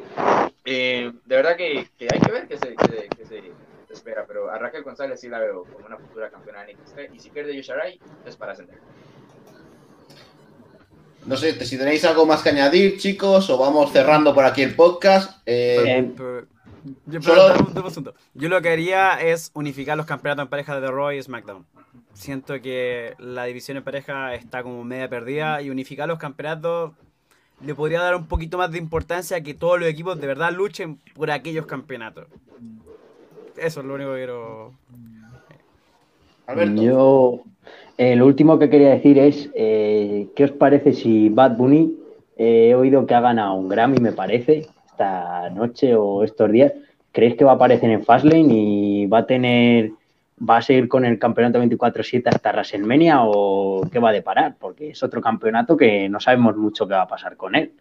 eh, 0.64 1.12
de 1.24 1.36
verdad 1.36 1.56
que, 1.56 1.88
que, 1.98 2.08
hay 2.12 2.20
que 2.20 2.32
ver 2.32 2.48
qué 2.48 2.56
se, 2.58 2.74
que, 2.74 3.26
se, 3.26 3.42
espera, 3.90 4.24
pero 4.26 4.50
a 4.50 4.58
Raquel 4.58 4.82
González 4.82 5.20
sí 5.20 5.28
la 5.28 5.38
veo 5.38 5.64
como 5.64 5.86
una 5.86 5.96
futura 5.96 6.30
campeona 6.30 6.64
de 6.64 6.74
NXT. 6.74 7.14
Y 7.14 7.18
si 7.18 7.30
pierde 7.30 7.56
Yosharai, 7.56 8.00
es 8.26 8.36
para 8.36 8.52
ascender. 8.52 8.78
No 11.26 11.36
sé 11.36 11.52
si 11.64 11.78
tenéis 11.78 12.04
algo 12.04 12.26
más 12.26 12.42
que 12.42 12.50
añadir, 12.50 12.98
chicos, 12.98 13.48
o 13.48 13.56
vamos 13.56 13.92
cerrando 13.92 14.34
por 14.34 14.44
aquí 14.44 14.62
el 14.62 14.74
podcast. 14.74 15.40
Eh, 15.46 16.12
yo, 17.06 17.20
Yo 18.34 18.48
lo 18.48 18.62
que 18.62 18.68
haría 18.68 19.20
es 19.20 19.50
unificar 19.54 19.96
los 19.96 20.06
campeonatos 20.06 20.44
en 20.44 20.50
pareja 20.50 20.80
de 20.80 20.90
Raw 20.90 21.12
y 21.12 21.22
SmackDown. 21.22 21.66
Siento 22.12 22.60
que 22.60 23.14
la 23.18 23.44
división 23.44 23.76
en 23.76 23.84
pareja 23.84 24.34
está 24.34 24.62
como 24.62 24.84
media 24.84 25.08
perdida 25.08 25.62
y 25.62 25.70
unificar 25.70 26.08
los 26.08 26.18
campeonatos 26.18 26.92
le 27.64 27.74
podría 27.74 28.00
dar 28.00 28.16
un 28.16 28.26
poquito 28.26 28.58
más 28.58 28.70
de 28.70 28.78
importancia 28.78 29.36
a 29.36 29.40
que 29.40 29.54
todos 29.54 29.78
los 29.78 29.88
equipos 29.88 30.20
de 30.20 30.26
verdad 30.26 30.52
luchen 30.52 30.98
por 31.14 31.30
aquellos 31.30 31.66
campeonatos. 31.66 32.26
Eso 33.56 33.80
es 33.80 33.86
lo 33.86 33.94
único 33.94 34.10
que 34.10 34.16
quiero. 34.16 34.72
Alberto. 36.46 36.82
Yo, 36.82 37.40
eh, 37.96 38.16
lo 38.16 38.26
último 38.26 38.58
que 38.58 38.68
quería 38.68 38.90
decir 38.90 39.18
es, 39.18 39.48
eh, 39.54 40.28
¿qué 40.34 40.44
os 40.44 40.50
parece 40.50 40.92
si 40.92 41.28
Bad 41.28 41.56
Bunny, 41.56 41.96
eh, 42.36 42.70
he 42.70 42.74
oído 42.74 43.06
que 43.06 43.14
ha 43.14 43.20
ganado 43.20 43.54
un 43.54 43.68
Grammy, 43.68 43.98
me 43.98 44.12
parece, 44.12 44.66
esta 44.94 45.50
noche 45.50 45.94
o 45.94 46.22
estos 46.22 46.50
días, 46.50 46.72
¿creéis 47.10 47.36
que 47.36 47.44
va 47.44 47.52
a 47.52 47.54
aparecer 47.56 47.90
en 47.90 48.04
Fastlane 48.04 48.46
y 48.48 49.06
va 49.06 49.18
a 49.18 49.26
tener, 49.26 49.90
va 50.38 50.58
a 50.58 50.62
seguir 50.62 50.88
con 50.88 51.04
el 51.04 51.18
campeonato 51.18 51.60
24-7 51.60 52.22
hasta 52.26 52.52
WrestleMania 52.52 53.22
o 53.22 53.82
qué 53.90 53.98
va 53.98 54.10
a 54.10 54.12
deparar? 54.12 54.56
Porque 54.58 54.90
es 54.90 55.02
otro 55.02 55.20
campeonato 55.20 55.76
que 55.76 56.08
no 56.08 56.20
sabemos 56.20 56.56
mucho 56.56 56.86
qué 56.86 56.94
va 56.94 57.02
a 57.02 57.08
pasar 57.08 57.36
con 57.36 57.56
él. 57.56 57.72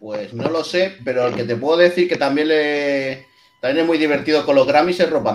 Pues 0.00 0.34
no 0.34 0.50
lo 0.50 0.64
sé, 0.64 0.96
pero 1.04 1.28
el 1.28 1.34
que 1.34 1.44
te 1.44 1.54
puedo 1.54 1.76
decir 1.76 2.08
que 2.08 2.16
también 2.16 2.48
le 2.48 3.26
también 3.60 3.84
es 3.84 3.86
muy 3.86 3.98
divertido 3.98 4.44
con 4.44 4.56
los 4.56 4.66
Grammys 4.66 4.98
es 4.98 5.08
Rob 5.08 5.24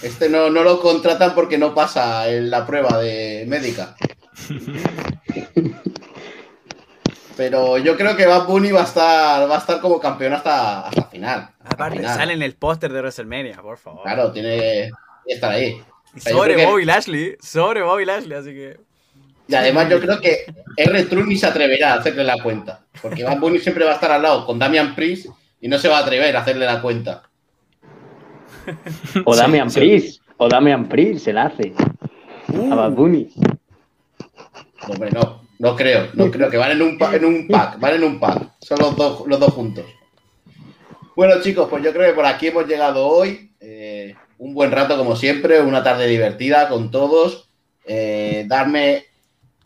Este 0.00 0.28
no, 0.30 0.48
no 0.48 0.62
lo 0.62 0.80
contratan 0.80 1.34
porque 1.34 1.58
no 1.58 1.74
pasa 1.74 2.30
en 2.30 2.48
la 2.50 2.64
prueba 2.64 2.98
de 2.98 3.44
médica. 3.48 3.96
Pero 7.36 7.78
yo 7.78 7.96
creo 7.96 8.16
que 8.16 8.26
Bad 8.26 8.46
Bunny 8.46 8.72
va 8.72 8.80
a 8.80 8.84
estar, 8.84 9.48
va 9.48 9.54
a 9.54 9.58
estar 9.58 9.80
como 9.80 10.00
campeón 10.00 10.32
hasta, 10.32 10.88
hasta 10.88 11.04
final. 11.04 11.50
Aparte, 11.64 12.02
sale 12.02 12.32
en 12.32 12.42
el 12.42 12.54
póster 12.56 12.92
de 12.92 13.00
WrestleMania, 13.00 13.62
por 13.62 13.78
favor. 13.78 14.02
Claro, 14.02 14.32
tiene 14.32 14.90
que 15.24 15.34
estar 15.34 15.52
ahí. 15.52 15.80
sobre 16.16 16.66
Bobby 16.66 16.84
Lashley, 16.84 17.36
sobre 17.40 17.82
Bobby 17.82 18.04
Lashley, 18.04 18.36
así 18.36 18.50
que. 18.50 18.80
Y 19.46 19.54
además 19.54 19.88
yo 19.88 20.00
creo 20.00 20.20
que 20.20 20.52
R. 20.76 21.04
True 21.04 21.24
ni 21.26 21.36
se 21.36 21.46
atreverá 21.46 21.94
a 21.94 21.98
hacerle 21.98 22.24
la 22.24 22.42
cuenta. 22.42 22.84
Porque 23.00 23.22
Bad 23.22 23.38
Bunny 23.38 23.60
siempre 23.60 23.84
va 23.84 23.92
a 23.92 23.94
estar 23.94 24.10
al 24.10 24.22
lado 24.22 24.44
con 24.44 24.58
Damian 24.58 24.96
Priest 24.96 25.28
y 25.60 25.68
no 25.68 25.78
se 25.78 25.88
va 25.88 25.98
a 25.98 26.00
atrever 26.00 26.36
a 26.36 26.40
hacerle 26.40 26.66
la 26.66 26.82
cuenta. 26.82 27.22
O 29.24 29.36
Damian 29.36 29.70
Priest, 29.70 30.20
o 30.38 30.48
Damian 30.48 30.88
Priest 30.88 31.24
se 31.24 31.32
la 31.32 31.44
hace. 31.44 31.72
A 32.70 32.74
Bad 32.74 32.90
Bunny. 32.90 33.30
Hombre, 34.86 35.10
no. 35.10 35.48
No 35.58 35.74
creo, 35.74 36.08
no 36.14 36.30
creo 36.30 36.48
que 36.48 36.56
van 36.56 36.70
en 36.70 36.82
un, 36.82 36.98
en 37.12 37.24
un 37.24 37.48
pack, 37.48 37.80
van 37.80 37.94
en 37.94 38.04
un 38.04 38.20
pack. 38.20 38.52
Son 38.60 38.78
los 38.78 38.94
dos, 38.94 39.26
los 39.26 39.40
dos 39.40 39.52
juntos. 39.52 39.86
Bueno, 41.16 41.42
chicos, 41.42 41.66
pues 41.68 41.82
yo 41.82 41.92
creo 41.92 42.08
que 42.08 42.14
por 42.14 42.26
aquí 42.26 42.46
hemos 42.46 42.66
llegado 42.66 43.04
hoy. 43.08 43.50
Eh, 43.58 44.14
un 44.38 44.54
buen 44.54 44.70
rato, 44.70 44.96
como 44.96 45.16
siempre, 45.16 45.60
una 45.60 45.82
tarde 45.82 46.06
divertida 46.06 46.68
con 46.68 46.92
todos. 46.92 47.48
Eh, 47.84 48.44
darme, 48.46 49.06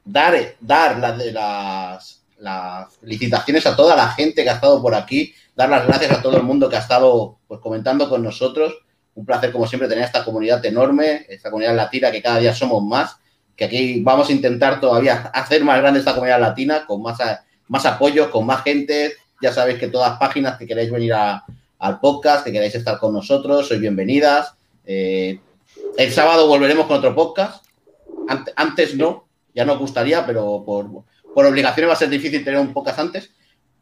dar, 0.03 0.35
dar 0.61 0.99
las, 0.99 1.19
las, 1.27 2.25
las 2.39 2.97
felicitaciones 2.97 3.67
a 3.67 3.77
toda 3.77 3.95
la 3.95 4.09
gente 4.09 4.45
que 4.45 4.49
ha 4.49 4.55
estado 4.55 4.81
por 4.81 4.95
aquí. 4.95 5.35
Dar 5.55 5.69
las 5.69 5.87
gracias 5.87 6.11
a 6.11 6.23
todo 6.23 6.39
el 6.39 6.43
mundo 6.43 6.71
que 6.71 6.77
ha 6.77 6.81
estado 6.81 7.39
pues, 7.47 7.61
comentando 7.61 8.09
con 8.09 8.23
nosotros. 8.23 8.79
Un 9.15 9.27
placer, 9.27 9.53
como 9.53 9.67
siempre, 9.67 9.91
tener 9.91 10.05
esta 10.05 10.25
comunidad 10.25 10.65
enorme, 10.65 11.27
esta 11.29 11.51
comunidad 11.51 11.77
latina 11.77 12.11
que 12.11 12.23
cada 12.23 12.39
día 12.39 12.55
somos 12.55 12.83
más 12.83 13.19
aquí 13.65 14.01
vamos 14.03 14.29
a 14.29 14.33
intentar 14.33 14.81
todavía 14.81 15.31
hacer 15.35 15.65
más 15.65 15.81
grande 15.81 16.01
esta 16.01 16.15
comunidad 16.15 16.41
latina, 16.41 16.87
con 16.87 17.03
más, 17.03 17.19
más 17.69 17.87
apoyo, 17.87 18.31
con 18.31 18.47
más 18.47 18.63
gente. 18.63 19.15
Ya 19.41 19.53
sabéis 19.53 19.79
que 19.79 19.89
todas 19.89 20.11
las 20.11 20.19
páginas 20.19 20.57
que 20.57 20.67
queréis 20.67 20.91
venir 20.91 21.13
al 21.13 22.01
podcast, 22.01 22.45
que 22.45 22.53
queráis 22.53 22.75
estar 22.75 22.99
con 22.99 23.13
nosotros, 23.13 23.69
sois 23.69 23.81
bienvenidas. 23.81 24.55
Eh, 24.85 25.41
el 25.97 26.13
sábado 26.13 26.47
volveremos 26.47 26.87
con 26.87 26.99
otro 26.99 27.15
podcast. 27.15 27.65
Antes, 28.57 28.95
no, 28.95 29.27
ya 29.55 29.65
nos 29.65 29.79
gustaría, 29.79 30.25
pero 30.25 30.63
por, 30.65 31.05
por 31.35 31.47
obligaciones 31.47 31.89
va 31.89 31.95
a 31.95 31.97
ser 31.97 32.09
difícil 32.09 32.45
tener 32.45 32.61
un 32.61 32.73
podcast 32.73 32.99
antes. 32.99 33.31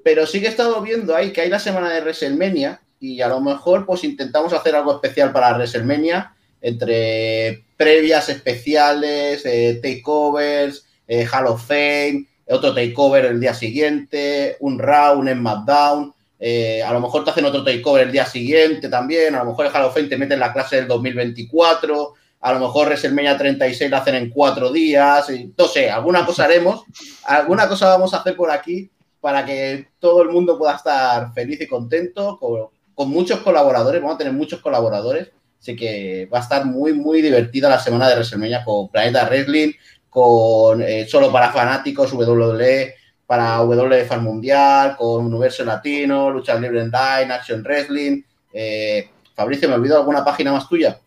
Pero 0.02 0.27
sí 0.27 0.40
que 0.40 0.47
he 0.47 0.51
estado 0.51 0.81
viendo 0.81 1.15
ahí 1.15 1.32
que 1.32 1.43
hay 1.43 1.51
la 1.51 1.59
semana 1.59 1.90
de 1.90 2.01
WrestleMania 2.01 2.81
y 2.98 3.20
a 3.20 3.28
lo 3.28 3.40
mejor 3.40 3.86
pues 3.86 4.05
intentamos 4.05 4.52
hacer 4.52 4.74
algo 4.74 4.94
especial 4.94 5.32
para 5.32 5.52
WrestleMania 5.52 6.35
entre 6.61 7.65
previas 7.81 8.28
especiales, 8.28 9.40
eh, 9.47 9.81
takeovers, 9.82 10.85
eh, 11.09 11.27
Hall 11.32 11.47
of 11.47 11.66
Fame, 11.66 12.27
otro 12.47 12.74
takeover 12.74 13.24
el 13.24 13.40
día 13.40 13.55
siguiente, 13.55 14.59
un 14.61 14.78
round 14.78 15.27
en 15.31 15.39
SmackDown. 15.39 16.12
Eh, 16.39 16.82
a 16.82 16.93
lo 16.93 17.01
mejor 17.01 17.24
te 17.24 17.31
hacen 17.31 17.47
otro 17.47 17.65
takeover 17.65 18.02
el 18.02 18.12
día 18.12 18.27
siguiente 18.27 18.90
también. 18.90 19.35
A 19.35 19.39
lo 19.39 19.52
mejor 19.52 19.65
el 19.65 19.73
Hall 19.73 19.85
of 19.85 19.94
Fame 19.94 20.09
te 20.09 20.19
mete 20.19 20.35
en 20.35 20.40
la 20.40 20.52
clase 20.52 20.77
del 20.77 20.89
2024. 20.89 22.12
a 22.43 22.52
lo 22.52 22.59
mejor 22.59 22.89
WrestleMania 22.89 23.39
36 23.39 23.90
la 23.90 23.98
hacen 23.98 24.15
en 24.15 24.28
cuatro 24.28 24.70
días, 24.70 25.27
no 25.57 25.66
sé, 25.66 25.90
alguna 25.90 26.24
cosa 26.24 26.44
haremos, 26.44 26.85
alguna 27.24 27.69
cosa 27.69 27.89
vamos 27.89 28.15
a 28.15 28.19
hacer 28.19 28.35
por 28.35 28.51
aquí 28.51 28.90
para 29.20 29.44
que 29.44 29.89
todo 29.98 30.23
el 30.23 30.31
mundo 30.31 30.59
pueda 30.59 30.77
estar 30.77 31.35
feliz 31.35 31.61
y 31.61 31.66
contento, 31.66 32.39
con, 32.39 32.69
con 32.94 33.11
muchos 33.11 33.40
colaboradores, 33.40 34.01
vamos 34.01 34.15
a 34.15 34.19
tener 34.19 34.32
muchos 34.32 34.61
colaboradores, 34.61 35.28
así 35.61 35.77
que 35.77 36.28
va 36.32 36.39
a 36.39 36.43
estar 36.43 36.65
muy, 36.65 36.93
muy 36.95 37.20
divertida 37.23 37.69
la 37.69 37.78
semana 37.78 38.09
de 38.09 38.15
WrestleMania 38.15 38.65
con 38.65 38.89
Planeta 38.91 39.27
Wrestling, 39.27 39.73
con 40.09 40.82
eh, 40.82 41.07
solo 41.07 41.31
para 41.31 41.53
fanáticos, 41.53 42.12
WWE, 42.12 42.95
para 43.27 43.61
WWE 43.62 44.05
Fan 44.07 44.24
Mundial, 44.24 44.97
con 44.97 45.27
Universo 45.27 45.65
Latino, 45.65 46.31
Lucha 46.31 46.55
Libre 46.59 46.81
Online, 46.82 47.32
Action 47.32 47.62
Wrestling. 47.62 48.23
Eh, 48.53 49.09
Fabricio, 49.35 49.69
¿me 49.69 49.77
olvido 49.77 49.97
alguna 49.99 50.24
página 50.24 50.53
más 50.53 50.69
tuya? 50.69 50.99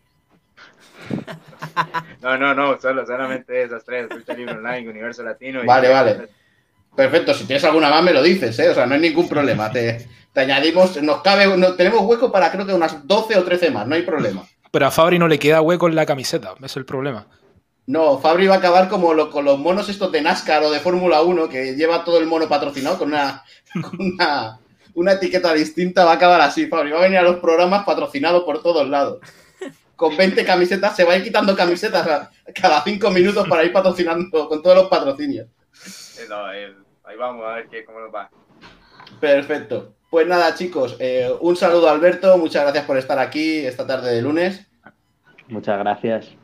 No, 2.22 2.38
no, 2.38 2.54
no, 2.54 2.80
solo, 2.80 3.04
solamente 3.04 3.62
esas 3.62 3.84
tres, 3.84 4.06
Lucha 4.08 4.32
Libre 4.34 4.54
Online, 4.54 4.88
Universo 4.88 5.22
Latino. 5.22 5.62
y- 5.62 5.66
Vale, 5.66 5.88
vale. 5.90 6.28
Perfecto, 6.96 7.34
si 7.34 7.44
tienes 7.44 7.64
alguna 7.64 7.90
más 7.90 8.02
me 8.02 8.12
lo 8.12 8.22
dices, 8.22 8.58
¿eh? 8.58 8.68
O 8.70 8.74
sea, 8.74 8.86
no 8.86 8.94
hay 8.94 9.00
ningún 9.00 9.28
problema. 9.28 9.70
Te, 9.70 10.06
te 10.32 10.40
añadimos, 10.40 11.00
nos 11.02 11.22
cabe, 11.22 11.56
no, 11.56 11.74
tenemos 11.74 12.02
hueco 12.02 12.30
para 12.30 12.50
creo 12.52 12.66
que 12.66 12.72
unas 12.74 13.06
12 13.06 13.36
o 13.36 13.44
13 13.44 13.70
más, 13.70 13.86
no 13.86 13.94
hay 13.96 14.02
problema. 14.02 14.46
Pero 14.70 14.86
a 14.86 14.90
Fabri 14.90 15.18
no 15.18 15.28
le 15.28 15.38
queda 15.38 15.60
hueco 15.60 15.88
en 15.88 15.94
la 15.96 16.06
camiseta, 16.06 16.54
es 16.62 16.76
el 16.76 16.84
problema. 16.84 17.26
No, 17.86 18.18
Fabri 18.18 18.46
va 18.46 18.54
a 18.54 18.58
acabar 18.58 18.88
como 18.88 19.12
lo- 19.12 19.30
con 19.30 19.44
los 19.44 19.58
monos 19.58 19.88
estos 19.88 20.10
de 20.10 20.22
NASCAR 20.22 20.62
o 20.62 20.70
de 20.70 20.80
Fórmula 20.80 21.20
1, 21.22 21.48
que 21.48 21.74
lleva 21.76 22.02
todo 22.04 22.18
el 22.18 22.26
mono 22.26 22.48
patrocinado 22.48 22.96
con 22.98 23.08
una, 23.08 23.42
con 23.82 24.00
una, 24.00 24.58
una 24.94 25.12
etiqueta 25.12 25.52
distinta. 25.52 26.04
Va 26.04 26.12
a 26.12 26.14
acabar 26.14 26.40
así, 26.40 26.66
Fabri. 26.66 26.92
Va 26.92 26.98
a 27.00 27.02
venir 27.02 27.18
a 27.18 27.22
los 27.22 27.36
programas 27.40 27.84
patrocinados 27.84 28.44
por 28.44 28.62
todos 28.62 28.88
lados. 28.88 29.18
Con 29.96 30.16
20 30.16 30.44
camisetas, 30.44 30.96
se 30.96 31.04
va 31.04 31.12
a 31.12 31.16
ir 31.18 31.22
quitando 31.24 31.54
camisetas 31.54 32.30
cada 32.54 32.82
5 32.82 33.10
minutos 33.10 33.46
para 33.48 33.62
ir 33.64 33.72
patrocinando 33.72 34.48
con 34.48 34.62
todos 34.62 34.76
los 34.76 34.88
patrocinios. 34.88 35.46
Eh, 36.18 36.26
no, 36.28 36.52
eh, 36.52 36.72
ahí 37.04 37.16
vamos 37.16 37.44
a 37.46 37.54
ver 37.54 37.68
qué, 37.68 37.84
cómo 37.84 38.00
nos 38.00 38.14
va. 38.14 38.30
Perfecto. 39.20 39.94
Pues 40.10 40.26
nada, 40.26 40.54
chicos, 40.54 40.96
eh, 41.00 41.30
un 41.40 41.56
saludo 41.56 41.88
a 41.88 41.92
Alberto, 41.92 42.38
muchas 42.38 42.62
gracias 42.62 42.84
por 42.84 42.96
estar 42.98 43.18
aquí 43.18 43.58
esta 43.58 43.86
tarde 43.86 44.14
de 44.14 44.22
lunes. 44.22 44.66
Muchas 45.48 45.78
gracias. 45.78 46.34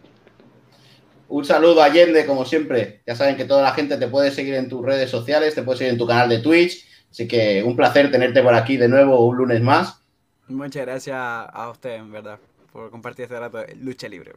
Un 1.29 1.45
saludo 1.45 1.81
a 1.81 1.85
Allende, 1.85 2.27
como 2.27 2.45
siempre. 2.45 3.03
Ya 3.07 3.15
saben 3.15 3.37
que 3.37 3.45
toda 3.45 3.63
la 3.63 3.73
gente 3.73 3.97
te 3.97 4.09
puede 4.09 4.33
seguir 4.33 4.55
en 4.55 4.69
tus 4.69 4.85
redes 4.85 5.09
sociales, 5.09 5.55
te 5.55 5.63
puede 5.63 5.79
seguir 5.79 5.93
en 5.93 5.99
tu 5.99 6.07
canal 6.07 6.29
de 6.29 6.41
Twitch. 6.41 6.85
Así 7.09 7.29
que 7.29 7.63
un 7.63 7.77
placer 7.77 8.11
tenerte 8.11 8.43
por 8.43 8.55
aquí 8.55 8.77
de 8.77 8.89
nuevo 8.89 9.25
un 9.25 9.37
lunes 9.37 9.61
más. 9.61 10.03
Muchas 10.49 10.85
gracias 10.85 11.17
a 11.17 11.71
usted, 11.71 11.95
en 11.95 12.11
verdad, 12.11 12.41
por 12.73 12.91
compartir 12.91 13.25
este 13.25 13.39
rato 13.39 13.59
de 13.59 13.77
lucha 13.77 14.09
libre. 14.09 14.33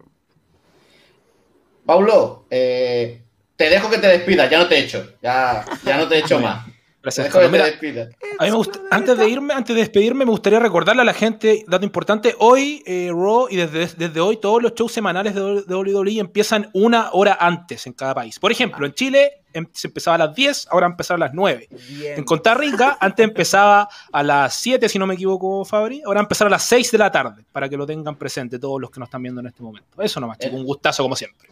Paulo, 1.85 2.45
eh, 2.51 3.23
te 3.55 3.69
dejo 3.69 3.89
que 3.89 3.97
te 3.97 4.07
despidas, 4.07 4.49
ya 4.49 4.59
no 4.59 4.67
te 4.67 4.77
echo. 4.79 5.05
Ya, 5.21 5.65
ya 5.85 5.97
no 5.97 6.07
te 6.07 6.19
echo 6.19 6.39
más. 6.39 6.65
Te 6.65 6.71
Gracias, 7.07 7.25
dejo 7.25 7.39
que 7.39 7.45
te 7.47 7.51
Mira, 7.51 7.65
despidas. 7.65 8.09
a 8.39 8.43
mí 8.45 8.49
me 8.51 8.55
gusta- 8.55 8.79
antes 8.89 9.17
de 9.17 9.27
irme, 9.27 9.53
antes 9.53 9.75
de 9.75 9.81
despedirme, 9.81 10.23
me 10.23 10.31
gustaría 10.31 10.59
recordarle 10.59 11.01
a 11.01 11.05
la 11.05 11.13
gente, 11.13 11.65
dato 11.67 11.83
importante, 11.83 12.33
hoy 12.39 12.81
eh, 12.85 13.09
Raw 13.11 13.47
y 13.49 13.57
desde, 13.57 13.87
desde 13.97 14.21
hoy 14.21 14.37
todos 14.37 14.63
los 14.63 14.73
shows 14.73 14.93
semanales 14.93 15.35
de, 15.35 15.41
de 15.63 15.75
WWE 15.75 16.19
empiezan 16.19 16.69
una 16.73 17.09
hora 17.11 17.37
antes 17.41 17.85
en 17.87 17.93
cada 17.93 18.15
país. 18.15 18.39
Por 18.39 18.53
ejemplo, 18.53 18.85
en 18.85 18.93
Chile 18.93 19.41
em- 19.51 19.67
se 19.73 19.87
empezaba 19.87 20.15
a 20.15 20.17
las 20.19 20.33
10, 20.33 20.67
ahora 20.71 20.87
empezar 20.87 21.15
a 21.15 21.17
las 21.19 21.33
9. 21.33 21.67
Bien. 21.89 22.19
En 22.19 22.23
Costa 22.23 22.53
Rica 22.55 22.97
antes 23.01 23.21
empezaba 23.25 23.89
a 24.13 24.23
las 24.23 24.55
7, 24.55 24.87
si 24.87 24.97
no 24.97 25.05
me 25.05 25.15
equivoco, 25.15 25.65
Fabri, 25.65 26.01
ahora 26.05 26.21
empezar 26.21 26.47
a 26.47 26.51
las 26.51 26.63
6 26.63 26.89
de 26.89 26.97
la 26.99 27.11
tarde, 27.11 27.43
para 27.51 27.67
que 27.67 27.75
lo 27.75 27.85
tengan 27.85 28.15
presente 28.15 28.57
todos 28.59 28.79
los 28.79 28.89
que 28.89 29.01
nos 29.01 29.07
están 29.07 29.21
viendo 29.21 29.41
en 29.41 29.47
este 29.47 29.61
momento. 29.61 30.01
Eso 30.01 30.21
nomás, 30.21 30.37
chicos, 30.39 30.57
un 30.57 30.65
gustazo 30.65 31.03
como 31.03 31.17
siempre. 31.17 31.49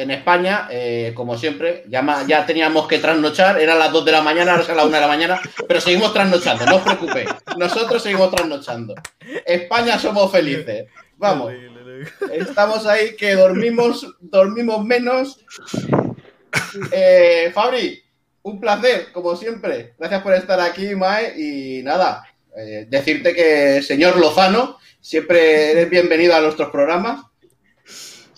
En 0.00 0.10
España, 0.10 0.66
eh, 0.70 1.12
como 1.14 1.36
siempre, 1.36 1.84
ya, 1.86 2.24
ya 2.26 2.46
teníamos 2.46 2.88
que 2.88 2.98
trasnochar, 2.98 3.60
eran 3.60 3.78
las 3.78 3.92
2 3.92 4.02
de 4.06 4.12
la 4.12 4.22
mañana, 4.22 4.52
ahora 4.52 4.64
son 4.64 4.76
las 4.76 4.86
1 4.86 4.94
de 4.94 5.00
la 5.00 5.06
mañana, 5.06 5.40
pero 5.68 5.78
seguimos 5.78 6.14
trasnochando, 6.14 6.64
no 6.64 6.76
os 6.76 6.82
preocupéis. 6.82 7.28
Nosotros 7.58 8.02
seguimos 8.02 8.30
trasnochando. 8.30 8.94
España 9.44 9.98
somos 9.98 10.32
felices. 10.32 10.86
Vamos. 11.18 11.52
Estamos 12.32 12.86
ahí 12.86 13.14
que 13.14 13.34
dormimos, 13.34 14.06
dormimos 14.20 14.82
menos. 14.86 15.44
Eh, 16.92 17.50
Fabri, 17.52 18.02
un 18.42 18.58
placer, 18.58 19.12
como 19.12 19.36
siempre. 19.36 19.94
Gracias 19.98 20.22
por 20.22 20.32
estar 20.32 20.60
aquí, 20.60 20.94
Mae. 20.94 21.34
Y 21.36 21.82
nada, 21.82 22.24
eh, 22.56 22.86
decirte 22.88 23.34
que, 23.34 23.82
señor 23.82 24.18
Lozano, 24.18 24.78
siempre 24.98 25.72
eres 25.72 25.90
bienvenido 25.90 26.34
a 26.34 26.40
nuestros 26.40 26.70
programas. 26.70 27.20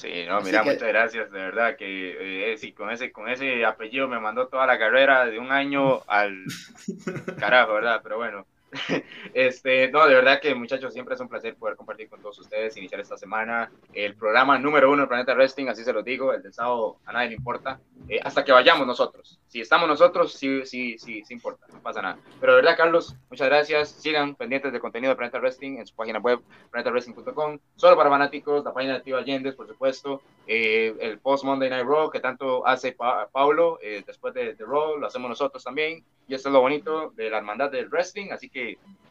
Sí, 0.03 0.25
no, 0.27 0.39
Así 0.39 0.47
mira, 0.47 0.63
que- 0.65 0.71
muchas 0.73 0.89
gracias, 0.89 1.31
de 1.31 1.39
verdad 1.39 1.77
que 1.77 2.53
eh, 2.53 2.59
sí, 2.59 2.73
con 2.73 2.91
ese, 2.91 3.13
con 3.13 3.29
ese 3.29 3.65
apellido 3.65 4.09
me 4.09 4.19
mandó 4.19 4.49
toda 4.49 4.67
la 4.67 4.77
carrera 4.79 5.27
de 5.27 5.39
un 5.39 5.53
año 5.53 6.03
al 6.09 6.45
carajo, 7.39 7.75
¿verdad? 7.75 8.01
Pero 8.03 8.17
bueno, 8.17 8.45
este, 9.35 9.91
no, 9.91 10.07
de 10.07 10.15
verdad 10.15 10.41
que 10.41 10.55
muchachos, 10.55 10.93
siempre 10.93 11.15
es 11.15 11.21
un 11.21 11.29
placer 11.29 11.55
poder 11.57 11.77
compartir 11.77 12.09
con 12.09 12.21
todos 12.21 12.39
ustedes, 12.39 12.77
iniciar 12.77 13.01
esta 13.01 13.17
semana 13.17 13.71
el 13.93 14.15
programa 14.17 14.59
número 14.59 14.91
uno 14.91 15.03
del 15.03 15.09
Planeta 15.09 15.35
Wrestling, 15.35 15.69
así 15.69 15.85
se 15.85 15.93
lo 15.93 16.03
digo, 16.03 16.33
el 16.33 16.43
del 16.43 16.53
sábado 16.53 16.97
a 17.05 17.13
nadie 17.13 17.29
le 17.31 17.35
importa, 17.37 17.81
eh, 18.09 18.21
hasta 18.23 18.45
que 18.45 18.53
vayamos 18.53 18.87
nosotros. 18.87 19.39
Si 19.47 19.61
estamos 19.61 19.87
nosotros, 19.89 20.33
sí, 20.33 20.65
sí, 20.65 20.99
sí, 20.99 21.23
sí 21.25 21.35
importa, 21.35 21.67
no 21.73 21.81
pasa 21.81 22.01
nada. 22.01 22.19
Pero 22.41 22.53
de 22.55 22.63
verdad, 22.63 22.77
Carlos, 22.77 23.15
muchas 23.31 23.49
gracias. 23.49 23.91
Sigan 23.91 24.35
pendientes 24.35 24.73
del 24.73 24.81
contenido 24.81 25.11
de 25.11 25.17
Planeta 25.17 25.39
Wrestling 25.39 25.77
en 25.79 25.87
su 25.87 25.95
página 25.95 26.19
web, 26.19 26.41
planetawrestling.com, 26.71 27.59
solo 27.77 27.97
para 27.97 28.09
fanáticos, 28.11 28.65
la 28.65 28.73
página 28.73 28.95
de 28.95 29.01
Tío 29.01 29.19
Allende, 29.19 29.53
por 29.53 29.69
supuesto, 29.69 30.23
eh, 30.47 30.95
el 31.01 31.19
post 31.19 31.45
Monday 31.45 31.69
Night 31.69 31.85
Raw 31.87 32.11
que 32.11 32.21
tanto 32.21 32.67
hace 32.67 32.93
Pa- 32.93 33.29
Paulo 33.31 33.79
eh, 33.83 34.03
después 34.07 34.33
de, 34.35 34.55
de 34.55 34.65
Raw, 34.65 34.97
lo 34.99 35.07
hacemos 35.07 35.29
nosotros 35.29 35.63
también. 35.63 36.03
Y 36.29 36.35
esto 36.35 36.49
es 36.49 36.53
lo 36.53 36.61
bonito 36.61 37.11
de 37.15 37.29
la 37.29 37.39
hermandad 37.39 37.71
del 37.71 37.89
wrestling, 37.89 38.31
así 38.31 38.49
que 38.49 38.62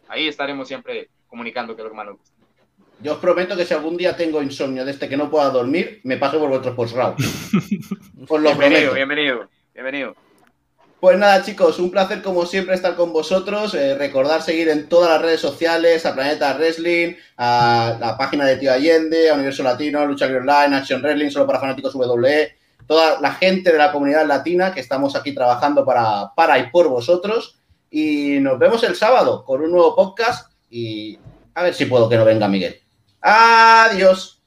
ahí 0.08 0.28
estaremos 0.28 0.68
siempre 0.68 1.10
comunicando 1.28 1.76
qué 1.76 1.82
es 1.82 1.84
lo 1.86 1.92
que 1.92 1.98
más 1.98 2.06
nos 2.06 2.18
gusta. 2.18 2.32
Yo 3.02 3.14
os 3.14 3.20
prometo 3.20 3.56
que 3.58 3.66
si 3.66 3.74
algún 3.74 3.98
día 3.98 4.16
tengo 4.16 4.44
insomnio 4.44 4.86
de 4.86 4.92
este 4.92 5.10
que 5.10 5.18
no 5.18 5.30
pueda 5.30 5.50
dormir, 5.50 6.02
me 6.04 6.18
paso 6.18 6.38
por 6.40 6.50
vuestros 6.50 6.76
post-round. 6.76 7.18
Os 8.28 8.42
lo 8.42 8.50
Bienvenido, 8.50 8.92
prometo. 8.92 8.94
bienvenido, 8.94 9.50
bienvenido. 9.74 10.16
Pues 11.00 11.18
nada, 11.18 11.42
chicos, 11.42 11.80
un 11.80 11.90
placer 11.90 12.22
como 12.22 12.46
siempre 12.46 12.76
estar 12.76 12.96
con 12.96 13.12
vosotros. 13.12 13.74
Eh, 13.74 13.96
recordar 13.96 14.44
seguir 14.44 14.70
en 14.70 14.88
todas 14.88 15.10
las 15.10 15.20
redes 15.20 15.42
sociales, 15.42 16.06
a 16.06 16.14
Planeta 16.14 16.54
Wrestling, 16.54 17.16
a 17.38 17.98
la 18.00 18.16
página 18.16 18.46
de 18.46 18.58
Tío 18.58 18.72
Allende, 18.72 19.32
a 19.32 19.34
Universo 19.34 19.64
Latino, 19.64 20.06
Lucha 20.06 20.28
Libre 20.28 20.42
Online, 20.42 20.76
Action 20.76 21.02
Wrestling, 21.02 21.32
solo 21.32 21.48
para 21.48 21.60
fanáticos 21.60 21.96
WWE, 21.96 22.56
toda 22.86 23.20
la 23.20 23.32
gente 23.32 23.72
de 23.72 23.80
la 23.80 23.92
comunidad 23.92 24.28
latina 24.28 24.76
que 24.76 24.80
estamos 24.80 25.16
aquí 25.16 25.34
trabajando 25.34 25.84
para, 25.84 26.36
para 26.36 26.60
y 26.60 26.70
por 26.70 26.88
vosotros. 26.88 27.61
Y 27.92 28.40
nos 28.40 28.58
vemos 28.58 28.82
el 28.84 28.96
sábado 28.96 29.44
con 29.44 29.62
un 29.62 29.72
nuevo 29.72 29.96
podcast 29.96 30.52
y 30.70 31.20
a 31.54 31.64
ver 31.64 31.74
si 31.74 31.86
puedo 31.86 32.08
que 32.10 32.18
no 32.18 32.26
venga 32.26 32.48
Miguel. 32.48 32.82
Adiós. 33.22 34.41